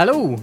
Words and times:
Hello. 0.00 0.34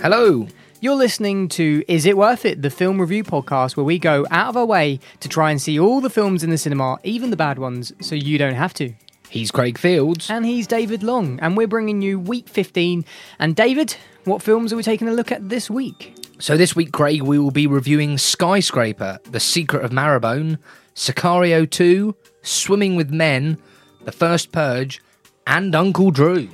Hello. 0.00 0.48
You're 0.80 0.94
listening 0.94 1.46
to 1.50 1.84
Is 1.86 2.06
It 2.06 2.16
Worth 2.16 2.46
It, 2.46 2.62
the 2.62 2.70
film 2.70 2.98
review 2.98 3.24
podcast 3.24 3.76
where 3.76 3.84
we 3.84 3.98
go 3.98 4.26
out 4.30 4.48
of 4.48 4.56
our 4.56 4.64
way 4.64 5.00
to 5.20 5.28
try 5.28 5.50
and 5.50 5.60
see 5.60 5.78
all 5.78 6.00
the 6.00 6.08
films 6.08 6.42
in 6.42 6.48
the 6.48 6.56
cinema, 6.56 6.98
even 7.04 7.28
the 7.28 7.36
bad 7.36 7.58
ones, 7.58 7.92
so 8.00 8.14
you 8.14 8.38
don't 8.38 8.54
have 8.54 8.72
to. 8.72 8.94
He's 9.28 9.50
Craig 9.50 9.76
Fields. 9.76 10.30
And 10.30 10.46
he's 10.46 10.66
David 10.66 11.02
Long, 11.02 11.38
and 11.40 11.58
we're 11.58 11.66
bringing 11.66 12.00
you 12.00 12.18
week 12.18 12.48
15. 12.48 13.04
And 13.38 13.54
David, 13.54 13.94
what 14.24 14.40
films 14.40 14.72
are 14.72 14.76
we 14.76 14.82
taking 14.82 15.08
a 15.08 15.12
look 15.12 15.30
at 15.30 15.46
this 15.46 15.68
week? 15.68 16.16
So 16.38 16.56
this 16.56 16.74
week, 16.74 16.90
Craig, 16.92 17.20
we 17.20 17.38
will 17.38 17.50
be 17.50 17.66
reviewing 17.66 18.16
Skyscraper, 18.16 19.18
The 19.24 19.40
Secret 19.40 19.84
of 19.84 19.90
Marrowbone, 19.90 20.56
Sicario 20.94 21.68
2, 21.68 22.16
Swimming 22.40 22.96
with 22.96 23.10
Men, 23.10 23.58
The 24.06 24.12
First 24.12 24.52
Purge, 24.52 25.02
and 25.46 25.74
Uncle 25.74 26.12
Drew. 26.12 26.48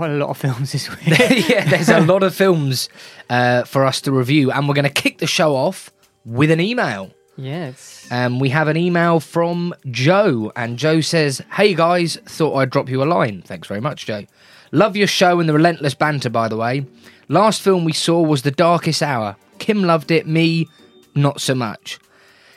Quite 0.00 0.12
a 0.12 0.16
lot 0.16 0.30
of 0.30 0.38
films 0.38 0.72
this 0.72 0.88
week. 0.88 1.18
yeah, 1.50 1.68
there's 1.68 1.90
a 1.90 2.00
lot 2.00 2.22
of 2.22 2.34
films 2.34 2.88
uh, 3.28 3.64
for 3.64 3.84
us 3.84 4.00
to 4.00 4.12
review, 4.12 4.50
and 4.50 4.66
we're 4.66 4.72
going 4.72 4.86
to 4.86 4.88
kick 4.88 5.18
the 5.18 5.26
show 5.26 5.54
off 5.54 5.90
with 6.24 6.50
an 6.50 6.58
email. 6.58 7.10
yes. 7.36 8.08
Um, 8.10 8.40
we 8.40 8.48
have 8.48 8.66
an 8.68 8.78
email 8.78 9.20
from 9.20 9.74
Joe, 9.90 10.52
and 10.56 10.78
Joe 10.78 11.02
says, 11.02 11.42
Hey 11.52 11.74
guys, 11.74 12.16
thought 12.24 12.54
I'd 12.54 12.70
drop 12.70 12.88
you 12.88 13.02
a 13.02 13.04
line. 13.04 13.42
Thanks 13.42 13.68
very 13.68 13.82
much, 13.82 14.06
Joe. 14.06 14.24
Love 14.72 14.96
your 14.96 15.06
show 15.06 15.38
and 15.38 15.46
the 15.46 15.52
relentless 15.52 15.92
banter, 15.92 16.30
by 16.30 16.48
the 16.48 16.56
way. 16.56 16.86
Last 17.28 17.60
film 17.60 17.84
we 17.84 17.92
saw 17.92 18.22
was 18.22 18.40
The 18.40 18.50
Darkest 18.50 19.02
Hour. 19.02 19.36
Kim 19.58 19.82
loved 19.82 20.10
it, 20.10 20.26
me, 20.26 20.66
not 21.14 21.42
so 21.42 21.54
much. 21.54 21.98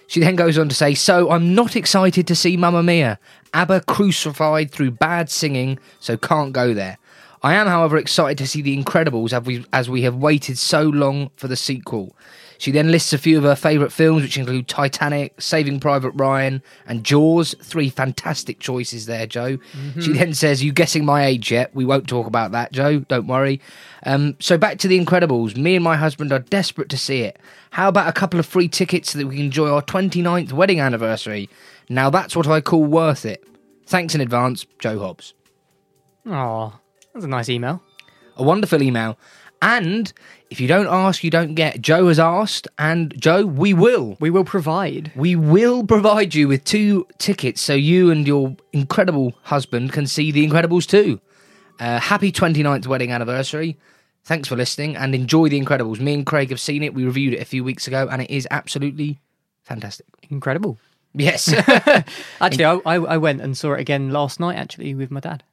She 0.07 0.21
then 0.21 0.37
goes 0.37 0.57
on 0.57 0.69
to 0.69 0.75
say, 0.75 0.93
So 0.93 1.29
I'm 1.29 1.53
not 1.53 1.75
excited 1.75 2.25
to 2.27 2.35
see 2.35 2.55
Mamma 2.55 2.83
Mia. 2.83 3.19
ABBA 3.53 3.81
crucified 3.81 4.71
through 4.71 4.91
bad 4.91 5.29
singing, 5.29 5.77
so 5.99 6.15
can't 6.15 6.53
go 6.53 6.73
there. 6.73 6.97
I 7.43 7.55
am, 7.55 7.67
however, 7.67 7.97
excited 7.97 8.37
to 8.37 8.47
see 8.47 8.61
The 8.61 8.81
Incredibles 8.81 9.33
as 9.33 9.43
we, 9.43 9.65
as 9.73 9.89
we 9.89 10.03
have 10.03 10.15
waited 10.15 10.57
so 10.57 10.83
long 10.83 11.29
for 11.35 11.49
the 11.49 11.57
sequel. 11.57 12.15
She 12.57 12.71
then 12.71 12.89
lists 12.89 13.11
a 13.11 13.17
few 13.17 13.37
of 13.37 13.43
her 13.43 13.57
favourite 13.57 13.91
films, 13.91 14.21
which 14.21 14.37
include 14.37 14.69
Titanic, 14.69 15.41
Saving 15.41 15.81
Private 15.81 16.11
Ryan, 16.11 16.63
and 16.87 17.03
Jaws. 17.03 17.53
Three 17.61 17.89
fantastic 17.89 18.59
choices 18.59 19.05
there, 19.05 19.27
Joe. 19.27 19.57
She 19.99 20.13
then 20.13 20.33
says, 20.33 20.63
You 20.63 20.71
guessing 20.71 21.03
my 21.03 21.25
age 21.25 21.51
yet? 21.51 21.75
We 21.75 21.83
won't 21.83 22.07
talk 22.07 22.25
about 22.25 22.53
that, 22.53 22.71
Joe. 22.71 22.99
Don't 22.99 23.27
worry. 23.27 23.59
Um, 24.05 24.37
so 24.39 24.57
back 24.57 24.77
to 24.77 24.87
The 24.87 24.97
Incredibles. 24.97 25.57
Me 25.57 25.75
and 25.75 25.83
my 25.83 25.97
husband 25.97 26.31
are 26.31 26.39
desperate 26.39 26.87
to 26.89 26.97
see 26.97 27.23
it. 27.23 27.37
How 27.71 27.89
about 27.89 28.07
a 28.07 28.13
couple 28.13 28.39
of 28.39 28.45
free 28.45 28.69
tickets 28.69 29.11
so 29.11 29.19
that 29.19 29.27
we 29.27 29.35
can 29.35 29.45
enjoy 29.45 29.69
our 29.69 29.81
29th 29.81 30.53
wedding 30.53 30.79
anniversary? 30.79 31.49
Now 31.89 32.09
that's 32.09 32.33
what 32.33 32.47
I 32.47 32.61
call 32.61 32.85
worth 32.85 33.25
it. 33.25 33.43
Thanks 33.85 34.15
in 34.15 34.21
advance, 34.21 34.65
Joe 34.79 34.99
Hobbs. 34.99 35.33
Oh, 36.25 36.79
that's 37.13 37.25
a 37.25 37.29
nice 37.29 37.49
email. 37.49 37.81
A 38.37 38.43
wonderful 38.43 38.81
email. 38.81 39.17
And 39.61 40.11
if 40.49 40.59
you 40.59 40.67
don't 40.67 40.87
ask, 40.87 41.23
you 41.23 41.29
don't 41.29 41.55
get. 41.55 41.81
Joe 41.81 42.09
has 42.09 42.19
asked, 42.19 42.67
and 42.77 43.13
Joe, 43.19 43.45
we 43.45 43.73
will. 43.73 44.17
We 44.19 44.29
will 44.29 44.43
provide. 44.43 45.11
We 45.15 45.37
will 45.37 45.85
provide 45.85 46.35
you 46.35 46.49
with 46.49 46.65
two 46.65 47.07
tickets 47.17 47.61
so 47.61 47.73
you 47.73 48.11
and 48.11 48.27
your 48.27 48.57
incredible 48.73 49.33
husband 49.43 49.93
can 49.93 50.05
see 50.05 50.31
The 50.31 50.45
Incredibles 50.45 50.85
too. 50.85 51.21
Uh, 51.79 51.99
happy 51.99 52.31
29th 52.31 52.87
wedding 52.87 53.11
anniversary. 53.11 53.77
Thanks 54.25 54.49
for 54.49 54.57
listening 54.57 54.97
and 54.97 55.15
enjoy 55.15 55.47
The 55.47 55.61
Incredibles. 55.61 55.99
Me 56.01 56.13
and 56.13 56.25
Craig 56.25 56.49
have 56.49 56.59
seen 56.59 56.83
it. 56.83 56.93
We 56.93 57.05
reviewed 57.05 57.33
it 57.33 57.41
a 57.41 57.45
few 57.45 57.63
weeks 57.63 57.87
ago 57.87 58.09
and 58.11 58.21
it 58.21 58.29
is 58.29 58.45
absolutely 58.51 59.19
fantastic. 59.63 60.05
Incredible. 60.29 60.77
Yes. 61.13 61.53
Actually, 62.41 62.65
I, 62.65 62.73
I, 62.85 62.95
I 62.95 63.17
went 63.17 63.41
and 63.41 63.57
saw 63.57 63.73
it 63.73 63.79
again 63.79 64.11
last 64.11 64.41
night, 64.41 64.57
actually, 64.57 64.93
with 64.93 65.09
my 65.09 65.21
dad. 65.21 65.43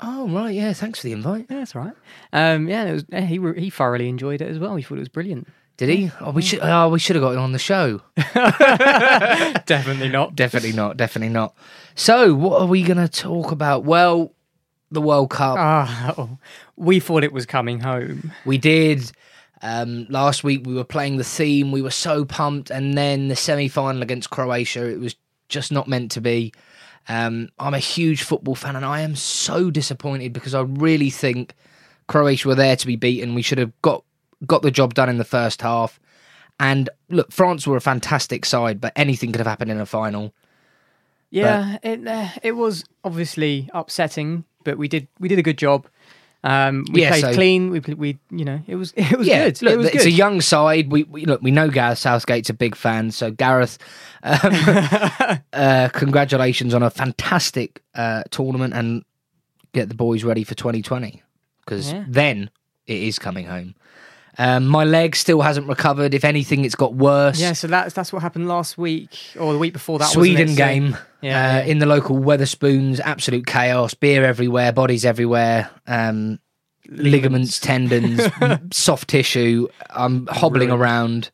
Oh, 0.00 0.28
right. 0.28 0.54
Yeah. 0.54 0.72
Thanks 0.72 1.00
for 1.00 1.06
the 1.06 1.12
invite. 1.12 1.46
Yeah, 1.50 1.58
that's 1.58 1.74
all 1.76 1.82
right. 1.82 1.94
Um, 2.32 2.68
yeah, 2.68 2.84
it 2.84 2.92
was, 2.92 3.04
yeah, 3.08 3.20
he 3.22 3.38
re- 3.38 3.60
he 3.60 3.70
thoroughly 3.70 4.08
enjoyed 4.08 4.40
it 4.40 4.48
as 4.48 4.58
well. 4.58 4.76
He 4.76 4.82
thought 4.82 4.96
it 4.96 5.00
was 5.00 5.08
brilliant. 5.08 5.48
Did 5.76 5.88
he? 5.88 6.10
Oh, 6.20 6.30
we 6.30 6.42
should. 6.42 6.60
Oh, 6.62 6.88
we 6.88 7.00
should 7.00 7.16
have 7.16 7.22
got 7.22 7.32
him 7.32 7.40
on 7.40 7.52
the 7.52 7.58
show. 7.58 8.00
Definitely 9.66 10.08
not. 10.08 10.36
Definitely 10.36 10.72
not. 10.72 10.96
Definitely 10.96 11.32
not. 11.32 11.56
So, 11.96 12.32
what 12.34 12.60
are 12.60 12.68
we 12.68 12.84
going 12.84 12.98
to 12.98 13.08
talk 13.08 13.50
about? 13.50 13.84
Well, 13.84 14.32
the 14.92 15.00
World 15.00 15.30
Cup. 15.30 15.56
Oh, 15.58 16.38
we 16.76 17.00
thought 17.00 17.24
it 17.24 17.32
was 17.32 17.44
coming 17.44 17.80
home. 17.80 18.32
We 18.44 18.56
did. 18.56 19.10
Um, 19.62 20.06
last 20.10 20.44
week 20.44 20.64
we 20.64 20.74
were 20.74 20.84
playing 20.84 21.16
the 21.16 21.24
theme. 21.24 21.72
We 21.72 21.82
were 21.82 21.90
so 21.90 22.24
pumped, 22.24 22.70
and 22.70 22.96
then 22.96 23.26
the 23.28 23.36
semi-final 23.36 24.02
against 24.02 24.30
Croatia. 24.30 24.88
It 24.88 25.00
was 25.00 25.16
just 25.48 25.72
not 25.72 25.88
meant 25.88 26.12
to 26.12 26.20
be. 26.20 26.52
Um, 27.08 27.50
I'm 27.58 27.74
a 27.74 27.78
huge 27.78 28.22
football 28.22 28.54
fan, 28.54 28.76
and 28.76 28.84
I 28.84 29.00
am 29.00 29.14
so 29.16 29.70
disappointed 29.70 30.32
because 30.32 30.54
I 30.54 30.62
really 30.62 31.10
think 31.10 31.54
Croatia 32.06 32.48
were 32.48 32.54
there 32.54 32.76
to 32.76 32.86
be 32.86 32.96
beaten. 32.96 33.34
We 33.34 33.42
should 33.42 33.58
have 33.58 33.72
got 33.82 34.04
got 34.46 34.62
the 34.62 34.70
job 34.70 34.94
done 34.94 35.08
in 35.08 35.18
the 35.18 35.24
first 35.24 35.62
half. 35.62 36.00
And 36.60 36.88
look, 37.08 37.32
France 37.32 37.66
were 37.66 37.76
a 37.76 37.80
fantastic 37.80 38.44
side, 38.44 38.80
but 38.80 38.92
anything 38.96 39.32
could 39.32 39.40
have 39.40 39.46
happened 39.46 39.70
in 39.70 39.80
a 39.80 39.86
final. 39.86 40.34
Yeah, 41.30 41.78
it 41.82 42.06
uh, 42.06 42.28
it 42.42 42.52
was 42.52 42.84
obviously 43.02 43.68
upsetting, 43.74 44.44
but 44.62 44.78
we 44.78 44.86
did 44.88 45.08
we 45.18 45.28
did 45.28 45.38
a 45.38 45.42
good 45.42 45.58
job. 45.58 45.88
Um, 46.46 46.84
we 46.92 47.00
Yeah, 47.02 47.08
played 47.08 47.20
so- 47.22 47.32
clean. 47.34 47.70
We 47.70 47.80
we 47.80 48.18
you 48.30 48.44
know 48.44 48.60
it 48.66 48.76
was 48.76 48.92
it 48.96 49.16
was 49.18 49.26
yeah, 49.26 49.46
good. 49.48 49.62
look, 49.62 49.72
it 49.72 49.76
was 49.78 49.86
it's 49.86 49.96
good. 50.04 50.06
a 50.06 50.10
young 50.10 50.40
side. 50.42 50.92
We, 50.92 51.04
we 51.04 51.24
look, 51.24 51.40
we 51.42 51.50
know 51.50 51.70
Gareth 51.70 51.98
Southgate's 51.98 52.50
a 52.50 52.54
big 52.54 52.74
fan, 52.76 53.10
so 53.12 53.30
Gareth, 53.30 53.78
um, 54.22 54.38
uh, 55.52 55.88
congratulations 55.92 56.74
on 56.74 56.82
a 56.82 56.90
fantastic 56.90 57.82
uh, 57.94 58.24
tournament 58.30 58.74
and 58.74 59.04
get 59.72 59.88
the 59.88 59.94
boys 59.94 60.22
ready 60.22 60.44
for 60.44 60.54
2020 60.54 61.22
because 61.64 61.92
Yeah. 61.92 62.04
then 62.08 62.50
it 62.86 63.00
is 63.02 63.18
coming 63.18 63.46
home. 63.46 63.74
Um, 64.36 64.66
my 64.66 64.82
leg 64.84 65.14
still 65.16 65.40
hasn't 65.42 65.68
recovered. 65.68 66.12
If 66.12 66.24
anything, 66.24 66.64
it's 66.64 66.74
got 66.74 66.94
worse. 66.94 67.40
yeah, 67.40 67.52
so 67.54 67.68
that's 67.68 67.94
that's 67.94 68.12
what 68.12 68.20
happened 68.20 68.48
last 68.48 68.76
week 68.76 69.16
or 69.38 69.52
the 69.52 69.58
week 69.58 69.72
before 69.72 69.98
that. 70.00 70.08
Sweden 70.10 70.48
it? 70.48 70.56
So- 70.56 70.56
game 70.56 70.96
Yeah, 71.24 71.38
uh, 71.38 71.52
yeah. 71.58 71.64
in 71.64 71.78
the 71.78 71.86
local 71.86 72.16
Wetherspoons, 72.16 73.00
absolute 73.00 73.46
chaos, 73.46 73.94
beer 73.94 74.24
everywhere, 74.26 74.72
bodies 74.72 75.06
everywhere, 75.06 75.70
um, 75.86 76.38
ligaments, 76.88 77.58
tendons, 77.58 78.20
soft 78.76 79.08
tissue. 79.08 79.68
I'm 79.88 80.26
hobbling 80.26 80.68
Ruined. 80.68 80.82
around. 80.82 81.30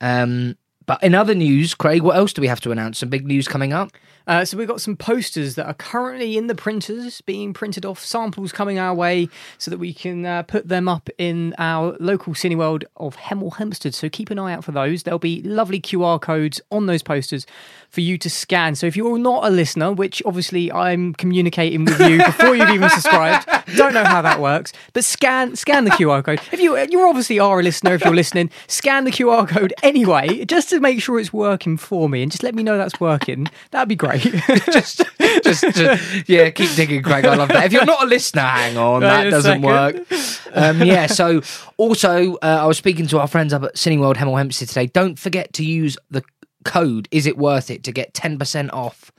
Um, 0.00 0.56
but 0.86 1.02
in 1.04 1.14
other 1.14 1.34
news, 1.34 1.74
Craig, 1.74 2.02
what 2.02 2.16
else 2.16 2.32
do 2.32 2.40
we 2.40 2.48
have 2.48 2.60
to 2.62 2.72
announce? 2.72 2.98
Some 2.98 3.10
big 3.10 3.26
news 3.26 3.46
coming 3.46 3.72
up. 3.72 3.92
Uh, 4.26 4.44
so 4.44 4.58
we've 4.58 4.68
got 4.68 4.80
some 4.80 4.96
posters 4.96 5.54
that 5.54 5.66
are 5.66 5.74
currently 5.74 6.36
in 6.36 6.48
the 6.48 6.54
printers, 6.54 7.20
being 7.20 7.54
printed 7.54 7.86
off, 7.86 8.04
samples 8.04 8.52
coming 8.52 8.78
our 8.78 8.94
way, 8.94 9.28
so 9.58 9.70
that 9.70 9.78
we 9.78 9.92
can 9.92 10.26
uh, 10.26 10.42
put 10.42 10.68
them 10.68 10.88
up 10.88 11.08
in 11.16 11.54
our 11.58 11.96
local 12.00 12.34
Cineworld 12.34 12.84
of 12.96 13.16
Hemel 13.16 13.56
Hempstead. 13.56 13.94
So 13.94 14.08
keep 14.08 14.30
an 14.30 14.38
eye 14.38 14.52
out 14.52 14.64
for 14.64 14.72
those. 14.72 15.02
There'll 15.02 15.18
be 15.18 15.42
lovely 15.42 15.80
QR 15.80 16.20
codes 16.20 16.60
on 16.70 16.86
those 16.86 17.02
posters 17.02 17.46
for 17.88 18.00
you 18.00 18.18
to 18.18 18.30
scan. 18.30 18.74
So 18.74 18.86
if 18.86 18.96
you're 18.96 19.18
not 19.18 19.44
a 19.46 19.50
listener, 19.50 19.92
which 19.92 20.22
obviously 20.24 20.70
I'm 20.70 21.14
communicating 21.14 21.84
with 21.84 21.98
you 22.00 22.18
before 22.24 22.54
you've 22.54 22.70
even 22.70 22.88
subscribed, 22.90 23.48
don't 23.76 23.94
know 23.94 24.04
how 24.04 24.22
that 24.22 24.40
works, 24.40 24.72
but 24.92 25.04
scan 25.04 25.56
scan 25.56 25.84
the 25.84 25.90
QR 25.90 26.24
code. 26.24 26.40
If 26.52 26.60
you 26.60 26.78
you 26.78 27.08
obviously 27.08 27.38
are 27.38 27.60
a 27.60 27.62
listener, 27.62 27.94
if 27.94 28.04
you're 28.04 28.14
listening, 28.14 28.50
scan 28.66 29.04
the 29.04 29.10
QR 29.10 29.48
code 29.48 29.72
anyway, 29.82 30.44
just 30.44 30.68
to 30.70 30.80
make 30.80 31.02
sure 31.02 31.18
it's 31.18 31.32
working 31.32 31.76
for 31.76 32.08
me, 32.08 32.22
and 32.22 32.30
just 32.30 32.42
let 32.42 32.54
me 32.54 32.62
know 32.62 32.76
that's 32.76 33.00
working. 33.00 33.48
That'd 33.70 33.88
be 33.88 33.96
great. 33.96 34.22
just, 34.72 35.02
just, 35.42 35.62
just, 35.74 36.28
yeah, 36.28 36.50
keep 36.50 36.74
digging, 36.74 37.02
Craig. 37.02 37.24
I 37.24 37.34
love 37.34 37.48
that. 37.48 37.64
If 37.66 37.72
you're 37.72 37.84
not 37.84 38.04
a 38.04 38.06
listener, 38.06 38.42
hang 38.42 38.76
on, 38.76 39.02
Wait 39.02 39.08
that 39.08 39.30
doesn't 39.30 39.62
second. 39.62 39.62
work. 39.62 40.06
Um, 40.52 40.82
yeah. 40.82 41.06
So, 41.06 41.42
also, 41.76 42.34
uh, 42.36 42.58
I 42.62 42.66
was 42.66 42.78
speaking 42.78 43.06
to 43.08 43.20
our 43.20 43.28
friends 43.28 43.52
up 43.52 43.62
at 43.62 43.74
Cineworld 43.76 44.16
Hemel 44.16 44.36
Hempstead 44.36 44.68
today. 44.68 44.86
Don't 44.86 45.18
forget 45.18 45.52
to 45.54 45.64
use 45.64 45.96
the 46.10 46.22
code. 46.68 47.08
Is 47.10 47.26
it 47.26 47.36
worth 47.38 47.70
it 47.70 47.82
to 47.84 47.92
get 47.92 48.14
ten 48.14 48.38
percent 48.38 48.72
off 48.72 49.10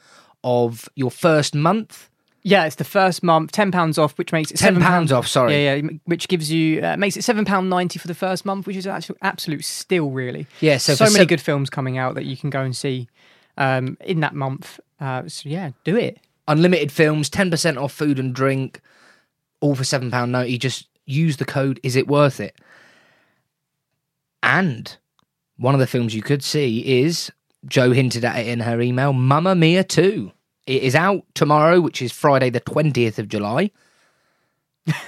of 0.44 0.88
your 0.96 1.12
first 1.12 1.56
month? 1.56 2.10
Yeah, 2.42 2.66
it's 2.66 2.78
the 2.78 2.86
first 2.86 3.22
month, 3.22 3.52
ten 3.52 3.72
pounds 3.72 3.98
off, 3.98 4.18
which 4.18 4.32
makes 4.32 4.50
it 4.50 4.58
Ten 4.58 4.78
£7 4.78 4.82
pounds 4.82 5.12
off. 5.12 5.28
Sorry. 5.28 5.52
Yeah, 5.66 5.76
yeah, 5.76 5.90
which 6.06 6.30
gives 6.30 6.50
you 6.50 6.82
uh, 6.82 6.96
makes 6.96 7.18
it 7.18 7.24
seven 7.24 7.44
pound 7.44 7.70
ninety 7.70 8.00
for 8.00 8.08
the 8.08 8.16
first 8.16 8.46
month, 8.46 8.66
which 8.66 8.78
is 8.78 8.88
actually 8.88 9.18
absolute 9.22 9.66
steal, 9.66 10.10
really. 10.10 10.48
Yeah, 10.62 10.78
so 10.78 10.96
so 10.96 11.10
many 11.12 11.26
good 11.26 11.42
films 11.42 11.70
coming 11.70 11.98
out 11.98 12.16
that 12.16 12.24
you 12.26 12.38
can 12.38 12.50
go 12.50 12.62
and 12.62 12.74
see 12.76 13.10
um, 13.58 13.98
in 14.00 14.22
that 14.22 14.34
month. 14.34 14.80
Uh, 15.02 15.24
so 15.28 15.50
yeah, 15.50 15.72
do 15.84 15.98
it. 15.98 16.20
unlimited 16.48 16.92
films, 16.94 17.30
ten 17.30 17.52
percent 17.52 17.78
off 17.78 17.92
food 17.92 18.20
and 18.20 18.34
drink, 18.34 18.80
all 19.60 19.76
for 19.76 19.84
seven 19.84 20.10
pound 20.10 20.32
ninety. 20.32 20.58
Just 20.58 20.88
use 21.06 21.38
the 21.38 21.46
code. 21.46 21.80
Is 21.84 21.98
it 21.98 22.08
worth 22.08 22.40
it? 22.40 22.56
And 24.42 24.96
one 25.58 25.74
of 25.74 25.80
the 25.82 25.88
films 25.88 26.16
you 26.16 26.22
could 26.22 26.42
see 26.44 27.02
is 27.04 27.32
Joe 27.68 27.92
hinted 27.92 28.26
at 28.26 28.40
it 28.40 28.48
in 28.48 28.62
her 28.62 28.82
email. 28.82 29.14
Mamma 29.14 29.56
Mia 29.56 29.84
two. 29.84 30.32
It 30.66 30.84
is 30.84 30.96
out 30.96 31.24
tomorrow, 31.34 31.82
which 31.82 32.02
is 32.02 32.12
Friday 32.12 32.50
the 32.50 32.60
twentieth 32.60 33.20
of 33.20 33.28
July. 33.28 33.72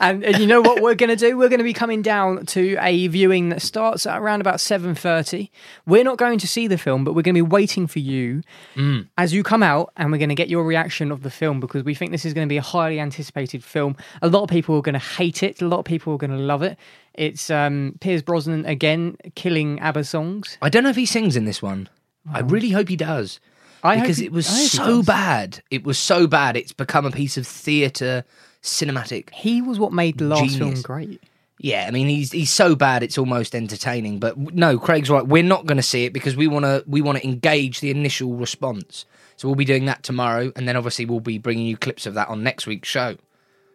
and, 0.00 0.24
and 0.24 0.38
you 0.38 0.46
know 0.46 0.60
what 0.60 0.82
we're 0.82 0.94
going 0.94 1.10
to 1.10 1.16
do? 1.16 1.36
We're 1.36 1.48
going 1.48 1.58
to 1.58 1.64
be 1.64 1.72
coming 1.72 2.00
down 2.00 2.46
to 2.46 2.76
a 2.80 3.06
viewing 3.08 3.50
that 3.50 3.60
starts 3.60 4.06
at 4.06 4.20
around 4.20 4.40
about 4.40 4.60
seven 4.60 4.94
thirty. 4.94 5.50
We're 5.86 6.04
not 6.04 6.16
going 6.16 6.38
to 6.38 6.48
see 6.48 6.66
the 6.68 6.78
film, 6.78 7.04
but 7.04 7.14
we're 7.14 7.22
going 7.22 7.34
to 7.34 7.44
be 7.44 7.50
waiting 7.50 7.86
for 7.86 7.98
you 7.98 8.42
mm. 8.74 9.08
as 9.18 9.34
you 9.34 9.42
come 9.42 9.62
out, 9.62 9.92
and 9.96 10.10
we're 10.10 10.18
going 10.18 10.28
to 10.28 10.34
get 10.34 10.48
your 10.48 10.64
reaction 10.64 11.10
of 11.10 11.22
the 11.22 11.30
film 11.30 11.60
because 11.60 11.84
we 11.84 11.94
think 11.94 12.12
this 12.12 12.24
is 12.24 12.34
going 12.34 12.46
to 12.46 12.52
be 12.52 12.56
a 12.56 12.62
highly 12.62 13.00
anticipated 13.00 13.62
film. 13.62 13.96
A 14.22 14.28
lot 14.28 14.42
of 14.42 14.48
people 14.48 14.76
are 14.76 14.82
going 14.82 14.94
to 14.94 14.98
hate 14.98 15.42
it. 15.42 15.60
A 15.60 15.66
lot 15.66 15.80
of 15.80 15.84
people 15.84 16.14
are 16.14 16.18
going 16.18 16.30
to 16.30 16.36
love 16.36 16.62
it. 16.62 16.78
It's 17.14 17.50
um, 17.50 17.96
Pierce 18.00 18.22
Brosnan 18.22 18.64
again 18.66 19.16
killing 19.34 19.78
ABBA 19.80 20.04
songs. 20.04 20.56
I 20.62 20.68
don't 20.68 20.82
know 20.82 20.90
if 20.90 20.96
he 20.96 21.06
sings 21.06 21.36
in 21.36 21.44
this 21.44 21.60
one. 21.62 21.88
I 22.32 22.40
really 22.40 22.70
hope 22.70 22.88
he 22.88 22.96
does. 22.96 23.40
I 23.82 23.96
hope 23.96 24.04
because 24.04 24.18
he- 24.18 24.26
it 24.26 24.32
was 24.32 24.48
I 24.48 24.52
hope 24.52 24.60
he 24.62 24.68
so 24.68 24.86
does. 24.98 25.06
bad. 25.06 25.62
It 25.70 25.84
was 25.84 25.98
so 25.98 26.26
bad. 26.26 26.56
It's 26.56 26.72
become 26.72 27.04
a 27.04 27.10
piece 27.10 27.36
of 27.36 27.46
theatre, 27.46 28.24
cinematic. 28.62 29.30
He 29.34 29.60
was 29.60 29.78
what 29.78 29.92
made 29.92 30.18
the 30.18 30.24
last 30.26 30.56
film 30.56 30.80
great. 30.82 31.20
Yeah, 31.58 31.84
I 31.86 31.90
mean 31.90 32.08
he's 32.08 32.32
he's 32.32 32.50
so 32.50 32.74
bad 32.74 33.02
it's 33.02 33.18
almost 33.18 33.54
entertaining. 33.54 34.18
But 34.18 34.36
w- 34.36 34.50
no, 34.58 34.78
Craig's 34.78 35.10
right. 35.10 35.26
We're 35.26 35.42
not 35.42 35.66
going 35.66 35.76
to 35.76 35.82
see 35.82 36.04
it 36.04 36.12
because 36.12 36.36
we 36.36 36.46
want 36.48 36.64
to 36.64 36.82
we 36.86 37.02
want 37.02 37.18
to 37.18 37.24
engage 37.24 37.80
the 37.80 37.90
initial 37.90 38.34
response. 38.34 39.04
So 39.36 39.48
we'll 39.48 39.54
be 39.56 39.64
doing 39.64 39.86
that 39.86 40.02
tomorrow, 40.02 40.52
and 40.56 40.66
then 40.68 40.76
obviously 40.76 41.04
we'll 41.04 41.20
be 41.20 41.38
bringing 41.38 41.66
you 41.66 41.76
clips 41.76 42.06
of 42.06 42.14
that 42.14 42.28
on 42.28 42.42
next 42.42 42.66
week's 42.66 42.88
show. 42.88 43.16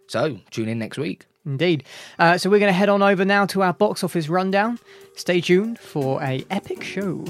So 0.08 0.40
tune 0.52 0.70
in 0.70 0.80
next 0.80 0.98
week. 0.98 1.26
Indeed. 1.48 1.86
Uh, 2.20 2.38
so 2.38 2.50
we're 2.50 2.60
going 2.60 2.70
to 2.70 2.78
head 2.78 2.90
on 2.90 3.02
over 3.02 3.24
now 3.24 3.46
to 3.48 3.64
our 3.64 3.74
box 3.74 4.04
office 4.04 4.28
rundown. 4.28 4.80
Stay 5.16 5.42
tuned 5.42 5.80
for 5.80 6.22
a 6.22 6.46
epic 6.52 6.84
show. 6.84 7.26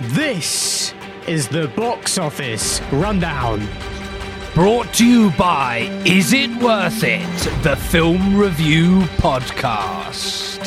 This 0.00 0.92
is 1.28 1.46
the 1.48 1.68
box 1.76 2.18
office 2.18 2.80
rundown. 2.90 3.68
Brought 4.60 4.92
to 4.96 5.06
you 5.06 5.30
by 5.38 5.88
Is 6.04 6.34
It 6.34 6.50
Worth 6.62 7.02
It? 7.02 7.62
The 7.62 7.76
Film 7.76 8.36
Review 8.36 9.00
Podcast. 9.16 10.58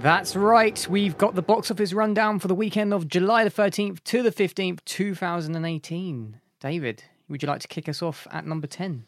That's 0.00 0.34
right. 0.34 0.84
We've 0.90 1.16
got 1.16 1.36
the 1.36 1.42
box 1.42 1.70
office 1.70 1.92
rundown 1.92 2.40
for 2.40 2.48
the 2.48 2.56
weekend 2.56 2.92
of 2.92 3.06
July 3.06 3.44
the 3.44 3.50
13th 3.50 4.02
to 4.02 4.24
the 4.24 4.32
15th, 4.32 4.84
2018. 4.86 6.40
David, 6.58 7.04
would 7.28 7.44
you 7.44 7.48
like 7.48 7.60
to 7.60 7.68
kick 7.68 7.88
us 7.88 8.02
off 8.02 8.26
at 8.32 8.44
number 8.44 8.66
10? 8.66 9.04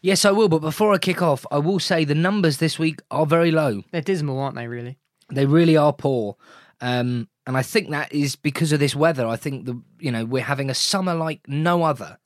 Yes, 0.00 0.24
I 0.24 0.30
will. 0.30 0.48
But 0.48 0.60
before 0.60 0.94
I 0.94 0.98
kick 0.98 1.22
off, 1.22 1.44
I 1.50 1.58
will 1.58 1.80
say 1.80 2.04
the 2.04 2.14
numbers 2.14 2.58
this 2.58 2.78
week 2.78 3.00
are 3.10 3.26
very 3.26 3.50
low. 3.50 3.82
They're 3.90 4.00
dismal, 4.00 4.38
aren't 4.38 4.54
they, 4.54 4.68
really? 4.68 4.96
They 5.30 5.46
really 5.46 5.76
are 5.76 5.92
poor. 5.92 6.36
Um, 6.80 7.28
and 7.46 7.56
I 7.56 7.62
think 7.62 7.90
that 7.90 8.12
is 8.12 8.36
because 8.36 8.72
of 8.72 8.80
this 8.80 8.94
weather. 8.94 9.26
I 9.26 9.36
think 9.36 9.66
the 9.66 9.80
you 9.98 10.10
know 10.10 10.24
we're 10.24 10.42
having 10.42 10.70
a 10.70 10.74
summer 10.74 11.14
like 11.14 11.40
no 11.48 11.82
other. 11.82 12.18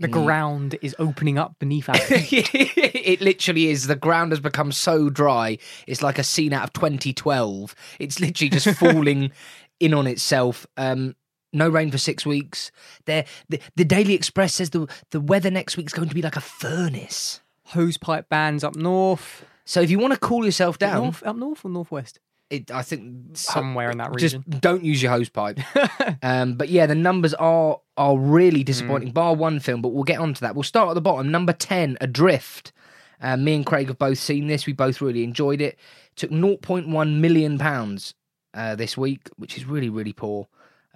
The 0.00 0.08
ground 0.08 0.76
is 0.82 0.94
opening 0.98 1.38
up 1.38 1.58
beneath 1.60 1.88
us. 1.88 1.98
it 2.10 3.20
literally 3.20 3.68
is. 3.68 3.86
The 3.86 3.94
ground 3.94 4.32
has 4.32 4.40
become 4.40 4.72
so 4.72 5.08
dry. 5.08 5.56
It's 5.86 6.02
like 6.02 6.18
a 6.18 6.24
scene 6.24 6.52
out 6.52 6.64
of 6.64 6.72
2012. 6.72 7.74
It's 8.00 8.18
literally 8.18 8.50
just 8.50 8.68
falling 8.78 9.30
in 9.78 9.94
on 9.94 10.08
itself. 10.08 10.66
Um, 10.76 11.14
no 11.52 11.68
rain 11.68 11.90
for 11.92 11.98
six 11.98 12.26
weeks. 12.26 12.72
There, 13.04 13.24
the, 13.48 13.60
the 13.76 13.84
Daily 13.84 14.14
Express 14.14 14.54
says 14.54 14.70
the 14.70 14.88
the 15.10 15.20
weather 15.20 15.50
next 15.50 15.76
week's 15.76 15.92
going 15.92 16.08
to 16.08 16.14
be 16.14 16.22
like 16.22 16.36
a 16.36 16.40
furnace. 16.40 17.40
Hosepipe 17.70 18.28
bands 18.28 18.64
up 18.64 18.74
north. 18.74 19.44
So 19.64 19.80
if 19.80 19.90
you 19.90 19.98
want 19.98 20.12
to 20.12 20.18
cool 20.18 20.44
yourself 20.44 20.78
down, 20.78 21.04
North, 21.04 21.22
up 21.24 21.36
north 21.36 21.64
or 21.64 21.70
northwest? 21.70 22.18
It, 22.56 22.70
I 22.70 22.82
think 22.82 23.36
Somewhere 23.36 23.90
in 23.90 23.98
that 23.98 24.10
region. 24.14 24.44
just 24.46 24.60
don't 24.60 24.84
use 24.84 25.02
your 25.02 25.12
hose 25.12 25.28
pipe. 25.28 25.58
um, 26.22 26.54
but 26.54 26.68
yeah, 26.68 26.86
the 26.86 26.94
numbers 26.94 27.34
are 27.34 27.80
are 27.96 28.18
really 28.18 28.60
Hmm. 28.60 28.64
disappointing. 28.64 29.10
Bar 29.12 29.34
one 29.34 29.60
film, 29.60 29.82
but 29.82 29.90
we'll 29.90 30.04
get 30.04 30.18
onto 30.18 30.40
that. 30.40 30.54
We'll 30.54 30.62
start 30.64 30.88
at 30.90 30.94
the 30.94 31.00
bottom. 31.00 31.30
Number 31.30 31.52
ten, 31.52 31.96
Adrift. 32.00 32.72
Uh, 33.20 33.36
me 33.36 33.54
and 33.54 33.64
Craig 33.64 33.86
have 33.88 33.98
both 33.98 34.18
seen 34.18 34.48
this. 34.48 34.66
We 34.66 34.72
both 34.74 35.00
really 35.00 35.24
enjoyed 35.24 35.60
it. 35.62 35.78
Took 36.16 36.30
0.1 36.30 37.20
million 37.20 37.58
pounds 37.58 38.14
uh, 38.52 38.74
this 38.74 38.96
week, 38.98 39.28
which 39.36 39.56
is 39.56 39.64
really 39.64 39.88
really 39.88 40.12
poor. 40.12 40.48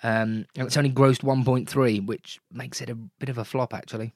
Um, 0.03 0.47
and 0.57 0.67
it's 0.67 0.77
only 0.77 0.91
grossed 0.91 1.23
1.3, 1.23 2.07
which 2.07 2.39
makes 2.53 2.81
it 2.81 2.89
a 2.91 2.95
bit 2.95 3.29
of 3.29 3.39
a 3.39 3.45
flop 3.45 3.73
actually. 3.75 4.13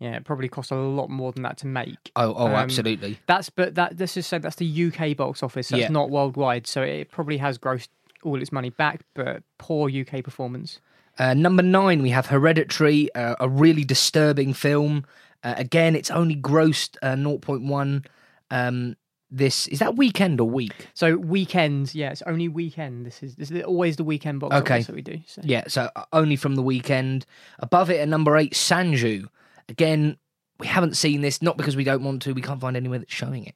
Yeah, 0.00 0.14
it 0.16 0.24
probably 0.24 0.48
cost 0.48 0.70
a 0.70 0.76
lot 0.76 1.10
more 1.10 1.32
than 1.32 1.42
that 1.42 1.58
to 1.58 1.66
make. 1.66 2.12
Oh, 2.14 2.32
oh, 2.36 2.46
Um, 2.46 2.52
absolutely. 2.54 3.18
That's 3.26 3.50
but 3.50 3.74
that 3.74 3.98
this 3.98 4.16
is 4.16 4.26
say 4.26 4.38
that's 4.38 4.56
the 4.56 4.84
UK 4.86 5.16
box 5.16 5.42
office. 5.42 5.68
That's 5.68 5.80
Yeah. 5.82 5.88
not 5.88 6.10
worldwide, 6.10 6.66
so 6.68 6.82
it 6.82 7.10
probably 7.10 7.38
has 7.38 7.58
grossed 7.58 7.88
all 8.22 8.40
its 8.40 8.52
money 8.52 8.70
back, 8.70 9.02
but 9.14 9.42
poor 9.58 9.88
UK 9.90 10.22
performance. 10.22 10.80
Uh, 11.18 11.34
number 11.34 11.64
nine, 11.64 12.00
we 12.00 12.10
have 12.10 12.26
Hereditary, 12.26 13.12
uh, 13.14 13.34
a 13.40 13.48
really 13.48 13.82
disturbing 13.84 14.52
film. 14.54 15.04
Uh, 15.42 15.54
again, 15.56 15.96
it's 15.96 16.10
only 16.12 16.36
grossed 16.36 16.96
uh, 17.02 17.16
0.1. 17.16 18.04
Um, 18.52 18.96
this 19.30 19.66
is 19.68 19.80
that 19.80 19.96
weekend 19.96 20.40
or 20.40 20.48
week? 20.48 20.88
So 20.94 21.16
weekends, 21.16 21.94
yeah, 21.94 22.10
it's 22.10 22.22
only 22.22 22.48
weekend. 22.48 23.04
This 23.04 23.22
is 23.22 23.34
this 23.34 23.50
is 23.50 23.62
always 23.64 23.96
the 23.96 24.04
weekend 24.04 24.40
box 24.40 24.54
Okay. 24.54 24.74
office 24.76 24.86
that 24.86 24.94
we 24.96 25.02
do. 25.02 25.18
So. 25.26 25.42
Yeah, 25.44 25.64
so 25.68 25.90
uh, 25.96 26.04
only 26.12 26.36
from 26.36 26.54
the 26.54 26.62
weekend. 26.62 27.26
Above 27.58 27.90
it 27.90 28.00
at 28.00 28.08
number 28.08 28.36
eight, 28.36 28.54
Sanju. 28.54 29.26
Again, 29.68 30.16
we 30.58 30.66
haven't 30.66 30.96
seen 30.96 31.20
this, 31.20 31.42
not 31.42 31.56
because 31.56 31.76
we 31.76 31.84
don't 31.84 32.02
want 32.02 32.22
to. 32.22 32.32
We 32.32 32.42
can't 32.42 32.60
find 32.60 32.76
anywhere 32.76 32.98
that's 32.98 33.12
showing 33.12 33.46
it. 33.46 33.54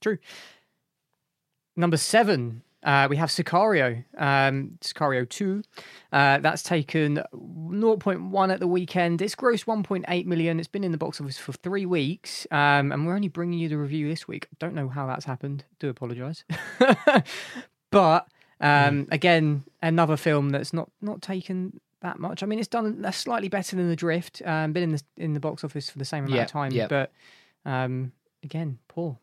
True. 0.00 0.18
Number 1.76 1.96
seven, 1.96 2.62
uh, 2.82 3.06
we 3.08 3.16
have 3.16 3.28
Sicario, 3.28 4.04
um, 4.18 4.78
Sicario 4.80 5.28
2. 5.28 5.62
Uh, 6.12 6.38
that's 6.38 6.62
taken 6.62 7.22
0.1 7.32 8.52
at 8.52 8.60
the 8.60 8.66
weekend. 8.66 9.22
It's 9.22 9.34
grossed 9.34 9.66
1.8 9.66 10.26
million. 10.26 10.58
It's 10.58 10.68
been 10.68 10.84
in 10.84 10.92
the 10.92 10.98
box 10.98 11.20
office 11.20 11.38
for 11.38 11.52
three 11.52 11.86
weeks. 11.86 12.46
Um, 12.50 12.90
and 12.92 13.06
we're 13.06 13.14
only 13.14 13.28
bringing 13.28 13.58
you 13.58 13.68
the 13.68 13.78
review 13.78 14.08
this 14.08 14.26
week. 14.26 14.48
Don't 14.58 14.74
know 14.74 14.88
how 14.88 15.06
that's 15.06 15.24
happened. 15.24 15.64
Do 15.78 15.88
apologise. 15.88 16.44
but 17.90 18.26
um, 18.60 19.06
again, 19.12 19.64
another 19.80 20.16
film 20.16 20.50
that's 20.50 20.72
not, 20.72 20.90
not 21.00 21.22
taken 21.22 21.80
that 22.02 22.18
much. 22.18 22.42
I 22.42 22.46
mean, 22.46 22.58
it's 22.58 22.68
done 22.68 23.04
slightly 23.12 23.48
better 23.48 23.76
than 23.76 23.88
The 23.88 23.96
Drift. 23.96 24.42
Um, 24.44 24.72
been 24.72 24.82
in 24.84 24.92
the 24.92 25.02
in 25.16 25.34
the 25.34 25.40
box 25.40 25.64
office 25.64 25.88
for 25.90 25.98
the 25.98 26.04
same 26.04 26.24
amount 26.24 26.36
Yeah, 26.36 26.42
of 26.42 26.50
time, 26.50 26.72
yeah. 26.72 26.86
but 26.88 27.12
um, 27.64 28.12
again, 28.44 28.78
poor. 28.88 29.18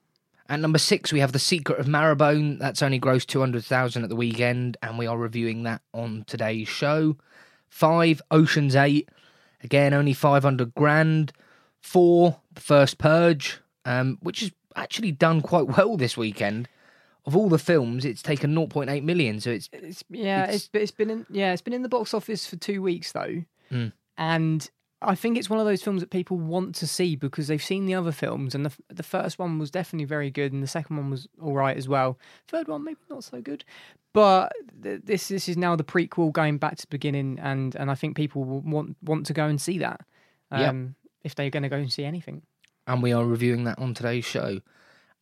At 0.47 0.59
number 0.59 0.79
six, 0.79 1.13
we 1.13 1.19
have 1.19 1.31
The 1.31 1.37
Secret 1.39 1.77
of 1.79 1.85
Marrowbone. 1.85 2.57
That's 2.57 2.81
only 2.81 2.99
grossed 2.99 3.27
200,000 3.27 4.01
at 4.03 4.09
the 4.09 4.15
weekend, 4.15 4.77
and 4.81 4.97
we 4.97 5.05
are 5.05 5.15
reviewing 5.17 5.61
that 5.63 5.81
on 5.93 6.23
today's 6.25 6.67
show. 6.67 7.17
Five, 7.67 8.19
Ocean's 8.31 8.75
Eight. 8.75 9.09
Again, 9.63 9.93
only 9.93 10.13
500 10.13 10.73
grand. 10.73 11.33
Four, 11.81 12.39
The 12.53 12.61
First 12.61 12.97
Purge, 12.97 13.59
um, 13.85 14.17
which 14.21 14.39
has 14.39 14.51
actually 14.75 15.11
done 15.11 15.41
quite 15.41 15.67
well 15.77 15.97
this 15.97 16.17
weekend. 16.17 16.67
Of 17.25 17.35
all 17.35 17.49
the 17.49 17.59
films, 17.59 18.05
it's 18.05 18.21
taken 18.23 18.55
0.8 18.55 19.03
million, 19.03 19.39
so 19.39 19.51
it's 19.51 19.69
It's 19.73 20.03
yeah, 20.09 20.43
It's- 20.43 20.55
it's 20.55 20.69
it's 20.73 20.91
been 20.91 21.09
in 21.09 21.25
yeah, 21.29 21.51
it's 21.53 21.61
been 21.61 21.73
in 21.73 21.81
the 21.83 21.89
box 21.89 22.13
office 22.13 22.47
for 22.47 22.55
two 22.55 22.81
weeks 22.81 23.11
though, 23.11 23.43
Mm. 23.71 23.91
and 24.17 24.69
I 25.01 25.15
think 25.15 25.37
it's 25.37 25.49
one 25.49 25.59
of 25.59 25.65
those 25.65 25.81
films 25.81 26.01
that 26.01 26.09
people 26.09 26.37
want 26.37 26.75
to 26.75 26.87
see 26.87 27.15
because 27.15 27.47
they've 27.47 27.63
seen 27.63 27.85
the 27.85 27.93
other 27.95 28.11
films, 28.11 28.55
and 28.55 28.65
the 28.65 28.71
the 28.89 29.03
first 29.03 29.37
one 29.39 29.59
was 29.59 29.69
definitely 29.71 30.05
very 30.05 30.31
good, 30.31 30.51
and 30.53 30.63
the 30.63 30.67
second 30.67 30.97
one 30.97 31.09
was 31.09 31.27
all 31.41 31.53
right 31.53 31.77
as 31.77 31.87
well. 31.87 32.17
Third 32.47 32.67
one 32.67 32.83
maybe 32.83 32.99
not 33.09 33.23
so 33.23 33.41
good, 33.41 33.63
but 34.13 34.51
th- 34.81 35.01
this 35.03 35.27
this 35.27 35.47
is 35.47 35.55
now 35.57 35.75
the 35.75 35.83
prequel 35.83 36.31
going 36.31 36.57
back 36.57 36.77
to 36.77 36.83
the 36.83 36.89
beginning, 36.89 37.37
and 37.39 37.75
and 37.75 37.91
I 37.91 37.95
think 37.95 38.15
people 38.17 38.43
want 38.43 38.97
want 39.03 39.25
to 39.27 39.33
go 39.33 39.45
and 39.45 39.61
see 39.61 39.77
that. 39.79 40.01
Um, 40.51 40.95
if 41.23 41.35
they're 41.35 41.49
going 41.51 41.63
to 41.63 41.69
go 41.69 41.75
and 41.77 41.91
see 41.91 42.05
anything. 42.05 42.41
and 42.87 43.03
we 43.03 43.13
are 43.13 43.23
reviewing 43.25 43.65
that 43.65 43.77
on 43.77 43.93
today's 43.93 44.25
show. 44.25 44.61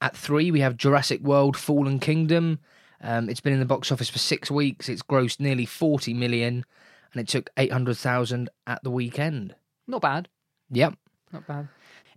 At 0.01 0.15
three, 0.15 0.51
we 0.51 0.59
have 0.59 0.77
Jurassic 0.77 1.21
World 1.21 1.57
Fallen 1.57 1.99
Kingdom. 1.99 2.59
Um, 3.01 3.29
it's 3.29 3.39
been 3.39 3.53
in 3.53 3.59
the 3.59 3.65
box 3.65 3.91
office 3.91 4.09
for 4.09 4.19
six 4.19 4.51
weeks. 4.51 4.89
It's 4.89 5.01
grossed 5.01 5.39
nearly 5.39 5.65
40 5.65 6.13
million, 6.13 6.65
and 7.13 7.21
it 7.21 7.27
took 7.27 7.49
800,000 7.57 8.49
at 8.65 8.83
the 8.83 8.91
weekend. 8.91 9.55
Not 9.87 10.01
bad. 10.01 10.29
Yep. 10.69 10.95
Not 11.31 11.47
bad. 11.47 11.67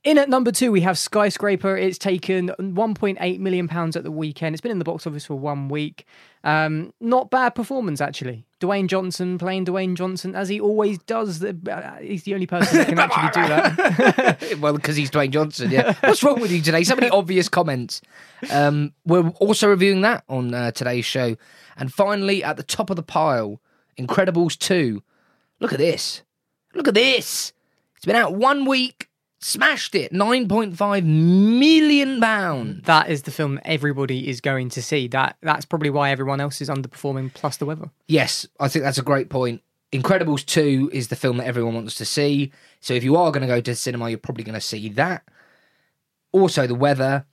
In 0.03 0.17
at 0.17 0.31
number 0.31 0.51
two, 0.51 0.73
we 0.73 0.81
have 0.81 0.97
Skyscraper. 0.97 1.77
It's 1.77 1.99
taken 1.99 2.49
1.8 2.59 3.39
million 3.39 3.69
pounds 3.69 3.97
at 3.97 4.03
the 4.03 4.11
weekend. 4.11 4.55
It's 4.55 4.63
been 4.63 4.73
in 4.73 4.79
the 4.79 4.85
box 4.85 5.07
office 5.07 5.27
for 5.27 5.35
one 5.35 5.69
week. 5.69 6.07
Um, 6.43 6.95
not 7.01 7.31
bad 7.31 7.55
performance 7.55 8.01
actually. 8.01 8.47
Dwayne 8.61 8.87
Johnson 8.87 9.37
playing 9.37 9.67
Dwayne 9.67 9.95
Johnson 9.97 10.35
as 10.35 10.49
he 10.49 10.59
always 10.59 10.99
does. 11.01 11.41
The, 11.41 11.55
uh, 11.71 12.01
he's 12.03 12.23
the 12.23 12.33
only 12.33 12.47
person 12.47 12.79
that 12.79 12.89
can 12.89 12.99
actually 12.99 13.43
do 13.43 13.49
that. 13.49 14.59
well, 14.61 14.73
because 14.73 14.97
he's 14.97 15.11
Dwayne 15.11 15.31
Johnson. 15.31 15.71
Yeah. 15.71 15.93
What's 16.01 16.23
wrong 16.23 16.41
with 16.41 16.51
you 16.51 16.63
today? 16.63 16.83
So 16.83 16.95
many 16.95 17.11
obvious 17.11 17.51
comments. 17.51 18.01
Um, 18.51 18.95
we're 19.05 19.29
also 19.41 19.69
reviewing 19.69 20.01
that 20.01 20.25
on 20.31 20.55
uh, 20.55 20.71
today's 20.71 21.05
show. 21.05 21.37
And 21.77 21.93
finally, 21.93 22.43
at 22.43 22.57
the 22.57 22.63
top 22.63 22.89
of 22.89 22.97
the 22.97 23.03
pile, 23.03 23.61
Incredibles 23.99 24.59
2. 24.59 25.03
Look 25.61 25.75
at 25.75 25.79
this. 25.79 26.23
Look 26.75 26.89
at 26.89 26.95
this. 26.95 27.53
It's 27.97 28.07
been 28.07 28.17
out 28.17 28.35
one 28.35 28.65
week. 28.65 29.10
Smashed 29.43 29.95
it. 29.95 30.13
9.5 30.13 31.05
million 31.05 32.21
pounds. 32.21 32.83
that 32.85 33.09
is 33.09 33.23
the 33.23 33.31
film 33.31 33.59
everybody 33.65 34.29
is 34.29 34.41
going 34.43 34.69
to 34.71 34.83
see. 34.83 35.09
That 35.09 35.37
that's 35.41 35.65
probably 35.65 35.89
why 35.89 36.11
everyone 36.11 36.41
else 36.41 36.61
is 36.61 36.69
underperforming. 36.69 37.33
Plus 37.33 37.57
the 37.57 37.65
weather. 37.65 37.91
Yes, 38.07 38.47
I 38.59 38.69
think 38.69 38.85
that's 38.85 38.99
a 38.99 39.03
great 39.03 39.31
point. 39.31 39.63
Incredibles 39.93 40.45
2 40.45 40.91
is 40.93 41.09
the 41.09 41.17
film 41.17 41.39
that 41.39 41.47
everyone 41.47 41.75
wants 41.75 41.95
to 41.97 42.05
see. 42.05 42.53
So 42.81 42.95
if 42.95 43.03
you 43.03 43.17
are 43.17 43.33
going 43.33 43.41
to 43.41 43.47
go 43.47 43.61
to 43.61 43.71
the 43.71 43.75
cinema, 43.75 44.11
you're 44.11 44.19
probably 44.19 44.45
going 44.45 44.55
to 44.55 44.61
see 44.61 44.91
that. 44.91 45.25
Also, 46.33 46.67
the 46.67 46.75
weather. 46.75 47.25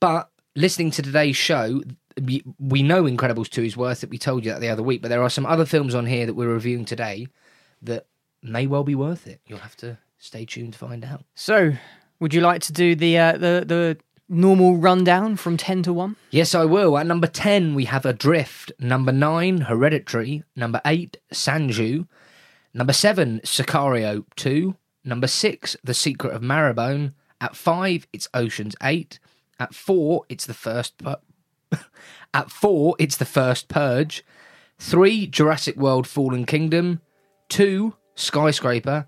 But 0.00 0.30
listening 0.54 0.92
to 0.92 1.02
today's 1.02 1.36
show, 1.36 1.82
we 2.22 2.44
we 2.60 2.84
know 2.84 3.02
Incredibles 3.02 3.50
2 3.50 3.64
is 3.64 3.76
worth 3.76 4.04
it. 4.04 4.10
We 4.10 4.18
told 4.18 4.44
you 4.44 4.52
that 4.52 4.60
the 4.60 4.68
other 4.68 4.84
week. 4.84 5.02
But 5.02 5.08
there 5.08 5.22
are 5.22 5.30
some 5.30 5.46
other 5.46 5.66
films 5.66 5.96
on 5.96 6.06
here 6.06 6.26
that 6.26 6.34
we're 6.34 6.46
reviewing 6.46 6.84
today 6.84 7.26
that 7.82 8.06
may 8.40 8.68
well 8.68 8.84
be 8.84 8.94
worth 8.94 9.26
it. 9.26 9.40
You'll 9.46 9.58
have 9.58 9.76
to 9.78 9.98
stay 10.26 10.44
tuned 10.44 10.72
to 10.74 10.78
find 10.78 11.04
out. 11.04 11.24
So, 11.34 11.72
would 12.20 12.34
you 12.34 12.40
like 12.40 12.60
to 12.62 12.72
do 12.72 12.94
the 12.94 13.16
uh, 13.18 13.32
the 13.32 13.64
the 13.66 13.98
normal 14.28 14.76
rundown 14.76 15.36
from 15.36 15.56
ten 15.56 15.82
to 15.84 15.92
one? 15.92 16.16
Yes, 16.30 16.54
I 16.54 16.64
will. 16.64 16.98
At 16.98 17.06
number 17.06 17.26
10, 17.28 17.74
we 17.74 17.84
have 17.86 18.04
Adrift. 18.04 18.72
Number 18.78 19.12
9, 19.12 19.62
Hereditary. 19.62 20.42
Number 20.54 20.80
8, 20.84 21.16
Sanju. 21.32 22.06
Number 22.74 22.92
7, 22.92 23.40
Sicario 23.44 24.24
2. 24.36 24.74
Number 25.04 25.26
6, 25.28 25.76
The 25.84 25.94
Secret 25.94 26.34
of 26.34 26.42
Marrowbone. 26.42 27.12
At 27.40 27.54
5, 27.56 28.06
it's 28.12 28.28
Ocean's 28.34 28.74
8. 28.82 29.18
At 29.60 29.74
4, 29.74 30.24
it's 30.28 30.44
the 30.46 30.54
first 30.54 30.98
pu- 30.98 31.14
At 32.34 32.50
4, 32.50 32.96
it's 32.98 33.16
the 33.16 33.24
first 33.24 33.68
Purge. 33.68 34.24
3, 34.78 35.26
Jurassic 35.28 35.76
World 35.76 36.06
Fallen 36.06 36.44
Kingdom. 36.44 37.00
2, 37.48 37.94
Skyscraper. 38.16 39.06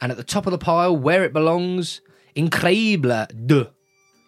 And 0.00 0.10
at 0.10 0.16
the 0.18 0.24
top 0.24 0.46
of 0.46 0.52
the 0.52 0.58
pile, 0.58 0.96
where 0.96 1.24
it 1.24 1.32
belongs, 1.32 2.00
Incredible 2.34 3.26
2. 3.48 3.66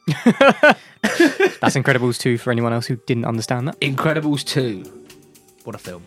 That's 0.25 1.77
Incredibles 1.77 2.19
two 2.19 2.37
for 2.37 2.51
anyone 2.51 2.73
else 2.73 2.87
who 2.87 2.97
didn't 3.07 3.25
understand 3.25 3.69
that. 3.69 3.81
Incredibles 3.81 4.45
2. 4.45 4.83
What 5.65 5.75
a 5.77 5.79
film. 5.79 6.05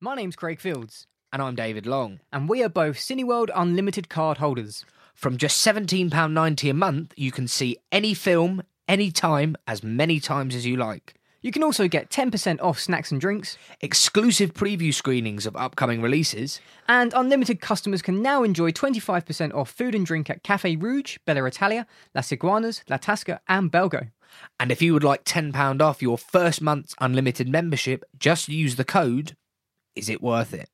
My 0.00 0.14
name's 0.14 0.36
Craig 0.36 0.60
Fields, 0.60 1.06
And 1.32 1.40
I'm 1.40 1.54
David 1.54 1.86
Long. 1.86 2.20
and 2.32 2.48
we 2.48 2.62
are 2.62 2.68
both 2.68 2.96
Cineworld 2.96 3.50
Unlimited 3.54 4.08
card 4.08 4.38
holders. 4.38 4.84
From 5.14 5.36
just 5.36 5.64
£17.90 5.64 6.70
a 6.70 6.74
month, 6.74 7.14
you 7.16 7.30
can 7.30 7.46
see 7.48 7.78
any 7.92 8.14
film, 8.14 8.62
anytime, 8.88 9.56
as 9.66 9.82
many 9.82 10.20
times 10.20 10.54
as 10.54 10.66
you 10.66 10.76
like. 10.76 11.14
You 11.42 11.52
can 11.52 11.62
also 11.62 11.88
get 11.88 12.08
10% 12.08 12.62
off 12.62 12.78
snacks 12.80 13.12
and 13.12 13.20
drinks, 13.20 13.58
Exclusive 13.82 14.54
preview 14.54 14.94
screenings 14.94 15.44
of 15.44 15.54
upcoming 15.56 16.00
releases. 16.00 16.58
and 16.88 17.12
unlimited 17.14 17.60
customers 17.60 18.00
can 18.00 18.22
now 18.22 18.42
enjoy 18.42 18.70
25% 18.70 19.52
off 19.52 19.70
food 19.70 19.94
and 19.94 20.06
drink 20.06 20.30
at 20.30 20.42
Cafe 20.42 20.76
Rouge, 20.76 21.18
Bella 21.26 21.44
Italia, 21.44 21.86
Las 22.14 22.32
Iguanas, 22.32 22.82
La 22.88 22.96
Tasca, 22.96 23.40
and 23.46 23.70
Belgo. 23.70 24.10
And 24.58 24.72
if 24.72 24.80
you 24.80 24.94
would 24.94 25.04
like 25.04 25.24
£10 25.24 25.82
off 25.82 26.00
your 26.00 26.16
first 26.16 26.62
month's 26.62 26.94
unlimited 26.98 27.48
membership, 27.48 28.04
just 28.18 28.48
use 28.48 28.76
the 28.76 28.84
code. 28.84 29.36
Is 29.94 30.08
it 30.08 30.22
worth 30.22 30.54
it? 30.54 30.70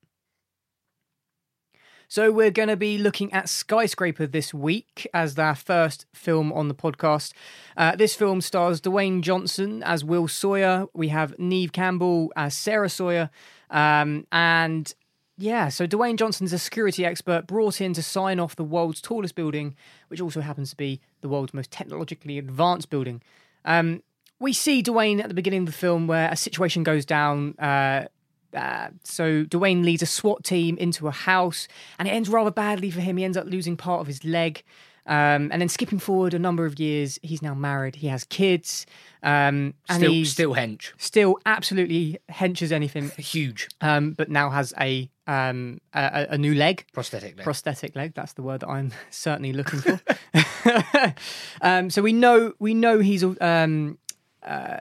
So 2.11 2.29
we're 2.29 2.51
going 2.51 2.67
to 2.67 2.75
be 2.75 2.97
looking 2.97 3.31
at 3.31 3.47
Skyscraper 3.47 4.27
this 4.27 4.53
week 4.53 5.07
as 5.13 5.39
our 5.39 5.55
first 5.55 6.05
film 6.13 6.51
on 6.51 6.67
the 6.67 6.75
podcast. 6.75 7.31
Uh, 7.77 7.95
this 7.95 8.15
film 8.15 8.41
stars 8.41 8.81
Dwayne 8.81 9.21
Johnson 9.21 9.81
as 9.83 10.03
Will 10.03 10.27
Sawyer. 10.27 10.87
We 10.93 11.07
have 11.07 11.39
Neve 11.39 11.71
Campbell 11.71 12.33
as 12.35 12.53
Sarah 12.53 12.89
Sawyer, 12.89 13.29
um, 13.69 14.27
and 14.29 14.93
yeah, 15.37 15.69
so 15.69 15.87
Dwayne 15.87 16.17
Johnson's 16.17 16.51
a 16.51 16.59
security 16.59 17.05
expert 17.05 17.47
brought 17.47 17.79
in 17.79 17.93
to 17.93 18.03
sign 18.03 18.41
off 18.41 18.57
the 18.57 18.65
world's 18.65 18.99
tallest 18.99 19.35
building, 19.35 19.77
which 20.09 20.19
also 20.19 20.41
happens 20.41 20.71
to 20.71 20.75
be 20.75 20.99
the 21.21 21.29
world's 21.29 21.53
most 21.53 21.71
technologically 21.71 22.37
advanced 22.37 22.89
building. 22.89 23.21
Um, 23.63 24.03
we 24.37 24.51
see 24.51 24.83
Dwayne 24.83 25.21
at 25.21 25.29
the 25.29 25.33
beginning 25.33 25.61
of 25.61 25.67
the 25.67 25.71
film 25.71 26.07
where 26.07 26.29
a 26.29 26.35
situation 26.35 26.83
goes 26.83 27.05
down. 27.05 27.55
Uh, 27.57 28.07
uh, 28.55 28.89
so 29.03 29.43
Dwayne 29.45 29.83
leads 29.83 30.01
a 30.01 30.05
SWAT 30.07 30.43
team 30.43 30.77
into 30.77 31.07
a 31.07 31.11
house, 31.11 31.67
and 31.99 32.07
it 32.07 32.11
ends 32.11 32.29
rather 32.29 32.51
badly 32.51 32.91
for 32.91 33.01
him. 33.01 33.17
He 33.17 33.23
ends 33.23 33.37
up 33.37 33.45
losing 33.47 33.77
part 33.77 34.01
of 34.01 34.07
his 34.07 34.23
leg. 34.23 34.63
Um, 35.07 35.49
and 35.51 35.59
then 35.59 35.67
skipping 35.67 35.97
forward 35.97 36.35
a 36.35 36.39
number 36.39 36.63
of 36.67 36.79
years, 36.79 37.17
he's 37.23 37.41
now 37.41 37.55
married. 37.55 37.95
He 37.95 38.07
has 38.07 38.23
kids, 38.25 38.85
um, 39.23 39.73
and 39.89 39.97
Still, 39.97 40.11
he's 40.11 40.31
still 40.31 40.53
hench. 40.53 40.91
still 40.99 41.39
absolutely 41.47 42.19
hench 42.29 42.61
as 42.61 42.71
anything. 42.71 43.09
Huge. 43.17 43.67
Um, 43.81 44.11
but 44.11 44.29
now 44.29 44.51
has 44.51 44.75
a 44.79 45.09
um, 45.25 45.79
a, 45.93 46.27
a 46.31 46.37
new 46.37 46.53
leg, 46.53 46.85
Prosthetic 46.93 47.35
leg. 47.37 47.43
prosthetic 47.43 47.95
leg. 47.95 48.13
That's 48.13 48.33
the 48.33 48.43
word 48.43 48.59
that 48.61 48.69
I'm 48.69 48.91
certainly 49.09 49.53
looking 49.53 49.79
for. 49.79 49.99
um, 51.61 51.89
so 51.89 52.01
we 52.01 52.13
know 52.13 52.53
we 52.59 52.73
know 52.73 52.99
he's 52.99 53.23
um, 53.41 53.97
uh, 54.43 54.77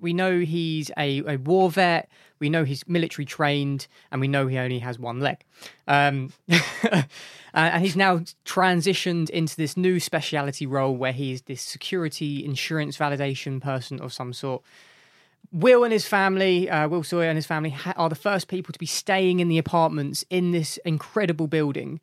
we 0.00 0.12
know 0.12 0.38
he's 0.40 0.90
a, 0.98 1.22
a 1.34 1.36
war 1.36 1.70
vet. 1.70 2.08
We 2.44 2.50
know 2.50 2.64
he's 2.64 2.86
military 2.86 3.24
trained, 3.24 3.86
and 4.12 4.20
we 4.20 4.28
know 4.28 4.46
he 4.48 4.58
only 4.58 4.80
has 4.80 4.98
one 4.98 5.18
leg. 5.18 5.38
Um, 5.88 6.30
and 7.54 7.82
he's 7.82 7.96
now 7.96 8.18
transitioned 8.44 9.30
into 9.30 9.56
this 9.56 9.78
new 9.78 9.98
speciality 9.98 10.66
role 10.66 10.94
where 10.94 11.14
he's 11.14 11.40
this 11.40 11.62
security 11.62 12.44
insurance 12.44 12.98
validation 12.98 13.62
person 13.62 13.98
of 13.98 14.12
some 14.12 14.34
sort. 14.34 14.62
Will 15.52 15.84
and 15.84 15.92
his 15.94 16.06
family, 16.06 16.68
uh, 16.68 16.86
Will 16.86 17.02
Sawyer 17.02 17.30
and 17.30 17.38
his 17.38 17.46
family, 17.46 17.70
ha- 17.70 17.94
are 17.96 18.10
the 18.10 18.14
first 18.14 18.48
people 18.48 18.74
to 18.74 18.78
be 18.78 18.84
staying 18.84 19.40
in 19.40 19.48
the 19.48 19.56
apartments 19.56 20.22
in 20.28 20.50
this 20.50 20.76
incredible 20.84 21.46
building. 21.46 21.98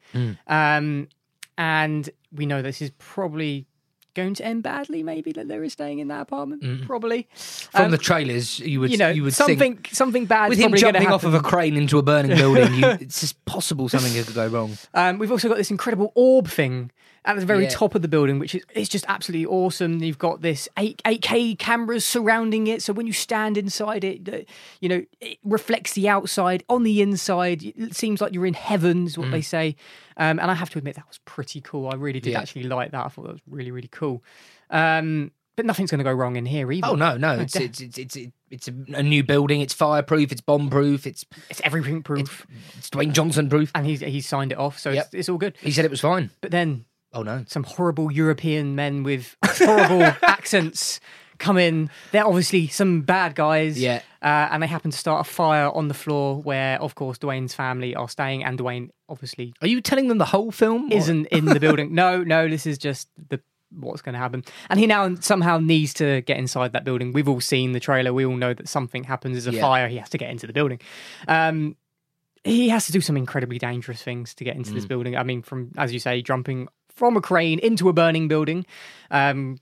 Um, 0.48 1.08
and 1.56 2.10
we 2.34 2.48
know 2.48 2.64
this 2.64 2.82
is 2.82 2.90
probably 2.98 3.68
going 4.14 4.34
to 4.36 4.46
end 4.46 4.64
badly. 4.64 5.04
Maybe 5.04 5.32
that 5.34 5.48
they're 5.48 5.68
staying 5.70 6.00
in 6.00 6.08
that 6.10 6.22
apartment. 6.22 6.86
Probably 6.86 7.28
From 7.34 7.86
Um, 7.86 7.92
the 7.92 7.98
trailers, 7.98 8.60
you 8.60 8.80
would 8.80 8.92
you 8.92 8.98
know 8.98 9.10
you 9.10 9.24
would 9.24 9.34
something 9.34 9.58
think 9.58 9.90
something 9.92 10.26
bad 10.26 10.50
with 10.50 10.60
him 10.60 10.74
jumping 10.76 11.08
off 11.08 11.24
of 11.24 11.34
a 11.34 11.42
crane 11.42 11.78
into 11.78 11.98
a 11.98 12.04
burning 12.04 12.36
building, 12.36 12.74
you, 12.76 12.88
it's 13.02 13.22
just 13.22 13.44
possible 13.46 13.90
something 13.90 14.14
could 14.24 14.34
go 14.34 14.48
wrong. 14.48 14.78
Um, 14.94 15.18
we've 15.18 15.32
also 15.32 15.48
got 15.48 15.58
this 15.58 15.72
incredible 15.72 16.12
orb 16.16 16.48
thing 16.48 16.92
at 17.24 17.38
the 17.40 17.46
very 17.46 17.64
Yeah. 17.64 17.70
top 17.70 17.94
of 17.94 18.02
the 18.02 18.08
building, 18.08 18.40
which 18.40 18.56
is 18.56 18.64
it's 18.74 18.90
just 18.90 19.06
absolutely 19.08 19.46
awesome. 19.46 20.02
You've 20.02 20.18
got 20.18 20.42
this 20.42 20.68
eight 20.78 21.02
eight 21.06 21.22
K 21.22 21.54
cameras 21.56 22.04
surrounding 22.06 22.68
it, 22.68 22.82
so 22.82 22.94
when 22.94 23.06
you 23.08 23.14
stand 23.14 23.58
inside 23.58 24.04
it, 24.04 24.48
you 24.80 24.90
know 24.90 25.04
it 25.20 25.38
reflects 25.44 25.94
the 25.94 26.10
outside 26.10 26.64
on 26.70 26.84
the 26.84 27.02
inside. 27.02 27.64
It 27.64 27.96
seems 27.96 28.22
like 28.22 28.34
you're 28.34 28.46
in 28.48 28.56
heaven, 28.56 29.06
is 29.06 29.18
what 29.18 29.30
they 29.32 29.42
say. 29.42 29.76
Um, 30.18 30.40
and 30.40 30.50
I 30.52 30.54
have 30.56 30.70
to 30.72 30.78
admit 30.80 30.96
that 30.96 31.08
was 31.08 31.20
pretty 31.26 31.62
cool. 31.62 31.90
I 31.90 31.96
really 31.96 32.20
did 32.20 32.32
Yeah. 32.32 32.40
actually 32.42 32.64
like 32.64 32.92
that. 32.92 33.06
I 33.06 33.10
thought 33.10 33.24
that 33.28 33.34
was 33.34 33.42
really 33.48 33.72
really 33.72 33.90
cool. 33.92 34.24
Um, 34.70 35.32
but 35.58 35.66
nothing's 35.66 35.92
going 35.92 36.00
to 36.00 36.04
go 36.06 36.14
wrong 36.14 36.38
in 36.38 36.46
here 36.46 36.72
either. 36.72 36.88
Oh 36.88 36.96
no, 36.96 37.18
no, 37.18 37.34
it's 37.34 37.56
it's 37.56 37.82
it's 37.82 37.98
it's, 37.98 38.18
it's 38.50 38.68
a, 38.68 39.04
new 39.04 39.22
building. 39.24 39.62
It's 39.62 39.74
fireproof. 39.74 40.32
It's 40.32 40.42
bomb 40.42 40.70
proof. 40.70 41.06
It's 41.06 41.26
It's 41.50 41.62
everything 41.64 42.02
proof, 42.04 42.48
it's 42.78 42.90
Dwayne 42.90 43.12
Johnson 43.12 43.50
proof. 43.50 43.70
and 43.76 43.86
he's 43.86 44.00
he's 44.00 44.28
signed 44.28 44.54
it 44.54 44.58
off, 44.58 44.80
so 44.80 44.90
Yep. 44.92 45.06
it's, 45.08 45.14
it's 45.14 45.30
all 45.30 45.38
good. 45.38 45.56
He 45.62 45.72
said 45.72 45.86
it 45.86 45.92
was 45.92 46.00
fine. 46.02 46.30
But 46.40 46.52
then 46.52 46.86
Oh 47.14 47.24
no, 47.24 47.44
some 47.48 47.64
horrible 47.64 48.12
European 48.12 48.76
men 48.76 49.04
with 49.04 49.36
horrible 49.44 50.02
accents 50.22 51.00
come 51.40 51.58
in. 51.58 51.90
They're 52.12 52.26
obviously 52.26 52.68
some 52.68 53.02
bad 53.02 53.36
guys. 53.36 53.80
Yeah. 53.80 54.02
Uh, 54.22 54.48
and 54.52 54.62
they 54.62 54.68
happen 54.68 54.92
to 54.92 54.98
start 54.98 55.28
a 55.28 55.30
fire 55.30 55.70
on 55.72 55.88
the 55.88 55.94
floor 55.96 56.40
where, 56.42 56.80
of 56.82 56.94
course, 56.96 57.18
Dwayne's 57.18 57.54
family 57.56 57.96
are 57.96 58.08
staying, 58.08 58.44
and 58.44 58.58
Dwayne 58.60 58.92
obviously 59.10 59.54
are 59.62 59.68
you 59.68 59.82
telling 59.82 60.08
them 60.08 60.20
the 60.20 60.26
whole 60.26 60.52
film? 60.52 60.92
or- 60.92 60.96
isn't 60.96 61.26
in 61.28 61.46
the 61.46 61.60
building. 61.60 61.94
No, 61.96 62.24
no, 62.24 62.48
this 62.48 62.66
is 62.66 62.78
just 62.78 63.10
the 63.30 63.42
what's 63.78 64.02
going 64.02 64.14
to 64.14 64.20
happen. 64.20 64.44
And 64.70 64.80
he 64.80 64.86
now 64.86 65.16
somehow 65.22 65.58
needs 65.58 65.94
to 65.96 66.22
get 66.22 66.38
inside 66.38 66.74
that 66.74 66.84
building. 66.84 67.14
We've 67.14 67.28
all 67.30 67.40
seen 67.42 67.72
the 67.72 67.80
trailer. 67.80 68.14
We 68.14 68.26
all 68.26 68.36
know 68.36 68.54
that 68.54 68.68
something 68.68 69.04
happens. 69.06 69.34
There's 69.34 69.48
a 69.48 69.58
Yeah. 69.58 69.62
fire. 69.62 69.88
He 69.88 69.96
has 69.98 70.10
to 70.10 70.18
get 70.18 70.30
into 70.30 70.46
the 70.46 70.52
building. 70.54 70.80
Um, 71.28 71.76
he 72.44 72.68
has 72.70 72.88
to 72.88 72.92
do 72.92 73.00
some 73.02 73.16
incredibly 73.16 73.60
dangerous 73.60 74.02
things 74.04 74.34
to 74.36 74.44
get 74.44 74.56
into 74.58 74.72
Mm. 74.72 74.76
this 74.76 74.86
building. 74.86 75.16
I 75.16 75.24
mean, 75.24 75.42
from 75.42 75.72
as 75.78 75.94
you 75.94 76.00
say, 76.00 76.22
jumping 76.22 76.68
from 76.96 77.18
a 77.18 77.22
crane 77.22 77.60
into 77.60 77.90
a 77.90 77.94
burning 77.94 78.28
building. 78.28 78.66
Um, 79.10 79.58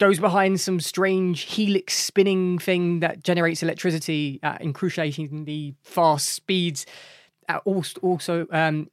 goes 0.00 0.18
behind 0.18 0.60
some 0.60 0.80
strange 0.80 1.42
helix 1.42 1.94
spinning 1.94 2.58
thing 2.58 2.98
that 3.00 3.22
generates 3.22 3.62
electricity 3.62 4.40
at 4.42 4.60
excruciatingly 4.60 5.74
fast 5.82 6.28
speeds. 6.30 6.84
Uh, 7.48 7.58
also, 7.64 8.46
um, 8.50 8.88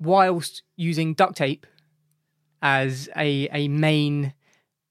whilst 0.00 0.62
using 0.76 1.12
duct 1.14 1.36
tape 1.36 1.66
as 2.62 3.08
a 3.16 3.48
a 3.52 3.68
main 3.68 4.32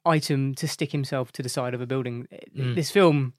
item 0.05 0.53
to 0.53 0.67
stick 0.67 0.91
himself 0.91 1.31
to 1.31 1.41
the 1.41 1.49
side 1.49 1.73
of 1.73 1.81
a 1.81 1.87
building. 1.87 2.27
This 2.53 2.91
film 2.91 3.33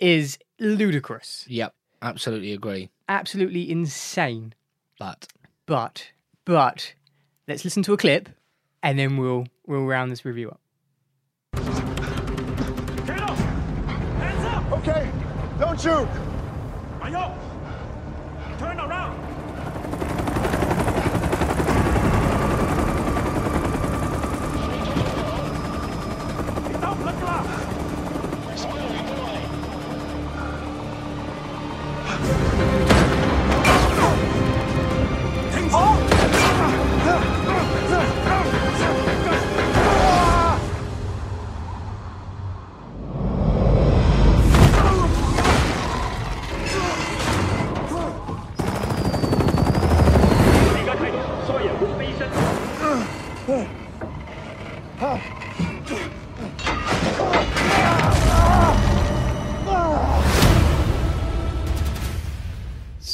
is 0.00 0.36
ludicrous, 0.58 1.44
Yep, 1.48 1.74
absolutely 2.02 2.52
agree. 2.52 2.90
absolutely 3.08 3.70
insane. 3.70 4.54
But 4.98 5.28
But 5.66 6.10
but 6.44 6.94
let's 7.46 7.64
listen 7.64 7.84
to 7.84 7.92
a 7.92 7.96
clip, 7.96 8.28
and 8.82 8.98
then 8.98 9.16
we'll 9.16 9.46
we'll 9.66 9.84
round 9.84 10.10
this 10.10 10.24
review 10.24 10.50
up. 10.50 10.60
Get 13.06 13.20
up! 13.20 13.36
Hands 13.36 14.44
up! 14.44 14.72
Okay, 14.78 15.10
don't 15.58 15.80
shoot. 15.80 16.08
Ayo! 17.00 17.36
Turn 18.58 18.78
around! 18.78 18.91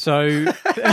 So 0.09 0.47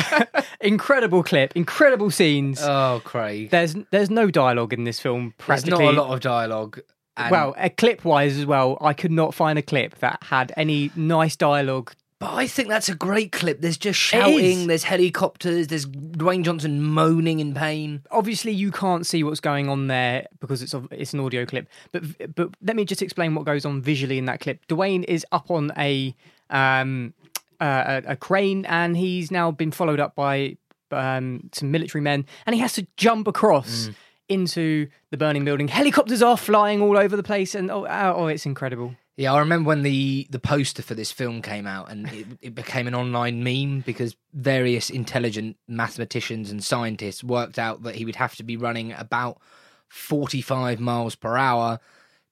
incredible 0.62 1.24
clip, 1.24 1.56
incredible 1.56 2.12
scenes. 2.12 2.62
oh, 2.62 3.02
Craig, 3.04 3.50
there's 3.50 3.76
there's 3.92 4.10
no 4.10 4.32
dialogue 4.32 4.74
in 4.74 4.84
this 4.84 5.00
film. 5.00 5.34
there's 5.48 5.66
not 5.66 5.82
a 5.82 5.92
lot 5.92 6.14
of 6.14 6.20
dialogue. 6.22 6.80
And, 7.18 7.32
well, 7.32 7.54
a 7.58 7.70
clip 7.70 8.04
wise 8.04 8.38
as 8.38 8.46
well. 8.46 8.78
I 8.82 8.92
could 8.94 9.12
not 9.12 9.34
find 9.34 9.58
a 9.58 9.62
clip 9.62 10.00
that 10.00 10.22
had 10.24 10.52
any 10.58 10.92
nice 10.96 11.36
dialogue. 11.38 11.94
But 12.20 12.34
I 12.34 12.48
think 12.48 12.70
that's 12.70 12.88
a 12.88 12.96
great 12.96 13.34
clip. 13.34 13.60
There's 13.60 13.78
just 13.78 14.00
shouting. 14.00 14.68
There's 14.68 14.84
helicopters. 14.84 15.68
There's 15.68 15.86
Dwayne 15.86 16.44
Johnson 16.44 16.82
moaning 16.82 17.42
in 17.42 17.54
pain. 17.54 18.04
Obviously, 18.10 18.54
you 18.54 18.72
can't 18.72 19.06
see 19.06 19.22
what's 19.24 19.42
going 19.42 19.68
on 19.68 19.88
there 19.88 20.28
because 20.40 20.62
it's 20.62 20.74
it's 20.92 21.14
an 21.14 21.20
audio 21.20 21.46
clip. 21.46 21.68
But 21.92 22.36
but 22.36 22.50
let 22.62 22.78
me 22.78 22.86
just 22.86 23.02
explain 23.02 23.36
what 23.36 23.46
goes 23.46 23.66
on 23.66 23.82
visually 23.82 24.18
in 24.18 24.26
that 24.26 24.40
clip. 24.40 24.66
Dwayne 24.68 25.04
is 25.04 25.26
up 25.34 25.52
on 25.52 25.74
a 25.78 26.16
um 26.50 27.14
uh, 27.60 28.02
a, 28.06 28.12
a 28.12 28.16
crane 28.16 28.66
and 28.66 28.96
he's 28.96 29.30
now 29.30 29.52
been 29.52 29.72
followed 29.72 30.00
up 30.00 30.16
by 30.16 30.58
um 30.92 31.50
some 31.52 31.70
military 31.70 32.02
men 32.02 32.26
and 32.46 32.54
he 32.56 32.62
has 32.62 32.74
to 32.74 32.88
jump 32.98 33.28
across. 33.28 33.90
Into 34.28 34.88
the 35.12 35.18
burning 35.18 35.46
building, 35.46 35.68
helicopters 35.68 36.24
are 36.24 36.36
flying 36.36 36.82
all 36.82 36.98
over 36.98 37.16
the 37.16 37.22
place, 37.22 37.54
and 37.54 37.70
oh, 37.70 37.86
oh, 37.86 38.14
oh 38.16 38.26
it's 38.26 38.48
incredible. 38.48 38.96
Yeah, 39.18 39.34
I 39.34 39.40
remember 39.40 39.70
when 39.70 39.84
the 39.84 40.28
the 40.30 40.40
poster 40.40 40.82
for 40.82 40.94
this 40.94 41.12
film 41.12 41.42
came 41.42 41.66
out, 41.66 41.90
and 41.90 42.12
it, 42.12 42.26
it 42.42 42.56
became 42.56 42.86
an 42.88 42.96
online 42.96 43.44
meme 43.44 43.82
because 43.86 44.16
various 44.34 44.90
intelligent 44.90 45.56
mathematicians 45.68 46.52
and 46.52 46.62
scientists 46.62 47.24
worked 47.24 47.58
out 47.58 47.84
that 47.84 47.96
he 47.96 48.04
would 48.04 48.18
have 48.18 48.36
to 48.36 48.44
be 48.44 48.58
running 48.58 48.92
about 48.92 49.40
forty 49.88 50.42
five 50.42 50.82
miles 50.82 51.16
per 51.16 51.38
hour 51.38 51.80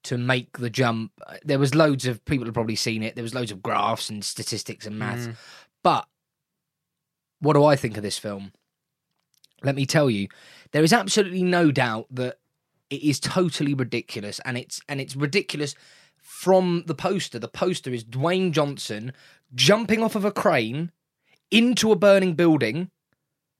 to 0.04 0.18
make 0.18 0.58
the 0.58 0.70
jump. 0.70 1.14
There 1.46 1.60
was 1.60 1.74
loads 1.74 2.06
of 2.06 2.24
people 2.26 2.46
had 2.46 2.54
probably 2.54 2.76
seen 2.76 3.02
it. 3.02 3.16
There 3.16 3.24
was 3.24 3.34
loads 3.34 3.52
of 3.52 3.64
graphs 3.64 4.10
and 4.10 4.24
statistics 4.24 4.86
and 4.86 5.00
maths. 5.00 5.28
Mm. 5.28 5.36
But 5.84 6.06
what 7.40 7.54
do 7.54 7.64
I 7.64 7.78
think 7.78 7.96
of 7.96 8.04
this 8.04 8.18
film? 8.18 8.52
Let 9.64 9.76
me 9.76 9.86
tell 9.86 10.10
you, 10.10 10.28
there 10.74 10.84
is 10.84 10.92
absolutely 10.92 11.44
no 11.44 11.72
doubt 11.72 12.08
that 12.12 12.40
it 12.90 13.02
is 13.02 13.22
totally 13.22 13.74
ridiculous, 13.74 14.42
and 14.44 14.58
it's 14.58 14.82
and 14.90 15.00
it's 15.00 15.16
ridiculous 15.16 15.76
from 16.44 16.84
the 16.88 16.94
poster. 16.94 17.40
The 17.40 17.48
poster 17.48 17.92
is 17.92 18.04
Dwayne 18.04 18.52
Johnson 18.52 19.14
jumping 19.56 20.04
off 20.04 20.16
of 20.16 20.26
a 20.26 20.32
crane 20.32 20.92
into 21.50 21.90
a 21.94 21.96
burning 21.96 22.34
building 22.34 22.92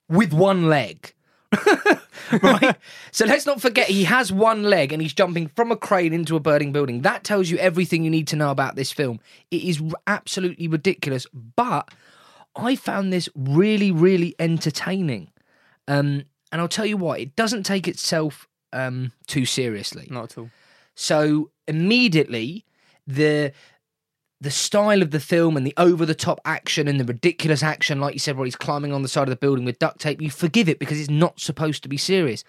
with 0.10 0.34
one 0.34 0.68
leg. 0.68 1.14
right? 2.42 2.76
So 3.12 3.26
let's 3.26 3.46
not 3.46 3.62
forget 3.62 3.88
he 3.88 4.04
has 4.04 4.34
one 4.34 4.64
leg 4.64 4.92
and 4.92 5.02
he's 5.02 5.14
jumping 5.14 5.48
from 5.56 5.72
a 5.72 5.78
crane 5.78 6.12
into 6.12 6.36
a 6.36 6.42
burning 6.42 6.74
building. 6.74 7.04
That 7.04 7.24
tells 7.24 7.50
you 7.50 7.58
everything 7.58 8.04
you 8.04 8.10
need 8.10 8.28
to 8.28 8.36
know 8.36 8.52
about 8.52 8.76
this 8.76 8.92
film. 8.92 9.22
It 9.50 9.64
is 9.64 9.82
r- 9.82 9.92
absolutely 10.06 10.68
ridiculous, 10.68 11.26
but 11.56 11.90
I 12.54 12.76
found 12.76 13.14
this 13.14 13.30
really, 13.34 13.92
really 13.92 14.36
entertaining. 14.40 15.30
Um, 15.88 16.26
and 16.52 16.60
I'll 16.60 16.68
tell 16.68 16.86
you 16.86 16.98
what, 16.98 17.22
it 17.22 17.38
doesn't 17.38 17.64
take 17.64 17.88
itself 17.88 18.46
um, 18.74 19.14
too 19.26 19.46
seriously. 19.46 20.10
Not 20.12 20.34
at 20.34 20.38
all. 20.38 20.50
So 20.96 21.50
immediately 21.68 22.66
the 23.08 23.54
the 24.42 24.52
style 24.52 25.02
of 25.02 25.12
the 25.12 25.22
film 25.22 25.56
and 25.56 25.66
the 25.66 25.74
over 25.78 26.06
the 26.06 26.14
top 26.14 26.42
action 26.44 26.90
and 26.90 27.00
the 27.00 27.06
ridiculous 27.06 27.64
action, 27.64 28.02
like 28.02 28.14
you 28.14 28.20
said, 28.20 28.36
where 28.36 28.44
he's 28.44 28.58
climbing 28.58 28.92
on 28.92 29.02
the 29.02 29.08
side 29.08 29.24
of 29.24 29.30
the 29.30 29.38
building 29.38 29.64
with 29.64 29.80
duct 29.80 30.00
tape, 30.02 30.22
you 30.22 30.30
forgive 30.30 30.68
it 30.68 30.80
because 30.80 31.00
it's 31.00 31.10
not 31.10 31.40
supposed 31.40 31.82
to 31.82 31.88
be 31.88 31.96
serious. 31.96 32.44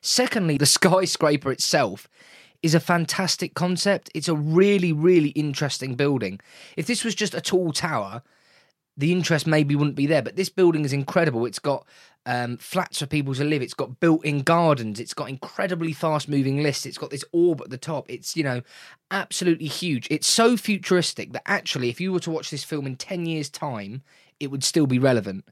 Secondly, 0.00 0.58
the 0.58 0.66
skyscraper 0.66 1.52
itself 1.52 2.08
is 2.64 2.74
a 2.74 2.80
fantastic 2.80 3.54
concept. 3.54 4.10
It's 4.12 4.26
a 4.26 4.34
really, 4.34 4.92
really 4.92 5.28
interesting 5.30 5.94
building. 5.94 6.40
If 6.76 6.86
this 6.86 7.04
was 7.04 7.14
just 7.14 7.32
a 7.32 7.40
tall 7.40 7.72
tower, 7.72 8.22
the 8.96 9.12
interest 9.12 9.46
maybe 9.46 9.76
wouldn't 9.76 9.96
be 9.96 10.06
there. 10.06 10.22
But 10.22 10.36
this 10.36 10.48
building 10.48 10.84
is 10.84 10.92
incredible. 10.92 11.46
It's 11.46 11.58
got 11.58 11.86
um, 12.24 12.56
flats 12.56 12.98
for 12.98 13.06
people 13.06 13.34
to 13.34 13.44
live. 13.44 13.62
It's 13.62 13.74
got 13.74 14.00
built-in 14.00 14.40
gardens. 14.40 14.98
It's 14.98 15.14
got 15.14 15.28
incredibly 15.28 15.92
fast-moving 15.92 16.62
lifts. 16.62 16.86
It's 16.86 16.98
got 16.98 17.10
this 17.10 17.24
orb 17.32 17.60
at 17.60 17.70
the 17.70 17.78
top. 17.78 18.10
It's 18.10 18.36
you 18.36 18.44
know 18.44 18.62
absolutely 19.10 19.68
huge. 19.68 20.08
It's 20.10 20.26
so 20.26 20.56
futuristic 20.56 21.32
that 21.32 21.42
actually, 21.46 21.88
if 21.88 22.00
you 22.00 22.12
were 22.12 22.20
to 22.20 22.30
watch 22.30 22.50
this 22.50 22.64
film 22.64 22.86
in 22.86 22.96
ten 22.96 23.26
years' 23.26 23.50
time, 23.50 24.02
it 24.40 24.50
would 24.50 24.64
still 24.64 24.86
be 24.86 24.98
relevant. 24.98 25.44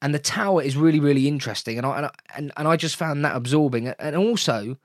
And 0.00 0.14
the 0.14 0.18
tower 0.18 0.62
is 0.62 0.76
really, 0.76 1.00
really 1.00 1.28
interesting. 1.28 1.76
And 1.76 1.86
I 1.86 1.96
and 1.96 2.06
I, 2.06 2.10
and, 2.36 2.52
and 2.56 2.68
I 2.68 2.76
just 2.76 2.96
found 2.96 3.24
that 3.24 3.36
absorbing. 3.36 3.88
And 3.88 4.16
also, 4.16 4.76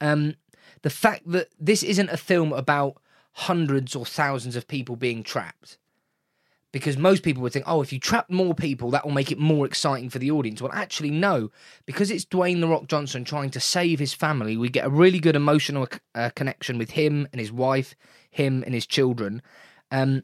um, 0.00 0.34
the 0.82 0.90
fact 0.90 1.30
that 1.30 1.48
this 1.60 1.82
isn't 1.82 2.10
a 2.10 2.16
film 2.16 2.52
about 2.52 2.96
hundreds 3.34 3.94
or 3.96 4.04
thousands 4.04 4.56
of 4.56 4.68
people 4.68 4.96
being 4.96 5.22
trapped 5.22 5.78
because 6.72 6.96
most 6.96 7.22
people 7.22 7.42
would 7.42 7.52
think, 7.52 7.66
oh, 7.68 7.82
if 7.82 7.92
you 7.92 8.00
trap 8.00 8.28
more 8.30 8.54
people, 8.54 8.90
that 8.90 9.04
will 9.04 9.12
make 9.12 9.30
it 9.30 9.38
more 9.38 9.66
exciting 9.66 10.10
for 10.10 10.18
the 10.18 10.30
audience. 10.30 10.60
Well, 10.60 10.72
actually, 10.72 11.10
no, 11.10 11.50
because 11.86 12.10
it's 12.10 12.24
Dwayne 12.24 12.60
the 12.60 12.68
Rock 12.68 12.88
Johnson 12.88 13.24
trying 13.24 13.50
to 13.50 13.60
save 13.60 13.98
his 13.98 14.14
family. 14.14 14.56
We 14.56 14.68
get 14.68 14.86
a 14.86 14.90
really 14.90 15.20
good 15.20 15.36
emotional 15.36 15.86
uh, 16.14 16.30
connection 16.34 16.78
with 16.78 16.90
him 16.90 17.28
and 17.32 17.40
his 17.40 17.52
wife, 17.52 17.94
him 18.30 18.62
and 18.64 18.74
his 18.74 18.86
children, 18.86 19.42
um, 19.90 20.22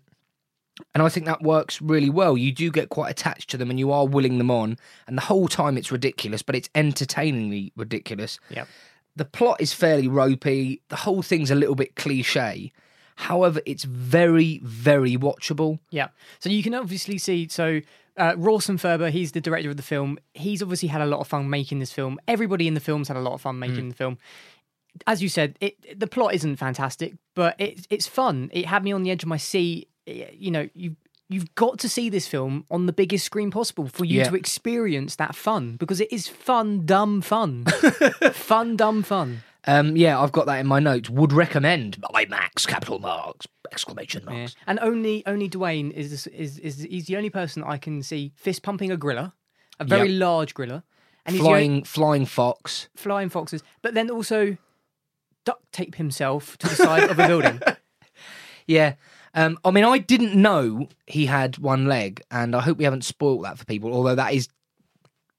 and 0.95 1.03
I 1.03 1.09
think 1.09 1.27
that 1.27 1.43
works 1.43 1.83
really 1.83 2.11
well. 2.11 2.37
You 2.37 2.53
do 2.53 2.71
get 2.71 2.89
quite 2.89 3.11
attached 3.11 3.51
to 3.51 3.57
them, 3.57 3.71
and 3.71 3.79
you 3.79 3.91
are 3.93 4.07
willing 4.07 4.39
them 4.39 4.51
on. 4.51 4.77
And 5.07 5.17
the 5.17 5.23
whole 5.23 5.49
time, 5.49 5.77
it's 5.77 5.93
ridiculous, 5.93 6.43
but 6.43 6.55
it's 6.55 6.71
entertainingly 6.75 7.73
ridiculous. 7.77 8.39
Yep. 8.51 8.69
The 9.17 9.25
plot 9.25 9.61
is 9.61 9.73
fairly 9.73 10.07
ropey. 10.07 10.81
The 10.89 10.97
whole 10.97 11.23
thing's 11.23 11.51
a 11.51 11.57
little 11.57 11.75
bit 11.75 11.97
cliche. 11.97 12.73
However, 13.19 13.61
it's 13.67 13.83
very, 13.83 14.61
very 14.63 15.17
watchable. 15.17 15.81
Yeah. 15.91 16.09
So 16.39 16.51
you 16.51 16.63
can 16.63 16.73
obviously 16.73 17.19
see. 17.19 17.49
So 17.49 17.81
uh, 18.17 18.35
Rawson 18.37 18.79
Thurber, 18.79 19.11
he's 19.11 19.33
the 19.33 19.41
director 19.41 19.71
of 19.71 19.77
the 19.77 19.83
film. 19.83 20.19
He's 20.35 20.63
obviously 20.63 20.89
had 20.89 21.01
a 21.01 21.07
lot 21.07 21.19
of 21.19 21.27
fun 21.27 21.51
making 21.51 21.81
this 21.81 21.93
film. 21.93 22.21
Everybody 22.29 22.69
in 22.69 22.75
the 22.75 22.81
film's 22.81 23.09
had 23.09 23.17
a 23.17 23.21
lot 23.21 23.35
of 23.35 23.41
fun 23.41 23.59
making 23.59 23.89
the 23.89 23.95
film. 23.97 24.19
As 25.07 25.21
you 25.21 25.29
said, 25.29 25.57
it 25.61 25.99
the 25.99 26.07
plot 26.07 26.33
isn't 26.35 26.57
fantastic, 26.57 27.15
but 27.35 27.57
it, 27.61 27.87
it's 27.91 28.07
fun. 28.07 28.51
It 28.53 28.67
had 28.67 28.85
me 28.85 28.93
on 28.93 29.03
the 29.03 29.11
edge 29.11 29.25
of 29.25 29.29
my 29.29 29.37
seat. 29.37 29.89
You 30.07 30.51
know, 30.53 30.69
you 30.75 30.95
you've 31.29 31.53
got 31.57 31.79
to 31.81 31.89
see 31.89 32.09
this 32.09 32.27
film 32.29 32.65
on 32.71 32.87
the 32.87 32.93
biggest 32.93 33.25
screen 33.27 33.51
possible 33.51 33.89
for 33.89 34.05
you 34.05 34.19
Yeah. 34.19 34.29
to 34.31 34.37
experience 34.37 35.17
that 35.17 35.35
fun 35.35 35.77
because 35.77 36.01
it 36.01 36.13
is 36.13 36.27
fun, 36.29 36.87
dumb 36.87 37.21
fun, 37.21 37.65
fun, 38.33 38.77
dumb 38.77 39.03
fun. 39.03 39.43
Um, 39.69 39.97
yeah, 39.97 40.19
I've 40.19 40.33
got 40.33 40.47
that 40.47 40.59
in 40.61 40.67
my 40.67 40.81
notes. 40.81 41.11
Would 41.11 41.33
recommend 41.33 42.01
by 42.01 42.25
Max 42.29 42.65
capital 42.67 42.99
marks 42.99 43.47
exclamation 43.71 44.23
Yeah. 44.27 44.33
marks. 44.35 44.57
And 44.67 44.79
only 44.81 45.23
only 45.27 45.49
Dwayne 45.49 45.91
is 45.93 46.27
is 46.27 46.59
is 46.59 46.79
he's 46.83 47.07
the 47.07 47.17
only 47.17 47.31
person 47.31 47.63
I 47.63 47.77
can 47.77 48.03
see 48.03 48.33
fist 48.35 48.63
pumping 48.63 48.91
a 48.91 48.97
griller, 48.97 49.33
a 49.79 49.85
very 49.85 50.09
Yep. 50.11 50.21
large 50.21 50.55
griller, 50.55 50.83
and 51.27 51.35
he's 51.37 51.43
the 51.43 51.49
only- 51.49 51.59
Flying, 51.67 51.85
flying 51.85 52.27
fox. 52.27 52.89
flying 52.97 53.29
foxes, 53.29 53.63
but 53.83 53.93
then 53.95 54.11
also 54.11 54.57
duct 55.45 55.71
tape 55.73 55.97
himself 55.97 56.57
to 56.59 56.69
the 56.69 56.75
side 56.75 57.05
of 57.11 57.19
a 57.19 57.27
building. 57.27 57.61
Yeah. 58.67 58.95
Um, 59.35 59.59
I 59.65 59.71
mean, 59.71 59.85
I 59.85 59.97
didn't 59.97 60.35
know 60.35 60.89
he 61.07 61.25
had 61.25 61.57
one 61.59 61.87
leg, 61.87 62.21
and 62.31 62.55
I 62.55 62.61
hope 62.61 62.77
we 62.77 62.85
haven't 62.85 63.05
spoilt 63.05 63.43
that 63.45 63.57
for 63.59 63.65
people, 63.65 63.93
although 63.95 64.15
that 64.15 64.35
is 64.35 64.49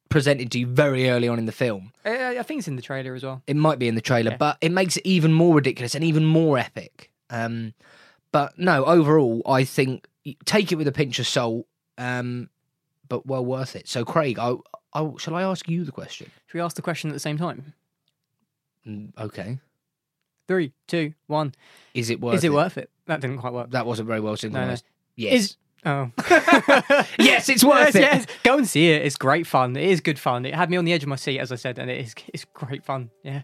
presented 0.09 0.51
to 0.51 0.59
you 0.59 0.65
very 0.67 1.09
early 1.09 1.27
on 1.27 1.37
in 1.39 1.45
the 1.45 1.51
film. 1.51 1.91
Uh, 2.05 2.09
I 2.39 2.43
think 2.43 2.59
it's 2.59 2.67
in 2.67 2.75
the 2.75 2.81
trailer 2.81 3.13
as 3.15 3.23
well. 3.23 3.41
It 3.47 3.55
might 3.55 3.79
be 3.79 3.87
in 3.87 3.95
the 3.95 4.01
trailer, 4.01 4.31
Yeah. 4.31 4.37
but 4.37 4.57
it 4.61 4.71
makes 4.71 4.97
it 4.97 5.05
even 5.05 5.31
more 5.33 5.55
ridiculous 5.55 5.95
and 5.95 6.03
even 6.03 6.25
more 6.25 6.57
epic. 6.57 7.11
Um, 7.29 7.73
but 8.31 8.57
no, 8.57 8.85
overall, 8.85 9.41
I 9.45 9.63
think 9.63 10.07
take 10.45 10.71
it 10.71 10.75
with 10.75 10.87
a 10.87 10.91
pinch 10.91 11.19
of 11.19 11.27
salt, 11.27 11.67
um, 11.97 12.49
but 13.07 13.25
well 13.25 13.45
worth 13.45 13.75
it. 13.75 13.87
So, 13.87 14.03
Craig, 14.03 14.37
I, 14.39 14.55
I, 14.93 15.11
shall 15.17 15.35
I 15.35 15.43
ask 15.43 15.67
you 15.69 15.83
the 15.83 15.91
question? 15.91 16.31
Should 16.47 16.55
we 16.55 16.61
ask 16.61 16.75
the 16.75 16.81
question 16.81 17.09
at 17.09 17.13
the 17.13 17.19
same 17.19 17.37
time? 17.37 17.73
Mm, 18.87 19.11
Okay. 19.17 19.59
Three, 20.47 20.73
two, 20.87 21.13
one. 21.27 21.53
Is 21.93 22.09
it 22.09 22.19
worth 22.19 22.33
Is 22.33 22.43
it 22.43 22.51
worth 22.51 22.79
it? 22.79 22.89
That 23.05 23.21
didn't 23.21 23.37
quite 23.37 23.53
work. 23.53 23.69
That 23.69 23.85
wasn't 23.85 24.07
very 24.07 24.19
well 24.19 24.35
synchronized. 24.35 24.83
Yes. 25.15 25.33
Is 25.33 25.57
oh 25.85 26.11
yes, 27.19 27.49
it's 27.49 27.63
worth 27.63 27.93
yes, 27.93 27.95
it. 27.95 28.01
yes. 28.01 28.25
Go 28.43 28.57
and 28.57 28.67
see 28.67 28.89
it. 28.91 29.05
It's 29.05 29.15
great 29.17 29.47
fun. 29.47 29.75
It 29.75 29.89
is 29.89 30.01
good 30.01 30.19
fun. 30.19 30.45
It 30.45 30.53
had 30.53 30.69
me 30.69 30.77
on 30.77 30.85
the 30.85 30.93
edge 30.93 31.03
of 31.03 31.09
my 31.09 31.15
seat, 31.15 31.39
as 31.39 31.51
I 31.51 31.55
said, 31.55 31.79
and 31.79 31.89
it 31.89 31.99
is 32.05 32.15
it's 32.33 32.45
great 32.53 32.83
fun. 32.83 33.09
Yeah. 33.23 33.41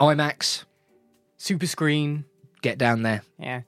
IMAX, 0.00 0.64
Super 1.36 1.66
screen. 1.66 2.24
get 2.62 2.78
down 2.78 3.02
there. 3.02 3.22
Yeah. 3.38 3.62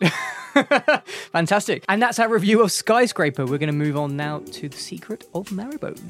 Fantastic. 1.32 1.84
And 1.88 2.00
that's 2.00 2.18
our 2.18 2.28
review 2.28 2.62
of 2.62 2.72
Skyscraper. 2.72 3.44
We're 3.44 3.58
going 3.58 3.68
to 3.68 3.72
move 3.72 3.96
on 3.96 4.16
now 4.16 4.40
to 4.52 4.68
The 4.68 4.76
Secret 4.76 5.24
of 5.34 5.48
Marrowbone. 5.48 6.00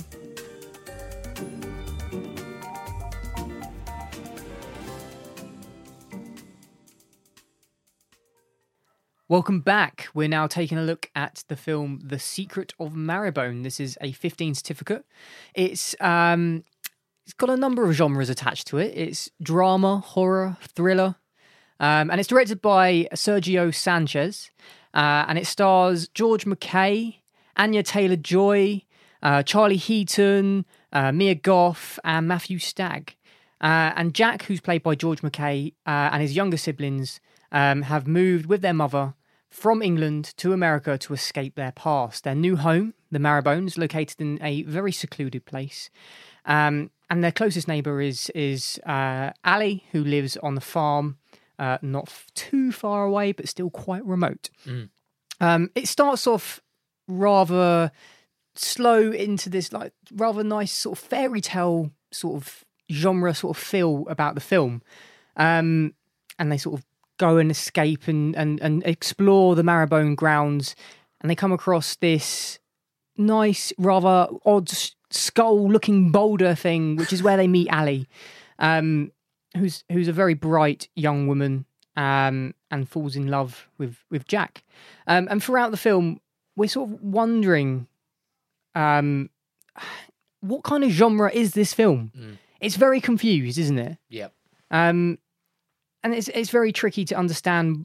Welcome 9.30 9.60
back. 9.60 10.08
We're 10.14 10.26
now 10.26 10.46
taking 10.46 10.78
a 10.78 10.82
look 10.82 11.10
at 11.14 11.44
the 11.48 11.56
film 11.56 12.00
The 12.02 12.18
Secret 12.18 12.72
of 12.80 12.94
Marrowbone. 12.94 13.62
This 13.62 13.78
is 13.78 13.98
a 14.00 14.12
15 14.12 14.54
certificate. 14.54 15.04
It's 15.54 15.94
um 16.00 16.64
it's 17.26 17.34
got 17.34 17.50
a 17.50 17.56
number 17.58 17.84
of 17.84 17.92
genres 17.92 18.30
attached 18.30 18.68
to 18.68 18.78
it. 18.78 18.96
It's 18.96 19.30
drama, 19.42 19.98
horror, 19.98 20.56
thriller, 20.62 21.16
um, 21.78 22.10
and 22.10 22.18
it's 22.18 22.28
directed 22.30 22.62
by 22.62 23.06
Sergio 23.12 23.74
Sanchez, 23.74 24.50
uh, 24.94 25.26
and 25.28 25.36
it 25.36 25.46
stars 25.46 26.08
George 26.08 26.46
McKay, 26.46 27.16
Anya 27.54 27.82
Taylor 27.82 28.16
Joy, 28.16 28.82
uh, 29.22 29.42
Charlie 29.42 29.76
Heaton, 29.76 30.64
uh, 30.90 31.12
Mia 31.12 31.34
Goth, 31.34 31.98
and 32.02 32.26
Matthew 32.26 32.58
Stagg. 32.58 33.14
Uh, 33.60 33.92
and 33.94 34.14
Jack, 34.14 34.44
who's 34.44 34.62
played 34.62 34.82
by 34.82 34.94
George 34.94 35.20
McKay, 35.20 35.74
uh, 35.86 36.08
and 36.12 36.22
his 36.22 36.34
younger 36.34 36.56
siblings 36.56 37.20
um, 37.52 37.82
have 37.82 38.06
moved 38.06 38.46
with 38.46 38.62
their 38.62 38.74
mother 38.74 39.14
from 39.50 39.82
England 39.82 40.34
to 40.36 40.52
America 40.52 40.98
to 40.98 41.14
escape 41.14 41.54
their 41.54 41.72
past. 41.72 42.24
Their 42.24 42.34
new 42.34 42.56
home, 42.56 42.94
the 43.10 43.18
Marrowbone, 43.18 43.66
is 43.66 43.78
located 43.78 44.20
in 44.20 44.38
a 44.42 44.62
very 44.64 44.92
secluded 44.92 45.44
place. 45.46 45.90
Um, 46.44 46.90
and 47.10 47.24
their 47.24 47.32
closest 47.32 47.68
neighbour 47.68 48.00
is 48.00 48.30
is 48.34 48.78
uh, 48.86 49.30
Ali, 49.44 49.84
who 49.92 50.04
lives 50.04 50.36
on 50.38 50.54
the 50.54 50.60
farm, 50.60 51.16
uh, 51.58 51.78
not 51.80 52.04
f- 52.08 52.26
too 52.34 52.70
far 52.72 53.04
away, 53.04 53.32
but 53.32 53.48
still 53.48 53.70
quite 53.70 54.04
remote. 54.04 54.50
Um, 55.40 55.70
it 55.74 55.88
starts 55.88 56.26
off 56.26 56.60
rather 57.06 57.90
slow 58.54 59.12
into 59.12 59.48
this 59.48 59.72
like 59.72 59.92
rather 60.12 60.42
nice 60.42 60.72
sort 60.72 60.98
of 60.98 61.04
fairy 61.04 61.40
tale 61.40 61.92
sort 62.10 62.36
of 62.36 62.64
genre 62.90 63.32
sort 63.34 63.56
of 63.56 63.62
feel 63.62 64.04
about 64.08 64.34
the 64.34 64.40
film, 64.40 64.82
um, 65.36 65.94
and 66.38 66.52
they 66.52 66.58
sort 66.58 66.78
of 66.78 66.84
go 67.18 67.36
and 67.36 67.50
escape 67.50 68.08
and 68.08 68.34
and 68.36 68.60
and 68.60 68.82
explore 68.86 69.54
the 69.54 69.62
Marrowbone 69.62 70.16
grounds, 70.16 70.74
and 71.20 71.30
they 71.30 71.34
come 71.34 71.52
across 71.52 71.96
this 71.96 72.58
nice, 73.16 73.72
rather 73.78 74.28
odd 74.46 74.70
skull-looking 75.10 76.12
boulder 76.12 76.54
thing, 76.54 76.96
which 76.96 77.12
is 77.12 77.22
where 77.22 77.36
they 77.36 77.48
meet 77.48 77.68
Ali, 77.72 78.08
um, 78.58 79.10
who's 79.56 79.84
who's 79.90 80.08
a 80.08 80.12
very 80.12 80.34
bright 80.34 80.88
young 80.94 81.26
woman, 81.26 81.64
um, 81.96 82.54
and 82.70 82.88
falls 82.88 83.16
in 83.16 83.28
love 83.28 83.68
with 83.78 83.96
with 84.10 84.26
Jack. 84.26 84.62
Um, 85.06 85.28
and 85.30 85.42
throughout 85.42 85.70
the 85.70 85.76
film, 85.76 86.20
we're 86.56 86.68
sort 86.68 86.90
of 86.90 87.02
wondering, 87.02 87.86
um, 88.74 89.30
what 90.40 90.62
kind 90.62 90.84
of 90.84 90.90
genre 90.90 91.30
is 91.32 91.52
this 91.52 91.74
film? 91.74 92.12
It's 92.60 92.76
very 92.76 93.00
confused, 93.00 93.58
isn't 93.58 93.78
it? 93.78 93.98
Yep. 94.08 94.32
Um, 94.70 95.18
and 96.08 96.16
it's 96.16 96.28
it's 96.28 96.50
very 96.50 96.72
tricky 96.72 97.04
to 97.04 97.14
understand 97.14 97.84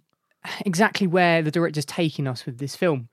exactly 0.65 1.07
where 1.07 1.41
the 1.41 1.51
director's 1.51 1.85
taking 1.85 2.25
us 2.25 2.45
with 2.45 2.57
this 2.57 2.75
film. 2.75 3.09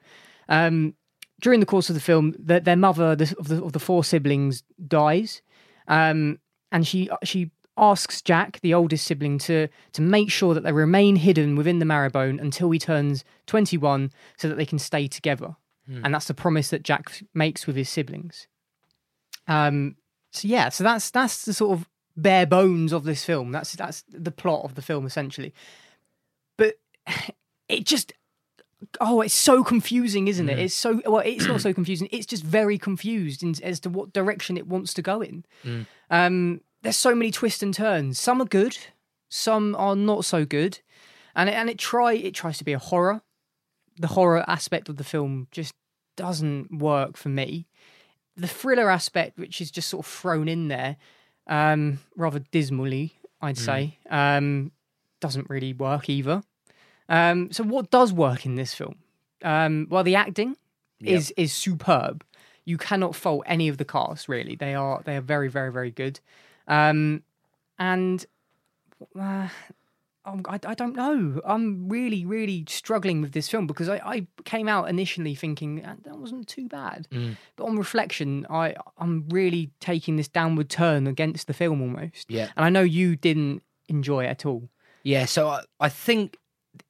Um, 0.49 0.95
during 1.41 1.59
the 1.59 1.67
course 1.67 1.89
of 1.89 1.95
the 1.95 2.01
film, 2.01 2.35
the, 2.39 2.61
their 2.61 2.77
mother 2.77 3.17
the, 3.17 3.35
of, 3.39 3.49
the, 3.49 3.65
of 3.65 3.73
the 3.73 3.79
four 3.79 4.05
siblings 4.05 4.63
dies, 4.87 5.43
um, 5.89 6.39
and 6.71 6.87
she 6.87 7.11
she 7.25 7.51
asks 7.77 8.23
Jack, 8.23 8.61
the 8.61 8.75
oldest 8.75 9.05
sibling, 9.05 9.39
to 9.39 9.69
to 9.93 10.03
make 10.03 10.31
sure 10.31 10.55
that 10.55 10.63
they 10.63 10.73
remain 10.73 11.17
hidden 11.17 11.57
within 11.57 11.81
the 11.81 11.87
Marrowbone 11.87 12.41
until 12.41 12.71
he 12.71 12.79
turns 12.79 13.25
twenty 13.47 13.77
one, 13.77 14.13
so 14.37 14.49
that 14.49 14.55
they 14.55 14.67
can 14.67 14.79
stay 14.79 15.09
together. 15.09 15.57
And 16.05 16.15
that's 16.15 16.27
the 16.27 16.35
promise 16.35 16.71
that 16.71 16.85
Jack 16.85 17.25
makes 17.35 17.67
with 17.67 17.75
his 17.75 17.89
siblings. 17.89 18.47
Um, 19.49 19.97
so 20.31 20.47
yeah, 20.47 20.69
so 20.69 20.85
that's 20.85 21.11
that's 21.11 21.45
the 21.45 21.53
sort 21.53 21.79
of 21.79 21.89
bare 22.23 22.47
bones 22.47 22.93
of 22.93 23.05
this 23.05 23.25
film. 23.25 23.53
That's 23.53 23.75
that's 23.75 24.05
the 24.09 24.31
plot 24.31 24.65
of 24.65 24.75
the 24.75 24.83
film 24.83 25.07
essentially. 25.07 25.55
But 26.57 26.79
it 27.69 27.85
just 27.85 28.13
oh, 29.01 29.21
it's 29.21 29.35
so 29.35 29.63
confusing, 29.63 30.29
isn't 30.29 30.49
it? 30.49 30.59
It's 30.59 30.75
so 30.75 31.01
well, 31.07 31.23
it's 31.25 31.47
not 31.47 31.61
so 31.67 31.73
confusing. 31.73 32.09
It's 32.13 32.27
just 32.27 32.45
very 32.45 32.79
confused 32.79 33.43
in, 33.43 33.55
as 33.63 33.81
to 33.81 33.91
what 33.91 34.13
direction 34.13 34.57
it 34.57 34.67
wants 34.67 34.95
to 34.95 35.03
go 35.03 35.21
in. 35.21 35.45
Um, 36.11 36.61
there's 36.83 36.97
so 36.97 37.15
many 37.15 37.31
twists 37.31 37.63
and 37.63 37.75
turns. 37.75 38.19
Some 38.19 38.41
are 38.41 38.47
good, 38.47 38.77
some 39.29 39.75
are 39.77 39.97
not 39.97 40.25
so 40.25 40.45
good, 40.45 40.81
and 41.35 41.49
it, 41.49 41.53
and 41.53 41.69
it 41.69 41.79
try 41.79 42.15
it 42.15 42.35
tries 42.35 42.59
to 42.59 42.65
be 42.65 42.73
a 42.73 42.79
horror. 42.79 43.23
The 43.99 44.09
horror 44.09 44.45
aspect 44.49 44.89
of 44.89 44.97
the 44.97 45.05
film 45.05 45.49
just 45.51 45.75
doesn't 46.17 46.79
work 46.79 47.17
for 47.17 47.29
me. 47.29 47.67
The 48.37 48.49
thriller 48.49 48.89
aspect, 48.89 49.39
which 49.39 49.61
is 49.61 49.71
just 49.71 49.89
sort 49.89 50.07
of 50.07 50.11
thrown 50.11 50.49
in 50.49 50.69
there, 50.69 50.97
um, 51.51 51.99
rather 52.17 52.39
dismally, 52.39 53.13
I'd 53.43 53.59
say, 53.59 53.99
um, 54.09 54.73
doesn't 55.21 55.51
really 55.51 55.75
work 55.75 56.09
either. 56.09 56.43
Um, 57.09 57.53
so, 57.53 57.65
what 57.65 57.91
does 57.91 58.13
work 58.13 58.47
in 58.47 58.55
this 58.55 58.73
film? 58.73 58.97
Um, 59.43 59.87
well, 59.91 60.05
the 60.05 60.15
acting 60.15 60.57
is 61.01 61.33
is 61.37 61.53
superb. 61.53 62.25
You 62.65 62.79
cannot 62.79 63.17
fault 63.17 63.43
any 63.47 63.69
of 63.69 63.79
the 63.79 63.85
cast. 63.85 64.29
Really, 64.29 64.55
they 64.55 64.75
are 64.75 65.03
they 65.05 65.17
are 65.17 65.21
very 65.21 65.49
very 65.49 65.73
very 65.73 65.91
good. 65.91 66.21
Um, 66.69 67.23
and 67.79 68.25
uh, 69.19 69.49
um, 70.33 70.43
I, 70.49 70.59
I 70.65 70.75
don't 70.75 70.95
know. 70.97 71.41
I'm 71.45 71.89
really 71.89 72.25
really 72.25 72.65
struggling 72.69 73.21
with 73.21 73.33
this 73.33 73.49
film 73.49 73.67
because 73.67 73.89
I, 73.89 73.97
I 74.05 74.27
came 74.45 74.69
out 74.69 74.89
initially 74.89 75.35
thinking 75.35 75.83
"Ah, 75.87 75.95
that 76.05 76.19
wasn't 76.19 76.49
too 76.49 76.69
bad, 76.69 77.09
but 77.57 77.65
on 77.65 77.77
reflection, 77.77 78.47
I 78.49 78.75
I'm 78.99 79.29
really 79.29 79.71
taking 79.81 80.17
this 80.17 80.29
downward 80.29 80.69
turn 80.69 81.07
against 81.07 81.47
the 81.47 81.55
film 81.55 81.81
almost. 81.81 82.31
Yeah. 82.31 82.49
and 82.57 82.65
I 82.65 82.71
know 82.71 82.83
you 82.83 83.17
didn't 83.17 83.63
enjoy 83.89 84.25
it 84.25 84.29
at 84.29 84.47
all. 84.47 84.69
Yeah, 85.03 85.25
so 85.25 85.49
I, 85.49 85.63
I 85.81 85.89
think 85.89 86.37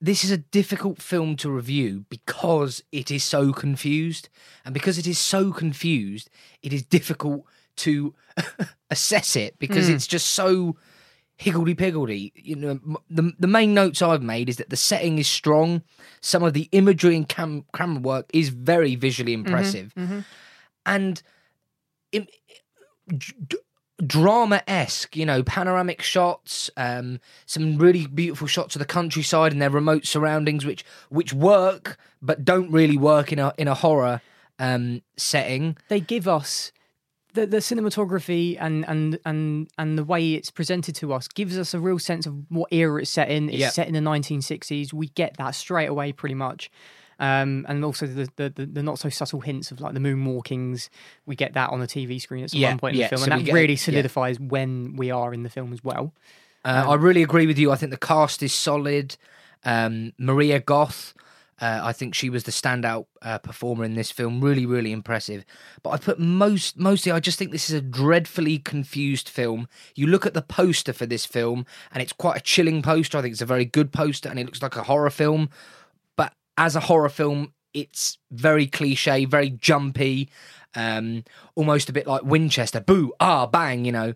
this 0.00 0.24
is 0.24 0.30
a 0.30 0.38
difficult 0.38 1.00
film 1.00 1.36
to 1.36 1.50
review 1.50 2.04
because 2.10 2.82
it 2.92 3.10
is 3.10 3.24
so 3.24 3.52
confused. 3.52 4.28
And 4.64 4.74
because 4.74 4.98
it 4.98 5.06
is 5.06 5.18
so 5.18 5.52
confused, 5.52 6.28
it 6.62 6.72
is 6.72 6.82
difficult 6.82 7.44
to 7.76 8.14
assess 8.90 9.36
it 9.36 9.58
because 9.58 9.88
it's 9.88 10.06
just 10.06 10.28
so 10.28 10.76
higgledy 11.40 11.74
piggledy. 11.74 12.32
You 12.36 12.56
know, 12.56 12.80
the, 13.08 13.32
the 13.38 13.46
main 13.46 13.72
notes 13.74 14.02
I've 14.02 14.22
made 14.22 14.48
is 14.48 14.56
that 14.58 14.68
the 14.70 14.76
setting 14.76 15.18
is 15.18 15.26
strong. 15.26 15.82
Some 16.20 16.42
of 16.42 16.52
the 16.52 16.68
imagery 16.72 17.16
and 17.16 17.26
cam- 17.28 17.64
camera 17.74 18.00
work 18.00 18.26
is 18.32 18.50
very 18.50 18.94
visually 18.94 19.32
impressive. 19.32 19.92
And 20.86 21.22
im- 22.12 22.26
d- 23.08 23.56
drama 24.06 24.62
esque, 24.66 25.16
you 25.16 25.26
know, 25.26 25.42
panoramic 25.42 26.02
shots, 26.02 26.70
um, 26.76 27.20
some 27.46 27.76
really 27.78 28.06
beautiful 28.06 28.46
shots 28.46 28.74
of 28.74 28.80
the 28.80 28.86
countryside 28.86 29.52
and 29.52 29.60
their 29.62 29.70
remote 29.70 30.06
surroundings, 30.06 30.64
which 30.66 30.84
which 31.08 31.32
work 31.32 31.98
but 32.22 32.44
don't 32.44 32.70
really 32.70 32.96
work 32.96 33.32
in 33.32 33.38
a 33.38 33.52
in 33.58 33.68
a 33.68 33.74
horror 33.74 34.20
um, 34.58 35.00
setting. 35.16 35.76
they 35.88 36.00
give 36.00 36.28
us 36.28 36.70
the, 37.34 37.46
the 37.46 37.58
cinematography 37.58 38.56
and, 38.60 38.84
and 38.88 39.18
and 39.24 39.68
and 39.78 39.98
the 39.98 40.04
way 40.04 40.34
it's 40.34 40.50
presented 40.50 40.94
to 40.96 41.12
us 41.12 41.28
gives 41.28 41.56
us 41.58 41.74
a 41.74 41.80
real 41.80 41.98
sense 41.98 42.26
of 42.26 42.34
what 42.50 42.72
era 42.72 43.00
it's 43.02 43.10
set 43.10 43.28
in. 43.30 43.48
It's 43.48 43.58
Yep. 43.58 43.72
set 43.72 43.88
in 43.88 43.94
the 43.94 44.00
1960s. 44.00 44.92
We 44.92 45.08
get 45.08 45.36
that 45.38 45.54
straight 45.54 45.88
away, 45.88 46.12
pretty 46.12 46.34
much. 46.34 46.70
Um, 47.18 47.66
and 47.68 47.84
also 47.84 48.06
the, 48.06 48.30
the, 48.36 48.48
the, 48.48 48.82
not 48.82 48.98
so 48.98 49.10
subtle 49.10 49.40
hints 49.40 49.70
of 49.70 49.80
like 49.82 49.92
the 49.92 50.00
moonwalkings, 50.00 50.88
we 51.26 51.36
get 51.36 51.52
that 51.52 51.68
on 51.68 51.78
the 51.78 51.86
TV 51.86 52.18
screen 52.18 52.44
at 52.44 52.50
some 52.50 52.60
Yeah, 52.60 52.76
point 52.76 52.94
in 52.94 53.00
yeah, 53.00 53.08
the 53.08 53.16
film, 53.18 53.28
so 53.28 53.32
and 53.32 53.46
that 53.46 53.52
really 53.52 53.74
yeah. 53.74 53.78
solidifies 53.78 54.40
when 54.40 54.96
we 54.96 55.10
are 55.10 55.34
in 55.34 55.42
the 55.42 55.50
film 55.50 55.74
as 55.74 55.84
well. 55.84 56.14
Uh, 56.64 56.86
I 56.88 56.94
really 56.94 57.22
agree 57.22 57.46
with 57.46 57.58
you. 57.58 57.70
I 57.72 57.76
think 57.76 57.90
the 57.90 57.98
cast 57.98 58.42
is 58.42 58.54
solid. 58.54 59.18
Um, 59.64 60.12
Maria 60.18 60.60
Goth, 60.60 61.12
uh, 61.60 61.80
I 61.82 61.92
think 61.92 62.14
she 62.14 62.30
was 62.30 62.44
the 62.44 62.52
standout 62.52 63.06
uh, 63.22 63.38
performer 63.38 63.84
in 63.84 63.94
this 63.94 64.10
film. 64.10 64.40
Really, 64.40 64.64
really 64.64 64.92
impressive. 64.92 65.44
But 65.82 65.90
I 65.90 65.96
put 65.98 66.18
most, 66.18 66.78
mostly, 66.78 67.12
I 67.12 67.20
just 67.20 67.38
think 67.38 67.50
this 67.52 67.68
is 67.68 67.76
a 67.76 67.82
dreadfully 67.82 68.58
confused 68.58 69.28
film. 69.28 69.68
You 69.94 70.06
look 70.06 70.24
at 70.24 70.32
the 70.34 70.42
poster 70.42 70.92
for 70.94 71.04
this 71.06 71.26
film, 71.26 71.66
and 71.92 72.02
it's 72.02 72.12
quite 72.14 72.36
a 72.38 72.40
chilling 72.40 72.80
poster. 72.82 73.18
I 73.18 73.22
think 73.22 73.32
it's 73.32 73.42
a 73.42 73.46
very 73.46 73.64
good 73.66 73.92
poster, 73.92 74.28
and 74.28 74.38
it 74.38 74.46
looks 74.46 74.62
like 74.62 74.76
a 74.76 74.84
horror 74.84 75.10
film. 75.10 75.50
But 76.16 76.32
as 76.56 76.76
a 76.76 76.80
horror 76.80 77.10
film, 77.10 77.52
it's 77.74 78.18
very 78.30 78.66
cliche, 78.66 79.24
very 79.26 79.50
jumpy, 79.50 80.28
um, 80.74 81.24
almost 81.56 81.88
a 81.88 81.92
bit 81.92 82.06
like 82.06 82.22
Winchester. 82.24 82.80
Boo, 82.80 83.12
ah, 83.20 83.46
bang, 83.46 83.84
you 83.84 83.92
know. 83.92 84.14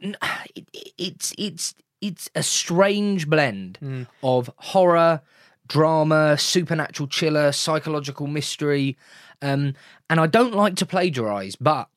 It, 0.54 0.68
it- 0.72 0.92
it's 0.98 1.34
it's 1.38 1.74
it's 2.00 2.30
a 2.34 2.42
strange 2.42 3.28
blend 3.28 4.06
of 4.22 4.50
horror, 4.58 5.22
drama, 5.68 6.38
supernatural 6.38 7.08
chiller, 7.08 7.52
psychological 7.52 8.26
mystery, 8.26 8.96
um, 9.42 9.74
and 10.08 10.20
I 10.20 10.26
don't 10.26 10.54
like 10.54 10.76
to 10.76 10.86
plagiarize, 10.86 11.56
but 11.56 11.88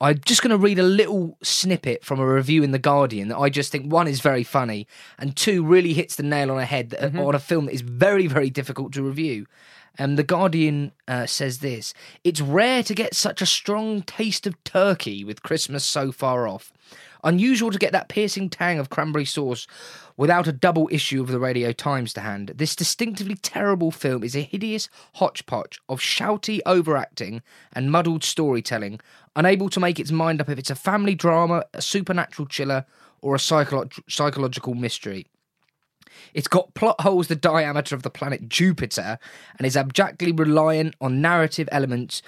I'm 0.00 0.20
just 0.26 0.42
going 0.42 0.50
to 0.50 0.58
read 0.58 0.78
a 0.78 0.82
little 0.82 1.38
snippet 1.42 2.04
from 2.04 2.20
a 2.20 2.26
review 2.26 2.62
in 2.62 2.72
The 2.72 2.78
Guardian 2.78 3.28
that 3.28 3.38
I 3.38 3.48
just 3.48 3.72
think 3.72 3.90
one 3.90 4.06
is 4.06 4.20
very 4.20 4.42
funny 4.42 4.86
and 5.18 5.34
two 5.34 5.64
really 5.64 5.94
hits 5.94 6.16
the 6.16 6.22
nail 6.22 6.50
on 6.50 6.58
the 6.58 6.66
head 6.66 6.90
that, 6.90 7.16
on 7.16 7.34
a 7.34 7.38
film 7.38 7.66
that 7.66 7.72
is 7.72 7.80
very, 7.80 8.26
very 8.26 8.50
difficult 8.50 8.92
to 8.92 9.02
review. 9.02 9.46
Um, 9.98 10.16
the 10.16 10.22
Guardian 10.22 10.92
uh, 11.08 11.24
says 11.24 11.60
this 11.60 11.94
It's 12.24 12.42
rare 12.42 12.82
to 12.82 12.94
get 12.94 13.14
such 13.14 13.40
a 13.40 13.46
strong 13.46 14.02
taste 14.02 14.46
of 14.46 14.62
turkey 14.64 15.24
with 15.24 15.42
Christmas 15.42 15.84
so 15.84 16.12
far 16.12 16.46
off. 16.46 16.72
Unusual 17.24 17.70
to 17.70 17.78
get 17.78 17.92
that 17.92 18.08
piercing 18.08 18.50
tang 18.50 18.78
of 18.78 18.90
cranberry 18.90 19.24
sauce 19.24 19.66
without 20.16 20.46
a 20.46 20.52
double 20.52 20.88
issue 20.90 21.20
of 21.20 21.28
the 21.28 21.38
Radio 21.38 21.72
Times 21.72 22.12
to 22.14 22.20
hand. 22.20 22.52
This 22.54 22.76
distinctively 22.76 23.34
terrible 23.36 23.90
film 23.90 24.22
is 24.22 24.34
a 24.34 24.40
hideous 24.40 24.88
hodgepodge 25.14 25.80
of 25.88 26.00
shouty 26.00 26.60
overacting 26.64 27.42
and 27.72 27.92
muddled 27.92 28.24
storytelling, 28.24 29.00
unable 29.34 29.68
to 29.70 29.80
make 29.80 30.00
its 30.00 30.10
mind 30.10 30.40
up 30.40 30.48
if 30.48 30.58
it's 30.58 30.70
a 30.70 30.74
family 30.74 31.14
drama, 31.14 31.64
a 31.74 31.82
supernatural 31.82 32.46
chiller, 32.46 32.86
or 33.20 33.34
a 33.34 33.38
psycholo- 33.38 33.92
psychological 34.08 34.74
mystery. 34.74 35.26
It's 36.32 36.48
got 36.48 36.74
plot 36.74 37.00
holes 37.00 37.28
the 37.28 37.36
diameter 37.36 37.94
of 37.94 38.02
the 38.02 38.10
planet 38.10 38.48
Jupiter 38.48 39.18
and 39.58 39.66
is 39.66 39.76
abjectly 39.76 40.32
reliant 40.32 40.94
on 41.00 41.20
narrative 41.20 41.68
elements 41.70 42.22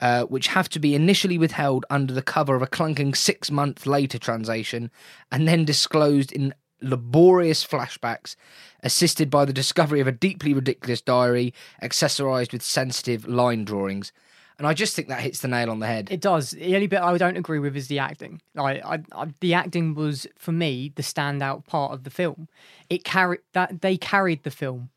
uh, 0.00 0.24
which 0.24 0.48
have 0.48 0.68
to 0.70 0.78
be 0.78 0.94
initially 0.94 1.38
withheld 1.38 1.84
under 1.90 2.14
the 2.14 2.22
cover 2.22 2.54
of 2.54 2.62
a 2.62 2.66
clunking 2.66 3.16
six 3.16 3.50
month 3.50 3.86
later 3.86 4.18
translation 4.18 4.90
and 5.32 5.48
then 5.48 5.64
disclosed 5.64 6.32
in 6.32 6.54
laborious 6.80 7.66
flashbacks, 7.66 8.36
assisted 8.82 9.30
by 9.30 9.44
the 9.44 9.52
discovery 9.52 10.00
of 10.00 10.06
a 10.06 10.12
deeply 10.12 10.54
ridiculous 10.54 11.00
diary 11.00 11.52
accessorized 11.82 12.52
with 12.52 12.62
sensitive 12.62 13.26
line 13.26 13.64
drawings. 13.64 14.12
And 14.58 14.66
I 14.66 14.74
just 14.74 14.96
think 14.96 15.06
that 15.06 15.20
hits 15.20 15.38
the 15.38 15.46
nail 15.46 15.70
on 15.70 15.78
the 15.78 15.86
head. 15.86 16.08
It 16.10 16.20
does. 16.20 16.50
The 16.50 16.74
only 16.74 16.88
bit 16.88 17.00
I 17.00 17.16
don't 17.16 17.36
agree 17.36 17.60
with 17.60 17.76
is 17.76 17.86
the 17.86 18.00
acting. 18.00 18.40
Like, 18.56 18.84
I, 18.84 18.98
I, 19.12 19.28
the 19.38 19.54
acting 19.54 19.94
was 19.94 20.26
for 20.36 20.50
me 20.50 20.92
the 20.96 21.02
standout 21.02 21.66
part 21.66 21.92
of 21.92 22.02
the 22.02 22.10
film. 22.10 22.48
It 22.90 23.04
carried 23.04 23.40
that 23.52 23.82
they 23.82 23.96
carried 23.96 24.42
the 24.42 24.50
film. 24.50 24.90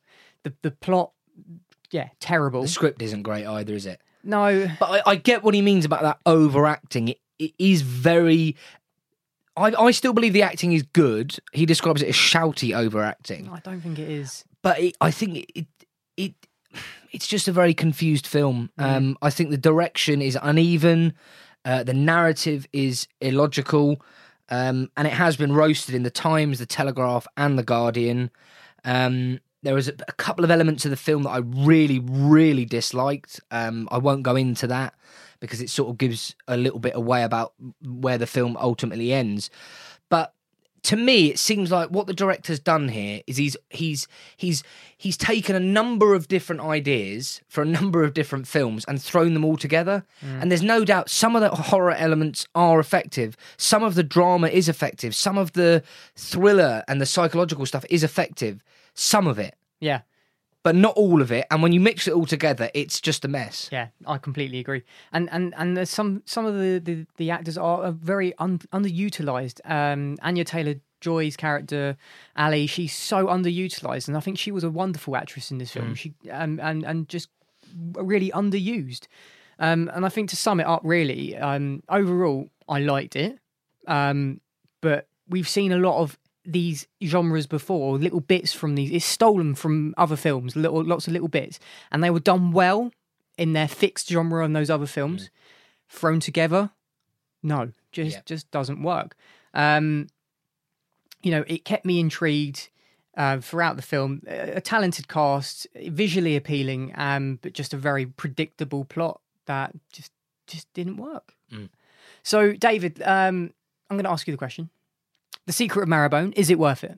The 0.43 0.53
the 0.63 0.71
plot, 0.71 1.11
yeah, 1.91 2.09
terrible. 2.19 2.63
the 2.63 2.67
script 2.67 3.03
isn't 3.03 3.21
great 3.21 3.45
either, 3.45 3.75
is 3.75 3.85
it? 3.85 4.01
No, 4.23 4.67
But 4.79 5.05
I, 5.07 5.11
I 5.11 5.15
get 5.15 5.43
what 5.43 5.53
he 5.53 5.61
means 5.61 5.85
about 5.85 6.01
that 6.01 6.19
overacting. 6.25 7.09
It, 7.09 7.19
it 7.37 7.53
is 7.59 7.83
very. 7.83 8.55
I, 9.57 9.73
I 9.77 9.91
still 9.91 10.13
believe 10.13 10.33
the 10.33 10.41
acting 10.43 10.73
is 10.73 10.83
good. 10.83 11.37
He 11.51 11.65
describes 11.65 12.01
it 12.01 12.09
as 12.09 12.15
shouty 12.15 12.75
overacting, 12.75 13.49
I 13.49 13.59
don't 13.59 13.81
think 13.81 13.99
it 13.99 14.09
is. 14.09 14.45
but 14.61 14.79
it, 14.79 14.95
I 15.01 15.11
think 15.11 15.37
it, 15.37 15.49
it 15.55 15.67
it 16.17 16.33
it's 17.11 17.27
just 17.27 17.47
a 17.47 17.51
very 17.51 17.73
confused 17.73 18.25
film. 18.25 18.69
Um, 18.77 19.17
I 19.21 19.29
think 19.29 19.49
the 19.49 19.57
direction 19.57 20.21
is 20.21 20.37
uneven, 20.41 21.13
uh, 21.65 21.83
the 21.83 21.93
narrative 21.93 22.65
is 22.71 23.07
illogical, 23.19 24.01
um, 24.49 24.89
and 24.95 25.05
it 25.07 25.13
has 25.13 25.35
been 25.35 25.51
roasted 25.53 25.93
in 25.95 26.03
the 26.03 26.09
Times, 26.09 26.59
the 26.59 26.65
Telegraph, 26.65 27.27
and 27.35 27.59
the 27.59 27.63
Guardian. 27.63 28.31
Um, 28.85 29.39
there 29.63 29.75
was 29.75 29.89
a, 29.89 29.93
a 30.07 30.13
couple 30.13 30.45
of 30.45 30.49
elements 30.51 30.85
of 30.85 30.91
the 30.91 30.97
film 30.97 31.23
that 31.23 31.29
I 31.31 31.37
really, 31.39 31.99
really 31.99 32.63
disliked. 32.65 33.41
Um, 33.51 33.87
I 33.91 33.97
won't 33.97 34.23
go 34.23 34.35
into 34.37 34.65
that 34.67 34.93
because 35.41 35.61
it 35.61 35.69
sort 35.69 35.89
of 35.89 35.97
gives 35.97 36.35
a 36.47 36.55
little 36.55 36.79
bit 36.79 36.95
away 36.95 37.23
about 37.23 37.53
where 37.83 38.17
the 38.17 38.27
film 38.27 38.55
ultimately 38.57 39.11
ends. 39.11 39.49
But 40.09 40.33
to 40.83 40.95
me, 40.95 41.29
it 41.29 41.37
seems 41.37 41.71
like 41.71 41.89
what 41.89 42.07
the 42.07 42.13
director's 42.13 42.59
done 42.59 42.87
here 42.87 43.21
is 43.27 43.37
he's 43.37 43.57
he's 43.69 44.07
he's 44.35 44.63
he's 44.97 45.17
taken 45.17 45.55
a 45.55 45.59
number 45.59 46.15
of 46.15 46.27
different 46.27 46.61
ideas 46.61 47.41
for 47.47 47.61
a 47.61 47.65
number 47.65 48.03
of 48.03 48.13
different 48.13 48.47
films 48.47 48.85
and 48.87 49.01
thrown 49.01 49.33
them 49.33 49.45
all 49.45 49.57
together. 49.57 50.03
Mm. 50.25 50.41
And 50.41 50.51
there's 50.51 50.63
no 50.63 50.83
doubt 50.83 51.09
some 51.09 51.35
of 51.35 51.41
the 51.41 51.49
horror 51.49 51.91
elements 51.91 52.47
are 52.55 52.79
effective. 52.79 53.37
Some 53.57 53.83
of 53.83 53.95
the 53.95 54.03
drama 54.03 54.47
is 54.47 54.67
effective. 54.69 55.13
Some 55.13 55.37
of 55.37 55.53
the 55.53 55.83
thriller 56.15 56.83
and 56.87 56.99
the 56.99 57.05
psychological 57.05 57.65
stuff 57.65 57.85
is 57.89 58.03
effective. 58.03 58.63
Some 58.93 59.27
of 59.27 59.37
it, 59.37 59.55
Yeah, 59.79 60.01
but 60.63 60.75
not 60.75 60.95
all 60.95 61.21
of 61.21 61.31
it. 61.31 61.45
And 61.49 61.61
when 61.63 61.71
you 61.71 61.79
mix 61.79 62.07
it 62.07 62.13
all 62.13 62.25
together, 62.25 62.69
it's 62.73 63.01
just 63.01 63.25
a 63.25 63.27
mess. 63.27 63.69
yeah, 63.71 63.87
I 64.05 64.17
completely 64.17 64.59
agree. 64.59 64.83
And 65.11 65.29
and 65.31 65.53
and 65.57 65.75
there's 65.75 65.89
some 65.89 66.23
some 66.25 66.45
of 66.45 66.55
the 66.55 66.79
the, 66.79 67.05
the 67.17 67.31
actors 67.31 67.57
are 67.57 67.91
very 67.91 68.33
un, 68.37 68.59
underutilized. 68.73 69.59
Um, 69.65 70.17
Anya 70.21 70.43
Taylor 70.43 70.75
Joy's 70.99 71.35
character 71.35 71.97
Ali, 72.35 72.67
she's 72.67 72.95
so 72.95 73.25
underutilized, 73.27 74.07
and 74.07 74.15
I 74.15 74.19
think 74.19 74.37
she 74.37 74.51
was 74.51 74.63
a 74.63 74.69
wonderful 74.69 75.15
actress 75.15 75.51
in 75.51 75.57
this 75.57 75.71
film. 75.71 75.95
She 75.95 76.13
um, 76.31 76.59
and 76.61 76.83
and 76.83 77.09
just 77.09 77.29
really 77.93 78.31
underused. 78.31 79.07
Um, 79.59 79.91
and 79.93 80.05
I 80.05 80.09
think 80.09 80.29
to 80.31 80.35
sum 80.35 80.59
it 80.59 80.65
up, 80.65 80.81
really, 80.83 81.37
um, 81.37 81.83
overall, 81.87 82.49
I 82.67 82.79
liked 82.79 83.15
it. 83.15 83.37
Um, 83.87 84.41
but 84.81 85.07
we've 85.29 85.47
seen 85.47 85.71
a 85.71 85.77
lot 85.77 86.01
of 86.01 86.17
these 86.43 86.87
genres 87.03 87.47
before, 87.47 87.97
little 87.97 88.19
bits 88.19 88.53
from 88.53 88.75
these. 88.75 88.91
It's 88.91 89.05
stolen 89.05 89.55
from 89.55 89.93
other 89.97 90.15
films, 90.15 90.55
little 90.55 90.83
lots 90.83 91.07
of 91.07 91.13
little 91.13 91.27
bits, 91.27 91.59
and 91.91 92.03
they 92.03 92.09
were 92.09 92.19
done 92.19 92.51
well 92.51 92.91
in 93.37 93.53
their 93.53 93.67
fixed 93.67 94.09
genre 94.09 94.43
on 94.43 94.53
those 94.53 94.69
other 94.69 94.87
films. 94.87 95.29
Thrown 95.89 96.19
together, 96.19 96.71
no, 97.43 97.71
just 97.91 98.15
Yeah. 98.17 98.21
just 98.25 98.49
doesn't 98.51 98.81
work. 98.81 99.15
Um, 99.53 100.07
you 101.21 101.31
know, 101.31 101.43
it 101.47 101.65
kept 101.65 101.85
me 101.85 101.99
intrigued 101.99 102.69
uh, 103.17 103.39
throughout 103.41 103.75
the 103.75 103.81
film. 103.81 104.21
A, 104.27 104.53
a 104.57 104.61
talented 104.61 105.07
cast, 105.07 105.67
visually 105.75 106.35
appealing, 106.35 106.93
um, 106.95 107.39
but 107.41 107.53
just 107.53 107.73
a 107.73 107.77
very 107.77 108.05
predictable 108.05 108.85
plot 108.85 109.19
that 109.45 109.73
just 109.91 110.11
just 110.47 110.71
didn't 110.73 110.97
work. 110.97 111.35
Mm. 111.51 111.69
So, 112.23 112.53
David, 112.53 113.01
um, 113.03 113.53
I'm 113.89 113.97
going 113.97 114.05
to 114.05 114.09
ask 114.11 114.27
you 114.27 114.33
the 114.33 114.37
question: 114.37 114.69
The 115.51 115.55
Secret 115.55 115.83
of 115.83 115.89
Marrowbone 115.89 116.31
is 116.37 116.49
it 116.49 116.57
worth 116.57 116.81
it? 116.81 116.97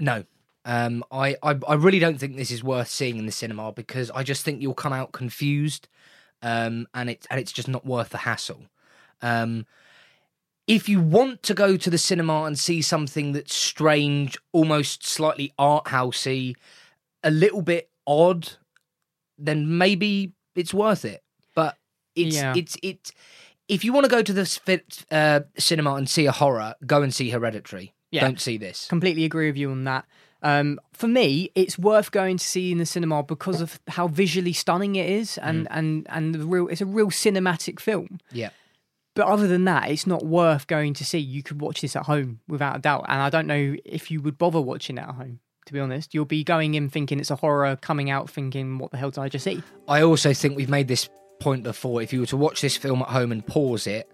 No. 0.00 0.24
Um, 0.64 1.04
I, 1.12 1.36
I 1.44 1.56
I 1.68 1.74
really 1.74 2.00
don't 2.00 2.18
think 2.18 2.34
this 2.34 2.50
is 2.50 2.64
worth 2.64 2.88
seeing 2.88 3.18
in 3.18 3.26
the 3.26 3.30
cinema 3.30 3.70
because 3.70 4.10
I 4.10 4.24
just 4.24 4.44
think 4.44 4.60
you'll 4.60 4.74
come 4.74 4.92
out 4.92 5.12
confused, 5.12 5.86
um, 6.42 6.88
and 6.92 7.08
it's 7.08 7.24
and 7.30 7.38
it's 7.38 7.52
just 7.52 7.68
not 7.68 7.86
worth 7.86 8.08
the 8.08 8.18
hassle. 8.18 8.64
Um, 9.22 9.64
if 10.66 10.88
you 10.88 10.98
want 11.00 11.44
to 11.44 11.54
go 11.54 11.76
to 11.76 11.88
the 11.88 11.98
cinema 11.98 12.42
and 12.42 12.58
see 12.58 12.82
something 12.82 13.30
that's 13.30 13.54
strange, 13.54 14.36
almost 14.50 15.06
slightly 15.06 15.52
art 15.56 15.84
housey, 15.84 16.56
a 17.22 17.30
little 17.30 17.62
bit 17.62 17.90
odd, 18.08 18.54
then 19.38 19.78
maybe 19.78 20.32
it's 20.56 20.74
worth 20.74 21.04
it. 21.04 21.22
But 21.54 21.78
it's 22.16 22.34
Yeah. 22.34 22.54
it's 22.56 22.76
it. 22.82 23.12
If 23.68 23.84
you 23.84 23.92
want 23.92 24.04
to 24.04 24.10
go 24.10 24.22
to 24.22 24.32
the 24.32 24.82
uh, 25.10 25.40
cinema 25.58 25.94
and 25.94 26.08
see 26.08 26.26
a 26.26 26.32
horror, 26.32 26.74
go 26.86 27.02
and 27.02 27.12
see 27.12 27.30
Hereditary. 27.30 27.94
Yeah. 28.10 28.22
Don't 28.22 28.40
see 28.40 28.56
this. 28.56 28.86
Completely 28.88 29.24
agree 29.24 29.48
with 29.48 29.56
you 29.56 29.70
on 29.70 29.84
that. 29.84 30.04
Um, 30.42 30.78
for 30.92 31.08
me, 31.08 31.50
it's 31.54 31.78
worth 31.78 32.12
going 32.12 32.36
to 32.36 32.44
see 32.44 32.70
in 32.70 32.78
the 32.78 32.86
cinema 32.86 33.22
because 33.22 33.60
of 33.60 33.80
how 33.88 34.06
visually 34.06 34.52
stunning 34.52 34.94
it 34.94 35.10
is, 35.10 35.38
and 35.38 35.66
and 35.70 36.06
and 36.10 36.34
the 36.34 36.46
real. 36.46 36.68
It's 36.68 36.80
a 36.80 36.86
real 36.86 37.08
cinematic 37.08 37.80
film. 37.80 38.20
Yeah. 38.30 38.50
But 39.16 39.26
other 39.26 39.48
than 39.48 39.64
that, 39.64 39.90
it's 39.90 40.06
not 40.06 40.24
worth 40.24 40.66
going 40.66 40.92
to 40.94 41.04
see. 41.04 41.18
You 41.18 41.42
could 41.42 41.60
watch 41.60 41.80
this 41.80 41.96
at 41.96 42.04
home 42.04 42.40
without 42.46 42.76
a 42.76 42.78
doubt. 42.78 43.06
And 43.08 43.22
I 43.22 43.30
don't 43.30 43.46
know 43.46 43.74
if 43.84 44.10
you 44.10 44.20
would 44.20 44.36
bother 44.36 44.60
watching 44.60 44.98
it 44.98 45.02
at 45.02 45.14
home, 45.14 45.40
to 45.64 45.72
be 45.72 45.80
honest. 45.80 46.12
You'll 46.12 46.26
be 46.26 46.44
going 46.44 46.74
in 46.74 46.90
thinking 46.90 47.18
it's 47.18 47.30
a 47.30 47.36
horror, 47.36 47.76
coming 47.76 48.10
out 48.10 48.28
thinking, 48.28 48.76
what 48.76 48.90
the 48.90 48.98
hell 48.98 49.10
did 49.10 49.20
I 49.20 49.30
just 49.30 49.44
see? 49.44 49.62
I 49.88 50.02
also 50.02 50.34
think 50.34 50.54
we've 50.54 50.68
made 50.68 50.86
this 50.86 51.08
point 51.40 51.62
before. 51.62 52.02
If 52.02 52.12
you 52.12 52.20
were 52.20 52.26
to 52.26 52.36
watch 52.36 52.60
this 52.60 52.76
film 52.76 53.02
at 53.02 53.08
home 53.08 53.32
and 53.32 53.46
pause 53.46 53.86
it, 53.86 54.08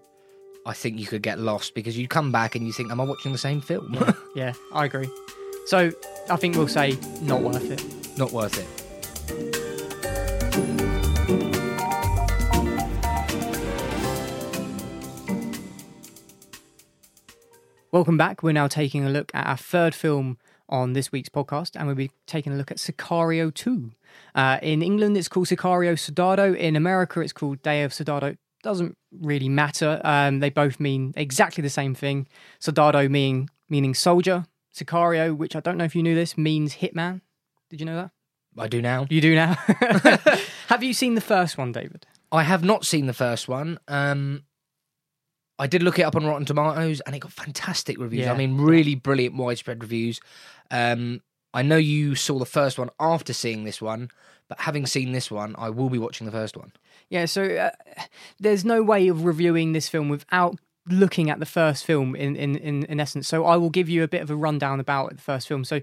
I 0.65 0.73
think 0.73 0.99
you 0.99 1.05
could 1.05 1.21
get 1.21 1.39
lost 1.39 1.75
because 1.75 1.97
you 1.97 2.07
come 2.07 2.31
back 2.31 2.55
and 2.55 2.65
you 2.65 2.73
think, 2.73 2.91
"Am 2.91 3.01
I 3.01 3.03
watching 3.03 3.31
the 3.31 3.37
same 3.37 3.61
film?" 3.61 3.97
Yeah, 4.35 4.53
I 4.73 4.85
agree. 4.85 5.09
So 5.67 5.91
I 6.29 6.35
think 6.37 6.55
we'll 6.55 6.67
say 6.67 6.97
not 7.21 7.41
worth 7.41 7.69
it. 7.69 8.17
Not 8.17 8.31
worth 8.31 8.57
it. 8.57 8.83
Welcome 17.91 18.17
back. 18.17 18.41
We're 18.41 18.53
now 18.53 18.67
taking 18.67 19.05
a 19.05 19.09
look 19.09 19.29
at 19.35 19.45
our 19.45 19.55
third 19.57 19.93
film 19.93 20.39
on 20.73 20.93
this 20.93 21.11
week's 21.11 21.29
podcast, 21.29 21.75
and 21.75 21.85
we'll 21.85 21.95
be 21.95 22.11
taking 22.25 22.51
a 22.51 22.55
look 22.55 22.71
at 22.71 22.77
Sicario 22.77 23.53
2. 23.53 23.91
Uh, 24.33 24.57
in 24.61 24.81
England, 24.81 25.15
it's 25.15 25.29
called 25.29 25.47
Sicario 25.47 25.97
Soldado. 25.97 26.53
In 26.53 26.75
America, 26.75 27.21
it's 27.21 27.31
called 27.31 27.61
Day 27.61 27.83
of 27.83 27.93
Soldado. 27.93 28.35
Doesn't 28.63 28.97
really 29.11 29.49
matter. 29.49 30.01
Um, 30.03 30.39
they 30.39 30.49
both 30.49 30.79
mean 30.79 31.13
exactly 31.15 31.61
the 31.61 31.69
same 31.69 31.93
thing. 31.93 32.27
Soldado 32.59 33.07
meaning 33.07 33.49
meaning 33.69 33.93
soldier. 33.93 34.47
Sicario, 34.75 35.37
which 35.37 35.55
I 35.55 35.59
don't 35.59 35.77
know 35.77 35.83
if 35.83 35.95
you 35.95 36.01
knew 36.01 36.15
this, 36.15 36.37
means 36.37 36.77
hitman. 36.77 37.21
Did 37.69 37.79
you 37.79 37.85
know 37.85 37.95
that? 37.95 38.11
I 38.57 38.67
do 38.67 38.81
now. 38.81 39.05
You 39.09 39.21
do 39.21 39.35
now. 39.35 39.53
Have 40.69 40.83
you 40.83 40.93
seen 40.93 41.13
the 41.13 41.21
first 41.21 41.57
one, 41.57 41.71
David? 41.71 42.07
I 42.31 42.41
have 42.41 42.63
not 42.63 42.83
seen 42.83 43.05
the 43.05 43.13
first 43.13 43.47
one. 43.47 43.77
Um, 43.87 44.43
I 45.59 45.67
did 45.67 45.83
look 45.83 45.99
it 45.99 46.01
up 46.03 46.15
on 46.15 46.25
Rotten 46.25 46.45
Tomatoes, 46.45 46.99
and 47.01 47.15
it 47.15 47.19
got 47.19 47.31
fantastic 47.31 47.99
reviews. 47.99 48.25
Yeah. 48.25 48.33
I 48.33 48.37
mean, 48.37 48.57
really 48.57 48.95
brilliant, 48.95 49.35
widespread 49.35 49.83
reviews. 49.83 50.19
Um, 50.71 51.21
I 51.53 51.61
know 51.61 51.77
you 51.77 52.15
saw 52.15 52.39
the 52.39 52.45
first 52.45 52.79
one 52.79 52.89
after 52.99 53.33
seeing 53.33 53.63
this 53.63 53.81
one, 53.81 54.09
but 54.47 54.61
having 54.61 54.85
seen 54.85 55.11
this 55.11 55.29
one, 55.29 55.55
I 55.57 55.69
will 55.69 55.89
be 55.89 55.99
watching 55.99 56.25
the 56.25 56.31
first 56.31 56.57
one. 56.57 56.71
Yeah, 57.09 57.25
so 57.25 57.43
uh, 57.43 57.71
there's 58.39 58.65
no 58.65 58.81
way 58.81 59.07
of 59.07 59.25
reviewing 59.25 59.73
this 59.73 59.87
film 59.87 60.09
without 60.09 60.57
looking 60.87 61.29
at 61.29 61.39
the 61.39 61.45
first 61.45 61.85
film 61.85 62.15
in, 62.15 62.35
in, 62.35 62.55
in, 62.57 62.83
in 62.85 62.99
essence. 62.99 63.27
So 63.27 63.45
I 63.45 63.55
will 63.55 63.69
give 63.69 63.87
you 63.87 64.03
a 64.03 64.07
bit 64.07 64.21
of 64.21 64.29
a 64.29 64.35
rundown 64.35 64.79
about 64.79 65.15
the 65.15 65.21
first 65.21 65.47
film. 65.47 65.63
So 65.63 65.81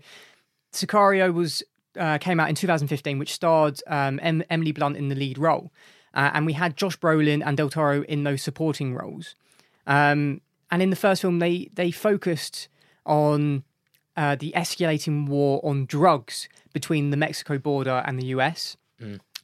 Sicario 0.73 1.33
was 1.33 1.63
uh, 1.99 2.19
came 2.19 2.39
out 2.39 2.49
in 2.49 2.55
2015, 2.55 3.19
which 3.19 3.33
starred 3.33 3.81
um, 3.87 4.21
em- 4.23 4.45
Emily 4.51 4.73
Blunt 4.73 4.97
in 4.97 5.09
the 5.09 5.15
lead 5.15 5.39
role, 5.39 5.73
uh, 6.15 6.31
and 6.35 6.47
we 6.47 6.53
had 6.53 6.77
Josh 6.77 6.99
Brolin 6.99 7.43
and 7.45 7.57
Del 7.57 7.71
Toro 7.71 8.03
in 8.03 8.25
those 8.25 8.43
supporting 8.43 8.95
roles. 8.95 9.35
Um, 9.87 10.41
and 10.71 10.83
in 10.83 10.91
the 10.91 10.97
first 10.97 11.23
film, 11.23 11.41
they 11.41 11.69
they 11.75 11.91
focused 11.91 12.69
on 13.05 13.65
uh, 14.21 14.35
the 14.35 14.53
escalating 14.55 15.27
war 15.27 15.63
on 15.65 15.87
drugs 15.87 16.47
between 16.75 17.09
the 17.09 17.17
Mexico 17.17 17.57
border 17.57 18.03
and 18.05 18.19
the 18.19 18.27
US, 18.27 18.77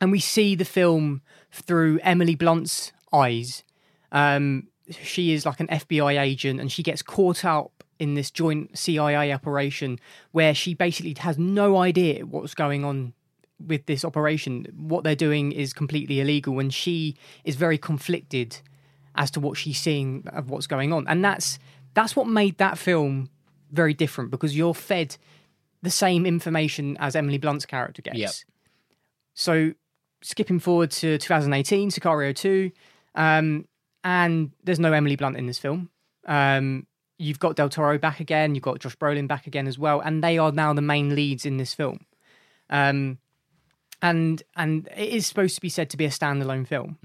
and 0.03 0.13
we 0.13 0.21
see 0.21 0.55
the 0.55 0.67
film 0.67 1.23
through 1.51 1.99
Emily 2.03 2.35
Blunt's 2.35 2.93
eyes. 3.11 3.65
Um, 4.13 4.69
she 4.91 5.33
is 5.33 5.47
like 5.47 5.61
an 5.61 5.69
FBI 5.69 6.21
agent, 6.21 6.61
and 6.61 6.71
she 6.71 6.83
gets 6.83 7.01
caught 7.01 7.43
up 7.43 7.85
in 7.99 8.13
this 8.13 8.31
joint 8.31 8.77
CIA 8.77 9.33
operation 9.33 9.99
where 10.33 10.55
she 10.55 10.75
basically 10.75 11.15
has 11.21 11.39
no 11.39 11.79
idea 11.79 12.27
what's 12.27 12.55
going 12.55 12.85
on 12.85 13.15
with 13.59 13.87
this 13.87 14.05
operation. 14.05 14.67
What 14.77 15.05
they're 15.05 15.17
doing 15.17 15.53
is 15.53 15.73
completely 15.73 16.21
illegal, 16.21 16.59
and 16.59 16.73
she 16.73 17.17
is 17.45 17.57
very 17.57 17.79
conflicted 17.79 18.59
as 19.15 19.31
to 19.31 19.41
what 19.41 19.57
she's 19.57 19.79
seeing 19.81 20.25
of 20.31 20.51
what's 20.51 20.67
going 20.67 20.93
on. 20.93 21.09
And 21.09 21.25
that's 21.25 21.59
that's 21.95 22.15
what 22.15 22.29
made 22.29 22.59
that 22.59 22.77
film 22.77 23.31
very 23.71 23.95
different 23.95 24.31
because 24.31 24.57
you're 24.57 24.75
fed 24.75 25.17
the 25.83 25.91
same 25.91 26.27
information 26.27 26.97
as 26.99 27.15
Emily 27.15 27.39
Blunt's 27.39 27.67
character 27.67 28.03
gets. 28.03 28.19
Yep. 28.19 28.31
So 29.35 29.73
skipping 30.23 30.59
forward 30.59 30.91
to 30.93 31.19
2018, 31.19 31.91
Sicario 31.91 32.35
2, 32.35 32.71
um, 33.15 33.67
and 34.03 34.51
there's 34.65 34.81
no 34.81 34.93
Emily 34.93 35.17
Blunt 35.17 35.37
in 35.37 35.47
this 35.47 35.59
film. 35.59 35.91
Um, 36.27 36.87
you've 37.19 37.39
got 37.39 37.57
Del 37.57 37.69
Toro 37.69 37.99
back 37.99 38.21
again, 38.21 38.55
you've 38.55 38.65
got 38.65 38.81
Josh 38.81 38.97
Brolin 38.97 39.29
back 39.29 39.47
again 39.47 39.67
as 39.67 39.79
well, 39.79 40.01
and 40.01 40.23
they 40.23 40.39
are 40.39 40.53
now 40.53 40.73
the 40.73 40.83
main 40.83 41.15
leads 41.15 41.47
in 41.47 41.57
this 41.57 41.75
film. 41.75 42.01
Um, 42.71 43.19
and 44.03 44.43
and 44.57 44.89
it 44.97 45.09
is 45.09 45.27
supposed 45.27 45.55
to 45.55 45.61
be 45.61 45.69
said 45.69 45.89
to 45.91 45.97
be 45.97 46.05
a 46.05 46.11
standalone 46.11 46.67
film. 46.67 46.99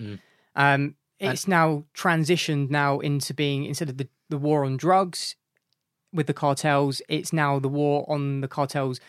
Um, 0.55 0.95
it's 1.19 1.47
now 1.47 1.85
transitioned 1.93 2.69
now 2.69 2.99
into 2.99 3.33
being 3.33 3.65
instead 3.65 3.89
of 3.89 3.97
the, 3.97 4.09
the 4.29 4.37
war 4.37 4.65
on 4.65 4.75
drugs 4.75 5.35
with 6.13 6.27
the 6.27 6.33
cartels, 6.33 7.01
it's 7.07 7.31
now 7.33 7.59
the 7.59 7.67
war 7.69 8.05
on 8.09 8.41
the 8.41 8.47
cartels 8.47 8.99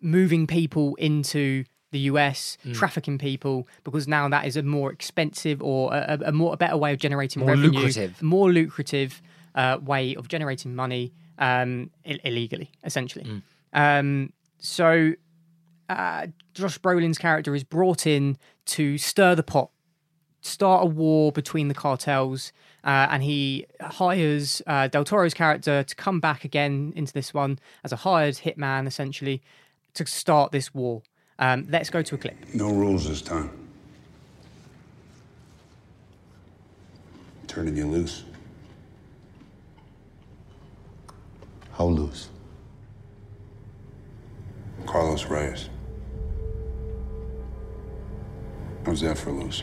moving 0.00 0.46
people 0.46 0.94
into 0.96 1.64
the 1.92 1.98
US, 2.00 2.56
trafficking 2.72 3.18
people, 3.18 3.66
because 3.84 4.06
now 4.06 4.28
that 4.28 4.46
is 4.46 4.56
a 4.56 4.62
more 4.62 4.92
expensive 4.92 5.60
or 5.62 5.92
a, 5.92 6.18
a- 6.26 6.32
more 6.32 6.54
a 6.54 6.56
better 6.56 6.76
way 6.76 6.92
of 6.92 6.98
generating 7.00 7.40
More 7.40 7.50
revenue, 7.50 7.70
lucrative. 7.80 8.22
more 8.22 8.52
lucrative 8.52 9.20
uh, 9.56 9.78
way 9.82 10.14
of 10.14 10.28
generating 10.28 10.74
money 10.76 11.12
um, 11.38 11.90
Ill- 12.04 12.18
illegally, 12.24 12.70
essentially. 12.84 13.42
Um, 13.72 14.32
so 14.60 15.14
uh, 15.88 16.28
Josh 16.54 16.78
Brolin's 16.78 17.18
character 17.18 17.54
is 17.56 17.64
brought 17.64 18.06
in 18.06 18.36
to 18.66 18.96
stir 18.96 19.34
the 19.34 19.42
pot, 19.42 19.70
start 20.40 20.82
a 20.82 20.86
war 20.86 21.32
between 21.32 21.68
the 21.68 21.74
cartels, 21.74 22.52
uh, 22.84 23.08
and 23.10 23.22
he 23.22 23.66
hires 23.80 24.62
uh, 24.66 24.88
Del 24.88 25.04
Toro's 25.04 25.34
character 25.34 25.82
to 25.82 25.94
come 25.96 26.20
back 26.20 26.44
again 26.44 26.92
into 26.96 27.12
this 27.12 27.34
one 27.34 27.58
as 27.84 27.92
a 27.92 27.96
hired 27.96 28.36
hitman, 28.36 28.86
essentially, 28.86 29.42
to 29.94 30.06
start 30.06 30.52
this 30.52 30.74
war. 30.74 31.02
Um, 31.38 31.66
let's 31.70 31.90
go 31.90 32.02
to 32.02 32.14
a 32.14 32.18
clip. 32.18 32.36
No 32.54 32.70
rules 32.70 33.08
this 33.08 33.22
time. 33.22 33.50
Turning 37.46 37.76
you 37.76 37.86
loose. 37.86 38.24
How 41.72 41.86
loose? 41.86 42.28
Carlos 44.86 45.24
Reyes. 45.26 45.68
How's 48.84 49.00
that 49.00 49.18
for 49.18 49.32
loose? 49.32 49.62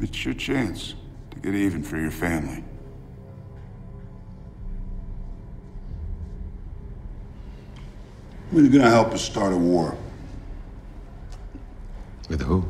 It's 0.00 0.24
your 0.24 0.34
chance 0.34 0.94
to 1.30 1.40
get 1.40 1.54
even 1.54 1.82
for 1.82 1.98
your 1.98 2.10
family. 2.10 2.64
When 8.50 8.64
are 8.64 8.66
you 8.66 8.78
gonna 8.78 8.90
help 8.90 9.08
us 9.08 9.22
start 9.22 9.52
a 9.52 9.56
war? 9.56 9.96
With 12.28 12.40
who? 12.40 12.64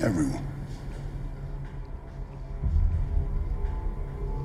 Everyone. 0.00 0.46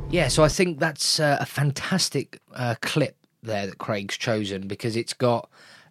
Yeah, 0.10 0.30
so 0.30 0.44
I 0.44 0.48
think 0.48 0.80
that's 0.80 1.20
uh, 1.20 1.38
a 1.40 1.46
fantastic 1.46 2.40
uh, 2.54 2.76
clip 2.82 3.18
there 3.44 3.68
that 3.68 3.78
Craig's 3.78 4.18
chosen 4.18 4.68
because 4.68 4.96
it's 4.96 5.14
got 5.14 5.50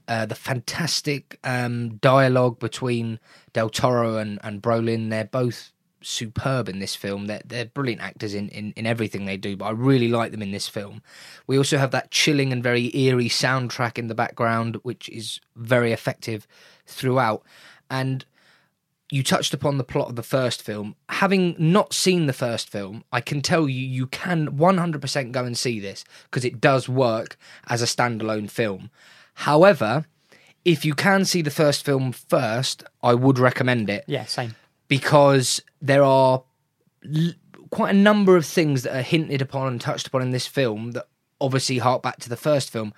uh, 0.09 0.27
the 0.27 0.35
fantastic 0.35 1.39
um, 1.45 1.97
dialogue 1.97 2.59
between 2.59 3.19
Del 3.53 3.71
Toro 3.71 4.17
and, 4.17 4.39
and 4.43 4.63
Brolin. 4.63 5.11
They're 5.11 5.25
both 5.25 5.73
superb 6.03 6.69
in 6.69 6.79
this 6.79 6.95
film. 6.95 7.27
They're, 7.27 7.43
they're 7.45 7.65
brilliant 7.65 8.03
actors 8.03 8.35
in, 8.35 8.49
in, 8.51 8.73
in 8.77 8.87
everything 8.87 9.25
they 9.25 9.37
do, 9.37 9.57
but 9.57 9.67
I 9.67 9.71
really 9.71 10.09
like 10.09 10.33
them 10.33 10.43
in 10.43 10.51
this 10.51 10.69
film. 10.69 11.03
We 11.47 11.57
also 11.57 11.79
have 11.79 11.91
that 11.93 12.11
chilling 12.11 12.53
and 12.53 12.63
very 12.63 12.95
eerie 12.97 13.29
soundtrack 13.29 13.99
in 13.99 14.09
the 14.09 14.15
background, 14.15 14.77
which 14.83 15.09
is 15.09 15.41
very 15.57 15.93
effective 15.93 16.47
throughout. 16.87 17.43
And 17.91 18.25
you 19.11 19.23
touched 19.23 19.55
upon 19.55 19.79
the 19.79 19.85
plot 19.85 20.09
of 20.09 20.17
the 20.17 20.23
first 20.23 20.63
film. 20.63 20.97
Having 21.09 21.57
not 21.59 21.93
seen 21.93 22.27
the 22.27 22.33
first 22.33 22.69
film, 22.69 23.05
I 23.13 23.21
can 23.21 23.43
tell 23.43 23.69
you 23.69 23.81
you 23.81 24.07
can 24.07 24.57
100% 24.59 25.33
go 25.33 25.45
and 25.45 25.57
see 25.57 25.79
this 25.79 26.05
because 26.25 26.45
it 26.45 26.61
does 26.61 26.89
work 26.89 27.37
as 27.69 27.83
a 27.83 27.87
standalone 27.87 28.51
film. 28.51 28.91
However, 29.35 30.07
if 30.65 30.85
you 30.85 30.95
can 30.95 31.25
see 31.25 31.43
the 31.43 31.51
first 31.51 31.85
film 31.85 32.13
first, 32.13 32.85
I 33.03 33.15
would 33.15 33.39
recommend 33.39 33.91
it 33.91 34.05
Yeah, 34.07 34.25
same. 34.25 34.55
because 34.89 35.61
there 35.83 36.03
are 36.03 36.43
l- 37.15 37.33
quite 37.71 37.91
a 37.95 37.99
number 37.99 38.37
of 38.37 38.47
things 38.47 38.83
that 38.85 38.97
are 38.97 39.03
hinted 39.03 39.43
upon 39.43 39.69
and 39.69 39.81
touched 39.81 40.07
upon 40.07 40.23
in 40.23 40.31
this 40.31 40.47
film 40.47 40.93
that 40.93 41.07
obviously 41.41 41.79
hark 41.79 42.03
back 42.03 42.19
to 42.21 42.29
the 42.29 42.37
first 42.37 42.71
film. 42.71 42.95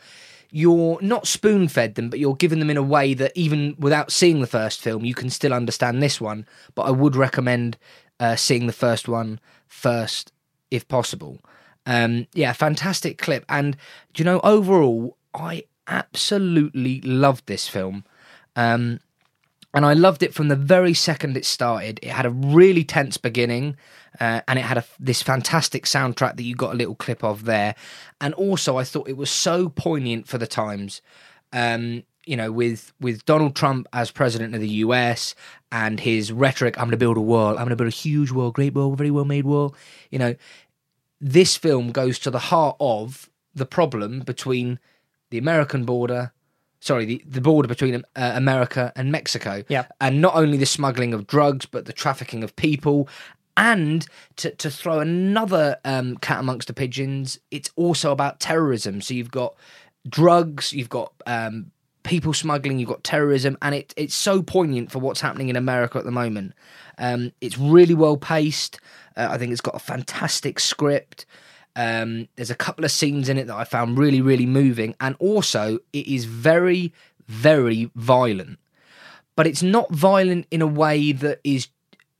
You're 0.53 1.01
not 1.03 1.27
spoon 1.27 1.66
fed 1.68 1.96
them, 1.96 2.09
but 2.09 2.18
you're 2.20 2.37
given 2.37 2.61
them 2.61 2.70
in 2.70 2.77
a 2.77 2.83
way 2.83 3.14
that 3.14 3.33
even 3.35 3.75
without 3.79 4.12
seeing 4.12 4.40
the 4.40 4.46
first 4.46 4.81
film, 4.81 5.05
you 5.05 5.14
can 5.14 5.29
still 5.31 5.53
understand 5.53 6.01
this 6.03 6.20
one. 6.20 6.46
But 6.75 6.83
I 6.83 6.90
would 6.90 7.16
recommend 7.16 7.77
uh, 8.20 8.37
seeing 8.37 8.66
the 8.66 8.72
first 8.72 9.09
one 9.09 9.40
first 9.66 10.33
if 10.70 10.87
possible. 10.87 11.40
Um, 11.84 12.26
yeah, 12.32 12.53
fantastic 12.53 13.18
clip. 13.18 13.45
And, 13.49 13.76
you 14.16 14.24
know, 14.24 14.41
overall, 14.45 15.16
I 15.34 15.64
absolutely 15.89 17.01
loved 17.01 17.47
this 17.47 17.68
film. 17.68 18.05
Um, 18.55 19.01
and 19.76 19.84
I 19.84 19.93
loved 19.93 20.22
it 20.22 20.32
from 20.32 20.49
the 20.49 20.57
very 20.57 20.95
second 20.95 21.37
it 21.37 21.45
started. 21.45 22.01
It 22.03 22.11
had 22.11 22.24
a 22.24 22.30
really 22.30 22.82
tense 22.82 23.18
beginning, 23.18 23.76
uh, 24.18 24.41
and 24.49 24.59
it 24.59 24.62
had 24.62 24.78
a, 24.78 24.84
this 24.99 25.22
fantastic 25.22 25.84
soundtrack 25.84 26.37
that 26.37 26.45
you 26.45 26.55
got 26.55 26.72
a 26.72 26.76
little 26.76 26.95
clip 26.95 27.22
of 27.22 27.45
there. 27.45 27.74
And 28.18 28.32
also, 28.34 28.78
I 28.78 28.84
thought 28.84 29.07
it 29.07 29.18
was 29.18 29.30
so 29.30 29.68
poignant 29.68 30.28
for 30.28 30.39
the 30.39 30.47
times. 30.47 31.03
Um, 31.53 32.05
you 32.24 32.37
know, 32.37 32.51
with 32.51 32.95
with 33.01 33.24
Donald 33.26 33.55
Trump 33.55 33.87
as 33.93 34.11
president 34.11 34.55
of 34.55 34.62
the 34.62 34.68
U.S. 34.68 35.34
and 35.70 36.01
his 36.01 36.32
rhetoric, 36.32 36.78
"I'm 36.78 36.84
going 36.84 36.93
to 36.93 36.97
build 36.97 37.18
a 37.18 37.20
wall. 37.20 37.51
I'm 37.51 37.57
going 37.57 37.68
to 37.68 37.76
build 37.76 37.93
a 37.93 37.97
huge 37.97 38.32
wall, 38.32 38.51
great 38.51 38.74
wall, 38.74 38.97
very 38.97 39.11
well 39.11 39.26
made 39.26 39.45
wall." 39.45 39.74
You 40.11 40.18
know, 40.18 40.34
this 41.20 41.55
film 41.57 41.93
goes 41.93 42.18
to 42.20 42.30
the 42.30 42.39
heart 42.39 42.76
of 42.80 43.28
the 43.55 43.66
problem 43.66 44.20
between 44.20 44.78
the 45.31 45.39
American 45.39 45.85
border, 45.85 46.33
sorry, 46.81 47.05
the, 47.05 47.22
the 47.27 47.41
border 47.41 47.68
between 47.68 47.97
uh, 47.97 48.33
America 48.35 48.93
and 48.97 49.11
Mexico. 49.11 49.62
Yeah. 49.68 49.87
And 50.01 50.20
not 50.20 50.35
only 50.35 50.57
the 50.57 50.66
smuggling 50.66 51.14
of 51.14 51.27
drugs, 51.27 51.66
but 51.66 51.87
the 51.87 51.93
trafficking 51.93 52.43
of 52.43 52.55
people. 52.57 53.09
And 53.57 54.07
to, 54.37 54.51
to 54.51 54.70
throw 54.70 55.01
another 55.01 55.79
um, 55.85 56.16
cat 56.18 56.41
amongst 56.41 56.68
the 56.68 56.74
pigeons, 56.74 57.39
it's 57.51 57.70
also 57.77 58.12
about 58.12 58.39
terrorism. 58.39 59.01
So 59.01 59.14
you've 59.14 59.31
got 59.31 59.55
drugs, 60.09 60.72
you've 60.72 60.91
got 60.91 61.12
um, 61.27 61.70
people 62.03 62.33
smuggling, 62.33 62.79
you've 62.79 62.89
got 62.89 63.03
terrorism, 63.03 63.57
and 63.62 63.74
it, 63.74 63.95
it's 63.97 64.14
so 64.14 64.43
poignant 64.43 64.93
for 64.93 64.99
what's 64.99 65.20
happening 65.20 65.49
in 65.49 65.57
America 65.57 65.99
at 65.99 66.05
the 66.05 66.11
moment. 66.11 66.53
Um, 66.99 67.33
it's 67.41 67.59
really 67.59 67.95
well 67.95 68.16
paced. 68.16 68.79
Uh, 69.16 69.29
I 69.31 69.39
think 69.39 69.53
it's 69.53 69.61
got 69.61 69.74
a 69.74 69.81
fantastic 69.81 70.61
script. 70.61 71.27
Um, 71.77 72.29
there's 72.37 72.51
a 72.51 72.57
couple 72.57 72.85
of 72.85 72.91
scenes 72.91 73.29
in 73.29 73.39
it 73.39 73.47
that 73.47 73.55
I 73.55 73.64
found 73.64 73.99
really, 73.99 74.20
really 74.20 74.47
moving, 74.47 74.97
and 75.01 75.14
also 75.18 75.79
it 75.93 76.09
is 76.09 76.24
very, 76.24 76.93
very 77.29 77.91
violent. 77.95 78.59
But 79.37 79.47
it's 79.47 79.62
not 79.62 79.93
violent 79.93 80.47
in 80.51 80.62
a 80.62 80.66
way 80.66 81.12
that 81.12 81.41
is 81.45 81.68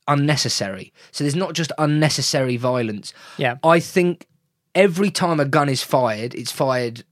unnecessary. 0.07 0.93
So 1.11 1.23
there's 1.23 1.35
not 1.35 1.53
just 1.53 1.71
unnecessary 1.77 2.57
violence. 2.57 3.13
Yeah. 3.37 3.55
I 3.63 3.79
think 3.79 4.27
every 4.75 5.09
time 5.09 5.39
a 5.39 5.45
gun 5.45 5.67
is 5.69 5.83
fired, 5.83 6.35
it's 6.35 6.51
fired 6.51 7.03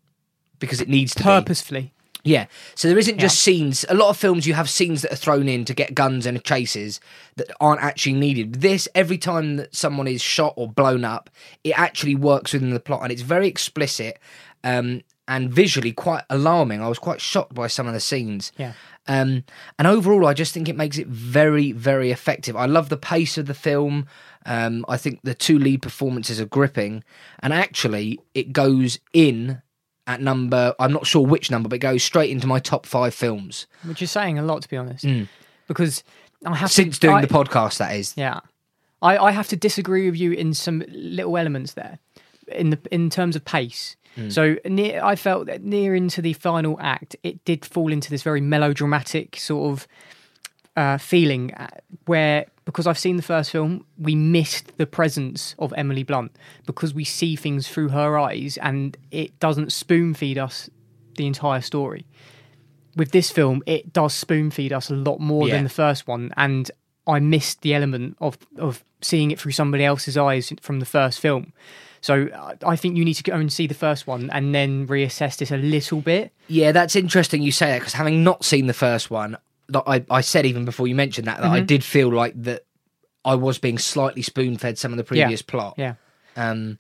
because 0.60 0.80
it 0.80 0.88
needs 0.88 1.14
to 1.16 1.24
be. 1.24 1.94
Yeah. 2.26 2.48
So 2.74 2.88
there 2.90 2.98
isn't 2.98 3.20
just 3.20 3.40
scenes. 3.40 3.86
A 3.88 3.94
lot 3.94 4.10
of 4.10 4.18
films 4.18 4.48
you 4.48 4.56
have 4.56 4.68
scenes 4.70 5.04
that 5.04 5.14
are 5.14 5.16
thrown 5.16 5.48
in 5.48 5.64
to 5.66 5.76
get 5.76 5.94
guns 5.94 6.26
and 6.26 6.44
chases 6.44 7.00
that 7.36 7.52
aren't 7.62 7.82
actually 7.82 8.14
needed. 8.14 8.56
This 8.56 8.88
every 8.96 9.20
time 9.20 9.58
that 9.58 9.76
someone 9.76 10.08
is 10.08 10.22
shot 10.22 10.54
or 10.58 10.68
blown 10.68 11.06
up, 11.06 11.30
it 11.64 11.78
actually 11.78 12.16
works 12.16 12.52
within 12.52 12.72
the 12.72 12.80
plot 12.80 13.04
and 13.04 13.12
it's 13.12 13.22
very 13.22 13.48
explicit 13.48 14.18
um, 14.64 15.02
and 15.28 15.52
visually 15.52 15.92
quite 15.92 16.24
alarming. 16.32 16.82
I 16.82 16.88
was 16.88 17.00
quite 17.00 17.22
shocked 17.22 17.54
by 17.54 17.68
some 17.68 17.86
of 17.86 17.94
the 17.94 18.00
scenes. 18.00 18.52
Yeah. 18.58 18.74
Um, 19.08 19.44
and 19.78 19.88
overall, 19.88 20.26
I 20.26 20.34
just 20.34 20.52
think 20.52 20.68
it 20.68 20.76
makes 20.76 20.98
it 20.98 21.06
very, 21.06 21.72
very 21.72 22.10
effective. 22.10 22.56
I 22.56 22.66
love 22.66 22.90
the 22.90 22.98
pace 22.98 23.38
of 23.38 23.46
the 23.46 23.54
film. 23.54 24.08
Um, 24.48 24.84
I 24.90 24.98
think 24.98 25.20
the 25.24 25.36
two 25.36 25.60
lead 25.60 25.84
performances 25.84 26.42
are 26.42 26.46
gripping, 26.46 27.04
and 27.40 27.54
actually, 27.54 28.20
it 28.34 28.52
goes 28.52 29.00
in 29.14 29.62
at 30.08 30.22
number. 30.22 30.74
I'm 30.80 30.92
not 30.94 31.06
sure 31.08 31.26
which 31.26 31.50
number, 31.52 31.70
but 31.70 31.76
it 31.78 31.80
goes 31.80 32.04
straight 32.04 32.30
into 32.30 32.48
my 32.48 32.60
top 32.60 32.86
five 32.86 33.14
films 33.14 33.68
Which 33.84 34.02
is 34.02 34.12
saying 34.12 34.38
a 34.40 34.44
lot, 34.44 34.62
to 34.64 34.70
be 34.70 34.78
honest. 34.78 35.06
Because 35.68 36.04
I 36.46 36.56
have 36.56 36.70
Mm. 36.70 36.74
since 36.74 37.00
to, 37.00 37.08
doing 37.08 37.16
I- 37.18 37.22
the 37.22 37.28
podcast. 37.28 37.78
That 37.78 37.96
is, 37.96 38.14
Yeah, 38.16 38.40
I, 39.02 39.18
I 39.18 39.32
have 39.32 39.48
to 39.50 39.56
disagree 39.56 40.10
with 40.10 40.20
you 40.20 40.32
in 40.32 40.54
some 40.54 40.84
little 40.90 41.38
elements 41.38 41.74
there, 41.74 42.00
in 42.52 42.70
the 42.70 42.80
in 42.92 43.10
terms 43.10 43.36
of 43.36 43.44
pace. 43.46 43.96
So 44.30 44.56
near, 44.64 45.04
I 45.04 45.18
felt 45.18 45.48
that 45.48 45.62
near 45.64 45.94
into 45.94 46.22
the 46.22 46.32
final 46.32 46.78
act, 46.80 47.18
it 47.22 47.44
did 47.44 47.66
fall 47.66 47.92
into 47.92 48.10
this 48.10 48.24
very 48.24 48.40
melodramatic 48.40 49.36
sort 49.36 49.74
of 49.74 49.88
uh, 50.76 50.98
feeling 50.98 51.54
uh, 51.54 51.68
where 52.06 52.46
because 52.66 52.88
I've 52.88 52.98
seen 52.98 53.16
the 53.16 53.22
first 53.24 53.52
film, 53.52 53.86
we 54.00 54.16
missed 54.16 54.76
the 54.78 54.88
presence 54.88 55.54
of 55.60 55.72
Emily 55.78 56.02
Blunt 56.04 56.36
because 56.66 56.96
we 56.96 57.04
see 57.04 57.36
things 57.36 57.68
through 57.68 57.90
her 57.90 58.18
eyes, 58.18 58.58
and 58.62 58.98
it 59.12 59.40
doesn't 59.40 59.72
spoon 59.72 60.14
feed 60.16 60.38
us 60.40 60.70
the 61.16 61.28
entire 61.28 61.62
story 61.62 62.06
with 62.96 63.12
this 63.12 63.30
film, 63.30 63.62
it 63.66 63.92
does 63.92 64.14
spoon 64.14 64.50
feed 64.50 64.72
us 64.72 64.90
a 64.90 64.96
lot 64.96 65.20
more 65.20 65.48
Yeah. 65.48 65.56
than 65.56 65.64
the 65.66 65.70
first 65.70 66.08
one, 66.08 66.32
and 66.38 66.72
I 67.06 67.20
missed 67.20 67.62
the 67.62 67.74
element 67.74 68.16
of 68.22 68.38
of 68.58 68.84
seeing 69.02 69.32
it 69.32 69.40
through 69.40 69.52
somebody 69.52 69.84
else's 69.84 70.18
eyes 70.18 70.52
from 70.62 70.80
the 70.80 70.86
first 70.86 71.20
film. 71.20 71.52
So 72.02 72.28
I- 72.34 72.56
I 72.72 72.76
think 72.76 72.98
you 72.98 73.04
need 73.06 73.16
to 73.16 73.24
go 73.24 73.34
and 73.36 73.52
see 73.52 73.68
the 73.68 73.74
first 73.76 74.08
one 74.08 74.30
and 74.32 74.56
then 74.56 74.88
reassess 74.88 75.38
this 75.38 75.52
a 75.52 75.58
little 75.58 76.02
bit. 76.02 76.32
yeah, 76.48 76.72
that's 76.72 76.96
interesting. 76.96 77.42
You 77.44 77.52
say 77.52 77.68
that 77.68 77.80
because 77.80 77.94
having 77.94 78.24
not 78.24 78.44
seen 78.46 78.68
the 78.68 78.74
first 78.74 79.12
one, 79.12 79.38
that 79.70 79.84
I, 79.88 80.06
I 80.10 80.22
said 80.22 80.46
even 80.46 80.66
before 80.66 80.88
you 80.88 80.96
mentioned 80.96 81.28
that 81.28 81.38
that 81.42 81.50
I 81.52 81.58
Mm-hmm. 81.60 81.66
did 81.66 81.84
feel 81.84 82.10
like 82.10 82.34
that 82.44 82.66
I 83.24 83.36
was 83.36 83.58
being 83.58 83.78
slightly 83.78 84.22
spoon 84.22 84.58
fed 84.58 84.78
some 84.78 84.92
of 84.92 84.98
the 84.98 85.04
previous 85.04 85.42
plot. 85.42 85.76
Yeah. 85.78 85.96
Um, 86.36 86.80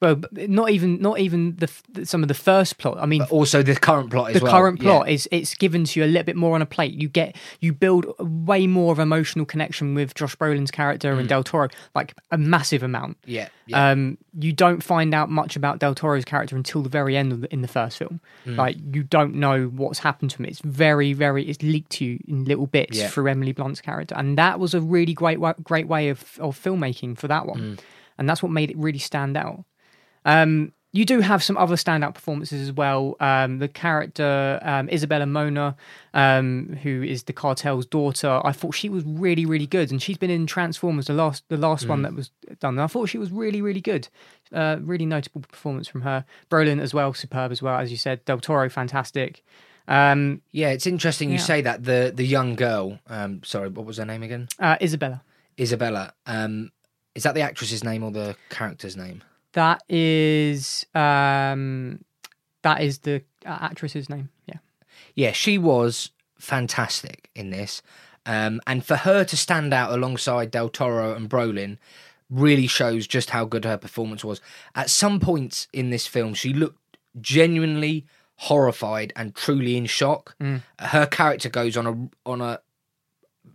Well, 0.00 0.18
not 0.32 0.70
even 0.70 0.98
not 1.02 1.18
even 1.18 1.56
the 1.56 2.04
some 2.06 2.22
of 2.22 2.28
the 2.28 2.34
first 2.34 2.78
plot. 2.78 2.96
I 2.98 3.04
mean, 3.04 3.20
also 3.24 3.62
the 3.62 3.74
current 3.76 4.10
plot 4.10 4.30
as 4.30 4.38
the 4.38 4.44
well. 4.44 4.52
current 4.52 4.80
plot 4.80 5.06
yeah. 5.08 5.12
is 5.14 5.28
it's 5.30 5.54
given 5.54 5.84
to 5.84 6.00
you 6.00 6.06
a 6.06 6.08
little 6.08 6.24
bit 6.24 6.36
more 6.36 6.54
on 6.54 6.62
a 6.62 6.66
plate. 6.66 6.94
You 6.94 7.08
get 7.10 7.36
you 7.60 7.74
build 7.74 8.06
way 8.18 8.66
more 8.66 8.92
of 8.92 8.98
emotional 8.98 9.44
connection 9.44 9.94
with 9.94 10.14
Josh 10.14 10.34
Brolin's 10.36 10.70
character 10.70 11.12
and 11.12 11.28
Del 11.28 11.44
Toro, 11.44 11.68
like 11.94 12.14
a 12.30 12.38
massive 12.38 12.82
amount. 12.82 13.18
Mm. 13.22 13.24
Yeah, 13.26 13.48
yeah. 13.66 13.90
Um, 13.90 14.16
you 14.38 14.54
don't 14.54 14.82
find 14.82 15.12
out 15.12 15.28
much 15.28 15.54
about 15.54 15.80
Del 15.80 15.94
Toro's 15.94 16.24
character 16.24 16.56
until 16.56 16.82
the 16.82 16.88
very 16.88 17.14
end 17.14 17.32
of 17.32 17.42
the, 17.42 17.52
in 17.52 17.60
the 17.60 17.68
first 17.68 17.98
film. 17.98 18.20
Mm. 18.46 18.56
Like 18.56 18.76
you 18.94 19.02
don't 19.02 19.34
know 19.34 19.66
what's 19.66 19.98
happened 19.98 20.30
to 20.30 20.38
him. 20.38 20.46
It's 20.46 20.60
very, 20.60 21.12
very. 21.12 21.46
It's 21.46 21.62
leaked 21.62 21.90
to 21.92 22.06
you 22.06 22.18
in 22.26 22.46
little 22.46 22.66
bits 22.66 22.96
Yeah. 22.96 23.08
through 23.08 23.28
Emily 23.28 23.52
Blunt's 23.52 23.82
character, 23.82 24.14
and 24.16 24.38
that 24.38 24.58
was 24.58 24.72
a 24.72 24.80
really 24.80 25.12
great, 25.12 25.38
great 25.62 25.88
way 25.88 26.08
of 26.08 26.38
of 26.40 26.58
filmmaking 26.58 27.18
for 27.18 27.28
that 27.28 27.44
one, 27.44 27.60
Mm. 27.60 27.78
and 28.16 28.28
that's 28.28 28.42
what 28.42 28.50
made 28.50 28.70
it 28.70 28.78
really 28.78 28.98
stand 28.98 29.36
out. 29.36 29.64
Um, 30.24 30.72
you 30.92 31.04
do 31.04 31.20
have 31.20 31.42
some 31.42 31.56
other 31.56 31.76
standout 31.76 32.14
performances 32.14 32.60
as 32.60 32.72
well. 32.72 33.16
Um, 33.20 33.60
the 33.60 33.68
character 33.68 34.58
um, 34.62 34.88
Isabela 34.88 35.28
Moner, 35.28 35.76
um, 36.14 36.76
who 36.82 37.02
is 37.02 37.24
the 37.24 37.32
cartel's 37.32 37.86
daughter, 37.86 38.40
I 38.44 38.50
thought 38.50 38.74
she 38.74 38.88
was 38.88 39.04
really, 39.04 39.46
really 39.46 39.68
good, 39.68 39.92
and 39.92 40.02
she's 40.02 40.18
been 40.18 40.30
in 40.30 40.46
Transformers, 40.46 41.06
the 41.06 41.12
last, 41.12 41.44
the 41.48 41.56
last 41.56 41.86
one 41.86 42.02
that 42.02 42.14
was 42.14 42.30
done. 42.58 42.74
And 42.74 42.82
I 42.82 42.88
thought 42.88 43.08
she 43.08 43.18
was 43.18 43.30
really, 43.30 43.62
really 43.62 43.80
good. 43.80 44.08
Uh, 44.52 44.78
really 44.80 45.06
notable 45.06 45.42
performance 45.42 45.86
from 45.86 46.02
her. 46.02 46.24
Brolin 46.50 46.80
as 46.80 46.92
well, 46.92 47.14
superb 47.14 47.52
as 47.52 47.62
well, 47.62 47.78
as 47.78 47.92
you 47.92 47.96
said. 47.96 48.24
Del 48.24 48.40
Toro, 48.40 48.68
fantastic. 48.68 49.44
Um, 49.86 50.42
yeah, 50.50 50.70
it's 50.70 50.88
interesting 50.88 51.28
you 51.30 51.36
yeah. 51.36 51.42
say 51.42 51.62
that. 51.62 51.84
The 51.84 52.12
the 52.14 52.26
young 52.26 52.56
girl, 52.56 52.98
um, 53.06 53.42
sorry, 53.44 53.68
what 53.68 53.86
was 53.86 53.98
her 53.98 54.04
name 54.04 54.24
again? 54.24 54.48
uh, 54.58 54.76
Isabella. 54.82 55.22
Isabella. 55.58 56.14
Um, 56.26 56.72
is 57.14 57.22
that 57.22 57.34
the 57.34 57.42
actress's 57.42 57.84
name 57.84 58.02
or 58.02 58.10
the 58.10 58.36
character's 58.50 58.96
name? 58.96 59.22
That 59.52 59.82
is 59.88 60.86
um, 60.94 62.04
that 62.62 62.82
is 62.82 62.98
the 62.98 63.22
actress's 63.44 64.08
name. 64.08 64.30
Yeah. 64.46 64.58
Yeah, 65.14 65.32
she 65.32 65.58
was 65.58 66.10
fantastic 66.38 67.30
in 67.34 67.50
this. 67.50 67.82
Um, 68.26 68.60
and 68.66 68.84
for 68.84 68.96
her 68.96 69.24
to 69.24 69.36
stand 69.36 69.72
out 69.72 69.92
alongside 69.92 70.50
Del 70.50 70.68
Toro 70.68 71.14
and 71.14 71.28
Brolin 71.28 71.78
really 72.28 72.66
shows 72.66 73.06
just 73.06 73.30
how 73.30 73.44
good 73.44 73.64
her 73.64 73.76
performance 73.76 74.24
was. 74.24 74.40
At 74.74 74.90
some 74.90 75.18
points 75.18 75.66
in 75.72 75.90
this 75.90 76.06
film, 76.06 76.34
she 76.34 76.52
looked 76.52 76.98
genuinely 77.20 78.06
horrified 78.36 79.12
and 79.16 79.34
truly 79.34 79.76
in 79.76 79.86
shock. 79.86 80.36
Her 80.78 81.06
character 81.06 81.48
goes 81.48 81.76
on 81.76 81.86
a 81.86 82.28
on 82.28 82.40
a 82.40 82.60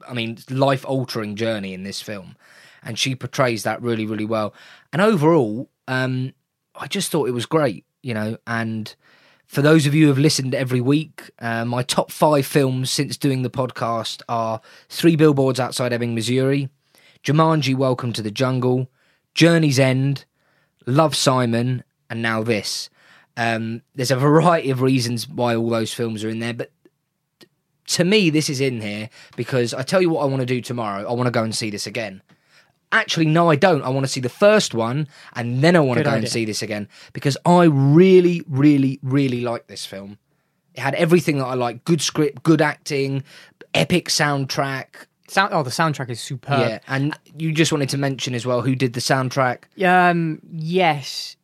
I 0.07 0.13
mean, 0.13 0.37
life 0.49 0.85
altering 0.85 1.35
journey 1.35 1.73
in 1.73 1.83
this 1.83 2.01
film. 2.01 2.35
And 2.83 2.99
she 2.99 3.15
portrays 3.15 3.63
that 3.63 3.81
really, 3.81 4.05
really 4.05 4.25
well. 4.25 4.53
And 4.93 5.01
overall, 5.01 5.69
um, 5.87 6.33
I 6.75 6.87
just 6.87 7.11
thought 7.11 7.27
it 7.27 7.33
was 7.33 7.45
great, 7.45 7.85
you 8.01 8.13
know. 8.13 8.37
And 8.47 8.93
for 9.47 9.61
those 9.61 9.85
of 9.85 9.93
you 9.93 10.03
who 10.03 10.09
have 10.09 10.17
listened 10.17 10.55
every 10.55 10.81
week, 10.81 11.31
uh, 11.39 11.65
my 11.65 11.83
top 11.83 12.11
five 12.11 12.45
films 12.45 12.91
since 12.91 13.17
doing 13.17 13.41
the 13.41 13.49
podcast 13.49 14.21
are 14.27 14.61
Three 14.89 15.15
Billboards 15.15 15.59
Outside 15.59 15.93
Ebbing, 15.93 16.15
Missouri, 16.15 16.69
Jumanji 17.23 17.75
Welcome 17.75 18.13
to 18.13 18.21
the 18.21 18.31
Jungle, 18.31 18.89
Journey's 19.33 19.79
End, 19.79 20.25
Love 20.85 21.15
Simon, 21.15 21.83
and 22.09 22.21
now 22.21 22.43
this. 22.43 22.89
Um, 23.37 23.81
there's 23.93 24.11
a 24.11 24.15
variety 24.15 24.71
of 24.71 24.81
reasons 24.81 25.27
why 25.27 25.55
all 25.55 25.69
those 25.69 25.93
films 25.93 26.23
are 26.23 26.29
in 26.29 26.39
there, 26.39 26.53
but 26.53 26.71
to 27.87 28.03
me, 28.03 28.29
this 28.29 28.49
is 28.49 28.61
in 28.61 28.81
here 28.81 29.09
because 29.35 29.73
I 29.73 29.83
tell 29.83 30.01
you 30.01 30.09
what 30.09 30.21
I 30.21 30.25
want 30.25 30.39
to 30.39 30.45
do 30.45 30.61
tomorrow. 30.61 31.07
I 31.07 31.13
want 31.13 31.27
to 31.27 31.31
go 31.31 31.43
and 31.43 31.53
see 31.53 31.69
this 31.69 31.85
again. 31.85 32.21
Actually, 32.95 33.25
no, 33.25 33.49
I 33.49 33.57
don't. 33.57 33.81
I 33.81 33.89
want 33.89 34.05
to 34.05 34.11
see 34.11 34.21
the 34.21 34.29
first 34.29 34.73
one 34.73 35.07
and 35.33 35.61
then 35.61 35.75
I 35.75 35.81
want 35.81 35.97
to 35.97 36.03
Good 36.03 36.09
go 36.09 36.15
and 36.15 36.29
see 36.29 36.45
this 36.45 36.61
again 36.61 36.87
because 37.11 37.37
I 37.45 37.63
really, 37.65 38.41
really, 38.47 38.99
really 39.03 39.41
like 39.41 39.67
this 39.67 39.85
film. 39.85 40.17
It 40.73 40.79
had 40.79 40.95
everything 40.95 41.37
that 41.39 41.45
I 41.45 41.55
like 41.55 41.83
good 41.83 42.01
script, 42.01 42.43
good 42.43 42.61
acting, 42.61 43.23
epic 43.73 44.07
soundtrack. 44.07 45.07
Sound, 45.27 45.53
oh, 45.53 45.63
the 45.63 45.71
soundtrack 45.71 46.09
is 46.09 46.21
superb. 46.21 46.59
yeah, 46.59 46.79
and 46.87 47.17
you 47.37 47.51
just 47.51 47.71
wanted 47.71 47.89
to 47.89 47.97
mention 47.97 48.33
as 48.33 48.45
well 48.45 48.61
who 48.61 48.75
did 48.75 48.93
the 48.93 49.01
soundtrack. 49.01 49.63
Um, 50.09 50.39
yes. 50.51 51.35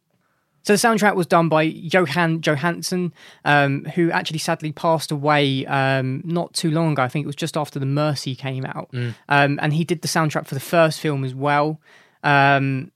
So 0.63 0.73
the 0.73 0.77
soundtrack 0.77 1.15
was 1.15 1.27
done 1.27 1.49
by 1.49 1.71
Jóhann 1.71 2.41
Jóhannsson, 2.41 3.11
um, 3.45 3.85
who 3.95 4.11
actually 4.11 4.39
sadly 4.39 4.71
passed 4.71 5.11
away 5.11 5.65
um, 5.65 6.21
not 6.23 6.53
too 6.53 6.69
long 6.71 6.91
ago. 6.91 7.01
I 7.01 7.07
think 7.07 7.23
it 7.23 7.27
was 7.27 7.35
just 7.35 7.57
after 7.57 7.79
the 7.79 7.85
Mercy 7.85 8.35
came 8.35 8.65
out, 8.65 8.89
um, 9.29 9.59
and 9.61 9.73
he 9.73 9.83
did 9.83 10.01
the 10.01 10.07
soundtrack 10.07 10.45
for 10.47 10.53
the 10.53 10.61
first 10.61 10.99
film 10.99 11.23
as 11.23 11.33
well. 11.33 11.79
Um, 12.23 12.91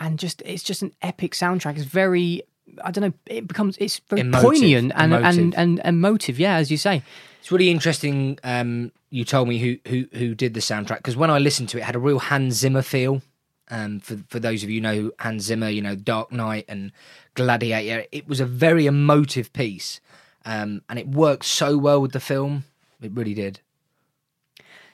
and 0.00 0.18
just 0.18 0.42
it's 0.44 0.62
just 0.62 0.82
an 0.82 0.92
epic 1.02 1.32
soundtrack. 1.32 1.76
It's 1.76 1.84
very 1.84 2.42
I 2.82 2.90
don't 2.90 3.04
know. 3.04 3.12
It 3.26 3.46
becomes 3.46 3.76
it's 3.78 4.00
very 4.08 4.22
Emotive. 4.22 4.42
poignant 4.42 4.92
and, 4.96 5.12
Emotive. 5.12 5.38
and 5.38 5.54
and 5.54 5.80
emotive. 5.84 6.38
Yeah, 6.38 6.56
as 6.56 6.70
you 6.70 6.76
say. 6.76 7.02
It's 7.40 7.50
really 7.50 7.70
interesting. 7.70 8.38
Um, 8.44 8.92
you 9.10 9.24
told 9.24 9.48
me 9.48 9.58
who 9.58 9.76
who 9.88 10.06
who 10.16 10.34
did 10.34 10.54
the 10.54 10.60
soundtrack 10.60 10.98
because 10.98 11.16
when 11.16 11.30
I 11.30 11.38
listened 11.38 11.68
to 11.70 11.78
it, 11.78 11.80
it 11.80 11.84
had 11.84 11.96
a 11.96 11.98
real 11.98 12.18
Hans 12.18 12.54
Zimmer 12.54 12.82
feel. 12.82 13.20
Um, 13.72 14.00
for 14.00 14.18
for 14.28 14.38
those 14.38 14.62
of 14.62 14.68
you 14.68 14.82
who 14.82 14.82
know 14.82 15.12
Hans 15.18 15.44
Zimmer, 15.44 15.70
you 15.70 15.80
know 15.80 15.96
Dark 15.96 16.30
Knight 16.30 16.66
and 16.68 16.92
Gladiator. 17.34 18.04
It 18.12 18.28
was 18.28 18.38
a 18.38 18.44
very 18.44 18.84
emotive 18.86 19.50
piece, 19.54 19.98
um, 20.44 20.82
and 20.90 20.98
it 20.98 21.08
worked 21.08 21.46
so 21.46 21.78
well 21.78 22.00
with 22.00 22.12
the 22.12 22.20
film. 22.20 22.64
It 23.00 23.12
really 23.12 23.34
did. 23.34 23.60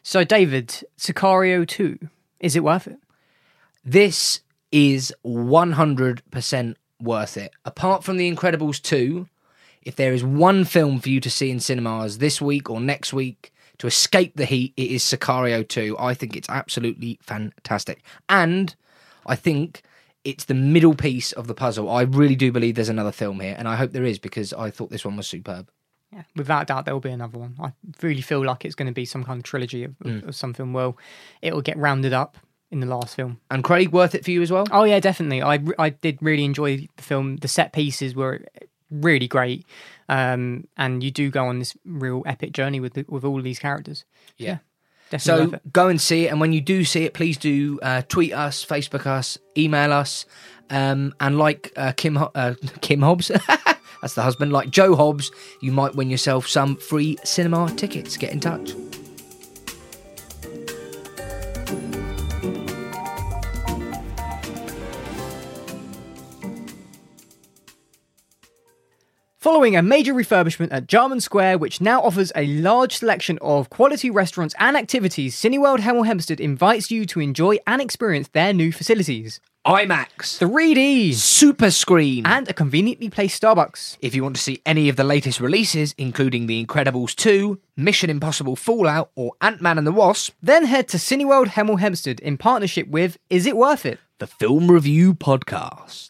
So, 0.05 0.25
David, 0.25 0.69
Sicario 0.97 1.67
2, 1.67 1.99
is 2.41 2.57
it 2.57 2.65
worth 2.65 2.87
it? 2.87 2.99
This 3.85 4.41
is 4.73 5.13
100% 5.25 6.77
worth 7.01 7.37
it. 7.37 7.53
Apart 7.65 8.05
from 8.05 8.17
The 8.17 8.33
Incredibles 8.33 8.81
2, 8.81 9.29
if 9.83 9.97
there 9.97 10.15
is 10.15 10.25
one 10.25 10.65
film 10.65 11.01
for 11.01 11.09
you 11.09 11.21
to 11.21 11.31
see 11.31 11.51
in 11.51 11.61
cinemas 11.61 12.19
this 12.19 12.41
week 12.41 12.71
or 12.71 12.81
next 12.81 13.13
week 13.13 13.53
to 13.79 13.87
escape 13.87 14.37
the 14.37 14.45
heat, 14.45 14.75
it 14.77 14.91
is 14.91 15.03
Sicario 15.03 15.67
2. 15.67 15.97
I 15.99 16.15
think 16.15 16.37
it's 16.37 16.49
absolutely 16.49 17.19
fantastic. 17.23 18.03
And 18.29 18.75
I 19.27 19.37
think 19.37 19.83
it's 20.25 20.45
the 20.45 20.55
middle 20.55 20.95
piece 20.95 21.33
of 21.33 21.47
the 21.47 21.55
puzzle. 21.55 21.91
I 21.91 22.03
really 22.03 22.37
do 22.37 22.53
believe 22.53 22.75
there's 22.75 22.89
another 22.89 23.13
film 23.13 23.41
here, 23.41 23.55
and 23.59 23.69
I 23.69 23.77
hope 23.77 23.93
there 23.93 24.05
is 24.05 24.19
because 24.19 24.53
I 24.53 24.71
thought 24.71 24.91
this 24.91 25.05
one 25.05 25.17
was 25.17 25.27
superb. 25.27 25.71
Yeah, 26.13 26.23
without 26.37 26.67
doubt, 26.67 26.87
there 26.87 26.95
will 26.95 27.01
be 27.01 27.11
another 27.11 27.39
one. 27.39 27.55
I 27.61 27.73
really 28.03 28.23
feel 28.23 28.45
like 28.45 28.65
it's 28.65 28.75
going 28.75 28.87
to 28.87 28.95
be 28.95 29.05
some 29.05 29.25
kind 29.25 29.39
of 29.39 29.45
trilogy 29.45 29.85
of, 29.85 29.95
of, 30.01 30.07
mm. 30.07 30.29
of 30.29 30.35
something. 30.35 30.73
Well, 30.73 30.97
it'll 31.43 31.61
get 31.61 31.77
rounded 31.77 32.15
up 32.15 32.39
in 32.71 32.81
the 32.81 32.87
last 32.87 33.15
film. 33.15 33.41
And 33.51 33.63
Craig, 33.63 33.93
worth 33.93 34.15
it 34.15 34.25
for 34.25 34.31
you 34.31 34.43
as 34.43 34.51
well? 34.51 34.67
Oh 34.71 34.85
yeah, 34.85 35.01
definitely. 35.01 35.43
I 35.43 35.61
I 35.79 35.91
did 35.91 36.19
really 36.21 36.45
enjoy 36.45 36.89
the 36.97 37.03
film. 37.03 37.37
The 37.37 37.49
set 37.49 37.73
pieces 37.73 38.15
were 38.15 38.41
really 38.91 39.29
great, 39.29 39.67
um, 40.09 40.67
and 40.77 41.03
you 41.03 41.11
do 41.11 41.31
go 41.31 41.47
on 41.47 41.59
this 41.59 41.77
real 41.85 42.23
epic 42.27 42.53
journey 42.53 42.81
with 42.81 42.95
the, 42.95 43.05
with 43.09 43.25
all 43.25 43.41
these 43.43 43.59
characters. 43.59 44.05
Yeah. 44.37 44.59
Definitely 45.11 45.51
So 45.53 45.61
go 45.73 45.89
and 45.89 46.01
see 46.01 46.27
it, 46.27 46.29
and 46.29 46.41
when 46.41 46.53
you 46.53 46.61
do 46.61 46.85
see 46.85 47.05
it, 47.05 47.15
please 47.15 47.39
do 47.39 47.79
uh, 47.83 48.03
tweet 48.09 48.35
us, 48.35 48.65
Facebook 48.65 49.07
us, 49.07 49.39
email 49.57 49.91
us, 49.91 50.27
um, 50.69 51.15
and 51.19 51.39
like 51.39 51.73
uh, 51.77 51.93
Kim 51.97 52.17
Ho- 52.17 52.31
uh, 52.35 52.55
Kim 52.83 53.01
Hobbs, 53.01 53.29
that's 54.03 54.15
the 54.15 54.23
husband, 54.23 54.53
like 54.53 54.71
Joe 54.71 54.95
Hobbs, 54.95 55.31
you 55.63 55.73
might 55.73 55.95
win 55.95 56.11
yourself 56.11 56.47
some 56.47 56.77
free 56.77 57.17
cinema 57.25 57.73
tickets. 57.75 58.19
Get 58.19 58.33
in 58.33 58.41
touch. 58.41 58.75
Following 69.41 69.77
a 69.77 69.83
major 69.83 70.15
refurbishment 70.15 70.73
at 70.73 70.89
Jarman 70.89 71.21
Square, 71.21 71.59
which 71.59 71.81
now 71.81 72.03
offers 72.03 72.33
a 72.35 72.45
large 72.45 72.97
selection 72.97 73.39
of 73.41 73.71
quality 73.71 74.11
restaurants 74.11 74.53
and 74.59 74.77
activities, 74.77 75.37
Cineworld 75.37 75.79
Hemel 75.79 76.07
Hempstead 76.07 76.41
invites 76.41 76.91
you 76.91 77.07
to 77.07 77.21
enjoy 77.21 77.59
and 77.65 77.81
experience 77.81 78.27
their 78.33 78.53
new 78.53 78.73
facilities. 78.73 79.39
IMAX, 79.65 80.41
3D 80.41 81.15
super 81.15 81.71
screen, 81.71 82.27
and 82.27 82.49
a 82.49 82.53
conveniently 82.53 83.11
placed 83.11 83.41
Starbucks. 83.41 83.97
if 84.01 84.13
you 84.13 84.25
want 84.25 84.35
to 84.35 84.43
see 84.43 84.61
any 84.67 84.89
of 84.89 84.97
the 84.97 85.05
latest 85.05 85.39
releases, 85.39 85.95
including 85.97 86.49
The 86.49 86.65
Incredibles 86.65 87.15
2, 87.15 87.61
Mission 87.77 88.11
Impossible 88.11 88.57
Fallout, 88.57 89.13
or 89.15 89.35
Ant 89.41 89.61
Man 89.63 89.79
and 89.79 89.87
the 89.87 89.93
Wasp, 89.93 90.35
Then 90.43 90.65
head 90.65 90.89
to 90.89 90.97
Cineworld 90.97 91.51
Hemel 91.51 91.79
Hempstead 91.79 92.19
in 92.19 92.39
partnership 92.39 92.89
with 92.89 93.19
Is 93.31 93.47
It 93.47 93.57
Worth 93.57 93.87
It? 93.87 94.01
the 94.19 94.27
Film 94.27 94.69
Review 94.69 95.15
Podcast. 95.15 96.09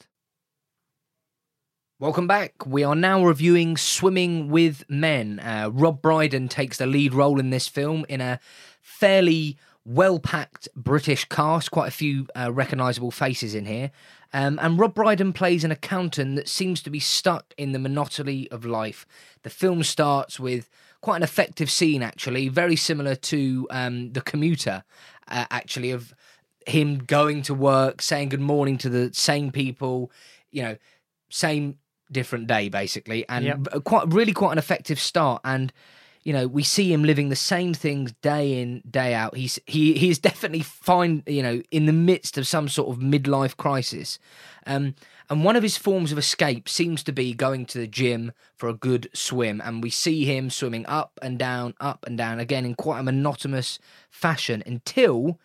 Welcome 2.01 2.29
back. 2.29 2.65
We 2.65 2.85
are 2.85 2.95
now 2.95 3.25
reviewing 3.25 3.77
Swimming 3.77 4.51
with 4.51 4.89
Men. 4.89 5.41
Uh, 5.41 5.69
Rob 5.73 6.01
Brydon 6.01 6.47
takes 6.47 6.77
the 6.77 6.87
lead 6.87 7.13
role 7.13 7.41
in 7.41 7.51
this 7.51 7.67
film 7.67 8.07
in 8.09 8.21
a 8.21 8.39
fairly 8.81 9.57
well 9.85 10.21
packed 10.21 10.69
British 10.77 11.25
cast, 11.25 11.73
quite 11.73 11.89
a 11.89 11.91
few 11.91 12.29
uh, 12.37 12.53
recognisable 12.53 13.11
faces 13.11 13.53
in 13.53 13.67
here. 13.67 13.91
Um, 14.33 14.61
and 14.63 14.79
Rob 14.79 14.95
Brydon 14.95 15.33
plays 15.33 15.65
an 15.65 15.73
accountant 15.73 16.37
that 16.37 16.47
seems 16.47 16.85
to 16.85 16.91
be 16.91 17.01
stuck 17.01 17.53
in 17.59 17.73
the 17.73 17.81
monotony 17.81 18.49
of 18.53 18.65
life. 18.65 19.05
The 19.43 19.51
film 19.51 19.83
starts 19.83 20.39
with 20.39 20.71
quite 21.01 21.17
an 21.17 21.25
effective 21.25 21.69
scene, 21.69 22.05
actually, 22.05 22.47
very 22.47 22.77
similar 22.77 23.17
to 23.17 23.67
um, 23.71 24.13
The 24.13 24.21
Commuter, 24.21 24.85
uh, 25.27 25.47
actually, 25.51 25.91
of 25.91 26.15
him 26.65 26.99
going 26.99 27.43
to 27.43 27.55
work, 27.55 28.03
saying 28.03 28.29
good 28.29 28.41
morning 28.41 28.79
to 28.79 28.89
the 28.89 29.11
same 29.13 29.51
people, 29.51 30.13
you 30.53 30.63
know, 30.63 30.77
same 31.29 31.77
different 32.11 32.47
day 32.47 32.69
basically, 32.69 33.29
and 33.29 33.45
Yep. 33.45 33.85
quite 33.85 34.13
really 34.13 34.33
quite 34.33 34.53
an 34.53 34.59
effective 34.59 34.99
start. 34.99 35.41
And 35.45 35.73
you 36.25 36.33
know, 36.35 36.47
we 36.47 36.63
see 36.63 36.93
him 36.93 37.05
living 37.05 37.31
the 37.31 37.37
same 37.37 37.73
things 37.73 38.13
day 38.21 38.61
in 38.61 38.83
day 38.91 39.15
out. 39.15 39.37
He's 39.37 39.59
he 39.67 39.95
he 39.95 40.11
is 40.11 40.19
definitely 40.19 40.61
fine, 40.61 41.23
you 41.27 41.43
know, 41.43 41.63
in 41.71 41.87
the 41.87 41.93
midst 41.93 42.37
of 42.37 42.47
some 42.47 42.69
sort 42.69 42.91
of 42.91 43.03
midlife 43.03 43.57
crisis. 43.57 44.19
Um, 44.67 44.95
and 45.31 45.43
one 45.43 45.57
of 45.57 45.63
his 45.63 45.77
forms 45.77 46.13
of 46.13 46.19
escape 46.19 46.69
seems 46.69 47.03
to 47.05 47.13
be 47.13 47.33
going 47.33 47.67
to 47.67 47.79
the 47.79 47.87
gym 47.87 48.33
for 48.57 48.69
a 48.69 48.75
good 48.75 49.09
swim. 49.15 49.63
And 49.65 49.83
we 49.83 49.91
see 49.91 50.25
him 50.25 50.51
swimming 50.51 50.85
up 50.87 51.19
and 51.23 51.39
down, 51.39 51.75
up 51.81 52.05
and 52.07 52.19
down, 52.19 52.41
again 52.41 52.67
in 52.67 52.75
quite 52.75 53.01
a 53.01 53.03
monotonous 53.03 53.79
fashion 54.11 54.63
until 54.67 55.39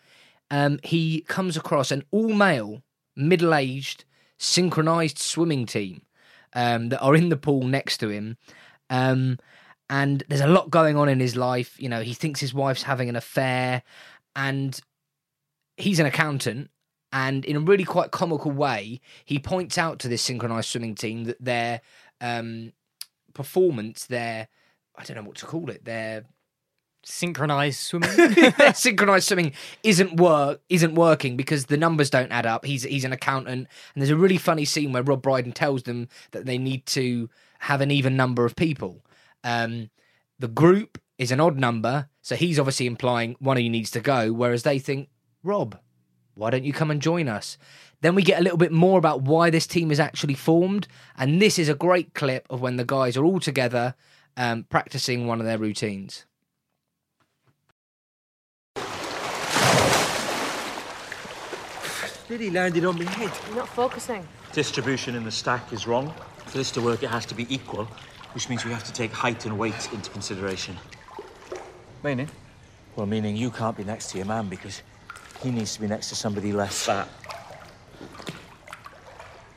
um, 0.50 0.80
he 0.82 1.22
comes 1.22 1.56
across 1.56 1.90
an 1.90 2.02
all 2.10 2.32
male, 2.34 2.82
middle 3.16 3.54
aged, 3.54 4.04
synchronized 4.38 5.18
swimming 5.18 5.64
team 5.64 6.02
um, 6.54 6.88
that 6.90 7.00
are 7.00 7.14
in 7.14 7.28
the 7.28 7.36
pool 7.36 7.64
next 7.64 7.98
to 7.98 8.08
him. 8.08 8.36
Um, 8.90 9.38
and 9.90 10.24
there's 10.28 10.40
a 10.40 10.46
lot 10.46 10.70
going 10.70 10.96
on 10.96 11.08
in 11.08 11.20
his 11.20 11.36
life. 11.36 11.80
You 11.80 11.88
know, 11.88 12.02
he 12.02 12.14
thinks 12.14 12.40
his 12.40 12.54
wife's 12.54 12.82
having 12.82 13.08
an 13.08 13.16
affair, 13.16 13.82
and 14.34 14.78
he's 15.76 16.00
an 16.00 16.06
accountant. 16.06 16.70
And 17.12 17.44
in 17.44 17.56
a 17.56 17.60
really 17.60 17.84
quite 17.84 18.10
comical 18.10 18.50
way, 18.50 19.00
he 19.24 19.38
points 19.38 19.78
out 19.78 20.00
to 20.00 20.08
this 20.08 20.22
synchronized 20.22 20.68
swimming 20.68 20.96
team 20.96 21.24
that 21.24 21.42
their 21.42 21.80
um, 22.20 22.72
performance, 23.34 24.06
their 24.06 24.48
I 24.96 25.04
don't 25.04 25.16
know 25.16 25.22
what 25.22 25.36
to 25.36 25.46
call 25.46 25.70
it, 25.70 25.84
their 25.84 26.24
Synchronized 27.04 27.80
swimming. 27.80 28.10
synchronized 28.74 29.28
swimming 29.28 29.52
isn't 29.82 30.16
work 30.16 30.60
isn't 30.68 30.94
working 30.94 31.36
because 31.36 31.66
the 31.66 31.76
numbers 31.76 32.10
don't 32.10 32.32
add 32.32 32.46
up. 32.46 32.64
He's 32.64 32.82
he's 32.82 33.04
an 33.04 33.12
accountant, 33.12 33.68
and 33.94 34.02
there's 34.02 34.10
a 34.10 34.16
really 34.16 34.38
funny 34.38 34.64
scene 34.64 34.92
where 34.92 35.02
Rob 35.02 35.22
Brydon 35.22 35.52
tells 35.52 35.82
them 35.82 36.08
that 36.30 36.46
they 36.46 36.58
need 36.58 36.86
to 36.86 37.28
have 37.60 37.80
an 37.80 37.90
even 37.90 38.16
number 38.16 38.44
of 38.44 38.56
people. 38.56 39.04
Um, 39.42 39.90
the 40.38 40.48
group 40.48 40.98
is 41.18 41.30
an 41.30 41.40
odd 41.40 41.58
number, 41.58 42.08
so 42.22 42.36
he's 42.36 42.58
obviously 42.58 42.86
implying 42.86 43.36
one 43.38 43.56
of 43.56 43.62
you 43.62 43.70
needs 43.70 43.90
to 43.92 44.00
go, 44.00 44.32
whereas 44.32 44.62
they 44.62 44.78
think, 44.78 45.08
Rob, 45.42 45.78
why 46.34 46.50
don't 46.50 46.64
you 46.64 46.72
come 46.72 46.90
and 46.90 47.00
join 47.00 47.28
us? 47.28 47.56
Then 48.00 48.14
we 48.14 48.22
get 48.22 48.40
a 48.40 48.42
little 48.42 48.58
bit 48.58 48.72
more 48.72 48.98
about 48.98 49.22
why 49.22 49.50
this 49.50 49.66
team 49.66 49.90
is 49.90 50.00
actually 50.00 50.34
formed, 50.34 50.88
and 51.16 51.40
this 51.40 51.58
is 51.58 51.68
a 51.68 51.74
great 51.74 52.14
clip 52.14 52.46
of 52.50 52.60
when 52.60 52.76
the 52.76 52.84
guys 52.84 53.16
are 53.16 53.24
all 53.24 53.40
together 53.40 53.94
um, 54.36 54.64
practicing 54.64 55.26
one 55.26 55.40
of 55.40 55.46
their 55.46 55.58
routines. 55.58 56.26
Nearly 62.28 62.50
landed 62.50 62.84
on 62.86 62.96
my 62.96 63.10
head. 63.10 63.30
You're 63.48 63.58
not 63.58 63.68
focusing. 63.68 64.26
Distribution 64.52 65.14
in 65.14 65.24
the 65.24 65.30
stack 65.30 65.72
is 65.72 65.86
wrong. 65.86 66.12
For 66.46 66.56
this 66.56 66.70
to 66.72 66.80
work, 66.80 67.02
it 67.02 67.10
has 67.10 67.26
to 67.26 67.34
be 67.34 67.46
equal, 67.52 67.84
which 68.32 68.48
means 68.48 68.64
we 68.64 68.72
have 68.72 68.84
to 68.84 68.92
take 68.92 69.12
height 69.12 69.44
and 69.44 69.58
weight 69.58 69.92
into 69.92 70.10
consideration. 70.10 70.76
Meaning? 72.02 72.30
Well, 72.96 73.06
meaning 73.06 73.36
you 73.36 73.50
can't 73.50 73.76
be 73.76 73.84
next 73.84 74.10
to 74.12 74.18
your 74.18 74.26
man 74.26 74.48
because 74.48 74.82
he 75.42 75.50
needs 75.50 75.74
to 75.74 75.80
be 75.80 75.86
next 75.86 76.08
to 76.10 76.14
somebody 76.14 76.52
less 76.52 76.86
fat. 76.86 77.08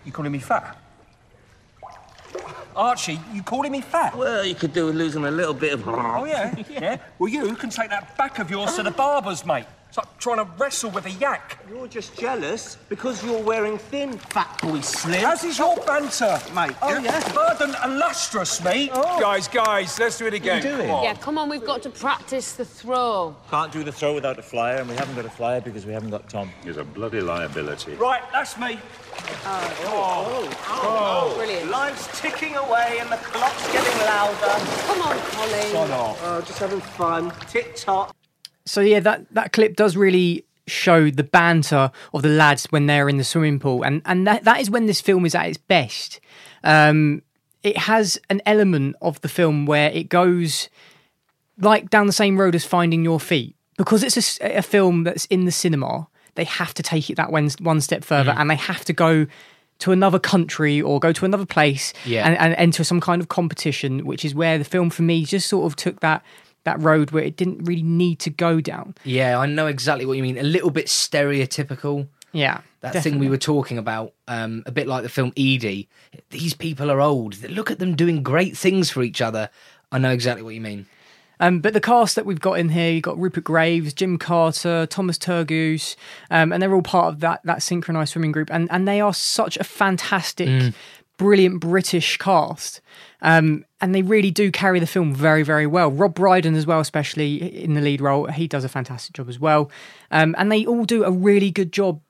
You 0.04 0.12
calling 0.12 0.32
me 0.32 0.40
fat? 0.40 0.78
Archie, 2.76 3.20
you 3.34 3.44
calling 3.44 3.72
me 3.72 3.82
fat? 3.82 4.16
Well, 4.16 4.46
you 4.46 4.56
could 4.56 4.74
do 4.74 4.88
with 4.88 4.96
losing 4.96 5.26
a 5.26 5.32
little 5.32 5.54
bit 5.54 5.74
of. 5.74 5.88
Oh, 5.88 6.26
yeah? 6.26 6.54
yeah? 6.70 6.98
Well, 7.18 7.30
you 7.30 7.56
can 7.56 7.70
take 7.70 7.90
that 7.90 8.18
back 8.18 8.40
of 8.40 8.52
yours 8.52 8.76
to 8.76 8.84
the 8.84 8.92
barber's, 8.92 9.46
mate. 9.46 9.66
It's 10.28 10.36
like 10.36 10.46
trying 10.46 10.58
to 10.58 10.62
wrestle 10.62 10.90
with 10.92 11.06
a 11.06 11.12
yak. 11.12 11.58
You're 11.70 11.88
just 11.88 12.18
jealous 12.18 12.78
because 12.90 13.24
you're 13.24 13.42
wearing 13.42 13.78
thin, 13.78 14.18
fat 14.18 14.60
boy 14.62 14.82
slim. 14.82 15.24
As 15.24 15.46
is 15.46 15.58
your 15.58 15.78
banter, 15.86 16.38
Mate, 16.54 16.76
Oh, 16.82 16.90
yeah? 16.90 17.02
yeah? 17.02 17.20
Verdant 17.30 17.76
and 17.82 17.98
lustrous, 17.98 18.62
mate. 18.62 18.92
Oh. 18.94 19.20
Guys, 19.22 19.48
guys, 19.48 19.98
let's 20.00 20.18
do 20.18 20.26
it 20.26 20.34
again. 20.34 20.62
Come 20.62 20.92
on. 20.92 21.04
Yeah, 21.04 21.14
come 21.14 21.38
on, 21.38 21.48
we've 21.48 21.64
got 21.64 21.82
to 21.84 21.90
practice 21.90 22.54
the 22.54 22.66
throw. 22.66 23.38
Can't 23.50 23.72
do 23.72 23.86
the 23.86 23.92
throw 23.92 24.14
without 24.14 24.38
a 24.38 24.42
flyer, 24.42 24.78
and 24.78 24.90
we 24.90 24.96
haven't 24.96 25.16
got 25.16 25.26
a 25.26 25.30
flyer 25.30 25.62
because 25.62 25.86
we 25.86 25.94
haven't 25.94 26.10
got 26.10 26.30
Tom. 26.30 26.52
He's 26.66 26.76
a 26.76 26.84
bloody 26.84 27.22
liability. 27.22 27.94
Right, 27.94 28.24
that's 28.34 28.58
me. 28.58 28.80
Oh, 29.46 29.76
oh, 29.86 30.68
oh. 30.68 31.34
brilliant. 31.38 31.72
Life's 31.72 32.20
ticking 32.20 32.56
away 32.56 32.98
and 33.00 33.10
the 33.10 33.18
clock's 33.18 33.66
getting 33.72 33.98
louder. 34.00 34.66
Come 34.88 35.02
on, 35.04 35.18
Colin. 35.32 35.90
Oh, 36.22 36.44
just 36.46 36.60
having 36.60 36.82
fun. 36.82 37.32
Tick 37.48 37.76
tock. 37.76 38.17
So 38.68 38.82
yeah, 38.82 39.00
that 39.00 39.26
that 39.34 39.54
clip 39.54 39.76
does 39.76 39.96
really 39.98 40.44
show 40.68 41.10
the 41.10 41.24
banter 41.24 41.90
of 42.14 42.22
the 42.22 42.28
lads 42.30 42.66
when 42.72 42.88
they're 42.88 43.08
in 43.08 43.18
the 43.18 43.24
swimming 43.24 43.60
pool, 43.60 43.84
and 43.84 44.02
and 44.06 44.28
that 44.28 44.44
that 44.44 44.60
is 44.60 44.70
when 44.70 44.86
this 44.86 45.02
film 45.02 45.26
is 45.26 45.34
at 45.34 45.48
its 45.48 45.58
best. 45.58 46.20
Um, 46.64 47.22
it 47.64 47.78
has 47.78 48.20
an 48.30 48.42
element 48.46 48.96
of 49.02 49.20
the 49.22 49.30
film 49.30 49.66
where 49.66 49.90
it 49.92 50.10
goes 50.10 50.70
like 51.60 51.90
down 51.90 52.06
the 52.08 52.14
same 52.14 52.40
road 52.40 52.56
as 52.56 52.66
Finding 52.66 53.04
Your 53.04 53.20
Feet 53.20 53.56
because 53.78 54.04
it's 54.04 54.40
a 54.42 54.62
film 54.62 55.04
that's 55.04 55.26
in 55.26 55.46
the 55.46 55.52
cinema. 55.52 56.08
They 56.36 56.44
have 56.44 56.74
to 56.76 56.84
take 56.84 57.10
it 57.10 57.16
that 57.16 57.32
one, 57.32 57.50
one 57.62 57.82
step 57.82 58.04
further, 58.04 58.32
and 58.32 58.50
they 58.50 58.56
have 58.56 58.86
to 58.86 58.94
go 58.94 59.26
to 59.80 59.92
another 59.92 60.20
country 60.20 60.82
or 60.82 61.00
go 61.00 61.12
to 61.12 61.26
another 61.26 61.46
place 61.46 61.94
Yeah. 62.06 62.28
and, 62.28 62.38
and 62.38 62.54
enter 62.56 62.84
some 62.84 63.00
kind 63.00 63.22
of 63.22 63.28
competition, 63.28 64.06
which 64.06 64.24
is 64.26 64.34
where 64.36 64.58
the 64.58 64.64
film 64.64 64.90
for 64.90 65.04
me 65.04 65.24
just 65.26 65.48
sort 65.48 65.66
of 65.66 65.76
took 65.76 66.00
that 66.02 66.24
that 66.68 66.80
road 66.82 67.12
where 67.12 67.24
it 67.24 67.36
didn't 67.36 67.64
really 67.66 67.82
need 67.84 68.20
to 68.20 68.30
go 68.30 68.62
down. 68.62 68.94
Yeah, 69.04 69.40
I 69.40 69.46
know 69.48 69.68
exactly 69.68 70.06
what 70.06 70.16
you 70.18 70.24
mean. 70.24 70.38
A 70.38 70.44
little 70.44 70.70
bit 70.70 70.88
stereotypical. 70.88 72.08
Yeah, 72.34 72.60
That 72.82 73.02
thing 73.02 73.20
we 73.20 73.30
were 73.30 73.38
talking 73.38 73.78
about, 73.78 74.14
um, 74.28 74.62
a 74.66 74.72
bit 74.72 74.86
like 74.88 75.02
the 75.04 75.10
film 75.10 75.32
Edie. 75.38 75.88
These 76.30 76.54
people 76.54 76.92
are 76.92 77.02
old. 77.02 77.42
Look 77.50 77.72
at 77.72 77.80
them 77.80 77.96
doing 77.96 78.22
great 78.22 78.56
things 78.56 78.90
for 78.92 79.02
each 79.02 79.22
other. 79.22 79.50
I 79.92 79.98
know 79.98 80.12
exactly 80.12 80.44
what 80.44 80.54
you 80.54 80.62
mean. 80.62 80.86
Um, 81.40 81.60
but 81.62 81.74
the 81.74 81.82
cast 81.82 82.16
that 82.16 82.26
we've 82.26 82.40
got 82.40 82.60
in 82.60 82.70
here, 82.70 82.92
you've 82.92 83.04
got 83.04 83.18
Rupert 83.18 83.44
Graves, 83.44 83.94
Jim 83.94 84.18
Carter, 84.18 84.86
Thomas 84.88 85.18
Turgoose, 85.18 85.96
um, 86.30 86.52
and 86.52 86.62
they're 86.62 86.74
all 86.74 86.82
part 86.82 87.14
of 87.14 87.20
that 87.22 87.42
that 87.44 87.64
synchronized 87.64 88.12
swimming 88.12 88.32
group, 88.32 88.50
and 88.52 88.68
and 88.72 88.88
they 88.88 89.00
are 89.02 89.14
such 89.14 89.56
a 89.58 89.64
fantastic, 89.64 90.48
Mm. 90.50 90.74
brilliant 91.18 91.60
British 91.62 92.18
cast. 92.18 92.82
Um, 93.22 93.66
and 93.82 93.96
they 93.96 94.02
really 94.02 94.32
do 94.32 94.52
carry 94.52 94.80
the 94.80 94.88
film 94.88 95.14
very, 95.14 95.44
very 95.44 95.68
well. 95.68 95.90
Rob 95.90 96.14
Brydon 96.16 96.56
as 96.56 96.66
well, 96.66 96.80
especially 96.80 97.64
in 97.64 97.74
the 97.74 97.82
lead 97.82 98.02
role, 98.02 98.28
he 98.28 98.48
does 98.48 98.64
a 98.64 98.70
fantastic 98.70 99.14
job 99.16 99.30
as 99.30 99.40
well. 99.40 99.72
Um, 100.12 100.36
and 100.38 100.52
they 100.52 100.66
all 100.66 100.86
do 100.86 101.04
a 101.04 101.12
really 101.12 101.52
good 101.52 101.72
job 101.72 102.02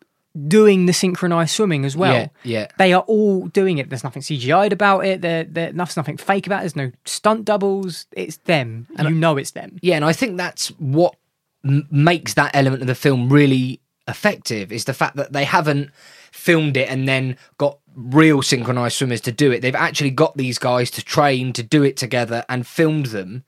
doing 0.47 0.85
the 0.85 0.93
synchronized 0.93 1.51
swimming 1.51 1.85
as 1.85 1.97
well. 1.97 2.13
Yeah, 2.13 2.27
yeah. 2.43 2.67
They 2.77 2.93
are 2.93 3.01
all 3.07 3.47
doing 3.47 3.77
it. 3.79 3.89
There's 3.89 4.03
nothing 4.03 4.21
CGI'd 4.21 4.73
about 4.73 5.05
it. 5.05 5.21
There, 5.21 5.43
there, 5.45 5.71
there's 5.71 5.97
nothing 5.97 6.17
fake 6.17 6.45
about 6.45 6.57
it. 6.57 6.61
There's 6.61 6.75
no 6.75 6.91
stunt 7.05 7.45
doubles. 7.45 8.05
It's 8.11 8.37
them. 8.37 8.87
And 8.97 9.09
you 9.09 9.15
know 9.15 9.37
it's 9.37 9.51
them. 9.51 9.77
Yeah, 9.81 9.95
and 9.95 10.05
I 10.05 10.13
think 10.13 10.37
that's 10.37 10.67
what 10.79 11.15
m- 11.65 11.87
makes 11.89 12.33
that 12.35 12.51
element 12.53 12.81
of 12.81 12.87
the 12.87 12.95
film 12.95 13.29
really 13.29 13.81
effective 14.07 14.71
is 14.71 14.85
the 14.85 14.93
fact 14.93 15.15
that 15.15 15.33
they 15.33 15.43
haven't 15.43 15.91
filmed 16.37 16.77
it 16.77 16.89
and 16.89 17.07
then 17.07 17.35
got 17.57 17.79
real 17.95 18.41
synchronized 18.41 18.95
swimmers 18.95 19.21
to 19.21 19.31
do 19.31 19.51
it. 19.51 19.61
They've 19.61 19.75
actually 19.75 20.11
got 20.11 20.37
these 20.37 20.59
guys 20.59 20.91
to 20.91 21.03
train 21.03 21.51
to 21.53 21.63
do 21.63 21.83
it 21.83 21.97
together 21.97 22.45
and 22.47 22.67
filmed 22.67 23.07
them 23.07 23.43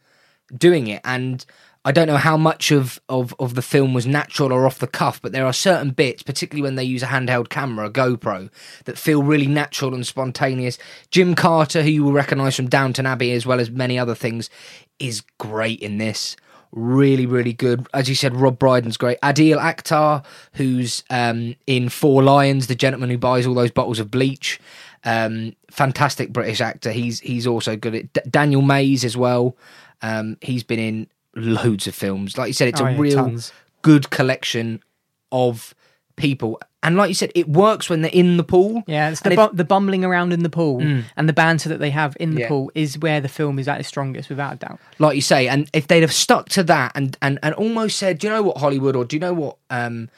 doing 0.57 0.87
it. 0.87 1.01
And 1.05 1.45
I 1.85 1.91
don't 1.91 2.07
know 2.07 2.17
how 2.17 2.35
much 2.35 2.71
of, 2.71 2.99
of, 3.07 3.33
of 3.39 3.53
the 3.53 3.61
film 3.61 3.93
was 3.93 4.07
natural 4.07 4.51
or 4.51 4.65
off 4.65 4.79
the 4.79 4.87
cuff, 4.87 5.21
but 5.21 5.31
there 5.31 5.45
are 5.45 5.53
certain 5.53 5.91
bits, 5.91 6.23
particularly 6.23 6.63
when 6.63 6.75
they 6.75 6.83
use 6.83 7.03
a 7.03 7.07
handheld 7.07 7.49
camera, 7.49 7.87
a 7.87 7.91
GoPro, 7.91 8.49
that 8.85 8.97
feel 8.97 9.23
really 9.23 9.47
natural 9.47 9.93
and 9.93 10.05
spontaneous. 10.05 10.77
Jim 11.11 11.35
Carter, 11.35 11.83
who 11.83 11.89
you 11.89 12.03
will 12.03 12.11
recognise 12.11 12.55
from 12.55 12.69
Downton 12.69 13.05
Abbey 13.05 13.31
as 13.31 13.45
well 13.45 13.59
as 13.59 13.69
many 13.69 13.99
other 13.99 14.15
things, 14.15 14.49
is 14.97 15.21
great 15.37 15.79
in 15.79 15.99
this. 15.99 16.35
Really, 16.71 17.25
really 17.25 17.53
good. 17.53 17.87
As 17.93 18.07
you 18.07 18.15
said, 18.15 18.35
Rob 18.35 18.59
Brydon's 18.59 18.95
great. 18.97 19.19
Adil 19.21 19.57
Akhtar, 19.59 20.23
who's 20.53 21.03
um, 21.09 21.55
in 21.65 21.89
Four 21.89 22.21
Lions, 22.23 22.67
the 22.67 22.75
gentleman 22.75 23.09
who 23.09 23.17
buys 23.17 23.47
all 23.47 23.55
those 23.55 23.71
bottles 23.71 23.99
of 23.99 24.11
bleach. 24.11 24.59
Um, 25.03 25.55
fantastic 25.71 26.31
British 26.31 26.61
actor. 26.61 26.91
He's 26.91 27.21
he's 27.21 27.47
also 27.47 27.75
good 27.75 27.95
at 27.95 28.13
D- 28.13 28.21
Daniel 28.29 28.61
Mays 28.61 29.03
as 29.03 29.17
well. 29.17 29.57
Um, 30.01 30.37
he's 30.41 30.63
been 30.63 30.79
in 30.79 31.07
loads 31.35 31.87
of 31.87 31.95
films. 31.95 32.37
Like 32.37 32.47
you 32.49 32.53
said, 32.53 32.67
it's 32.67 32.81
Oh, 32.81 32.85
a 32.85 32.91
yeah, 32.91 32.99
real 32.99 33.15
tons. 33.15 33.51
good 33.81 34.09
collection 34.11 34.83
of 35.31 35.73
people. 36.17 36.59
And 36.81 36.95
like 36.95 37.09
you 37.09 37.13
said, 37.13 37.31
it 37.35 37.49
works 37.49 37.89
when 37.89 38.01
they're 38.01 38.11
in 38.13 38.37
the 38.37 38.43
pool. 38.43 38.83
Yeah, 38.87 39.09
it's 39.09 39.19
the, 39.21 39.31
if- 39.33 39.35
bu- 39.51 39.55
the 39.55 39.65
bumbling 39.65 40.05
around 40.05 40.31
in 40.31 40.43
the 40.43 40.49
pool 40.49 40.79
Mm. 40.79 41.03
and 41.17 41.27
the 41.27 41.33
banter 41.33 41.67
that 41.69 41.79
they 41.79 41.89
have 41.89 42.15
in 42.21 42.35
the 42.35 42.41
Yeah. 42.41 42.47
pool 42.47 42.71
is 42.73 42.97
where 42.97 43.19
the 43.19 43.27
film 43.27 43.59
is 43.59 43.67
at 43.67 43.79
its 43.79 43.89
strongest, 43.89 44.29
without 44.29 44.53
a 44.53 44.55
doubt. 44.55 44.79
like 44.97 45.15
you 45.15 45.21
say, 45.21 45.47
and 45.49 45.69
if 45.73 45.87
they'd 45.87 46.01
have 46.01 46.13
stuck 46.13 46.47
to 46.49 46.63
that 46.63 46.93
and 46.95 47.17
and 47.21 47.37
and 47.43 47.53
almost 47.55 47.97
said, 47.97 48.19
do 48.19 48.27
you 48.27 48.33
know 48.33 48.43
what 48.43 48.57
Hollywood, 48.57 48.95
or 48.95 49.03
do 49.03 49.15
you 49.17 49.19
know 49.19 49.33
what 49.33 49.57
um, 49.69 50.09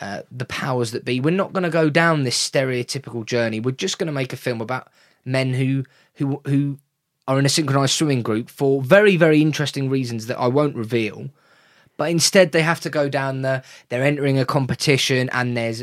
uh, 0.00 0.22
the 0.30 0.44
powers 0.46 0.90
that 0.92 1.04
be, 1.04 1.20
we're 1.20 1.30
not 1.30 1.52
going 1.52 1.64
to 1.64 1.70
go 1.70 1.88
down 1.90 2.22
this 2.24 2.36
stereotypical 2.50 3.24
journey. 3.24 3.60
We're 3.60 3.70
just 3.72 3.98
going 3.98 4.06
to 4.08 4.12
make 4.12 4.32
a 4.32 4.36
film 4.36 4.60
about 4.62 4.88
men 5.24 5.52
who 5.54 5.84
who 6.14 6.40
who 6.46 6.78
are 7.28 7.38
in 7.38 7.44
a 7.44 7.48
synchronized 7.50 7.92
swimming 7.94 8.22
group 8.22 8.48
for 8.48 8.80
very 8.80 9.16
very 9.16 9.42
interesting 9.42 9.90
reasons 9.90 10.26
that 10.28 10.38
I 10.38 10.46
won't 10.48 10.76
reveal. 10.76 11.28
But 11.96 12.10
instead, 12.10 12.52
they 12.52 12.62
have 12.62 12.80
to 12.80 12.90
go 12.90 13.08
down 13.08 13.42
the. 13.42 13.62
They're 13.88 14.04
entering 14.04 14.38
a 14.38 14.44
competition, 14.44 15.30
and 15.32 15.56
there's 15.56 15.82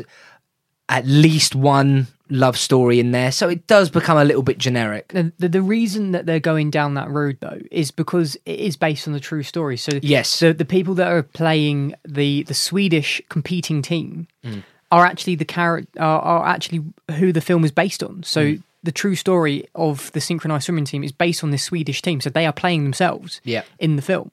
at 0.88 1.06
least 1.06 1.54
one 1.54 2.06
love 2.30 2.56
story 2.58 3.00
in 3.00 3.10
there, 3.10 3.32
so 3.32 3.48
it 3.48 3.66
does 3.66 3.88
become 3.90 4.16
a 4.18 4.24
little 4.24 4.42
bit 4.42 4.58
generic. 4.58 5.08
The, 5.08 5.32
the, 5.38 5.48
the 5.48 5.62
reason 5.62 6.12
that 6.12 6.26
they're 6.26 6.40
going 6.40 6.70
down 6.70 6.94
that 6.94 7.08
road, 7.10 7.38
though, 7.40 7.58
is 7.70 7.90
because 7.90 8.36
it 8.46 8.60
is 8.60 8.76
based 8.76 9.06
on 9.06 9.14
the 9.14 9.20
true 9.20 9.42
story. 9.42 9.76
So, 9.76 9.98
Yes. 10.02 10.28
so 10.28 10.52
the 10.52 10.64
people 10.64 10.94
that 10.96 11.08
are 11.10 11.22
playing 11.22 11.94
the, 12.06 12.42
the 12.44 12.54
Swedish 12.54 13.20
competing 13.28 13.82
team 13.82 14.26
Mm. 14.44 14.62
are 14.92 15.04
actually 15.06 15.36
the 15.36 15.44
character 15.46 16.00
are, 16.00 16.20
are 16.20 16.46
actually 16.46 16.82
who 17.18 17.32
the 17.32 17.40
film 17.40 17.64
is 17.64 17.70
based 17.72 18.02
on. 18.02 18.22
So, 18.22 18.42
Mm. 18.44 18.62
the 18.82 18.92
true 18.92 19.16
story 19.16 19.66
of 19.74 20.12
the 20.12 20.20
synchronized 20.20 20.64
swimming 20.66 20.84
team 20.84 21.02
is 21.02 21.12
based 21.12 21.42
on 21.42 21.50
this 21.50 21.62
Swedish 21.62 22.02
team. 22.02 22.20
So, 22.20 22.28
they 22.30 22.46
are 22.46 22.52
playing 22.52 22.84
themselves 22.84 23.40
Yeah. 23.44 23.62
in 23.78 23.96
the 23.96 24.02
film. 24.02 24.30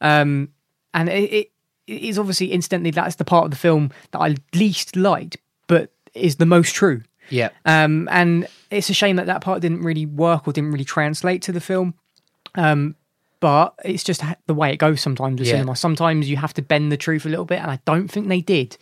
Um, 0.00 0.48
and 0.96 1.08
it, 1.08 1.32
it, 1.32 1.50
is 1.86 2.18
obviously, 2.18 2.50
incidentally, 2.50 2.90
that's 2.90 3.14
the 3.14 3.24
part 3.24 3.44
of 3.44 3.50
the 3.52 3.56
film 3.56 3.92
that 4.10 4.18
I 4.18 4.34
least 4.54 4.96
liked, 4.96 5.36
but 5.68 5.92
is 6.14 6.36
the 6.36 6.46
most 6.46 6.74
true. 6.74 7.02
Yeah. 7.30 7.50
Um, 7.64 8.08
and 8.10 8.48
it's 8.70 8.90
a 8.90 8.94
shame 8.94 9.16
that 9.16 9.26
that 9.26 9.40
part 9.40 9.60
didn't 9.62 9.82
really 9.82 10.06
work 10.06 10.48
or 10.48 10.52
didn't 10.52 10.72
really 10.72 10.84
translate 10.84 11.42
to 11.42 11.52
the 11.52 11.60
film. 11.60 11.94
Um, 12.56 12.96
but 13.38 13.74
it's 13.84 14.02
just 14.02 14.22
the 14.46 14.54
way 14.54 14.72
it 14.72 14.78
goes 14.78 15.00
sometimes 15.00 15.38
with 15.38 15.46
Yeah. 15.48 15.54
cinema. 15.54 15.76
Sometimes 15.76 16.28
you 16.28 16.36
have 16.38 16.54
to 16.54 16.62
bend 16.62 16.90
the 16.90 16.96
truth 16.96 17.26
a 17.26 17.28
little 17.28 17.44
bit, 17.44 17.60
and 17.60 17.70
I 17.70 17.78
don't 17.84 18.08
think 18.08 18.28
they 18.28 18.40
did. 18.40 18.76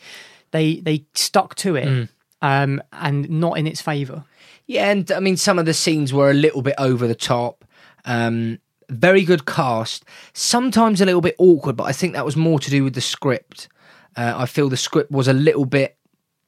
They 0.52 0.76
they 0.76 1.04
stuck 1.14 1.56
to 1.56 1.74
it, 1.76 1.86
Mm. 1.88 2.08
um, 2.40 2.82
and 2.92 3.28
not 3.28 3.58
in 3.58 3.66
its 3.66 3.82
favour. 3.82 4.24
Yeah, 4.66 4.90
and 4.90 5.10
I 5.10 5.20
mean, 5.20 5.36
some 5.36 5.58
of 5.58 5.66
the 5.66 5.74
scenes 5.74 6.12
were 6.12 6.30
a 6.30 6.34
little 6.34 6.62
bit 6.62 6.74
over 6.78 7.06
the 7.08 7.14
top. 7.16 7.64
Um, 8.06 8.58
very 8.88 9.24
good 9.24 9.46
cast. 9.46 10.04
Sometimes 10.32 11.00
a 11.00 11.06
little 11.06 11.20
bit 11.20 11.36
awkward, 11.38 11.76
but 11.76 11.84
I 11.84 11.92
think 11.92 12.12
that 12.14 12.24
was 12.24 12.36
more 12.36 12.58
to 12.58 12.70
do 12.70 12.84
with 12.84 12.94
the 12.94 13.00
script. 13.00 13.68
Uh, 14.16 14.34
I 14.36 14.46
feel 14.46 14.68
the 14.68 14.76
script 14.76 15.10
was 15.10 15.28
a 15.28 15.32
little 15.32 15.64
bit 15.64 15.96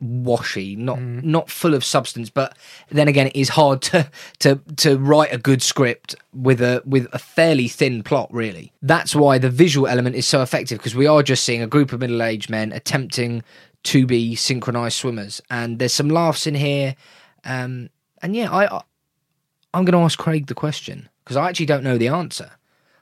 washy, 0.01 0.77
not 0.77 1.01
not 1.01 1.51
full 1.51 1.75
of 1.75 1.85
substance. 1.85 2.31
But 2.31 2.57
then 2.91 3.09
again, 3.09 3.29
it 3.29 3.37
is 3.37 3.51
hard 3.51 3.83
to 3.83 4.11
to 4.41 4.61
to 4.77 4.99
write 4.99 5.33
a 5.33 5.39
good 5.39 5.63
script 5.63 6.15
with 6.33 6.61
a 6.61 6.83
with 6.85 7.09
a 7.13 7.19
fairly 7.19 7.69
thin 7.69 8.03
plot. 8.03 8.33
Really, 8.33 8.73
that's 8.83 9.15
why 9.15 9.39
the 9.39 9.51
visual 9.51 9.87
element 9.87 10.17
is 10.17 10.27
so 10.27 10.43
effective 10.43 10.79
because 10.79 10.95
we 10.95 11.07
are 11.07 11.23
just 11.23 11.45
seeing 11.45 11.63
a 11.63 11.67
group 11.67 11.93
of 11.93 12.01
middle 12.01 12.23
aged 12.23 12.51
men 12.51 12.73
attempting 12.73 13.43
to 13.85 14.07
be 14.07 14.35
synchronized 14.35 14.97
swimmers, 14.97 15.41
and 15.51 15.79
there's 15.79 15.95
some 15.95 16.09
laughs 16.09 16.47
in 16.47 16.55
here. 16.55 16.97
Um, 17.45 17.91
and 18.23 18.35
yeah, 18.35 18.51
I, 18.51 18.77
I 18.77 18.83
I'm 19.73 19.85
going 19.85 19.93
to 19.93 20.05
ask 20.05 20.19
Craig 20.19 20.47
the 20.47 20.55
question 20.55 21.09
because 21.27 21.37
I 21.37 21.49
actually 21.49 21.67
don't 21.67 21.83
know 21.83 21.99
the 21.99 22.07
answer. 22.07 22.53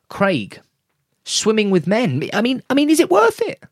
Craig, 0.08 0.62
swimming 1.24 1.70
with 1.70 1.86
men. 1.86 2.26
I 2.32 2.40
mean, 2.40 2.62
I 2.70 2.74
mean, 2.74 2.88
is 2.88 2.98
it 2.98 3.10
worth 3.10 3.42
it? 3.42 3.62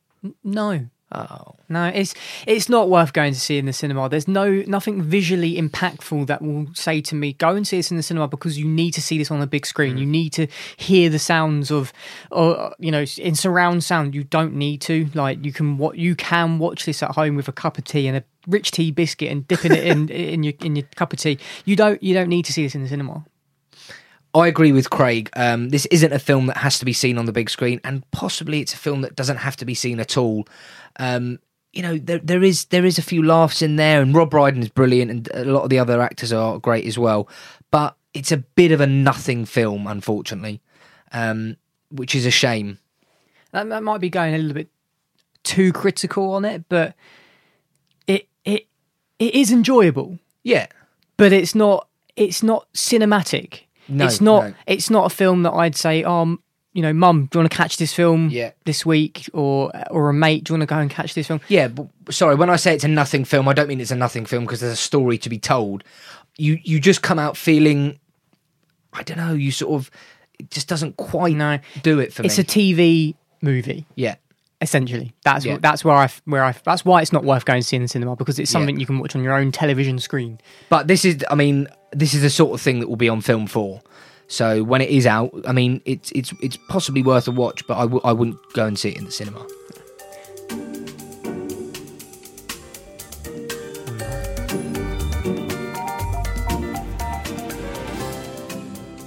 No. 0.44 0.88
Oh. 1.10 1.54
No, 1.68 1.86
it's 1.86 2.14
it's 2.46 2.68
not 2.68 2.90
worth 2.90 3.14
going 3.14 3.32
to 3.32 3.40
see 3.40 3.56
in 3.56 3.64
the 3.64 3.72
cinema. 3.72 4.08
There's 4.08 4.28
no 4.28 4.62
nothing 4.66 5.02
visually 5.02 5.56
impactful 5.56 6.26
that 6.26 6.42
will 6.42 6.66
say 6.74 7.00
to 7.02 7.14
me, 7.14 7.32
"Go 7.32 7.54
and 7.54 7.66
see 7.66 7.78
this 7.78 7.90
in 7.90 7.96
the 7.96 8.02
cinema," 8.02 8.28
because 8.28 8.58
you 8.58 8.66
need 8.66 8.92
to 8.92 9.00
see 9.00 9.16
this 9.16 9.30
on 9.30 9.40
a 9.40 9.46
big 9.46 9.64
screen. 9.64 9.96
Mm. 9.96 10.00
You 10.00 10.06
need 10.06 10.32
to 10.34 10.46
hear 10.76 11.08
the 11.08 11.18
sounds 11.18 11.70
of, 11.70 11.92
or 12.30 12.74
you 12.78 12.90
know, 12.90 13.04
in 13.16 13.34
surround 13.34 13.84
sound. 13.84 14.14
You 14.14 14.24
don't 14.24 14.54
need 14.54 14.82
to. 14.82 15.08
Like 15.14 15.44
you 15.44 15.52
can 15.52 15.78
what 15.78 15.96
you 15.96 16.14
can 16.14 16.58
watch 16.58 16.84
this 16.84 17.02
at 17.02 17.12
home 17.12 17.36
with 17.36 17.48
a 17.48 17.52
cup 17.52 17.78
of 17.78 17.84
tea 17.84 18.06
and 18.06 18.18
a 18.18 18.24
rich 18.46 18.70
tea 18.70 18.90
biscuit 18.90 19.30
and 19.30 19.48
dipping 19.48 19.72
it 19.72 19.84
in 19.84 20.08
in 20.34 20.42
your 20.42 20.54
in 20.62 20.76
your 20.76 20.86
cup 20.94 21.12
of 21.14 21.18
tea. 21.18 21.38
You 21.64 21.76
don't 21.76 22.02
you 22.02 22.12
don't 22.12 22.28
need 22.28 22.44
to 22.46 22.52
see 22.52 22.62
this 22.62 22.74
in 22.74 22.82
the 22.82 22.88
cinema. 22.88 23.24
I 24.34 24.46
agree 24.46 24.72
with 24.72 24.88
Craig. 24.90 25.28
Um, 25.36 25.68
this 25.68 25.86
isn't 25.86 26.12
a 26.12 26.18
film 26.18 26.46
that 26.46 26.56
has 26.58 26.78
to 26.78 26.84
be 26.84 26.92
seen 26.92 27.18
on 27.18 27.26
the 27.26 27.32
big 27.32 27.50
screen, 27.50 27.80
and 27.84 28.08
possibly 28.12 28.60
it's 28.60 28.72
a 28.72 28.78
film 28.78 29.02
that 29.02 29.14
doesn't 29.14 29.36
have 29.38 29.56
to 29.56 29.64
be 29.64 29.74
seen 29.74 30.00
at 30.00 30.16
all. 30.16 30.46
Um, 30.96 31.38
you 31.72 31.82
know, 31.82 31.98
there 31.98 32.18
there 32.18 32.42
is 32.42 32.66
there 32.66 32.84
is 32.84 32.98
a 32.98 33.02
few 33.02 33.22
laughs 33.22 33.62
in 33.62 33.76
there, 33.76 34.00
and 34.00 34.14
Rob 34.14 34.30
Brydon 34.30 34.62
is 34.62 34.68
brilliant, 34.68 35.10
and 35.10 35.28
a 35.34 35.44
lot 35.44 35.64
of 35.64 35.70
the 35.70 35.78
other 35.78 36.00
actors 36.00 36.32
are 36.32 36.58
great 36.58 36.86
as 36.86 36.98
well. 36.98 37.28
But 37.70 37.96
it's 38.14 38.32
a 38.32 38.38
bit 38.38 38.72
of 38.72 38.80
a 38.80 38.86
nothing 38.86 39.44
film, 39.44 39.86
unfortunately, 39.86 40.60
um, 41.12 41.56
which 41.90 42.14
is 42.14 42.26
a 42.26 42.30
shame. 42.30 42.78
That, 43.52 43.68
that 43.68 43.82
might 43.82 44.00
be 44.00 44.10
going 44.10 44.34
a 44.34 44.38
little 44.38 44.54
bit 44.54 44.68
too 45.42 45.72
critical 45.72 46.32
on 46.32 46.44
it, 46.44 46.64
but 46.68 46.94
it 48.06 48.28
it 48.44 48.66
it 49.18 49.34
is 49.34 49.50
enjoyable. 49.52 50.18
Yeah, 50.42 50.66
but 51.16 51.32
it's 51.32 51.54
not 51.54 51.88
it's 52.16 52.42
not 52.42 52.66
cinematic. 52.72 53.62
No, 53.92 54.06
it's 54.06 54.20
not 54.20 54.48
no. 54.48 54.54
it's 54.66 54.90
not 54.90 55.06
a 55.10 55.14
film 55.14 55.42
that 55.44 55.52
I'd 55.52 55.76
say, 55.76 56.04
um, 56.04 56.40
you 56.74 56.80
know, 56.82 56.92
mum, 56.92 57.28
do 57.30 57.38
you 57.38 57.40
want 57.42 57.50
to 57.50 57.56
catch 57.56 57.76
this 57.76 57.92
film 57.92 58.30
Yeah. 58.30 58.52
this 58.64 58.84
week, 58.86 59.28
or 59.32 59.70
or 59.90 60.08
a 60.08 60.14
mate, 60.14 60.44
do 60.44 60.52
you 60.52 60.58
want 60.58 60.68
to 60.68 60.74
go 60.74 60.78
and 60.80 60.90
catch 60.90 61.14
this 61.14 61.26
film? 61.26 61.40
Yeah, 61.48 61.68
but 61.68 61.86
sorry, 62.10 62.34
when 62.34 62.48
I 62.50 62.56
say 62.56 62.74
it's 62.74 62.84
a 62.84 62.88
nothing 62.88 63.24
film, 63.24 63.46
I 63.48 63.52
don't 63.52 63.68
mean 63.68 63.80
it's 63.80 63.90
a 63.90 63.96
nothing 63.96 64.24
film 64.26 64.44
because 64.44 64.60
there's 64.60 64.72
a 64.72 64.76
story 64.76 65.18
to 65.18 65.28
be 65.28 65.38
told. 65.38 65.84
You 66.38 66.58
you 66.62 66.80
just 66.80 67.02
come 67.02 67.18
out 67.18 67.36
feeling, 67.36 67.98
I 68.92 69.02
don't 69.02 69.18
know, 69.18 69.34
you 69.34 69.50
sort 69.52 69.74
of 69.74 69.90
it 70.38 70.50
just 70.50 70.66
doesn't 70.68 70.96
quite 70.96 71.36
No, 71.36 71.58
do 71.82 71.98
it 72.00 72.12
for 72.12 72.22
it's 72.22 72.38
me. 72.38 72.42
It's 72.42 72.54
a 72.54 72.58
TV 72.58 73.14
movie. 73.42 73.86
yeah, 73.96 74.14
Essentially, 74.62 75.12
that's 75.24 75.44
Yeah. 75.44 75.58
that's 75.60 75.84
where 75.84 75.96
I 75.96 76.08
where 76.24 76.44
I 76.44 76.54
that's 76.64 76.84
why 76.84 77.02
it's 77.02 77.12
not 77.12 77.24
worth 77.24 77.44
going 77.44 77.60
to 77.60 77.66
see 77.66 77.76
in 77.76 77.82
the 77.82 77.88
cinema 77.88 78.16
because 78.16 78.38
it's 78.38 78.50
Yeah. 78.50 78.60
something 78.60 78.78
you 78.80 78.86
can 78.86 78.98
watch 78.98 79.14
on 79.16 79.22
your 79.22 79.34
own 79.34 79.50
television 79.52 79.98
screen. 79.98 80.38
But 80.70 80.86
this 80.88 81.04
is, 81.04 81.24
I 81.30 81.34
mean, 81.34 81.66
this 81.92 82.14
is 82.14 82.22
the 82.22 82.30
sort 82.30 82.54
of 82.54 82.60
thing 82.60 82.80
that 82.80 82.88
will 82.88 82.96
be 82.96 83.08
on 83.08 83.20
Film4. 83.20 83.82
So 84.28 84.64
when 84.64 84.80
it 84.80 84.88
is 84.88 85.06
out, 85.06 85.30
I 85.46 85.52
mean, 85.52 85.82
it's 85.84 86.10
it's 86.12 86.32
it's 86.40 86.56
possibly 86.68 87.02
worth 87.02 87.28
a 87.28 87.30
watch, 87.30 87.66
but 87.66 87.76
I 87.76 87.82
w- 87.82 88.00
I 88.02 88.12
wouldn't 88.12 88.38
go 88.54 88.64
and 88.66 88.78
see 88.78 88.90
it 88.90 88.96
in 88.96 89.04
the 89.04 89.10
cinema. 89.10 89.46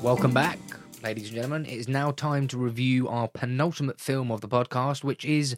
Welcome 0.03 0.33
back, 0.35 0.59
ladies 1.01 1.25
and 1.25 1.33
gentlemen. 1.35 1.65
It 1.65 1.73
is 1.73 1.87
now 1.87 2.11
time 2.11 2.47
to 2.49 2.57
review 2.59 3.07
our 3.07 3.27
penultimate 3.27 3.99
film 3.99 4.31
of 4.31 4.41
the 4.41 4.47
podcast, 4.47 5.03
which 5.03 5.25
is 5.25 5.55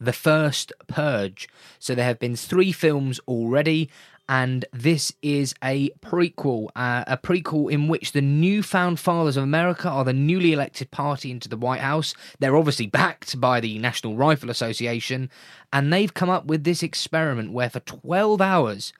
The 0.00 0.12
First 0.12 0.72
Purge. 0.86 1.48
So 1.80 1.96
there 1.96 2.04
have 2.04 2.20
been 2.20 2.36
three 2.36 2.70
films 2.70 3.18
already, 3.26 3.90
and 4.30 4.64
this 4.72 5.12
is 5.22 5.56
a 5.62 5.90
prequel. 6.00 6.68
Uh, 6.76 7.02
a 7.08 7.18
prequel 7.18 7.70
in 7.70 7.88
which 7.88 8.12
the 8.12 8.20
newfound 8.20 9.00
fathers 9.00 9.36
of 9.36 9.42
America 9.42 9.88
are 9.88 10.04
the 10.04 10.12
newly 10.12 10.52
elected 10.52 10.92
party 10.92 11.32
into 11.32 11.48
the 11.48 11.56
White 11.56 11.80
House. 11.80 12.14
They're 12.38 12.56
obviously 12.56 12.86
backed 12.86 13.40
by 13.40 13.58
the 13.58 13.80
National 13.80 14.16
Rifle 14.16 14.48
Association, 14.48 15.30
and 15.72 15.92
they've 15.92 16.14
come 16.14 16.30
up 16.30 16.46
with 16.46 16.62
this 16.62 16.80
experiment 16.84 17.52
where 17.52 17.68
for 17.68 17.80
12 17.80 18.40
hours, 18.40 18.92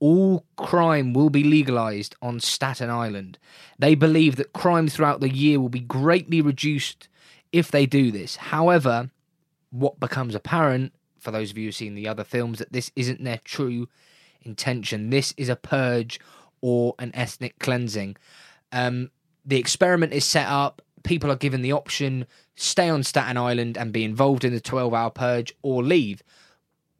all 0.00 0.46
crime 0.56 1.12
will 1.12 1.28
be 1.28 1.44
legalized 1.44 2.16
on 2.22 2.40
Staten 2.40 2.88
Island. 2.88 3.38
They 3.78 3.94
believe 3.94 4.36
that 4.36 4.54
crime 4.54 4.88
throughout 4.88 5.20
the 5.20 5.28
year 5.28 5.60
will 5.60 5.68
be 5.68 5.80
greatly 5.80 6.40
reduced 6.40 7.08
if 7.52 7.70
they 7.70 7.84
do 7.84 8.10
this. 8.10 8.36
However, 8.36 9.10
what 9.70 10.00
becomes 10.00 10.34
apparent 10.34 10.94
for 11.18 11.30
those 11.30 11.50
of 11.50 11.58
you 11.58 11.66
who've 11.66 11.74
seen 11.74 11.94
the 11.94 12.08
other 12.08 12.24
films 12.24 12.58
that 12.58 12.72
this 12.72 12.90
isn't 12.96 13.22
their 13.22 13.40
true 13.44 13.86
intention. 14.44 15.10
This 15.10 15.34
is 15.36 15.48
a 15.48 15.56
purge 15.56 16.20
or 16.60 16.94
an 16.98 17.10
ethnic 17.14 17.58
cleansing. 17.58 18.16
Um, 18.70 19.10
the 19.44 19.58
experiment 19.58 20.12
is 20.12 20.24
set 20.24 20.46
up. 20.46 20.82
People 21.02 21.30
are 21.30 21.36
given 21.36 21.62
the 21.62 21.72
option 21.72 22.26
stay 22.54 22.88
on 22.88 23.02
Staten 23.02 23.36
Island 23.36 23.76
and 23.76 23.92
be 23.92 24.04
involved 24.04 24.44
in 24.44 24.52
the 24.52 24.60
12 24.60 24.94
hour 24.94 25.10
purge 25.10 25.54
or 25.62 25.82
leave. 25.82 26.22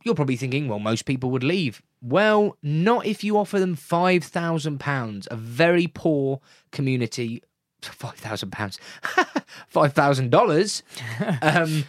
You're 0.05 0.14
probably 0.14 0.36
thinking, 0.36 0.68
well, 0.68 0.78
most 0.78 1.05
people 1.05 1.30
would 1.30 1.45
leave. 1.45 1.82
Well, 2.01 2.57
not 2.62 3.07
if 3.07 3.22
you 3.22 3.38
offer 3.38 3.61
them 3.61 3.76
£5,000, 3.76 5.28
a 5.30 5.36
very 5.36 5.86
poor 5.86 6.40
community. 6.72 7.43
£5,000. 7.82 8.78
$5,000. 9.72 10.82
um, 11.43 11.84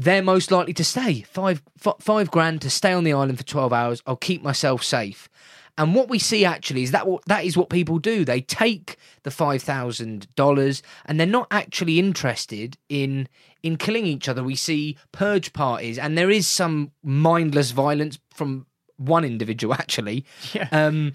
they're 0.00 0.22
most 0.22 0.50
likely 0.50 0.72
to 0.72 0.84
stay. 0.84 1.20
Five, 1.22 1.62
f- 1.84 1.96
five 2.00 2.30
grand 2.30 2.62
to 2.62 2.70
stay 2.70 2.92
on 2.92 3.04
the 3.04 3.12
island 3.12 3.36
for 3.36 3.44
12 3.44 3.70
hours. 3.70 4.02
I'll 4.06 4.16
keep 4.16 4.42
myself 4.42 4.82
safe. 4.82 5.28
And 5.76 5.94
what 5.94 6.08
we 6.08 6.18
see 6.18 6.44
actually 6.44 6.82
is 6.82 6.90
that 6.90 7.06
what 7.06 7.24
that 7.26 7.44
is 7.44 7.56
what 7.56 7.70
people 7.70 7.98
do. 7.98 8.24
They 8.24 8.40
take 8.42 8.96
the 9.22 9.30
five 9.30 9.62
thousand 9.62 10.26
dollars 10.34 10.82
and 11.06 11.18
they're 11.18 11.26
not 11.26 11.46
actually 11.50 11.98
interested 11.98 12.76
in 12.90 13.28
in 13.62 13.76
killing 13.76 14.04
each 14.04 14.28
other. 14.28 14.44
We 14.44 14.56
see 14.56 14.98
purge 15.12 15.54
parties, 15.54 15.96
and 15.96 16.18
there 16.18 16.30
is 16.30 16.46
some 16.46 16.90
mindless 17.02 17.70
violence 17.70 18.18
from 18.34 18.66
one 18.96 19.24
individual 19.24 19.72
actually. 19.78 20.26
Yeah. 20.52 20.68
Um, 20.70 21.12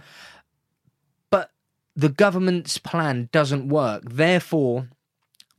but 1.30 1.52
the 1.96 2.10
government's 2.10 2.80
plan 2.80 3.30
doesn't 3.32 3.68
work. 3.68 4.04
Therefore, 4.10 4.90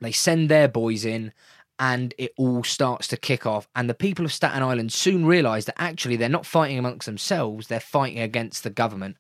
they 0.01 0.13
send 0.13 0.49
their 0.49 0.69
boys 0.69 1.05
in 1.05 1.33
and 1.79 2.15
it 2.17 2.33
all 2.37 2.65
starts 2.65 3.07
to 3.09 3.17
kick 3.17 3.47
off. 3.47 3.69
And 3.75 3.89
the 3.89 3.95
people 3.95 4.25
of 4.25 4.33
Staten 4.33 4.63
Island 4.63 4.93
soon 4.93 5.27
realise 5.27 5.67
that 5.67 5.81
actually 5.81 6.17
they're 6.17 6.29
not 6.29 6.47
fighting 6.47 6.79
amongst 6.79 7.07
themselves, 7.07 7.69
they're 7.69 7.81
fighting 7.81 8.21
against 8.21 8.65
the 8.65 8.71
government. 8.71 9.17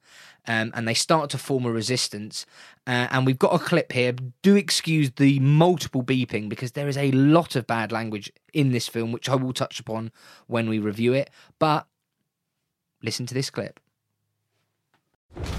Um, 0.48 0.70
and 0.74 0.86
they 0.86 0.94
start 0.94 1.28
to 1.30 1.38
form 1.38 1.66
a 1.66 1.72
resistance. 1.72 2.46
Uh, 2.86 3.08
and 3.10 3.26
we've 3.26 3.38
got 3.38 3.52
a 3.52 3.58
clip 3.58 3.90
here. 3.90 4.12
Do 4.42 4.54
excuse 4.54 5.10
the 5.10 5.40
multiple 5.40 6.04
beeping 6.04 6.48
because 6.48 6.72
there 6.72 6.86
is 6.86 6.96
a 6.96 7.10
lot 7.10 7.56
of 7.56 7.66
bad 7.66 7.90
language 7.90 8.32
in 8.52 8.70
this 8.70 8.86
film, 8.86 9.10
which 9.10 9.28
I 9.28 9.34
will 9.34 9.52
touch 9.52 9.80
upon 9.80 10.12
when 10.46 10.68
we 10.68 10.78
review 10.78 11.14
it. 11.14 11.30
But 11.58 11.88
listen 13.02 13.26
to 13.26 13.34
this 13.34 13.50
clip. 13.50 13.80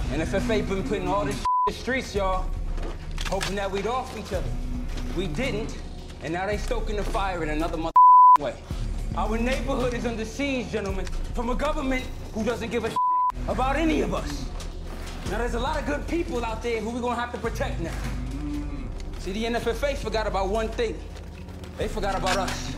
NFFA 0.09 0.67
been 0.67 0.83
putting 0.83 1.07
all 1.07 1.25
this 1.25 1.35
in 1.35 1.43
the 1.67 1.73
streets, 1.73 2.15
y'all, 2.15 2.49
hoping 3.27 3.55
that 3.55 3.69
we'd 3.69 3.87
off 3.87 4.17
each 4.17 4.31
other. 4.31 4.49
We 5.17 5.27
didn't, 5.27 5.77
and 6.23 6.33
now 6.33 6.45
they 6.45 6.57
stoking 6.57 6.95
the 6.95 7.03
fire 7.03 7.43
in 7.43 7.49
another 7.49 7.77
mother 7.77 7.93
way. 8.39 8.55
Our 9.15 9.37
neighborhood 9.37 9.93
is 9.93 10.05
under 10.05 10.25
siege, 10.25 10.71
gentlemen, 10.71 11.05
from 11.33 11.49
a 11.49 11.55
government 11.55 12.05
who 12.33 12.43
doesn't 12.43 12.69
give 12.71 12.85
a 12.85 12.91
about 13.47 13.75
any 13.75 14.01
of 14.01 14.13
us. 14.13 14.45
Now 15.31 15.37
there's 15.37 15.53
a 15.53 15.59
lot 15.59 15.79
of 15.79 15.85
good 15.85 16.07
people 16.07 16.43
out 16.43 16.61
there 16.61 16.81
who 16.81 16.89
we're 16.89 17.01
gonna 17.01 17.19
have 17.19 17.31
to 17.31 17.37
protect 17.37 17.79
now. 17.79 17.93
See, 19.19 19.31
the 19.31 19.45
NFFA 19.45 19.95
forgot 19.97 20.27
about 20.27 20.49
one 20.49 20.69
thing. 20.69 20.97
They 21.77 21.87
forgot 21.87 22.15
about 22.15 22.37
us. 22.37 22.75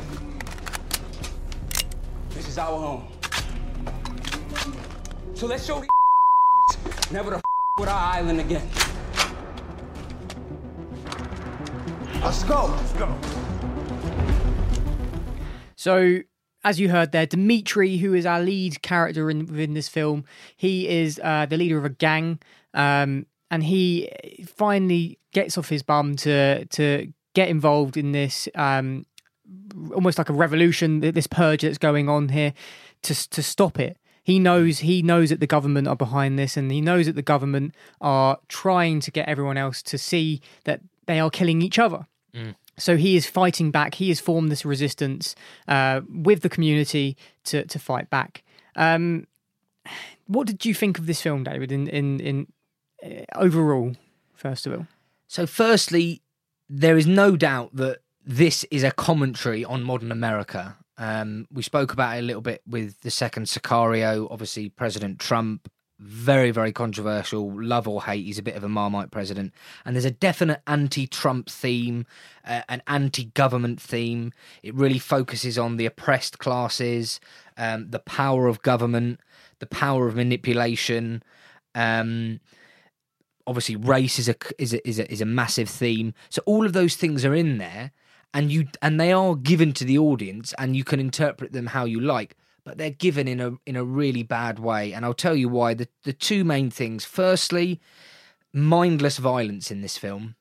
This 2.31 2.47
is 2.47 2.57
our 2.57 2.79
home. 2.79 3.07
So 5.33 5.47
let's 5.47 5.65
show 5.65 5.79
these 5.79 7.11
never 7.11 7.31
to 7.31 7.41
with 7.79 7.89
our 7.89 8.13
island 8.15 8.39
again. 8.39 8.67
Let's 12.21 12.43
go. 12.43 12.65
Let's 12.65 12.93
go. 12.93 13.15
So, 15.75 16.19
as 16.63 16.79
you 16.79 16.89
heard 16.89 17.13
there, 17.13 17.25
Dimitri, 17.25 17.97
who 17.97 18.13
is 18.13 18.25
our 18.25 18.41
lead 18.41 18.81
character 18.81 19.29
in 19.29 19.45
within 19.45 19.73
this 19.73 19.87
film, 19.87 20.25
he 20.57 20.89
is 20.89 21.21
uh, 21.23 21.45
the 21.45 21.55
leader 21.55 21.77
of 21.77 21.85
a 21.85 21.89
gang, 21.89 22.39
um, 22.73 23.25
and 23.49 23.63
he 23.63 24.11
finally 24.45 25.17
gets 25.31 25.57
off 25.57 25.69
his 25.69 25.81
bum 25.83 26.15
to 26.17 26.65
to 26.65 27.11
get 27.33 27.47
involved 27.47 27.95
in 27.95 28.11
this 28.11 28.49
um, 28.55 29.05
almost 29.93 30.17
like 30.17 30.29
a 30.29 30.33
revolution, 30.33 30.99
this 30.99 31.27
purge 31.27 31.61
that's 31.61 31.77
going 31.77 32.09
on 32.09 32.29
here, 32.29 32.53
to 33.03 33.29
to 33.29 33.41
stop 33.41 33.79
it. 33.79 33.97
He 34.23 34.37
knows 34.39 34.79
he 34.79 35.01
knows 35.01 35.29
that 35.29 35.39
the 35.39 35.47
government 35.47 35.87
are 35.87 35.95
behind 35.95 36.37
this, 36.37 36.57
and 36.57 36.71
he 36.71 36.81
knows 36.81 37.05
that 37.05 37.15
the 37.15 37.21
government 37.21 37.73
are 38.01 38.37
trying 38.49 38.99
to 38.99 39.11
get 39.11 39.29
everyone 39.29 39.57
else 39.57 39.81
to 39.83 39.97
see 39.97 40.41
that 40.65 40.81
they 41.09 41.19
are 41.19 41.31
killing 41.31 41.63
each 41.63 41.79
other. 41.79 42.05
So 42.77 42.95
he 42.95 43.15
is 43.15 43.25
fighting 43.25 43.71
back. 43.71 43.95
He 43.95 44.09
has 44.09 44.19
formed 44.21 44.51
this 44.51 44.63
resistance 44.63 45.35
uh, 45.67 46.01
with 46.07 46.41
the 46.41 46.49
community 46.49 47.17
to 47.45 47.65
to 47.65 47.79
fight 47.79 48.09
back. 48.09 48.43
Um, 48.75 49.25
what 50.27 50.47
did 50.47 50.65
you 50.65 50.73
think 50.73 50.99
of 50.99 51.05
this 51.05 51.21
film, 51.21 51.43
David? 51.43 51.71
In 51.71 51.87
in 51.87 52.19
in 52.19 52.47
uh, 53.03 53.25
overall, 53.45 53.95
first 54.33 54.67
of 54.67 54.73
all, 54.73 54.85
So, 55.27 55.45
firstly, 55.47 56.21
there 56.81 56.97
is 56.97 57.07
no 57.07 57.35
doubt 57.35 57.75
that 57.75 57.97
this 58.23 58.65
is 58.69 58.83
a 58.83 58.91
commentary 58.91 59.65
on 59.65 59.83
modern 59.83 60.11
America. 60.11 60.77
Um, 60.97 61.47
we 61.51 61.63
spoke 61.63 61.91
about 61.93 62.15
it 62.15 62.19
a 62.19 62.27
little 62.29 62.41
bit 62.51 62.61
with 62.67 63.01
the 63.01 63.11
second 63.11 63.47
Sicario. 63.47 64.27
Obviously, 64.29 64.69
President 64.69 65.19
Trump, 65.19 65.69
very, 65.99 66.51
very 66.51 66.71
controversial, 66.71 67.51
love 67.61 67.87
or 67.87 68.03
hate. 68.03 68.25
He's 68.25 68.39
a 68.39 68.43
bit 68.43 68.55
of 68.55 68.63
a 68.63 68.69
Marmite 68.69 69.11
president. 69.11 69.53
And 69.85 69.95
there's 69.95 70.05
a 70.05 70.11
definite 70.11 70.61
anti 70.65 71.07
Trump 71.07 71.49
theme, 71.49 72.05
uh, 72.45 72.61
an 72.69 72.81
anti 72.87 73.25
government 73.25 73.81
theme. 73.81 74.31
It 74.63 74.73
really 74.73 74.99
focuses 74.99 75.57
on 75.57 75.77
the 75.77 75.85
oppressed 75.85 76.39
classes, 76.39 77.19
um, 77.57 77.89
the 77.89 77.99
power 77.99 78.47
of 78.47 78.61
government, 78.61 79.19
the 79.59 79.67
power 79.67 80.07
of 80.07 80.15
manipulation. 80.15 81.21
Um, 81.75 82.39
obviously 83.45 83.75
race 83.75 84.19
is 84.19 84.29
a 84.29 84.35
is 84.59 84.73
a, 84.73 84.87
is 84.87 84.99
a 84.99 85.11
is 85.11 85.21
a 85.21 85.25
massive 85.25 85.67
theme 85.67 86.13
so 86.29 86.39
all 86.45 86.67
of 86.67 86.73
those 86.73 86.95
things 86.95 87.25
are 87.25 87.33
in 87.33 87.57
there 87.57 87.91
and 88.31 88.51
you 88.51 88.67
and 88.81 88.99
they 88.99 89.11
are 89.11 89.35
given 89.35 89.73
to 89.73 89.83
the 89.83 89.97
audience 89.97 90.53
and 90.59 90.75
you 90.75 90.83
can 90.83 90.99
interpret 90.99 91.51
them 91.51 91.67
how 91.67 91.83
you 91.83 91.99
like 91.99 92.35
but 92.63 92.77
they're 92.77 92.89
given 92.89 93.27
in 93.27 93.39
a 93.39 93.53
in 93.65 93.75
a 93.75 93.83
really 93.83 94.23
bad 94.23 94.59
way. 94.59 94.93
And 94.93 95.05
I'll 95.05 95.13
tell 95.13 95.35
you 95.35 95.49
why. 95.49 95.73
The 95.73 95.87
the 96.03 96.13
two 96.13 96.43
main 96.43 96.69
things. 96.69 97.05
Firstly 97.05 97.79
mindless 98.53 99.17
violence 99.17 99.71
in 99.71 99.81
this 99.81 99.97
film. 99.97 100.35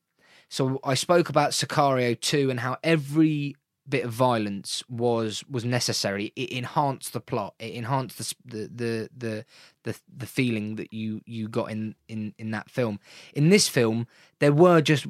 So 0.48 0.80
I 0.82 0.94
spoke 0.94 1.28
about 1.28 1.50
Sicario 1.50 2.18
2 2.18 2.50
and 2.50 2.60
how 2.60 2.78
every 2.82 3.54
bit 3.88 4.04
of 4.04 4.12
violence 4.12 4.82
was 4.88 5.44
was 5.48 5.64
necessary. 5.64 6.32
It 6.36 6.50
enhanced 6.50 7.12
the 7.12 7.20
plot. 7.20 7.54
It 7.58 7.72
enhanced 7.74 8.18
the 8.18 8.34
the 8.44 8.68
the 8.68 9.10
the 9.16 9.44
the, 9.84 9.96
the 10.14 10.26
feeling 10.26 10.76
that 10.76 10.92
you 10.92 11.22
you 11.24 11.48
got 11.48 11.70
in 11.70 11.94
in 12.08 12.34
in 12.38 12.50
that 12.50 12.70
film. 12.70 13.00
In 13.34 13.48
this 13.48 13.68
film 13.68 14.06
there 14.40 14.52
were 14.52 14.80
just 14.80 15.06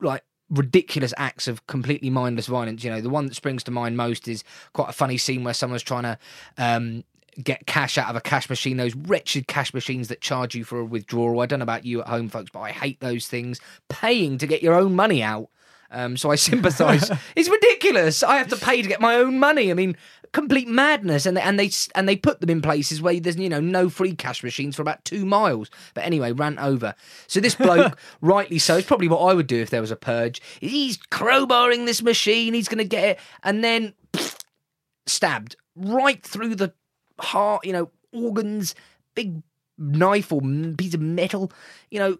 like 0.00 0.22
ridiculous 0.50 1.14
acts 1.16 1.46
of 1.46 1.64
completely 1.66 2.10
mindless 2.10 2.46
violence 2.48 2.82
you 2.82 2.90
know 2.90 3.00
the 3.00 3.08
one 3.10 3.26
that 3.26 3.34
springs 3.34 3.62
to 3.62 3.70
mind 3.70 3.96
most 3.96 4.26
is 4.26 4.42
quite 4.72 4.88
a 4.88 4.92
funny 4.92 5.16
scene 5.16 5.44
where 5.44 5.54
someone's 5.54 5.82
trying 5.82 6.02
to 6.02 6.18
um 6.58 7.04
get 7.42 7.64
cash 7.66 7.96
out 7.96 8.10
of 8.10 8.16
a 8.16 8.20
cash 8.20 8.50
machine 8.50 8.76
those 8.76 8.94
wretched 8.94 9.46
cash 9.46 9.72
machines 9.72 10.08
that 10.08 10.20
charge 10.20 10.54
you 10.54 10.64
for 10.64 10.80
a 10.80 10.84
withdrawal 10.84 11.40
i 11.40 11.46
don't 11.46 11.60
know 11.60 11.62
about 11.62 11.84
you 11.86 12.00
at 12.00 12.08
home 12.08 12.28
folks 12.28 12.50
but 12.52 12.60
i 12.60 12.70
hate 12.72 12.98
those 13.00 13.28
things 13.28 13.60
paying 13.88 14.36
to 14.38 14.46
get 14.46 14.62
your 14.62 14.74
own 14.74 14.94
money 14.94 15.22
out 15.22 15.48
Um, 15.92 16.16
so 16.16 16.30
I 16.30 16.36
sympathise. 16.50 17.10
it's 17.36 17.48
ridiculous. 17.48 18.22
I 18.22 18.36
have 18.38 18.48
to 18.48 18.56
pay 18.56 18.80
to 18.82 18.88
get 18.88 19.00
my 19.00 19.16
own 19.16 19.40
money. 19.40 19.70
I 19.72 19.74
mean, 19.74 19.96
complete 20.32 20.68
madness. 20.68 21.26
And 21.26 21.36
they, 21.36 21.40
and 21.40 21.58
they 21.58 21.70
and 21.94 22.08
they 22.08 22.16
put 22.16 22.40
them 22.40 22.50
in 22.50 22.62
places 22.62 23.02
where 23.02 23.18
there's 23.20 23.36
you 23.36 23.48
know 23.48 23.60
no 23.60 23.88
free 23.88 24.14
cash 24.14 24.42
machines 24.42 24.76
for 24.76 24.82
about 24.82 25.04
two 25.04 25.24
miles. 25.24 25.70
But 25.94 26.04
anyway, 26.04 26.32
rant 26.32 26.58
over. 26.58 26.94
So 27.26 27.40
this 27.40 27.54
bloke, 27.56 27.98
rightly 28.20 28.58
so, 28.58 28.76
it's 28.76 28.86
probably 28.86 29.08
what 29.08 29.20
I 29.20 29.34
would 29.34 29.46
do 29.46 29.60
if 29.60 29.70
there 29.70 29.80
was 29.80 29.90
a 29.90 29.96
purge. 29.96 30.40
He's 30.60 30.96
crowbarring 30.96 31.86
this 31.86 32.02
machine. 32.02 32.54
He's 32.54 32.68
going 32.68 32.78
to 32.78 32.84
get 32.84 33.04
it, 33.04 33.20
and 33.42 33.64
then 33.64 33.94
stabbed 35.06 35.56
right 35.76 36.22
through 36.22 36.56
the 36.56 36.72
heart. 37.18 37.64
You 37.64 37.72
know, 37.72 37.90
organs, 38.12 38.74
big 39.14 39.42
knife 39.78 40.32
or 40.32 40.40
piece 40.76 40.94
of 40.94 41.00
metal. 41.00 41.52
You 41.90 41.98
know, 41.98 42.18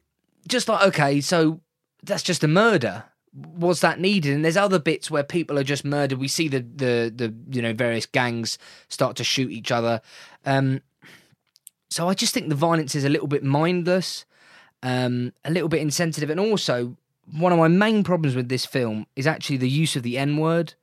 just 0.49 0.69
like 0.69 0.87
okay, 0.89 1.21
so 1.21 1.61
that's 2.03 2.23
just 2.23 2.45
a 2.45 2.49
murder. 2.49 3.05
Was 3.33 3.81
that 3.81 4.01
needed? 4.01 4.35
And 4.35 4.45
there's 4.45 4.57
other 4.57 4.79
bits 4.79 5.11
where 5.11 5.23
people 5.23 5.59
are 5.59 5.65
just 5.65 5.85
murdered. 5.85 6.19
We 6.19 6.29
see 6.29 6.49
the 6.49 6.61
the 6.61 7.13
the 7.15 7.35
you 7.51 7.63
know 7.63 7.73
various 7.73 8.07
gangs 8.07 8.59
start 8.89 9.17
to 9.17 9.25
shoot 9.25 9.51
each 9.51 9.71
other. 9.71 10.01
Um, 10.45 10.83
so 11.91 12.09
I 12.09 12.15
just 12.15 12.35
think 12.35 12.49
the 12.49 12.55
violence 12.55 12.95
is 12.95 13.05
a 13.05 13.09
little 13.09 13.27
bit 13.27 13.43
mindless, 13.43 14.25
um, 14.83 15.33
a 15.45 15.51
little 15.51 15.69
bit 15.69 15.81
insensitive, 15.81 16.31
and 16.31 16.41
also 16.41 16.97
one 17.33 17.53
of 17.53 17.59
my 17.59 17.69
main 17.69 18.03
problems 18.03 18.35
with 18.35 18.49
this 18.49 18.67
film 18.67 19.07
is 19.17 19.27
actually 19.27 19.59
the 19.59 19.69
use 19.69 19.97
of 19.97 20.03
the 20.03 20.19
N 20.19 20.37
word. 20.37 20.75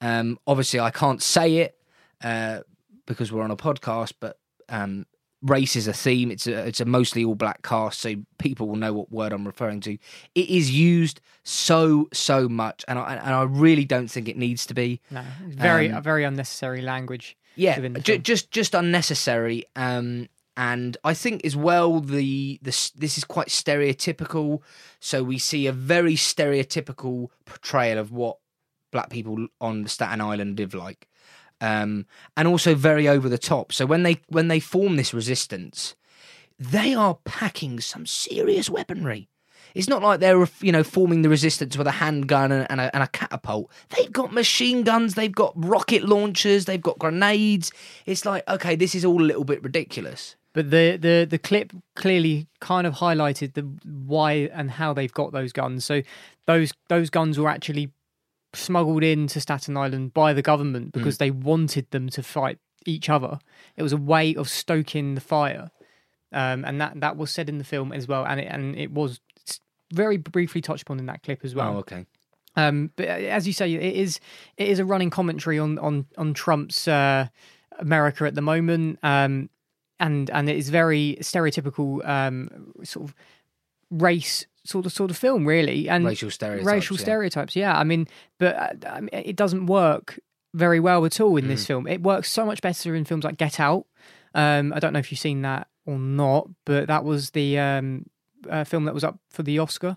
Um, 0.00 0.38
obviously, 0.46 0.80
I 0.80 0.90
can't 0.90 1.22
say 1.22 1.56
it 1.56 1.78
uh, 2.22 2.60
because 3.06 3.32
we're 3.32 3.42
on 3.42 3.50
a 3.50 3.56
podcast, 3.56 4.14
but 4.20 4.38
um, 4.68 5.06
race 5.42 5.76
is 5.76 5.86
a 5.88 5.92
theme. 5.92 6.30
It's 6.30 6.46
a 6.46 6.66
it's 6.66 6.80
a 6.80 6.84
mostly 6.84 7.24
all 7.24 7.34
black 7.34 7.62
cast, 7.62 8.00
so 8.00 8.14
people 8.38 8.68
will 8.68 8.76
know 8.76 8.92
what 8.92 9.10
word 9.10 9.32
I'm 9.32 9.46
referring 9.46 9.80
to. 9.82 9.98
It 10.34 10.48
is 10.48 10.70
used 10.70 11.20
so 11.44 12.08
so 12.12 12.48
much, 12.48 12.84
and 12.88 12.98
I 12.98 13.14
and 13.14 13.34
I 13.34 13.42
really 13.42 13.84
don't 13.84 14.08
think 14.08 14.28
it 14.28 14.36
needs 14.36 14.66
to 14.66 14.74
be. 14.74 15.00
No, 15.10 15.22
very 15.46 15.90
Um, 15.90 16.02
very 16.02 16.24
unnecessary 16.24 16.82
language. 16.82 17.36
Yeah, 17.54 17.78
just 18.22 18.50
just 18.50 18.74
unnecessary. 18.74 19.64
Um, 19.74 20.28
and 20.56 20.96
I 21.04 21.14
think 21.14 21.44
as 21.44 21.54
well 21.54 22.00
the 22.00 22.58
the 22.62 22.90
this 22.96 23.16
is 23.18 23.24
quite 23.24 23.48
stereotypical. 23.48 24.60
So 25.00 25.22
we 25.22 25.38
see 25.38 25.66
a 25.66 25.72
very 25.72 26.14
stereotypical 26.14 27.28
portrayal 27.44 27.98
of 27.98 28.10
what 28.10 28.38
black 28.90 29.10
people 29.10 29.46
on 29.60 29.86
Staten 29.86 30.20
Island 30.20 30.58
live 30.58 30.74
like, 30.74 31.08
um, 31.60 32.06
and 32.36 32.48
also 32.48 32.74
very 32.74 33.08
over 33.08 33.28
the 33.28 33.38
top. 33.38 33.72
So 33.72 33.86
when 33.86 34.02
they 34.02 34.20
when 34.28 34.48
they 34.48 34.60
form 34.60 34.96
this 34.96 35.14
resistance, 35.14 35.94
they 36.58 36.94
are 36.94 37.18
packing 37.24 37.80
some 37.80 38.06
serious 38.06 38.68
weaponry. 38.70 39.28
It's 39.74 39.88
not 39.88 40.02
like 40.02 40.20
they're 40.20 40.46
you 40.60 40.72
know 40.72 40.82
forming 40.82 41.22
the 41.22 41.28
resistance 41.28 41.76
with 41.76 41.86
a 41.86 41.92
handgun 41.92 42.52
and, 42.52 42.80
a, 42.80 42.94
and 42.94 43.02
a 43.02 43.08
catapult. 43.08 43.70
They've 43.90 44.12
got 44.12 44.32
machine 44.32 44.82
guns, 44.82 45.14
they've 45.14 45.32
got 45.32 45.52
rocket 45.56 46.04
launchers, 46.04 46.64
they've 46.64 46.80
got 46.80 46.98
grenades. 46.98 47.70
It's 48.06 48.24
like 48.24 48.48
okay, 48.48 48.76
this 48.76 48.94
is 48.94 49.04
all 49.04 49.22
a 49.22 49.24
little 49.24 49.44
bit 49.44 49.62
ridiculous. 49.62 50.36
But 50.54 50.70
the, 50.70 50.96
the, 50.96 51.26
the 51.28 51.38
clip 51.38 51.72
clearly 51.94 52.48
kind 52.60 52.86
of 52.86 52.94
highlighted 52.94 53.54
the 53.54 53.62
why 53.84 54.50
and 54.52 54.70
how 54.70 54.92
they've 54.92 55.12
got 55.12 55.30
those 55.30 55.52
guns. 55.52 55.84
So 55.84 56.02
those 56.46 56.72
those 56.88 57.10
guns 57.10 57.38
were 57.38 57.48
actually 57.48 57.92
smuggled 58.54 59.02
into 59.04 59.40
Staten 59.40 59.76
Island 59.76 60.14
by 60.14 60.32
the 60.32 60.42
government 60.42 60.92
because 60.92 61.16
Mm. 61.16 61.18
they 61.18 61.30
wanted 61.30 61.90
them 61.90 62.08
to 62.10 62.22
fight 62.22 62.58
each 62.86 63.08
other. 63.10 63.38
It 63.76 63.82
was 63.82 63.92
a 63.92 63.96
way 63.98 64.34
of 64.34 64.48
stoking 64.48 65.14
the 65.14 65.20
fire, 65.20 65.70
um, 66.32 66.64
and 66.64 66.80
that 66.80 67.00
that 67.00 67.16
was 67.16 67.30
said 67.30 67.48
in 67.48 67.58
the 67.58 67.64
film 67.64 67.92
as 67.92 68.08
well. 68.08 68.24
And 68.24 68.40
it 68.40 68.46
and 68.50 68.76
it 68.76 68.90
was 68.92 69.20
very 69.92 70.16
briefly 70.16 70.60
touched 70.60 70.82
upon 70.82 70.98
in 70.98 71.06
that 71.06 71.22
clip 71.22 71.44
as 71.44 71.54
well. 71.54 71.76
Oh, 71.76 71.78
okay. 71.78 72.06
Um, 72.56 72.90
but 72.96 73.06
as 73.06 73.46
you 73.46 73.52
say, 73.52 73.72
it 73.72 73.96
is 73.96 74.20
it 74.56 74.68
is 74.68 74.78
a 74.78 74.84
running 74.84 75.10
commentary 75.10 75.58
on 75.58 75.78
on 75.78 76.06
on 76.16 76.34
Trump's 76.34 76.88
uh, 76.88 77.28
America 77.78 78.24
at 78.24 78.34
the 78.34 78.42
moment, 78.42 78.98
um, 79.02 79.50
and 80.00 80.30
and 80.30 80.48
it 80.48 80.56
is 80.56 80.70
very 80.70 81.18
stereotypical 81.20 82.06
um, 82.08 82.72
sort 82.82 83.08
of 83.08 83.14
race 83.90 84.46
sort 84.68 84.86
of 84.86 84.92
sort 84.92 85.10
of 85.10 85.16
film, 85.16 85.46
really, 85.46 85.88
and 85.88 86.04
Racial 86.04 86.30
stereotypes, 86.30 86.66
Racial 86.66 86.96
yeah. 86.96 87.02
stereotypes, 87.02 87.56
yeah. 87.56 87.78
I 87.78 87.84
mean, 87.84 88.06
but 88.38 88.54
uh, 88.56 88.88
I 88.88 89.00
mean, 89.00 89.10
it 89.12 89.36
doesn't 89.36 89.66
work 89.66 90.18
very 90.54 90.80
well 90.80 91.04
at 91.06 91.20
all 91.20 91.36
in 91.36 91.48
this 91.48 91.64
Mm. 91.64 91.66
film. 91.66 91.86
It 91.86 92.02
works 92.02 92.30
so 92.30 92.44
much 92.44 92.60
better 92.62 92.94
in 92.94 93.04
films 93.04 93.24
like 93.24 93.36
Get 93.36 93.58
Out. 93.60 93.86
Um, 94.34 94.72
I 94.74 94.78
don't 94.80 94.92
know 94.92 94.98
if 94.98 95.10
you've 95.10 95.18
seen 95.20 95.42
that 95.42 95.68
or 95.86 95.98
not, 95.98 96.48
but 96.64 96.86
that 96.88 97.04
was 97.04 97.30
the 97.30 97.58
um, 97.58 98.06
uh, 98.48 98.64
film 98.64 98.84
that 98.84 98.94
was 98.94 99.04
up 99.04 99.18
for 99.30 99.42
the 99.42 99.58
Oscar. 99.58 99.96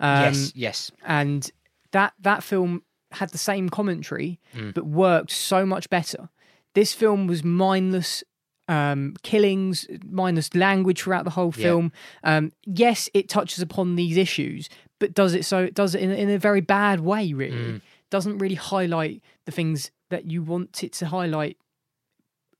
Um, 0.00 0.24
yes, 0.24 0.52
yes. 0.54 0.90
and 1.04 1.50
that 1.92 2.12
that 2.20 2.42
film 2.42 2.82
had 3.12 3.30
the 3.30 3.38
same 3.38 3.68
commentary 3.68 4.38
Mm. 4.54 4.74
but 4.74 4.84
worked 4.86 5.30
so 5.30 5.64
much 5.64 5.88
better 5.90 6.28
this 6.74 6.92
film 6.94 7.26
was 7.26 7.42
mindless 7.42 8.22
um, 8.68 9.14
killings 9.22 9.86
minus 10.10 10.54
language 10.54 11.02
throughout 11.02 11.24
the 11.24 11.30
whole 11.30 11.52
Yeah. 11.56 11.62
film 11.62 11.92
um, 12.24 12.52
yes 12.66 13.08
it 13.14 13.28
touches 13.28 13.60
upon 13.62 13.96
these 13.96 14.16
issues 14.16 14.68
but 14.98 15.14
does 15.14 15.34
it 15.34 15.44
so 15.44 15.58
it 15.64 15.74
does 15.74 15.94
it 15.94 16.02
in, 16.02 16.10
in 16.10 16.28
a 16.30 16.38
very 16.38 16.60
bad 16.60 17.00
way 17.00 17.32
really 17.32 17.72
Mm. 17.72 17.80
doesn't 18.10 18.38
really 18.38 18.54
highlight 18.56 19.22
the 19.46 19.52
things 19.52 19.90
that 20.10 20.30
you 20.30 20.42
want 20.42 20.82
it 20.84 20.92
to 20.94 21.06
highlight 21.06 21.56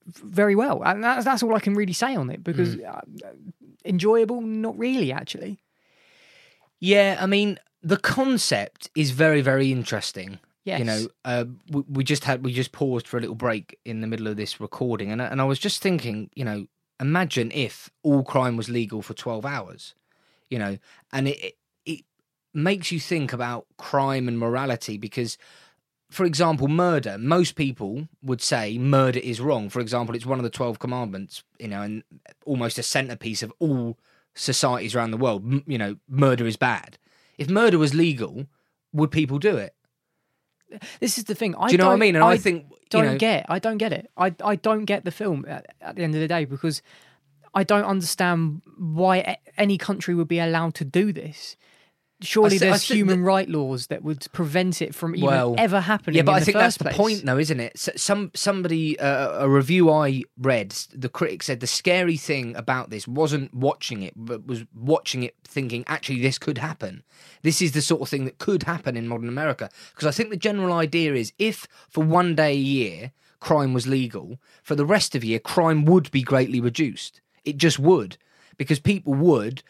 very 0.07 0.55
well 0.55 0.83
and 0.85 1.05
that's, 1.05 1.25
that's 1.25 1.43
all 1.43 1.55
i 1.55 1.61
can 1.61 1.75
really 1.75 1.93
say 1.93 2.15
on 2.17 2.31
it 2.31 2.43
because 2.43 2.77
Mm. 2.77 2.95
uh, 2.95 3.01
enjoyable 3.85 4.41
not 4.41 4.79
really 4.79 5.13
actually 5.13 5.59
Yeah, 6.81 7.19
I 7.21 7.27
mean 7.27 7.59
the 7.83 7.97
concept 7.97 8.89
is 8.95 9.11
very 9.11 9.41
very 9.43 9.71
interesting. 9.73 10.39
Yes. 10.65 10.79
You 10.81 10.85
know, 10.85 11.07
uh, 11.25 11.45
we, 11.71 11.83
we 11.89 12.05
just 12.05 12.25
had 12.25 12.45
we 12.45 12.53
just 12.53 12.73
paused 12.73 13.07
for 13.07 13.17
a 13.17 13.21
little 13.21 13.35
break 13.37 13.79
in 13.85 14.01
the 14.01 14.07
middle 14.07 14.27
of 14.27 14.37
this 14.37 14.61
recording, 14.61 15.11
and 15.11 15.23
I- 15.23 15.27
and 15.27 15.41
I 15.41 15.45
was 15.45 15.59
just 15.59 15.81
thinking, 15.81 16.31
you 16.35 16.45
know, 16.45 16.67
imagine 17.01 17.51
if 17.55 17.91
all 18.03 18.23
crime 18.23 18.57
was 18.57 18.69
legal 18.69 19.01
for 19.01 19.15
twelve 19.15 19.47
hours, 19.47 19.95
you 20.51 20.59
know, 20.59 20.79
and 21.13 21.29
it 21.29 21.39
it, 21.43 21.55
it 21.87 22.05
makes 22.53 22.93
you 22.93 23.01
think 23.01 23.33
about 23.33 23.67
crime 23.77 24.29
and 24.29 24.39
morality 24.39 24.99
because. 24.99 25.39
For 26.11 26.25
example, 26.25 26.69
murder. 26.69 27.19
Most 27.19 27.55
people 27.55 28.09
would 28.23 28.41
say 28.41 28.79
murder 28.79 29.19
is 29.19 29.43
wrong. 29.43 29.69
For 29.69 29.81
example, 29.81 30.15
it's 30.15 30.25
one 30.25 30.39
of 30.39 30.43
the 30.43 30.49
12 30.49 30.79
commandments, 30.79 31.43
you 31.59 31.69
know, 31.69 31.83
and 31.83 32.03
almost 32.47 32.79
a 32.79 32.83
centerpiece 32.83 33.43
of 33.43 33.53
all 33.59 33.99
societies 34.35 34.95
around 34.95 35.11
the 35.11 35.19
world. 35.19 35.45
M- 35.45 35.65
you 35.67 35.77
know, 35.77 35.97
murder 36.09 36.47
is 36.47 36.57
bad. 36.57 36.97
If 37.37 37.51
murder 37.51 37.77
was 37.79 37.95
legal, 37.95 38.47
would 38.91 39.11
people 39.11 39.39
do 39.39 39.59
it? 39.59 39.75
This 41.01 41.19
is 41.19 41.25
the 41.25 41.35
thing. 41.35 41.55
I 41.57 41.69
Do 41.69 41.73
you 41.73 41.79
know 41.79 41.85
what 41.87 41.91
I 41.91 41.93
don't- 41.95 42.01
mean? 42.01 42.17
And 42.17 42.25
I 42.25 42.37
think, 42.37 42.67
don't 42.91 43.05
know- 43.07 43.19
get. 43.19 43.47
I 43.49 43.59
don't 43.59 43.79
get 43.79 43.93
it. 43.93 44.11
I 44.17 44.35
I 44.45 44.57
don't 44.57 44.85
get 44.85 45.05
the 45.05 45.11
film 45.11 45.45
at, 45.49 45.67
at 45.81 45.97
the 45.97 46.03
end 46.03 46.15
of 46.15 46.21
the 46.21 46.29
day 46.29 46.45
because 46.45 46.83
I 47.55 47.65
don't 47.65 47.85
understand 47.85 48.63
why 48.77 49.39
any 49.57 49.79
country 49.79 50.15
would 50.15 50.29
be 50.29 50.39
allowed 50.39 50.75
to 50.77 50.85
do 50.85 51.13
this. 51.13 51.57
Surely 52.21 52.57
I 52.57 52.59
thi- 52.59 52.67
I 52.67 52.71
there's 52.71 52.89
human 52.89 53.23
right 53.23 53.49
laws 53.49 53.87
that 53.89 54.03
would 54.03 54.27
prevent 54.33 54.83
it 54.83 54.95
from 54.95 55.15
even 55.15 55.27
well, 55.29 55.55
ever 55.57 55.81
happening. 55.81 56.17
Yeah, 56.17 56.23
but 56.23 56.33
I 56.33 56.41
think 56.41 56.57
that's 56.57 56.77
the 56.77 56.91
point, 56.91 57.25
though, 57.25 57.39
isn't 57.39 57.61
it? 57.61 57.73
S- 57.77 57.91
Some 58.03 58.33
somebody 58.35 58.99
uh, 58.99 59.45
a 59.45 59.49
review 59.49 59.91
I 59.91 60.23
read, 60.37 60.71
the 60.93 61.09
critic 61.09 61.43
said 61.45 61.61
the 61.61 61.67
scary 61.69 62.17
thing 62.17 62.57
about 62.57 62.91
this 62.91 63.07
wasn't 63.07 63.55
watching 63.55 64.03
it, 64.03 64.15
but 64.17 64.47
was 64.47 64.65
watching 64.75 65.23
it 65.23 65.37
thinking 65.45 65.85
actually 65.87 66.21
this 66.21 66.39
could 66.39 66.59
happen. 66.59 67.05
This 67.43 67.63
is 67.63 67.73
the 67.73 67.83
sort 67.83 68.03
of 68.03 68.09
thing 68.09 68.25
that 68.25 68.39
could 68.39 68.65
happen 68.65 68.97
in 68.97 69.07
modern 69.07 69.29
America. 69.29 69.71
Because 69.95 70.09
I 70.09 70.11
think 70.11 70.31
the 70.31 70.37
general 70.37 70.73
idea 70.73 71.15
is 71.15 71.33
if 71.39 71.69
for 71.89 72.03
one 72.03 72.35
day 72.35 72.53
a 72.53 72.57
year 72.57 73.13
crime 73.41 73.73
was 73.73 73.87
legal, 73.87 74.39
for 74.65 74.75
the 74.75 74.85
rest 74.85 75.15
of 75.15 75.21
the 75.23 75.29
year 75.29 75.39
crime 75.39 75.85
would 75.85 76.11
be 76.11 76.23
greatly 76.23 76.61
reduced. 76.61 77.21
It 77.45 77.57
just 77.59 77.79
would 77.79 78.17
because 78.57 78.81
people 78.81 79.15
would 79.15 79.63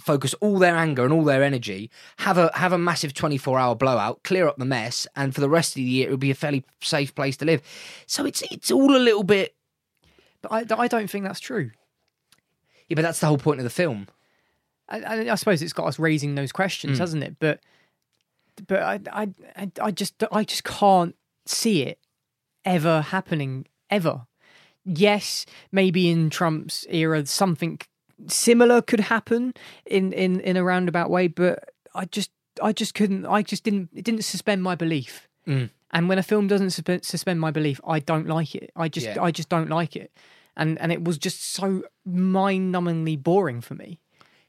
focus 0.00 0.34
all 0.40 0.58
their 0.58 0.76
anger 0.76 1.04
and 1.04 1.12
all 1.12 1.24
their 1.24 1.42
energy, 1.42 1.90
have 2.18 2.38
a 2.38 2.50
have 2.54 2.72
a 2.72 2.78
massive 2.78 3.14
24 3.14 3.58
hour 3.58 3.74
blowout, 3.74 4.22
clear 4.22 4.46
up 4.48 4.56
the 4.58 4.64
mess, 4.64 5.06
and 5.16 5.34
for 5.34 5.40
the 5.40 5.48
rest 5.48 5.70
of 5.70 5.76
the 5.76 5.82
year 5.82 6.08
it 6.08 6.10
would 6.10 6.20
be 6.20 6.30
a 6.30 6.34
fairly 6.34 6.64
safe 6.80 7.14
place 7.14 7.36
to 7.38 7.44
live. 7.44 7.62
So 8.06 8.24
it's 8.26 8.42
it's 8.50 8.70
all 8.70 8.94
a 8.96 8.98
little 8.98 9.24
bit 9.24 9.54
But 10.42 10.52
I, 10.52 10.82
I 10.82 10.88
don't 10.88 11.08
think 11.10 11.24
that's 11.24 11.40
true. 11.40 11.70
Yeah, 12.88 12.94
but 12.94 13.02
that's 13.02 13.20
the 13.20 13.26
whole 13.26 13.38
point 13.38 13.58
of 13.60 13.64
the 13.64 13.70
film. 13.70 14.06
I, 14.88 15.00
I, 15.00 15.32
I 15.32 15.34
suppose 15.34 15.60
it's 15.62 15.72
got 15.72 15.86
us 15.86 15.98
raising 15.98 16.34
those 16.36 16.52
questions, 16.52 16.98
Mm. 16.98 17.00
hasn't 17.00 17.22
it? 17.24 17.36
But 17.40 17.60
but 18.68 18.82
I, 18.82 19.00
I 19.12 19.28
I 19.56 19.70
I 19.80 19.90
just 19.90 20.22
I 20.30 20.44
just 20.44 20.64
can't 20.64 21.16
see 21.46 21.82
it 21.82 21.98
ever 22.64 23.00
happening 23.00 23.66
ever. 23.90 24.26
Yes, 24.84 25.46
maybe 25.72 26.08
in 26.10 26.30
Trump's 26.30 26.86
era 26.88 27.26
something 27.26 27.80
similar 28.28 28.82
could 28.82 29.00
happen 29.00 29.52
in 29.84 30.12
in 30.12 30.40
in 30.40 30.56
a 30.56 30.64
roundabout 30.64 31.10
way, 31.10 31.28
but 31.28 31.70
I 31.94 32.04
just 32.06 32.30
I 32.62 32.72
just 32.72 32.94
couldn't 32.94 33.26
I 33.26 33.42
just 33.42 33.64
didn't 33.64 33.90
it 33.94 34.04
didn't 34.04 34.24
suspend 34.24 34.62
my 34.62 34.74
belief. 34.74 35.28
Mm. 35.46 35.70
And 35.92 36.08
when 36.08 36.18
a 36.18 36.22
film 36.22 36.48
doesn't 36.48 36.68
suspe- 36.68 37.04
suspend 37.04 37.40
my 37.40 37.50
belief, 37.50 37.80
I 37.86 38.00
don't 38.00 38.26
like 38.26 38.54
it. 38.54 38.70
I 38.76 38.88
just 38.88 39.06
Yeah. 39.06 39.22
I 39.22 39.30
just 39.30 39.48
don't 39.48 39.70
like 39.70 39.96
it. 39.96 40.10
And 40.56 40.78
and 40.80 40.90
it 40.92 41.04
was 41.04 41.18
just 41.18 41.52
so 41.52 41.82
mind-numbingly 42.04 43.22
boring 43.22 43.60
for 43.60 43.74
me. 43.74 44.00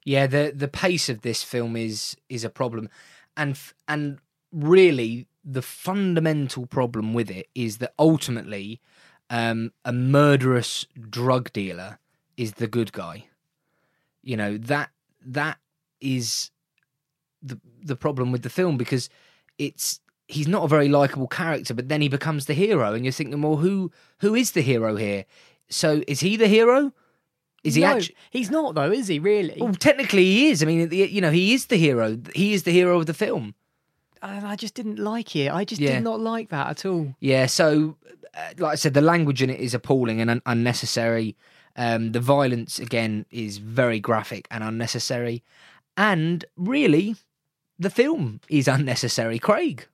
Yeah, 0.06 0.28
the 0.28 0.54
the 0.56 0.68
pace 0.68 1.10
of 1.10 1.22
this 1.22 1.44
film 1.44 1.76
is 1.76 2.16
is 2.30 2.44
a 2.44 2.50
problem. 2.50 2.90
and 3.36 3.52
f- 3.52 3.74
and 3.88 4.18
really 4.52 5.28
the 5.44 5.62
fundamental 5.62 6.66
problem 6.66 7.14
with 7.14 7.30
it 7.30 7.48
is 7.54 7.78
that 7.78 7.94
ultimately 8.00 8.82
um, 9.30 9.72
a 9.86 9.92
murderous 9.94 10.88
drug 11.10 11.54
dealer 11.54 12.00
is 12.36 12.54
the 12.54 12.68
good 12.68 12.92
guy. 12.92 13.26
You 14.28 14.36
know 14.36 14.58
that 14.58 14.90
that 15.26 15.58
is 16.02 16.52
the 17.42 17.58
the 17.82 17.96
problem 17.96 18.32
with 18.34 18.42
the 18.44 18.50
film 18.50 18.78
because 18.78 19.10
it's 19.58 20.02
he's 20.28 20.48
not 20.48 20.66
a 20.66 20.68
very 20.68 20.90
likable 20.90 21.28
character, 21.28 21.74
but 21.74 21.88
then 21.88 22.02
he 22.02 22.10
becomes 22.10 22.46
the 22.46 22.54
hero, 22.54 22.94
and 22.94 23.06
you're 23.06 23.14
thinking, 23.14 23.42
well, 23.42 23.56
who 23.58 23.92
who 24.20 24.36
is 24.36 24.52
the 24.52 24.62
hero 24.62 24.96
here? 24.98 25.24
So 25.70 26.04
is 26.08 26.20
he 26.20 26.36
the 26.36 26.48
hero? 26.48 26.92
Is 27.64 27.76
he 27.76 27.82
no, 27.82 27.96
actually? 27.96 28.16
He's 28.32 28.52
not 28.52 28.76
though, 28.76 28.92
is 28.92 29.08
he? 29.08 29.20
Really? 29.20 29.58
Well, 29.60 29.74
technically, 29.74 30.24
he 30.26 30.50
is. 30.50 30.62
I 30.62 30.66
mean, 30.66 30.92
you 30.92 31.22
know, 31.22 31.32
he 31.32 31.54
is 31.54 31.68
the 31.68 31.78
hero. 31.78 32.18
He 32.36 32.54
is 32.54 32.64
the 32.64 32.72
hero 32.72 33.00
of 33.00 33.06
the 33.06 33.14
film. 33.14 33.56
I 34.22 34.56
just 34.56 34.74
didn't 34.74 35.00
like 35.00 35.36
it. 35.36 35.52
I 35.52 35.64
just 35.64 35.80
Yeah. 35.80 35.94
did 35.96 36.04
not 36.04 36.20
like 36.20 36.50
that 36.50 36.68
at 36.70 36.86
all. 36.86 37.16
Yeah. 37.20 37.46
So, 37.46 37.98
uh, 38.34 38.54
like 38.58 38.74
I 38.74 38.76
said, 38.76 38.94
the 38.94 39.02
language 39.02 39.42
in 39.42 39.50
it 39.50 39.60
is 39.60 39.74
appalling 39.74 40.20
and 40.22 40.30
un- 40.30 40.42
unnecessary. 40.46 41.36
Um, 41.78 42.12
the 42.12 42.20
violence 42.20 42.80
again 42.80 43.26
is 43.30 43.60
very 43.60 44.00
graphic 44.00 44.48
and 44.50 44.64
unnecessary, 44.64 45.44
and 45.96 46.44
really, 46.56 47.16
the 47.78 47.92
film 47.92 48.42
is 48.50 48.68
unnecessary. 48.68 49.40
Craig, 49.40 49.88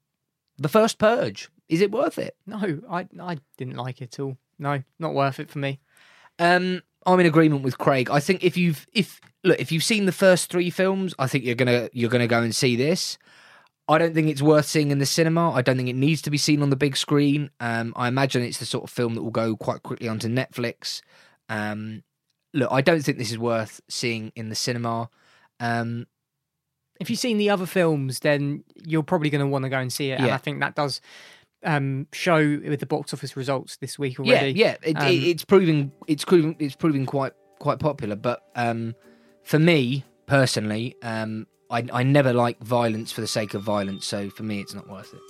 the 0.57 0.69
first 0.69 0.97
Purge, 0.97 1.49
is 1.67 1.81
it 1.81 1.91
worth 1.91 2.17
it? 2.17 2.35
No, 2.45 2.79
I 2.89 3.07
I 3.19 3.37
didn't 3.57 3.75
like 3.75 4.01
it 4.01 4.13
at 4.13 4.19
all. 4.19 4.37
No, 4.59 4.81
not 4.99 5.13
worth 5.13 5.39
it 5.39 5.49
for 5.49 5.59
me. 5.59 5.79
Um, 6.39 6.81
I'm 7.05 7.19
in 7.19 7.25
agreement 7.25 7.63
with 7.63 7.77
Craig. 7.77 8.09
I 8.09 8.19
think 8.19 8.43
if 8.43 8.57
you've 8.57 8.87
if 8.93 9.19
look 9.43 9.59
if 9.59 9.71
you've 9.71 9.83
seen 9.83 10.05
the 10.05 10.11
first 10.11 10.49
three 10.49 10.69
films, 10.69 11.13
I 11.19 11.27
think 11.27 11.43
you're 11.43 11.55
gonna 11.55 11.89
you're 11.91 12.09
gonna 12.09 12.27
go 12.27 12.41
and 12.41 12.55
see 12.55 12.75
this. 12.75 13.17
I 13.87 13.97
don't 13.97 14.13
think 14.13 14.29
it's 14.29 14.41
worth 14.41 14.65
seeing 14.65 14.91
in 14.91 14.99
the 14.99 15.05
cinema. 15.05 15.51
I 15.51 15.61
don't 15.61 15.75
think 15.75 15.89
it 15.89 15.95
needs 15.95 16.21
to 16.21 16.29
be 16.29 16.37
seen 16.37 16.61
on 16.61 16.69
the 16.69 16.77
big 16.77 16.95
screen. 16.95 17.49
Um, 17.59 17.91
I 17.97 18.07
imagine 18.07 18.41
it's 18.41 18.59
the 18.59 18.65
sort 18.65 18.85
of 18.85 18.89
film 18.89 19.15
that 19.15 19.23
will 19.23 19.31
go 19.31 19.57
quite 19.57 19.83
quickly 19.83 20.07
onto 20.07 20.29
Netflix. 20.29 21.01
Um, 21.49 22.03
look, 22.53 22.69
I 22.71 22.81
don't 22.81 23.01
think 23.01 23.17
this 23.17 23.31
is 23.31 23.37
worth 23.37 23.81
seeing 23.89 24.31
in 24.35 24.49
the 24.49 24.55
cinema. 24.55 25.09
Um, 25.59 26.07
If 26.99 27.09
you've 27.09 27.19
seen 27.19 27.37
the 27.37 27.49
other 27.49 27.65
films, 27.65 28.19
then 28.19 28.63
you're 28.85 29.03
probably 29.03 29.29
going 29.29 29.41
to 29.41 29.47
want 29.47 29.63
to 29.63 29.69
go 29.69 29.79
and 29.79 29.91
see 29.91 30.11
it. 30.11 30.19
And 30.19 30.31
I 30.31 30.37
think 30.37 30.59
that 30.59 30.75
does 30.75 31.01
um, 31.63 32.07
show 32.13 32.37
with 32.37 32.79
the 32.79 32.85
box 32.85 33.13
office 33.13 33.35
results 33.35 33.77
this 33.77 33.97
week 33.97 34.17
yeah, 34.19 34.25
already. 34.25 34.51
yeah, 34.51 34.75
it, 34.83 34.97
Um, 34.97 35.07
it, 35.07 35.23
it's 35.23 35.45
proving 35.45 35.91
it's 36.07 36.25
proving 36.25 36.55
it's 36.59 36.75
proving 36.75 37.05
quite 37.05 37.33
quite 37.59 37.79
popular. 37.79 38.15
But 38.15 38.43
um, 38.55 38.95
for 39.43 39.59
me 39.59 40.03
personally, 40.25 40.95
um, 41.01 41.47
I 41.69 41.85
I 41.91 42.03
never 42.03 42.33
like 42.33 42.59
violence 42.59 43.11
for 43.11 43.21
the 43.21 43.27
sake 43.27 43.53
of 43.53 43.63
violence. 43.63 44.05
So 44.05 44.29
for 44.29 44.43
me, 44.43 44.59
it's 44.59 44.73
not 44.73 44.87
worth 44.89 45.13
it. 45.13 45.21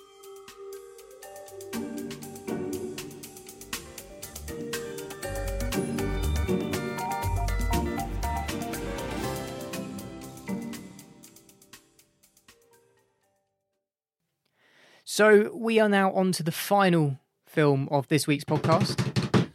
So 15.15 15.51
we 15.53 15.79
are 15.79 15.87
now 15.89 16.11
on 16.13 16.31
to 16.31 16.41
the 16.41 16.51
final 16.51 17.19
film 17.45 17.87
of 17.91 18.07
this 18.07 18.25
week's 18.25 18.43
podcast. 18.43 19.47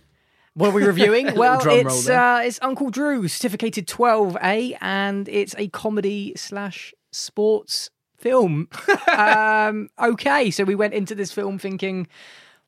What 0.54 0.68
are 0.68 0.72
we 0.72 0.84
reviewing? 0.84 1.34
Well, 1.36 1.60
it's 1.66 2.08
uh, 2.08 2.42
it's 2.44 2.60
Uncle 2.62 2.90
Drew, 2.90 3.26
certificated 3.26 3.88
12A, 3.88 4.78
and 4.80 5.28
it's 5.28 5.56
a 5.58 5.66
comedy 5.66 6.32
slash 6.36 6.94
sports 7.10 7.90
film. 8.16 8.68
um, 9.16 9.88
okay, 10.00 10.52
so 10.52 10.62
we 10.62 10.76
went 10.76 10.94
into 10.94 11.16
this 11.16 11.32
film 11.32 11.58
thinking, 11.58 12.06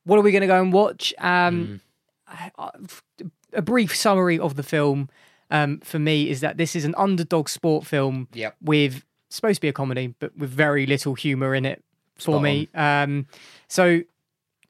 what 0.02 0.18
are 0.18 0.22
we 0.22 0.32
going 0.32 0.40
to 0.40 0.48
go 0.48 0.60
and 0.60 0.72
watch? 0.72 1.14
Um, 1.18 1.80
Hmm. 2.26 2.72
A 3.52 3.62
brief 3.62 3.94
summary 3.94 4.40
of 4.40 4.56
the 4.56 4.64
film 4.64 5.10
um, 5.48 5.78
for 5.78 6.00
me 6.00 6.28
is 6.28 6.40
that 6.40 6.56
this 6.56 6.74
is 6.74 6.84
an 6.84 6.96
underdog 6.96 7.48
sport 7.48 7.86
film 7.86 8.26
Yep. 8.32 8.56
with 8.60 9.04
supposed 9.28 9.58
to 9.58 9.60
be 9.60 9.68
a 9.68 9.72
comedy, 9.72 10.12
but 10.18 10.36
with 10.36 10.50
very 10.50 10.86
little 10.86 11.14
humor 11.14 11.54
in 11.54 11.64
it 11.64 11.84
for 12.20 12.32
Spot 12.32 12.42
me. 12.42 12.68
Um, 12.74 13.26
so 13.68 14.02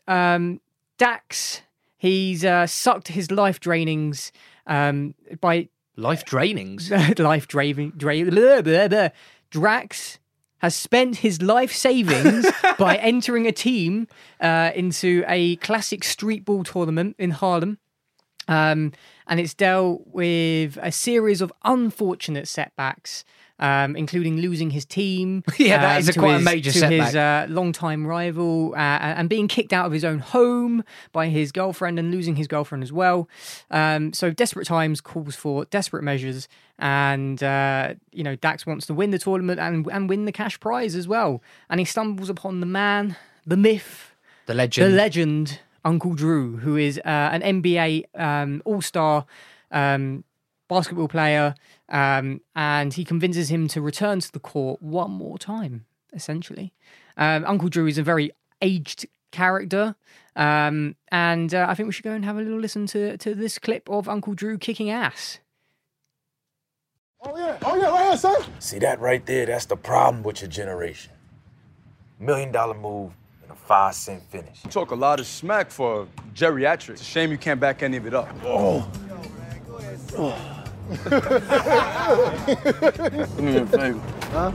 um, 0.07 0.61
Dax, 0.99 1.63
he's 1.97 2.45
uh, 2.45 2.67
sucked 2.67 3.09
his 3.09 3.31
life 3.31 3.61
drainings 3.61 4.31
um, 4.67 5.15
by 5.41 5.69
Life 6.01 6.25
drainings. 6.25 7.19
life 7.19 7.47
draining. 7.47 7.93
Dra- 7.97 8.25
blah, 8.25 8.63
blah, 8.63 8.89
blah. 8.89 9.09
Drax 9.51 10.19
has 10.59 10.75
spent 10.75 11.17
his 11.17 11.43
life 11.43 11.73
savings 11.73 12.47
by 12.79 12.97
entering 12.97 13.47
a 13.47 13.53
team 13.53 14.09
uh, 14.41 14.71
into 14.75 15.25
a 15.27 15.57
classic 15.57 16.03
street 16.05 16.45
ball 16.45 16.65
tournament 16.65 17.17
in 17.19 17.31
Harlem. 17.31 17.79
Um, 18.49 18.93
and 19.27 19.39
it's 19.39 19.55
dealt 19.55 20.07
with 20.07 20.79
a 20.81 20.91
series 20.91 21.41
of 21.41 21.53
unfortunate 21.65 22.49
setbacks, 22.49 23.25
um, 23.61 23.95
including 23.95 24.39
losing 24.39 24.71
his 24.71 24.85
team. 24.85 25.45
Yeah, 25.59 25.79
that 25.79 25.93
um, 25.97 25.99
is 26.01 26.09
a 26.09 26.13
quite 26.15 26.31
a 26.33 26.37
his- 26.39 26.45
major 26.45 26.73
to 26.73 26.87
his 26.89 27.11
setback. 27.11 27.49
uh, 27.49 27.53
longtime 27.53 28.07
rival, 28.07 28.73
uh, 28.75 28.79
and 28.79 29.29
being 29.29 29.47
kicked 29.47 29.73
out 29.73 29.87
of 29.87 29.93
his 29.93 30.05
own 30.05 30.19
home 30.19 30.83
by 31.13 31.29
his 31.29 31.53
girlfriend 31.53 31.99
and 31.99 32.11
losing 32.11 32.35
his 32.37 32.49
girlfriend 32.49 32.83
as 32.83 32.93
well. 32.93 33.29
Um, 33.71 34.13
so 34.13 34.31
desperate 34.31 34.67
times 34.67 35.01
calls 35.01 35.37
for 35.37 35.67
desperate 35.67 36.03
measures, 36.03 36.49
and 36.79 37.43
uh, 37.43 37.95
you 38.13 38.25
know 38.25 38.35
Dax 38.37 38.67
wants 38.67 38.87
to 38.87 38.95
win 38.95 39.11
the 39.11 39.19
tournament 39.19 39.61
and 39.61 39.87
and 39.93 40.09
win 40.09 40.25
the 40.25 40.33
cash 40.33 40.59
prize 40.59 40.95
as 40.97 41.07
well. 41.07 41.43
And 41.69 41.79
he 41.81 41.85
stumbles 41.85 42.31
upon 42.31 42.61
the 42.61 42.67
man, 42.67 43.17
the 43.47 43.57
myth, 43.57 44.15
The 44.47 44.55
legend. 44.55 44.91
the 44.93 44.97
legend, 44.97 45.61
Uncle 45.85 46.15
Drew, 46.15 46.57
who 46.57 46.77
is 46.77 46.99
uh, 46.99 47.03
an 47.07 47.63
NBA 47.63 48.05
um, 48.19 48.63
All 48.65 48.81
Star 48.83 49.27
um, 49.71 50.25
basketball 50.71 51.09
player, 51.09 51.55
um, 51.91 52.41
and 52.55 52.95
he 52.95 53.05
convinces 53.05 53.51
him 53.51 53.69
to 53.69 53.83
return 53.83 54.21
to 54.21 54.33
the 54.33 54.39
court 54.39 54.81
one 54.81 55.11
more 55.11 55.37
time. 55.37 55.85
Essentially, 56.15 56.73
um, 57.17 57.45
Uncle 57.45 57.69
Drew 57.69 57.87
is 57.87 57.99
a 57.99 58.03
very 58.03 58.31
aged 58.63 59.07
character, 59.33 59.95
um, 60.35 60.97
and 61.13 61.55
uh, 61.55 61.67
I 61.69 61.75
think 61.75 61.87
we 61.87 61.93
should 61.93 62.05
go 62.05 62.13
and 62.13 62.25
have 62.25 62.37
a 62.37 62.41
little 62.41 62.59
listen 62.59 62.87
to 62.87 63.17
to 63.19 63.35
this 63.35 63.59
clip 63.59 63.89
of 63.91 64.09
Uncle 64.09 64.35
Drew 64.35 64.59
kicking 64.59 64.91
ass. 64.91 65.41
Oh 67.23 67.37
yeah, 67.37 67.59
oh 67.65 67.77
yeah, 67.77 67.91
right 67.91 68.09
here, 68.09 68.17
son. 68.17 68.43
See 68.61 68.79
that 68.79 68.99
right 68.99 69.25
there? 69.27 69.47
That's 69.47 69.67
the 69.67 69.77
problem 69.77 70.23
with 70.23 70.41
your 70.41 70.51
generation. 70.51 71.13
Million 72.19 72.51
dollar 72.51 72.75
move 72.75 73.13
and 73.43 73.53
a 73.53 73.55
five 73.55 73.95
cent 73.95 74.23
finish. 74.31 74.65
You 74.65 74.71
talk 74.71 74.91
a 74.91 74.97
lot 74.97 75.21
of 75.21 75.27
smack 75.27 75.71
for 75.71 76.09
geriatrics. 76.35 76.91
It's 76.91 77.03
a 77.03 77.05
shame 77.05 77.31
you 77.31 77.39
can't 77.39 77.61
back 77.61 77.83
any 77.83 77.99
of 77.99 78.07
it 78.07 78.15
up. 78.15 78.29
Oh. 78.45 78.89
Do 80.91 80.97
me 83.43 83.57
a 83.59 83.67
favor. 83.67 84.01
Huh? 84.33 84.51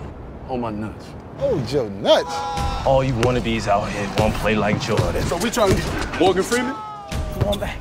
Hold 0.47 0.59
my 0.59 0.69
nuts. 0.69 1.05
Oh, 1.39 1.63
Joe 1.65 1.87
nuts. 1.87 2.33
All 2.85 3.03
you 3.03 3.13
wannabes 3.13 3.67
out 3.67 3.89
here 3.89 4.09
don't 4.17 4.33
play 4.35 4.55
like 4.55 4.81
Jordan. 4.81 5.23
So 5.23 5.37
we 5.37 5.49
trying 5.49 5.69
to 5.69 5.75
get 5.75 6.19
Morgan 6.19 6.43
Freeman? 6.43 6.75
Come 6.75 7.43
on 7.47 7.59
back. 7.59 7.79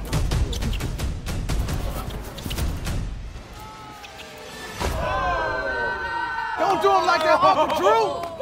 Don't 6.59 6.81
do 6.83 6.89
him 6.91 7.07
like 7.07 7.23
that, 7.23 7.41
Uncle 7.43 7.79
Drew. 7.79 8.35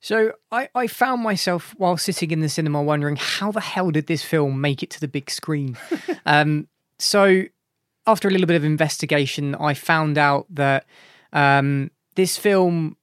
So 0.00 0.32
I, 0.50 0.68
I 0.74 0.86
found 0.86 1.22
myself 1.22 1.74
while 1.78 1.96
sitting 1.96 2.30
in 2.30 2.40
the 2.40 2.48
cinema 2.48 2.82
wondering 2.82 3.16
how 3.16 3.50
the 3.50 3.60
hell 3.60 3.90
did 3.90 4.06
this 4.06 4.22
film 4.22 4.60
make 4.60 4.82
it 4.82 4.90
to 4.90 5.00
the 5.00 5.08
big 5.08 5.30
screen? 5.30 5.78
um, 6.26 6.68
so 6.98 7.44
after 8.06 8.28
a 8.28 8.30
little 8.30 8.46
bit 8.46 8.56
of 8.56 8.64
investigation, 8.64 9.54
I 9.54 9.74
found 9.74 10.18
out 10.18 10.46
that 10.50 10.86
um, 11.32 11.90
this 12.14 12.36
film 12.36 12.96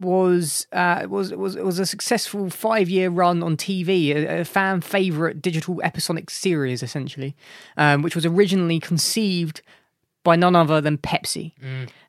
was 0.00 0.66
uh, 0.72 1.06
was 1.08 1.32
was 1.32 1.56
was 1.56 1.78
a 1.78 1.86
successful 1.86 2.50
five 2.50 2.88
year 2.88 3.10
run 3.10 3.42
on 3.42 3.56
TV, 3.56 4.14
a, 4.14 4.40
a 4.40 4.44
fan 4.44 4.80
favorite 4.80 5.40
digital 5.40 5.80
episodic 5.82 6.30
series, 6.30 6.82
essentially, 6.82 7.34
um, 7.76 8.02
which 8.02 8.14
was 8.14 8.26
originally 8.26 8.80
conceived 8.80 9.62
by 10.24 10.36
none 10.36 10.56
other 10.56 10.80
than 10.80 10.98
Pepsi. 10.98 11.52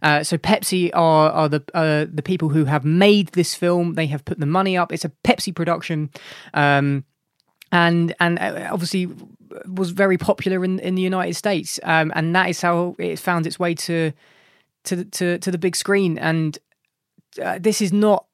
Uh, 0.01 0.23
so 0.23 0.37
Pepsi 0.37 0.89
are 0.93 1.29
are 1.31 1.49
the 1.49 1.63
uh, 1.73 2.05
the 2.11 2.23
people 2.23 2.49
who 2.49 2.65
have 2.65 2.83
made 2.85 3.29
this 3.29 3.53
film. 3.55 3.93
They 3.93 4.07
have 4.07 4.25
put 4.25 4.39
the 4.39 4.45
money 4.45 4.77
up. 4.77 4.91
It's 4.91 5.05
a 5.05 5.11
Pepsi 5.23 5.53
production, 5.53 6.09
um, 6.53 7.03
and 7.71 8.13
and 8.19 8.39
uh, 8.39 8.69
obviously 8.71 9.07
was 9.67 9.91
very 9.91 10.17
popular 10.17 10.63
in, 10.65 10.79
in 10.79 10.95
the 10.95 11.01
United 11.01 11.35
States. 11.35 11.79
Um, 11.83 12.11
and 12.15 12.35
that 12.35 12.49
is 12.49 12.61
how 12.61 12.95
it 12.99 13.19
found 13.19 13.47
its 13.47 13.59
way 13.59 13.75
to 13.75 14.11
to 14.85 15.05
to 15.05 15.37
to 15.39 15.51
the 15.51 15.57
big 15.57 15.75
screen. 15.75 16.17
And 16.17 16.57
uh, 17.41 17.59
this 17.59 17.81
is 17.81 17.91
not 17.93 18.25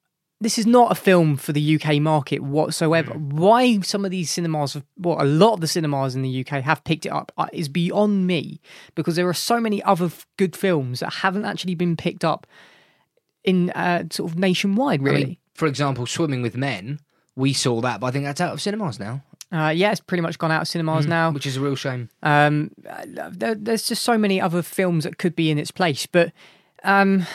this 0.42 0.58
is 0.58 0.66
not 0.66 0.90
a 0.90 0.96
film 0.96 1.36
for 1.36 1.52
the 1.52 1.76
UK 1.80 2.00
market 2.00 2.42
whatsoever. 2.42 3.12
Why 3.12 3.78
some 3.80 4.04
of 4.04 4.10
these 4.10 4.28
cinemas, 4.28 4.76
well, 4.98 5.22
a 5.22 5.24
lot 5.24 5.54
of 5.54 5.60
the 5.60 5.68
cinemas 5.68 6.16
in 6.16 6.22
the 6.22 6.40
UK 6.40 6.62
have 6.64 6.82
picked 6.82 7.06
it 7.06 7.10
up 7.12 7.30
uh, 7.38 7.46
is 7.52 7.68
beyond 7.68 8.26
me 8.26 8.60
because 8.96 9.14
there 9.14 9.28
are 9.28 9.34
so 9.34 9.60
many 9.60 9.80
other 9.84 10.10
good 10.38 10.56
films 10.56 10.98
that 10.98 11.12
haven't 11.12 11.44
actually 11.44 11.76
been 11.76 11.96
picked 11.96 12.24
up 12.24 12.48
in 13.44 13.70
uh, 13.70 14.04
sort 14.10 14.32
of 14.32 14.38
nationwide, 14.38 15.00
I 15.00 15.04
really. 15.04 15.24
mean, 15.24 15.36
for 15.54 15.68
example, 15.68 16.06
Swimming 16.06 16.42
with 16.42 16.56
Men, 16.56 16.98
we 17.36 17.52
saw 17.52 17.80
that, 17.80 18.00
but 18.00 18.06
I 18.08 18.10
think 18.10 18.24
that's 18.24 18.40
out 18.40 18.52
of 18.52 18.60
cinemas 18.60 18.98
now. 19.00 19.22
Uh, 19.50 19.68
yeah, 19.68 19.90
it's 19.90 20.00
pretty 20.00 20.22
much 20.22 20.38
gone 20.38 20.50
out 20.50 20.62
of 20.62 20.68
cinemas 20.68 21.04
Mm, 21.06 21.10
now. 21.10 21.30
which 21.30 21.46
is 21.46 21.56
a 21.58 21.60
real 21.60 21.74
shame. 21.76 22.08
Um, 22.22 22.70
uh, 22.88 23.04
there, 23.30 23.54
there's 23.54 23.86
just 23.86 24.02
so 24.02 24.16
many 24.16 24.40
other 24.40 24.62
films 24.62 25.04
that 25.04 25.18
could 25.18 25.36
be 25.36 25.50
in 25.50 25.58
its 25.58 25.70
place, 25.70 26.06
but 26.06 26.32
um, 26.84 27.26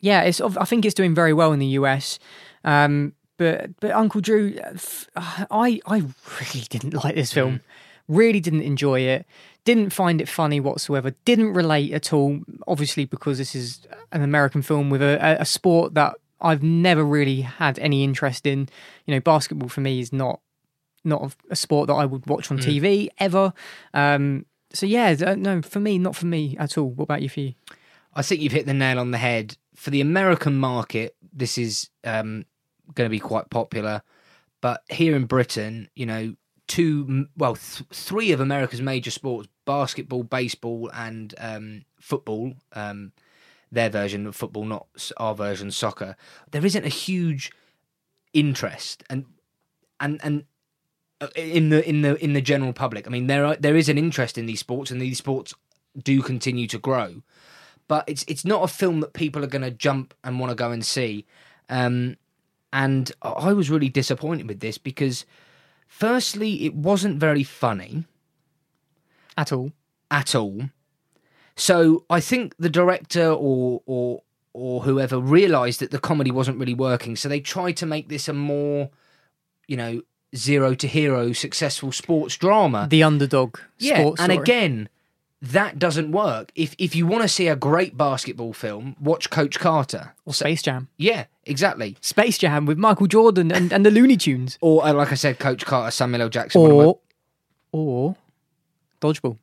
yeah, 0.00 0.22
it's. 0.22 0.40
I 0.40 0.64
think 0.64 0.84
it's 0.84 0.94
doing 0.94 1.14
very 1.14 1.32
well 1.32 1.52
in 1.52 1.58
the 1.58 1.66
US. 1.78 2.18
Um, 2.64 3.12
but 3.36 3.78
but 3.80 3.90
Uncle 3.90 4.20
Drew, 4.20 4.54
I 4.64 4.68
f- 4.74 5.08
I 5.50 5.80
I 5.86 5.96
really 5.98 6.66
didn't 6.70 6.94
like 6.94 7.14
this 7.16 7.32
film. 7.32 7.60
Really 8.06 8.40
didn't 8.40 8.62
enjoy 8.62 9.00
it. 9.00 9.26
Didn't 9.64 9.90
find 9.90 10.20
it 10.20 10.28
funny 10.28 10.60
whatsoever. 10.60 11.12
Didn't 11.24 11.54
relate 11.54 11.92
at 11.92 12.12
all. 12.12 12.40
Obviously, 12.68 13.04
because 13.06 13.38
this 13.38 13.54
is 13.54 13.80
an 14.12 14.22
American 14.22 14.62
film 14.62 14.90
with 14.90 15.02
a- 15.02 15.38
a 15.40 15.44
sport 15.44 15.94
that 15.94 16.14
I've 16.44 16.62
never 16.62 17.02
really 17.04 17.40
had 17.40 17.78
any 17.78 18.04
interest 18.04 18.46
in. 18.46 18.68
You 19.06 19.14
know, 19.14 19.20
basketball 19.20 19.68
for 19.68 19.80
me 19.80 19.98
is 20.00 20.12
not 20.12 20.40
not 21.06 21.22
a- 21.22 21.52
a 21.52 21.56
sport 21.56 21.88
that 21.88 21.94
I 21.94 22.06
would 22.06 22.26
watch 22.26 22.50
on 22.50 22.58
Mm. 22.58 22.64
TV 22.64 23.08
ever. 23.18 23.52
Um, 23.92 24.46
so 24.72 24.86
yeah, 24.86 25.12
no, 25.36 25.60
for 25.60 25.78
me, 25.80 25.98
not 25.98 26.16
for 26.16 26.24
me 26.26 26.56
at 26.58 26.78
all. 26.78 26.88
What 26.90 27.04
about 27.04 27.20
you? 27.22 27.28
For 27.28 27.40
you? 27.40 27.54
I 28.14 28.22
think 28.22 28.40
you've 28.40 28.52
hit 28.52 28.64
the 28.66 28.72
nail 28.74 28.98
on 28.98 29.10
the 29.10 29.18
head. 29.18 29.56
For 29.74 29.90
the 29.90 30.00
American 30.00 30.56
market, 30.56 31.14
this 31.32 31.58
is 31.58 31.90
um, 32.04 32.46
going 32.94 33.06
to 33.06 33.10
be 33.10 33.18
quite 33.20 33.50
popular. 33.50 34.00
But 34.62 34.82
here 34.88 35.14
in 35.14 35.26
Britain, 35.26 35.90
you 35.94 36.06
know, 36.06 36.36
two, 36.68 37.26
well, 37.36 37.56
th- 37.56 37.86
three 37.92 38.32
of 38.32 38.40
America's 38.40 38.80
major 38.80 39.10
sports 39.10 39.48
basketball, 39.66 40.22
baseball, 40.22 40.90
and 40.94 41.34
um, 41.38 41.84
football 42.00 42.54
um, 42.72 43.12
their 43.74 43.90
version 43.90 44.26
of 44.26 44.36
football, 44.36 44.64
not 44.64 45.10
our 45.16 45.34
version, 45.34 45.70
soccer. 45.70 46.16
There 46.50 46.64
isn't 46.64 46.84
a 46.84 46.90
huge 46.90 47.52
interest. 48.32 49.04
And, 49.10 49.26
and, 50.00 50.20
and, 50.22 50.44
uh, 51.20 51.28
in 51.36 51.68
the 51.68 51.88
in 51.88 52.02
the 52.02 52.22
in 52.22 52.32
the 52.32 52.40
general 52.40 52.72
public, 52.72 53.06
I 53.06 53.10
mean, 53.10 53.28
there 53.28 53.44
are, 53.46 53.54
there 53.54 53.76
is 53.76 53.88
an 53.88 53.96
interest 53.96 54.36
in 54.36 54.46
these 54.46 54.58
sports, 54.58 54.90
and 54.90 55.00
these 55.00 55.16
sports 55.16 55.54
do 56.02 56.20
continue 56.22 56.66
to 56.66 56.78
grow 56.78 57.22
but 57.88 58.04
it's 58.06 58.24
it's 58.28 58.44
not 58.44 58.64
a 58.64 58.68
film 58.68 59.00
that 59.00 59.12
people 59.12 59.44
are 59.44 59.48
going 59.48 59.62
to 59.62 59.70
jump 59.70 60.14
and 60.22 60.40
want 60.40 60.50
to 60.50 60.56
go 60.56 60.70
and 60.70 60.84
see. 60.84 61.26
Um, 61.68 62.16
and 62.72 63.12
I 63.22 63.30
I 63.30 63.52
was 63.52 63.70
really 63.70 63.88
disappointed 63.88 64.48
with 64.48 64.60
this 64.60 64.78
because, 64.78 65.24
firstly, 65.86 66.64
it 66.64 66.74
wasn't 66.74 67.18
very 67.18 67.42
funny 67.42 68.04
at 69.36 69.52
all. 69.52 69.72
At 70.10 70.34
all. 70.34 70.70
So 71.56 72.04
I 72.10 72.20
think 72.20 72.54
the 72.58 72.68
director 72.70 73.28
or 73.30 73.82
or 73.86 74.22
or 74.52 74.82
whoever 74.82 75.18
realised 75.18 75.80
that 75.80 75.90
the 75.90 75.98
comedy 75.98 76.30
wasn't 76.30 76.58
really 76.58 76.74
working, 76.74 77.16
so 77.16 77.28
they 77.28 77.40
tried 77.40 77.76
to 77.78 77.86
make 77.86 78.08
this 78.08 78.28
a 78.28 78.32
more, 78.32 78.90
you 79.66 79.76
know, 79.76 80.02
zero 80.34 80.74
to 80.74 80.86
hero 80.86 81.32
successful 81.32 81.92
sports 81.92 82.36
drama. 82.36 82.86
The 82.90 83.02
underdog. 83.02 83.58
Yeah, 83.78 84.00
and 84.00 84.18
story. 84.18 84.36
again, 84.36 84.88
that 85.42 85.78
doesn't 85.78 86.10
work. 86.12 86.50
If 86.54 86.74
if 86.78 86.94
you 86.96 87.06
want 87.06 87.22
to 87.22 87.28
see 87.28 87.48
a 87.48 87.56
great 87.56 87.96
basketball 87.96 88.52
film, 88.52 88.96
watch 89.00 89.30
Coach 89.30 89.58
Carter 89.60 90.14
or 90.24 90.34
Space 90.34 90.62
Jam. 90.62 90.88
Yeah, 90.96 91.26
exactly. 91.44 91.96
Space 92.00 92.38
Jam 92.38 92.66
with 92.66 92.78
Michael 92.78 93.06
Jordan 93.06 93.52
and, 93.52 93.72
and 93.72 93.84
the 93.86 93.90
Looney 93.90 94.16
Tunes, 94.16 94.58
Or 94.60 94.84
uh, 94.84 94.92
like 94.92 95.12
I 95.12 95.16
said, 95.16 95.38
Coach 95.38 95.64
Carter, 95.64 95.90
Samuel 95.90 96.22
L. 96.22 96.28
Jackson. 96.28 96.60
or 96.62 96.98
or 97.72 98.16
dodgeball. 99.00 99.38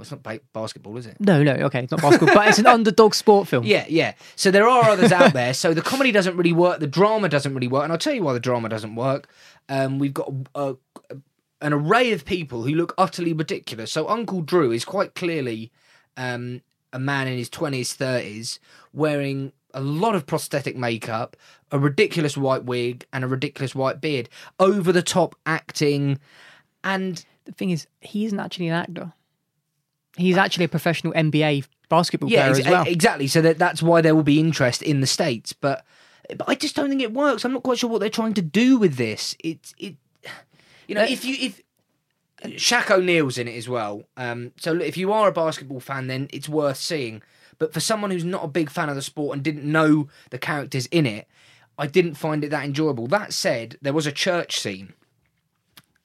Well, 0.00 0.04
it's 0.04 0.10
not 0.12 0.22
ba- 0.22 0.40
basketball, 0.54 0.96
is 0.96 1.04
it? 1.04 1.18
No, 1.20 1.42
no, 1.42 1.52
okay, 1.52 1.80
it's 1.80 1.90
not 1.90 2.00
basketball, 2.00 2.34
but 2.34 2.48
it's 2.48 2.58
an 2.58 2.66
underdog 2.66 3.12
sport 3.12 3.46
film. 3.46 3.64
Yeah, 3.70 3.84
yeah. 3.86 4.14
So 4.34 4.50
there 4.50 4.66
are 4.66 4.84
others 4.84 5.12
out 5.12 5.34
there. 5.34 5.52
So 5.52 5.74
the 5.74 5.82
comedy 5.82 6.10
doesn't 6.10 6.38
really 6.38 6.54
work. 6.54 6.80
The 6.80 6.86
drama 6.86 7.28
doesn't 7.28 7.52
really 7.52 7.68
work. 7.68 7.84
And 7.84 7.92
I'll 7.92 7.98
tell 7.98 8.14
you 8.14 8.22
why 8.22 8.32
the 8.32 8.40
drama 8.40 8.70
doesn't 8.70 8.94
work. 8.94 9.28
Um, 9.68 9.98
we've 9.98 10.14
got 10.14 10.32
a, 10.54 10.76
a, 11.10 11.16
an 11.60 11.74
array 11.74 12.12
of 12.12 12.24
people 12.24 12.62
who 12.62 12.70
look 12.74 12.94
utterly 12.96 13.34
ridiculous. 13.34 13.92
So 13.92 14.08
Uncle 14.08 14.40
Drew 14.40 14.72
is 14.72 14.86
quite 14.86 15.14
clearly 15.14 15.70
um, 16.16 16.62
a 16.94 16.98
man 16.98 17.28
in 17.28 17.36
his 17.36 17.50
20s, 17.50 17.94
30s, 17.94 18.58
wearing 18.94 19.52
a 19.74 19.82
lot 19.82 20.14
of 20.14 20.26
prosthetic 20.26 20.78
makeup, 20.78 21.36
a 21.70 21.78
ridiculous 21.78 22.38
white 22.38 22.64
wig, 22.64 23.04
and 23.12 23.22
a 23.22 23.28
ridiculous 23.28 23.74
white 23.74 24.00
beard. 24.00 24.30
Over 24.58 24.92
the 24.92 25.02
top 25.02 25.36
acting. 25.44 26.18
And 26.82 27.22
the 27.44 27.52
thing 27.52 27.68
is, 27.68 27.86
he 28.00 28.24
isn't 28.24 28.40
actually 28.40 28.68
an 28.68 28.74
actor. 28.74 29.12
He's 30.16 30.36
actually 30.36 30.64
a 30.64 30.68
professional 30.68 31.12
NBA 31.12 31.66
basketball 31.88 32.30
yeah, 32.30 32.48
player 32.48 32.50
ex- 32.50 32.58
as 32.60 32.66
well. 32.66 32.84
exactly. 32.86 33.26
So 33.26 33.40
that 33.42 33.58
that's 33.58 33.82
why 33.82 34.00
there 34.00 34.14
will 34.14 34.22
be 34.22 34.40
interest 34.40 34.82
in 34.82 35.00
the 35.00 35.06
states, 35.06 35.52
but 35.52 35.84
but 36.36 36.48
I 36.48 36.54
just 36.54 36.76
don't 36.76 36.88
think 36.88 37.02
it 37.02 37.12
works. 37.12 37.44
I'm 37.44 37.52
not 37.52 37.62
quite 37.62 37.78
sure 37.78 37.90
what 37.90 38.00
they're 38.00 38.08
trying 38.08 38.34
to 38.34 38.42
do 38.42 38.78
with 38.78 38.96
this. 38.96 39.36
It's 39.42 39.74
it, 39.78 39.96
you 40.86 40.94
know, 40.94 41.04
if 41.04 41.24
you 41.24 41.36
if 41.38 41.62
Shaq 42.42 42.90
O'Neal's 42.90 43.38
in 43.38 43.48
it 43.48 43.56
as 43.56 43.68
well. 43.68 44.04
Um, 44.16 44.52
so 44.56 44.76
if 44.76 44.96
you 44.96 45.12
are 45.12 45.28
a 45.28 45.32
basketball 45.32 45.80
fan, 45.80 46.06
then 46.06 46.28
it's 46.32 46.48
worth 46.48 46.78
seeing. 46.78 47.22
But 47.58 47.74
for 47.74 47.80
someone 47.80 48.10
who's 48.10 48.24
not 48.24 48.44
a 48.44 48.48
big 48.48 48.70
fan 48.70 48.88
of 48.88 48.96
the 48.96 49.02
sport 49.02 49.36
and 49.36 49.44
didn't 49.44 49.70
know 49.70 50.08
the 50.30 50.38
characters 50.38 50.86
in 50.86 51.04
it, 51.06 51.28
I 51.76 51.86
didn't 51.86 52.14
find 52.14 52.42
it 52.42 52.50
that 52.50 52.64
enjoyable. 52.64 53.06
That 53.06 53.32
said, 53.32 53.76
there 53.82 53.92
was 53.92 54.06
a 54.06 54.12
church 54.12 54.58
scene. 54.58 54.94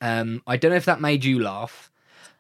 Um, 0.01 0.41
I 0.45 0.57
don't 0.57 0.71
know 0.71 0.77
if 0.77 0.85
that 0.85 1.01
made 1.01 1.23
you 1.23 1.41
laugh, 1.41 1.89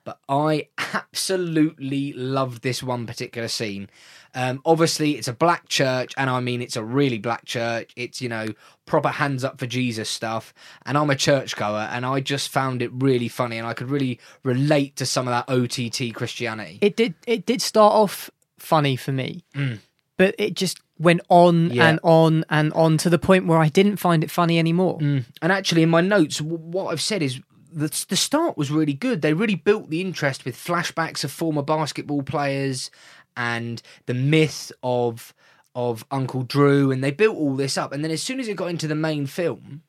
but 0.05 0.19
I 0.29 0.69
absolutely 0.93 2.13
loved 2.13 2.61
this 2.61 2.81
one 2.83 3.05
particular 3.05 3.47
scene. 3.47 3.89
Um, 4.33 4.61
obviously, 4.65 5.11
it's 5.17 5.27
a 5.29 5.33
black 5.33 5.69
church, 5.69 6.13
and 6.17 6.29
I 6.29 6.39
mean, 6.41 6.61
it's 6.61 6.75
a 6.75 6.83
really 6.83 7.17
black 7.17 7.45
church. 7.45 7.91
It's, 7.95 8.21
you 8.21 8.27
know, 8.29 8.47
proper 8.85 9.07
hands 9.09 9.43
up 9.43 9.59
for 9.59 9.65
Jesus 9.65 10.09
stuff. 10.09 10.53
And 10.85 10.97
I'm 10.97 11.09
a 11.09 11.15
churchgoer, 11.15 11.87
and 11.91 12.05
I 12.05 12.19
just 12.19 12.49
found 12.49 12.81
it 12.81 12.91
really 12.93 13.27
funny, 13.29 13.57
and 13.57 13.65
I 13.67 13.73
could 13.73 13.89
really 13.89 14.19
relate 14.43 14.95
to 14.97 15.05
some 15.05 15.27
of 15.27 15.31
that 15.31 15.51
OTT 15.51 16.13
Christianity. 16.13 16.79
It 16.81 16.95
did. 16.95 17.13
It 17.25 17.45
did 17.45 17.61
start 17.61 17.93
off 17.93 18.29
funny 18.57 18.95
for 18.95 19.11
me, 19.11 19.43
Mm. 19.55 19.79
but 20.17 20.35
it 20.37 20.53
just 20.55 20.79
went 20.99 21.21
on 21.29 21.69
Yeah. 21.71 21.87
and 21.89 21.99
on 22.03 22.45
and 22.49 22.71
on 22.73 22.97
to 22.99 23.09
the 23.09 23.19
point 23.19 23.47
where 23.47 23.57
I 23.59 23.67
didn't 23.69 23.97
find 23.97 24.23
it 24.23 24.31
funny 24.31 24.59
anymore. 24.59 24.97
And 25.01 25.25
actually, 25.41 25.83
in 25.83 25.89
my 25.89 26.01
notes, 26.01 26.41
what 26.41 26.87
I've 26.91 27.01
said 27.01 27.21
is 27.21 27.39
the, 27.75 28.05
the 28.09 28.15
start 28.15 28.57
was 28.57 28.71
really 28.71 28.93
good. 28.93 29.21
They 29.21 29.33
really 29.33 29.55
built 29.55 29.89
the 29.89 30.01
interest 30.01 30.45
with 30.45 30.55
flashbacks 30.55 31.23
of 31.23 31.31
former 31.31 31.61
basketball 31.61 32.23
players 32.23 32.89
and 33.37 33.81
the 34.05 34.13
myth 34.13 34.71
of 34.81 35.33
of 35.75 36.05
Uncle 36.09 36.43
Drew, 36.43 36.89
and 36.89 37.03
they 37.03 37.11
built 37.11 37.35
all 37.35 37.53
this 37.57 37.77
up. 37.77 37.91
And 37.91 38.01
then 38.01 38.11
as 38.11 38.23
soon 38.23 38.39
as 38.39 38.47
it 38.47 38.55
got 38.55 38.69
into 38.69 38.87
the 38.87 38.95
main 38.95 39.25
film, 39.25 39.81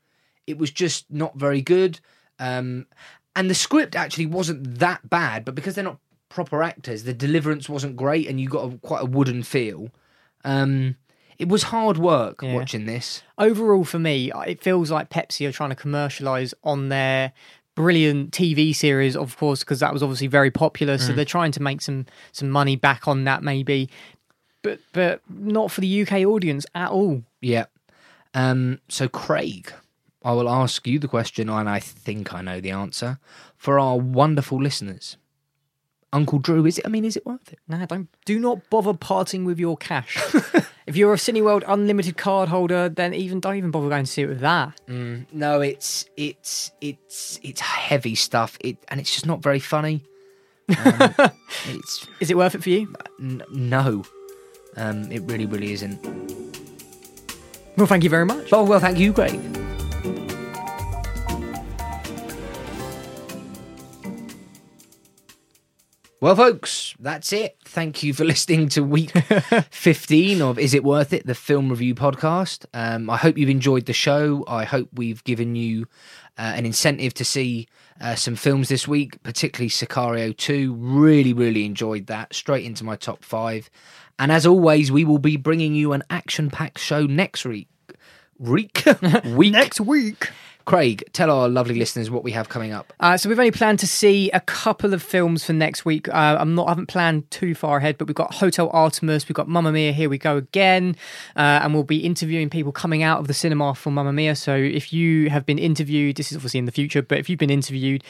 it 0.45 0.59
was 0.59 0.72
just 0.72 1.07
not 1.09 1.37
very 1.37 1.62
good. 1.62 2.01
Um, 2.41 2.87
and 3.37 3.49
the 3.49 3.55
script 3.55 3.95
actually 3.95 4.26
wasn't 4.26 4.80
that 4.80 5.09
bad, 5.09 5.45
but 5.45 5.55
because 5.55 5.76
they're 5.76 5.84
not 5.84 6.01
proper 6.28 6.61
actors, 6.61 7.05
the 7.05 7.14
deliverance 7.14 7.68
wasn't 7.68 7.97
great, 7.97 8.26
and 8.26 8.41
you 8.41 8.49
got 8.49 8.64
a, 8.72 8.78
quite 8.78 9.03
a 9.03 9.07
wooden 9.07 9.45
feel. 9.45 9.91
Um, 10.45 10.97
it 11.39 11.49
was 11.49 11.64
hard 11.64 11.99
work 11.99 12.43
Yeah. 12.43 12.55
watching 12.55 12.87
this. 12.87 13.22
Overall, 13.39 13.84
for 13.84 14.01
me, 14.01 14.32
it 14.47 14.61
feels 14.61 14.91
like 14.91 15.09
Pepsi 15.09 15.49
are 15.49 15.53
trying 15.53 15.70
to 15.70 15.76
commercialize 15.76 16.53
on 16.64 16.89
their 16.89 17.32
brilliant 17.76 18.32
TV 18.32 18.74
series, 18.74 19.14
of 19.16 19.36
course, 19.36 19.61
because 19.61 19.78
that 19.80 19.92
was 19.92 20.03
obviously 20.03 20.26
very 20.26 20.50
popular. 20.50 20.98
So 20.98 21.12
Mm. 21.12 21.16
they're 21.16 21.24
trying 21.24 21.53
to 21.53 21.62
make 21.62 21.80
some 21.80 22.07
some 22.32 22.50
money 22.50 22.74
back 22.74 23.07
on 23.07 23.22
that, 23.24 23.44
maybe, 23.44 23.88
but 24.62 24.80
but 24.92 25.20
not 25.30 25.70
for 25.70 25.80
the 25.82 26.03
UK 26.03 26.24
audience 26.24 26.66
at 26.74 26.90
all. 26.90 27.22
Yeah. 27.40 27.66
Um, 28.34 28.80
so, 28.88 29.08
Craig, 29.08 29.72
I 30.24 30.32
will 30.32 30.48
ask 30.48 30.86
you 30.86 30.98
the 30.98 31.08
question, 31.08 31.48
and 31.48 31.68
I 31.68 31.78
think 31.80 32.34
I 32.34 32.42
know 32.42 32.61
the 32.61 32.70
answer 32.72 33.18
for 33.57 33.78
our 33.78 33.96
wonderful 33.96 34.61
listeners. 34.61 35.16
Uncle 36.12 36.38
Drew, 36.38 36.66
is 36.66 36.78
it? 36.78 36.86
I 36.86 36.88
mean, 36.88 37.04
is 37.04 37.16
it 37.16 37.24
worth 37.26 37.53
it? 37.53 37.58
No, 37.68 37.84
don't. 37.86 38.08
Do 38.24 38.38
not 38.38 38.68
bother 38.70 38.92
parting 38.94 39.44
with 39.44 39.58
your 39.58 39.76
cash. 39.76 40.16
if 40.87 40.96
you're 40.96 41.13
a 41.13 41.17
Cineworld 41.17 41.64
Unlimited 41.67 42.17
card 42.17 42.49
holder, 42.49 42.88
then 42.88 43.13
even 43.14 43.41
don't 43.41 43.57
even 43.57 43.71
bother 43.71 43.88
going 43.88 44.04
to 44.04 44.11
see 44.11 44.22
it 44.22 44.29
with 44.29 44.41
that. 44.41 44.80
Mm, 44.88 45.26
no, 45.33 45.61
it's 45.61 46.07
it's 46.17 46.71
it's 46.80 47.41
it's 47.42 47.61
heavy 47.61 48.14
stuff. 48.14 48.57
It 48.61 48.76
and 48.88 49.00
it's 49.00 49.13
just 49.13 49.26
not 49.26 49.42
very 49.42 49.61
funny. 49.61 50.03
Um, 50.84 51.14
it's 51.68 52.07
Is 52.18 52.30
it 52.30 52.37
worth 52.37 52.54
it 52.57 52.63
for 52.63 52.71
you? 52.71 52.92
n- 53.21 53.42
no, 53.53 54.04
um, 54.76 55.11
it 55.13 55.22
really 55.22 55.46
really 55.46 55.72
isn't. 55.72 55.99
Well, 57.76 57.87
thank 57.87 58.03
you 58.04 58.11
very 58.11 58.25
much. 58.26 58.53
Oh 58.53 58.64
well, 58.64 58.80
thank 58.80 58.99
you, 58.99 59.13
Craig. 59.13 59.41
Well, 66.26 66.34
folks, 66.34 66.96
that's 66.98 67.32
it. 67.32 67.57
Thank 67.64 68.03
you 68.03 68.12
for 68.12 68.24
listening 68.34 68.68
to 68.70 68.82
week 68.82 69.12
15 69.70 70.42
of 70.42 70.58
Is 70.58 70.74
It 70.74 70.82
Worth 70.82 71.12
It, 71.12 71.24
the 71.24 71.36
film 71.36 71.68
review 71.68 71.94
podcast. 71.94 72.66
Um, 72.74 73.08
I 73.08 73.16
hope 73.16 73.38
you've 73.38 73.48
enjoyed 73.48 73.86
the 73.86 73.92
show. 73.92 74.42
I 74.48 74.64
hope 74.64 74.88
we've 74.92 75.22
given 75.22 75.54
you 75.54 75.86
uh, 76.36 76.53
an 76.57 76.66
incentive 76.66 77.14
to 77.14 77.24
see 77.24 77.68
uh, 78.00 78.16
some 78.16 78.34
films 78.34 78.68
this 78.68 78.88
week, 78.88 79.22
particularly 79.22 79.70
Sicario 79.70 80.36
2. 80.36 80.74
Really, 80.74 81.32
really 81.32 81.64
enjoyed 81.64 82.08
that. 82.08 82.34
Straight 82.34 82.64
into 82.64 82.82
my 82.82 82.96
top 82.96 83.22
five. 83.22 83.70
And 84.18 84.32
as 84.32 84.44
always, 84.44 84.90
we 84.90 85.04
will 85.04 85.20
be 85.20 85.36
bringing 85.36 85.76
you 85.76 85.92
an 85.92 86.03
action 86.11 86.50
packed 86.50 86.80
show 86.80 87.07
next 87.07 87.44
week. 87.44 87.68
Week? 88.36 88.82
week? 89.24 89.53
Next 89.53 89.80
week. 89.80 90.32
Craig, 90.67 91.05
tell 91.13 91.30
our 91.30 91.49
lovely 91.49 91.76
listeners 91.76 92.11
what 92.11 92.25
we 92.25 92.33
have 92.33 92.49
coming 92.49 92.72
up. 92.72 92.93
Uh, 92.99 93.17
so 93.17 93.29
we've 93.29 93.38
only 93.38 93.53
planned 93.53 93.79
to 93.79 93.87
see 93.87 94.33
a 94.33 94.41
couple 94.41 94.93
of 94.93 95.01
films 95.01 95.45
for 95.45 95.53
next 95.53 95.84
week. 95.84 96.09
Uh, 96.09 96.37
I'm 96.41 96.57
not, 96.57 96.67
I 96.67 96.71
haven't 96.72 96.88
planned 96.88 97.30
too 97.30 97.55
far 97.55 97.79
ahead, 97.79 97.97
but 97.97 98.09
we've 98.09 98.17
got 98.17 98.34
Hotel 98.34 98.68
Artemis, 98.72 99.29
we've 99.29 99.37
got 99.37 99.49
Mamma 99.49 99.71
Mia, 99.71 99.93
Here 99.93 100.11
We 100.11 100.18
Go 100.18 100.38
Again, 100.38 100.97
uh, 101.37 101.61
and 101.63 101.72
we'll 101.72 101.84
be 101.84 101.99
interviewing 101.99 102.51
people 102.51 102.72
coming 102.72 103.05
out 103.05 103.21
of 103.21 103.29
the 103.29 103.34
cinema 103.34 103.76
for 103.76 103.93
Mamma 103.93 104.13
Mia. 104.13 104.34
So 104.34 104.57
if 104.57 104.93
you 104.93 105.30
have 105.30 105.47
been 105.47 105.61
interviewed, 105.61 106.17
this 106.17 106.33
is 106.33 106.37
obviously 106.37 106.59
in 106.59 106.67
the 106.67 106.72
future, 106.72 107.01
but 107.01 107.18
if 107.18 107.30
you've 107.30 107.38
been 107.38 107.49
interviewed, 107.49 108.03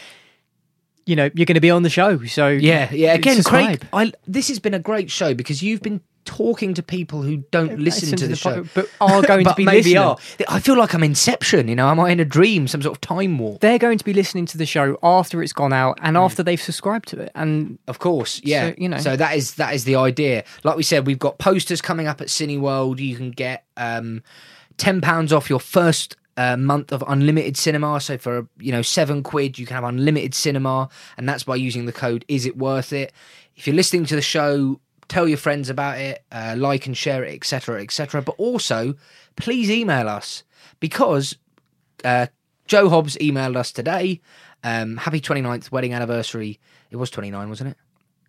you 1.07 1.17
know 1.17 1.31
you're 1.35 1.47
going 1.47 1.55
to 1.55 1.61
be 1.61 1.71
on 1.71 1.83
the 1.83 1.91
show. 1.91 2.23
So 2.25 2.49
Yeah, 2.49 2.93
yeah. 2.93 3.15
Again, 3.15 3.37
subscribe. 3.37 3.81
Craig, 3.81 3.89
I, 3.93 4.13
this 4.27 4.49
has 4.49 4.59
been 4.59 4.75
a 4.75 4.79
great 4.79 5.11
show 5.11 5.35
because 5.35 5.63
you've 5.63 5.83
been 5.83 6.01
talking 6.27 6.75
to 6.75 6.83
people 6.83 7.23
who 7.23 7.39
don't 7.53 7.79
listen 7.79 8.17
to 8.19 8.27
the, 8.27 8.37
show, 8.37 8.65
but 8.75 8.91
are 9.01 9.23
going 9.23 9.45
to 9.45 9.55
be 9.57 9.65
maybe 9.65 9.95
listening. 9.95 9.99
are. 9.99 10.19
I 10.49 10.61
feel 10.61 10.77
like 10.77 10.93
I'm 10.93 11.03
Inception. 11.03 11.69
You 11.69 11.77
know, 11.77 11.89
am 11.89 12.01
I 12.01 12.11
in 12.11 12.21
a 12.21 12.25
dream, 12.25 12.69
some 12.69 12.83
sort 12.83 12.97
of 12.97 13.01
time 13.01 13.39
warp? 13.39 13.61
They're 13.61 13.79
going 13.79 13.97
to 13.97 14.05
be 14.05 14.13
listening 14.13 14.45
to 14.47 14.59
the 14.59 14.67
show 14.67 14.99
after 15.03 15.43
it's 15.43 15.53
gone 15.53 15.73
out 15.73 15.99
and 16.03 16.17
after 16.17 16.43
they've 16.43 16.61
subscribed 16.61 17.09
to 17.09 17.21
it. 17.21 17.33
And 17.35 17.79
Of 17.87 18.01
course, 18.01 18.41
yeah. 18.45 18.71
So, 18.71 18.75
you 18.77 18.89
know. 18.89 18.99
so 18.99 19.17
that 19.17 19.37
is 19.37 19.55
that 19.55 19.75
is 19.75 19.85
the 19.85 19.97
idea. 19.97 20.45
Like 20.65 20.77
we 20.77 20.83
said, 20.83 21.07
we've 21.07 21.19
got 21.19 21.39
posters 21.39 21.81
coming 21.81 22.07
up 22.07 22.21
at 22.21 22.27
Cineworld. 22.27 22.99
You 22.99 23.17
can 23.17 23.31
get 23.31 23.65
um, 23.77 24.23
ten 24.77 25.01
pounds 25.01 25.33
off 25.33 25.49
your 25.49 25.61
first 25.61 26.17
uh, 26.37 26.57
month 26.57 26.93
of 26.93 27.03
unlimited 27.07 27.57
cinema. 27.57 28.01
So 28.01 28.19
for 28.19 28.47
you 28.59 28.73
know 28.73 28.83
seven 28.83 29.23
quid, 29.23 29.59
you 29.59 29.67
can 29.67 29.75
have 29.75 29.85
unlimited 29.85 30.35
cinema, 30.35 30.89
and 31.17 31.29
that's 31.29 31.45
by 31.45 31.57
using 31.57 31.87
the 31.87 31.93
code. 31.93 32.25
Is 32.29 32.47
it 32.47 32.57
worth 32.57 32.93
it? 32.93 33.13
If 33.57 33.67
you're 33.67 33.77
listening 33.77 34.05
to 34.07 34.17
the 34.17 34.23
show, 34.23 34.81
tell 35.09 35.27
your 35.27 35.39
friends 35.39 35.71
about 35.71 35.99
it, 35.99 36.23
uh, 36.31 36.55
like 36.59 36.87
and 36.87 36.97
share 36.97 37.25
it, 37.25 37.35
etc., 37.35 37.83
etc. 37.83 38.23
But 38.23 38.35
also, 38.39 38.95
please 39.37 39.71
email 39.71 40.09
us 40.09 40.43
because 40.81 41.37
uh, 42.05 42.27
Joe 42.67 42.89
Hobbs 42.89 43.17
emailed 43.17 43.57
us 43.57 43.73
today. 43.73 44.21
Um, 44.65 44.97
happy 44.97 45.21
29th 45.21 45.71
wedding 45.71 45.95
anniversary. 45.95 46.59
It 46.91 46.97
was 46.97 47.11
29, 47.11 47.49
wasn't 47.49 47.71
it? 47.71 47.77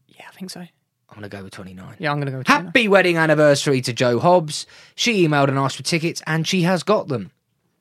yeah, 0.08 0.26
I 0.28 0.32
think 0.32 0.52
so. 0.52 0.62
I'm 0.62 1.22
going 1.22 1.30
to 1.30 1.36
go 1.36 1.44
with 1.44 1.54
29. 1.54 1.96
Yeah, 2.00 2.12
I'm 2.12 2.18
going 2.18 2.26
to 2.26 2.32
go. 2.32 2.38
With 2.40 2.48
Happy 2.48 2.88
wedding 2.88 3.18
anniversary 3.18 3.82
to 3.82 3.94
Joe 3.94 4.20
Hobbs. 4.20 4.68
She 4.96 5.26
emailed 5.26 5.48
and 5.48 5.58
asked 5.58 5.78
for 5.78 5.84
tickets, 5.84 6.22
and 6.28 6.48
she 6.48 6.64
has 6.64 6.84
got 6.84 7.08
them. 7.08 7.32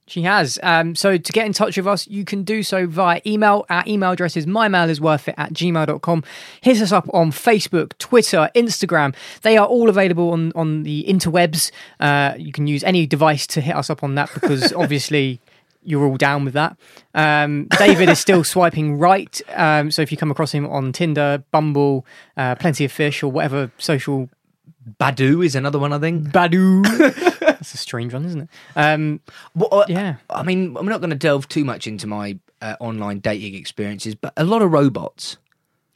She 0.08 0.22
has. 0.22 0.58
Um, 0.62 0.94
so 0.94 1.16
to 1.16 1.32
get 1.32 1.46
in 1.46 1.52
touch 1.52 1.76
with 1.76 1.86
us, 1.86 2.06
you 2.06 2.24
can 2.24 2.44
do 2.44 2.62
so 2.62 2.86
via 2.86 3.20
email. 3.26 3.66
Our 3.68 3.82
email 3.88 4.12
address 4.12 4.36
is 4.36 4.46
mymail 4.46 4.86
at 5.36 5.52
gmail.com. 5.52 6.24
Hit 6.60 6.80
us 6.80 6.92
up 6.92 7.08
on 7.12 7.32
Facebook, 7.32 7.98
Twitter, 7.98 8.48
Instagram. 8.54 9.16
They 9.42 9.56
are 9.56 9.66
all 9.66 9.88
available 9.88 10.30
on, 10.30 10.52
on 10.54 10.84
the 10.84 11.04
interwebs. 11.08 11.72
Uh, 11.98 12.34
you 12.38 12.52
can 12.52 12.68
use 12.68 12.84
any 12.84 13.04
device 13.04 13.48
to 13.48 13.60
hit 13.60 13.74
us 13.74 13.90
up 13.90 14.04
on 14.04 14.14
that 14.14 14.32
because 14.32 14.72
obviously 14.76 15.40
you're 15.82 16.04
all 16.04 16.16
down 16.16 16.44
with 16.44 16.54
that. 16.54 16.76
Um, 17.14 17.66
David 17.78 18.08
is 18.08 18.20
still 18.20 18.44
swiping 18.44 18.98
right. 18.98 19.40
Um, 19.54 19.90
so 19.90 20.02
if 20.02 20.12
you 20.12 20.18
come 20.18 20.30
across 20.30 20.52
him 20.52 20.66
on 20.66 20.92
Tinder, 20.92 21.42
Bumble, 21.50 22.06
uh, 22.36 22.54
Plenty 22.56 22.84
of 22.84 22.92
Fish, 22.92 23.22
or 23.22 23.32
whatever 23.32 23.70
social 23.78 24.28
Badoo 25.00 25.44
is 25.44 25.54
another 25.54 25.78
one, 25.78 25.92
I 25.92 25.98
think. 25.98 26.28
Badoo. 26.28 26.82
That's 27.40 27.74
a 27.74 27.78
strange 27.78 28.12
one, 28.12 28.24
isn't 28.24 28.42
it? 28.42 28.48
Um, 28.76 29.20
yeah. 29.88 30.16
I 30.30 30.42
mean, 30.42 30.76
I'm 30.76 30.86
not 30.86 31.00
going 31.00 31.10
to 31.10 31.16
delve 31.16 31.48
too 31.48 31.64
much 31.64 31.86
into 31.86 32.06
my 32.06 32.38
uh, 32.62 32.76
online 32.80 33.18
dating 33.20 33.54
experiences, 33.54 34.14
but 34.14 34.32
a 34.36 34.44
lot 34.44 34.62
of 34.62 34.72
robots. 34.72 35.38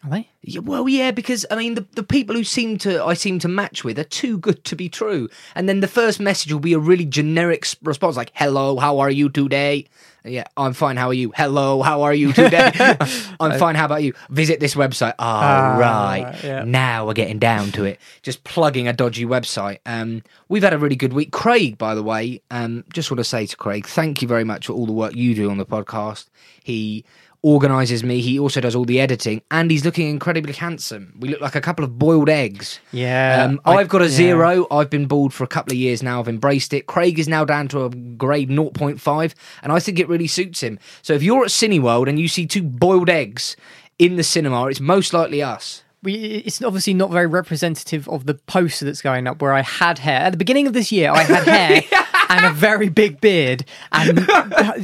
Are 0.03 0.09
they? 0.11 0.29
Yeah, 0.43 0.61
well, 0.61 0.89
yeah, 0.89 1.11
because 1.11 1.45
I 1.51 1.57
mean, 1.57 1.75
the, 1.75 1.87
the 1.95 2.03
people 2.03 2.35
who 2.35 2.43
seem 2.45 2.79
to 2.79 3.05
I 3.05 3.13
seem 3.15 3.39
to 3.41 3.49
match 3.49 3.85
with 3.85 3.99
are 3.99 4.05
too 4.05 4.39
good 4.39 4.65
to 4.65 4.75
be 4.77 4.89
true. 4.89 5.29
And 5.55 5.69
then 5.69 5.81
the 5.81 5.89
first 5.89 6.19
message 6.21 6.51
will 6.53 6.61
be 6.61 6.73
a 6.73 6.79
really 6.79 7.05
generic 7.05 7.67
response, 7.83 8.17
like 8.17 8.33
"Hello, 8.35 8.79
how 8.79 9.01
are 9.01 9.11
you 9.11 9.29
today?" 9.29 9.87
Yeah, 10.25 10.45
I'm 10.57 10.73
fine. 10.75 10.97
How 10.97 11.09
are 11.09 11.15
you? 11.15 11.33
Hello, 11.37 11.83
how 11.83 12.03
are 12.03 12.15
you 12.15 12.33
today? 12.35 12.71
I'm 13.41 13.59
fine. 13.59 13.75
How 13.75 13.85
about 13.87 14.03
you? 14.03 14.15
Visit 14.31 14.59
this 14.61 14.75
website. 14.75 15.13
Oh, 15.19 15.25
Ah, 15.25 15.77
right. 15.79 16.23
right, 16.25 16.45
yeah. 16.45 16.65
Now 16.65 17.07
we're 17.07 17.13
getting 17.15 17.39
down 17.39 17.71
to 17.73 17.85
it. 17.85 17.99
Just 18.23 18.43
plugging 18.45 18.89
a 18.89 18.93
dodgy 18.95 19.25
website. 19.27 19.79
Um, 19.85 20.23
we've 20.49 20.63
had 20.63 20.73
a 20.75 20.79
really 20.79 20.97
good 20.97 21.13
week. 21.15 21.31
Craig, 21.33 21.77
by 21.79 21.95
the 21.95 22.03
way, 22.03 22.41
um, 22.51 22.85
just 22.93 23.11
want 23.11 23.19
to 23.19 23.25
say 23.25 23.45
to 23.47 23.57
Craig, 23.57 23.87
thank 23.87 24.21
you 24.23 24.29
very 24.29 24.45
much 24.45 24.67
for 24.67 24.73
all 24.75 24.87
the 24.87 24.93
work 24.93 25.15
you 25.15 25.35
do 25.35 25.51
on 25.51 25.57
the 25.59 25.67
podcast. 25.67 26.27
He 26.65 27.05
organizes 27.43 28.05
me. 28.05 28.21
He 28.21 28.39
also 28.39 28.61
does 28.61 28.75
all 28.77 28.85
the 28.85 29.01
editing, 29.01 29.43
and 29.51 29.71
he's 29.71 29.85
looking 29.85 30.09
incredibly 30.09 30.53
handsome. 30.53 31.15
We 31.19 31.29
look 31.29 31.41
like 31.41 31.55
a 31.55 31.61
couple 31.61 31.85
of 31.85 31.99
boiled 31.99 32.29
eggs. 32.29 32.81
Yeah, 32.93 33.45
Um, 33.49 33.61
I- 33.65 33.77
I've 33.77 33.89
got 33.89 34.03
a 34.03 34.07
yeah. 34.07 34.11
zero. 34.11 34.67
I've 34.71 34.91
been 34.91 35.07
bald 35.07 35.33
for 35.33 35.45
a 35.45 35.49
couple 35.49 35.73
of 35.73 35.79
years 35.79 36.03
now. 36.03 36.21
I've 36.21 36.29
embraced 36.29 36.73
it. 36.75 36.87
Craig 36.87 37.19
is 37.19 37.29
now 37.29 37.45
down 37.45 37.69
to 37.69 37.85
a 37.85 37.91
grade 37.91 38.51
0.5, 38.51 39.35
and 39.63 39.73
I 39.73 39.81
think 39.81 39.99
it 39.99 40.09
really 40.09 40.27
suits 40.27 40.63
him. 40.63 40.79
So 41.03 41.13
if 41.15 41.23
you're 41.23 41.45
at 41.45 41.51
Cineworld 41.51 42.09
and 42.09 42.19
you 42.19 42.29
see 42.29 42.47
two 42.47 42.63
boiled 42.63 43.09
eggs 43.11 43.57
in 43.99 44.17
the 44.17 44.23
cinema, 44.25 44.67
it's 44.67 44.81
most 44.81 45.13
likely 45.13 45.43
us. 45.43 45.83
we, 46.03 46.15
it's 46.15 46.63
obviously 46.63 46.95
not 46.95 47.11
very 47.11 47.27
representative 47.27 48.09
of 48.09 48.25
the 48.25 48.33
poster 48.35 48.87
that's 48.87 49.03
going 49.03 49.27
up 49.27 49.43
where 49.43 49.53
I 49.53 49.61
had 49.61 49.99
hair. 49.99 50.21
At 50.21 50.31
the 50.33 50.39
beginning 50.39 50.67
of 50.67 50.73
this 50.73 50.91
year, 50.91 51.11
I 51.11 51.23
had 51.25 51.45
hair 51.47 51.83
and 52.31 52.47
a 52.47 52.51
very 52.55 52.89
big 52.89 53.21
beard. 53.21 53.65
And, 53.93 54.27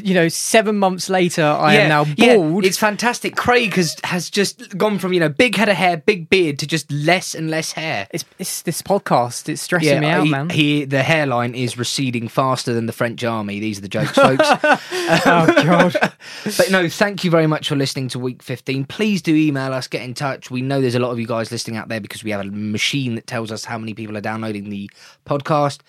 you 0.05 0.15
know, 0.15 0.29
seven 0.29 0.79
months 0.79 1.09
later, 1.09 1.45
I 1.45 1.75
am 1.75 1.89
now 1.89 2.05
bald. 2.05 2.65
It's 2.65 2.77
fantastic. 2.77 3.37
Craig 3.37 3.75
has 3.75 3.97
has 4.05 4.29
just 4.29 4.77
gone 4.77 4.99
from 4.99 5.13
you 5.13 5.21
know 5.21 5.29
big 5.29 5.57
head 5.57 5.69
of 5.69 5.77
hair, 5.77 5.97
big 5.97 6.29
beard 6.29 6.59
to 6.59 6.67
just 6.67 6.91
less 6.91 7.35
and 7.35 7.51
less 7.51 7.73
hair. 7.73 8.09
It's, 8.11 8.25
it's 8.39 8.63
this 8.63 8.83
podcast. 8.83 9.49
It's 9.49 9.63
stressing 9.63 10.01
me 10.01 10.07
out, 10.07 10.25
he, 10.25 10.31
man. 10.31 10.51
He 10.51 10.85
the 10.85 11.03
hairline 11.03 11.55
is 11.55 11.79
receding 11.79 12.29
faster 12.29 12.75
than 12.75 12.87
the 12.87 12.93
French 12.93 13.23
army. 13.25 13.61
These 13.61 13.79
are 13.79 13.83
the 13.83 13.89
jokes, 13.89 14.11
folks. 14.13 14.45
oh 14.45 15.55
um, 15.57 15.67
god. 15.67 15.93
but 16.45 16.71
no, 16.71 16.89
thank 16.89 17.25
you 17.25 17.31
very 17.31 17.47
much 17.47 17.69
for 17.69 17.77
listening 17.77 18.09
to 18.09 18.19
week 18.19 18.43
15. 18.43 18.85
Please 18.87 19.23
do 19.23 19.35
email 19.35 19.73
us, 19.73 19.87
get 19.87 20.03
in 20.03 20.15
touch. 20.15 20.51
We 20.51 20.63
know 20.63 20.81
there's 20.81 20.95
a 20.95 21.01
lot 21.01 21.13
of 21.13 21.21
you 21.21 21.27
guys 21.27 21.53
listening 21.53 21.77
out 21.77 21.89
there 21.89 22.01
because 22.01 22.25
we 22.25 22.31
have 22.31 22.41
a 22.41 22.51
machine 22.51 23.15
that 23.15 23.27
tells 23.27 23.53
us 23.53 23.65
how 23.65 23.79
many 23.79 23.95
people 23.95 24.17
are 24.17 24.23
downloading 24.23 24.71
the 24.71 24.91
podcast. 25.25 25.81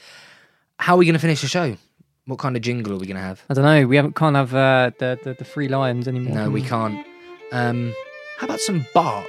How 0.80 0.96
are 0.96 0.98
we 0.98 1.06
going 1.06 1.14
to 1.14 1.20
finish 1.20 1.42
the 1.42 1.48
show? 1.48 1.76
What 2.26 2.40
kind 2.40 2.56
of 2.56 2.62
jingle 2.62 2.94
are 2.94 2.98
we 2.98 3.08
going 3.08 3.16
to 3.18 3.22
have? 3.22 3.42
I 3.50 3.54
don't 3.54 3.64
know. 3.64 3.88
We 3.88 3.96
haven't 3.96 4.16
can't 4.16 4.36
have 4.36 4.54
uh, 4.54 4.92
the, 5.00 5.18
the 5.24 5.34
the 5.34 5.44
three 5.46 5.68
lions 5.68 6.08
anymore. 6.08 6.36
No, 6.36 6.50
we 6.50 6.62
can't. 6.62 7.06
Um, 7.52 7.94
how 8.38 8.46
about 8.46 8.60
some 8.60 8.86
bark? 8.94 9.26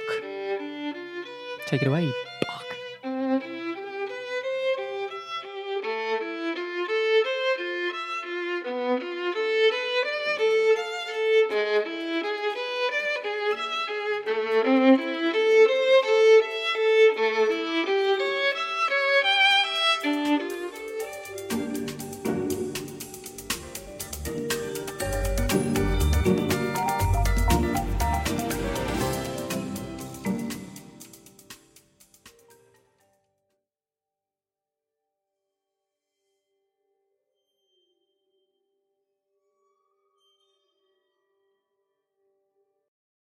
Take 1.65 1.81
it 1.81 1.87
away. 1.87 2.11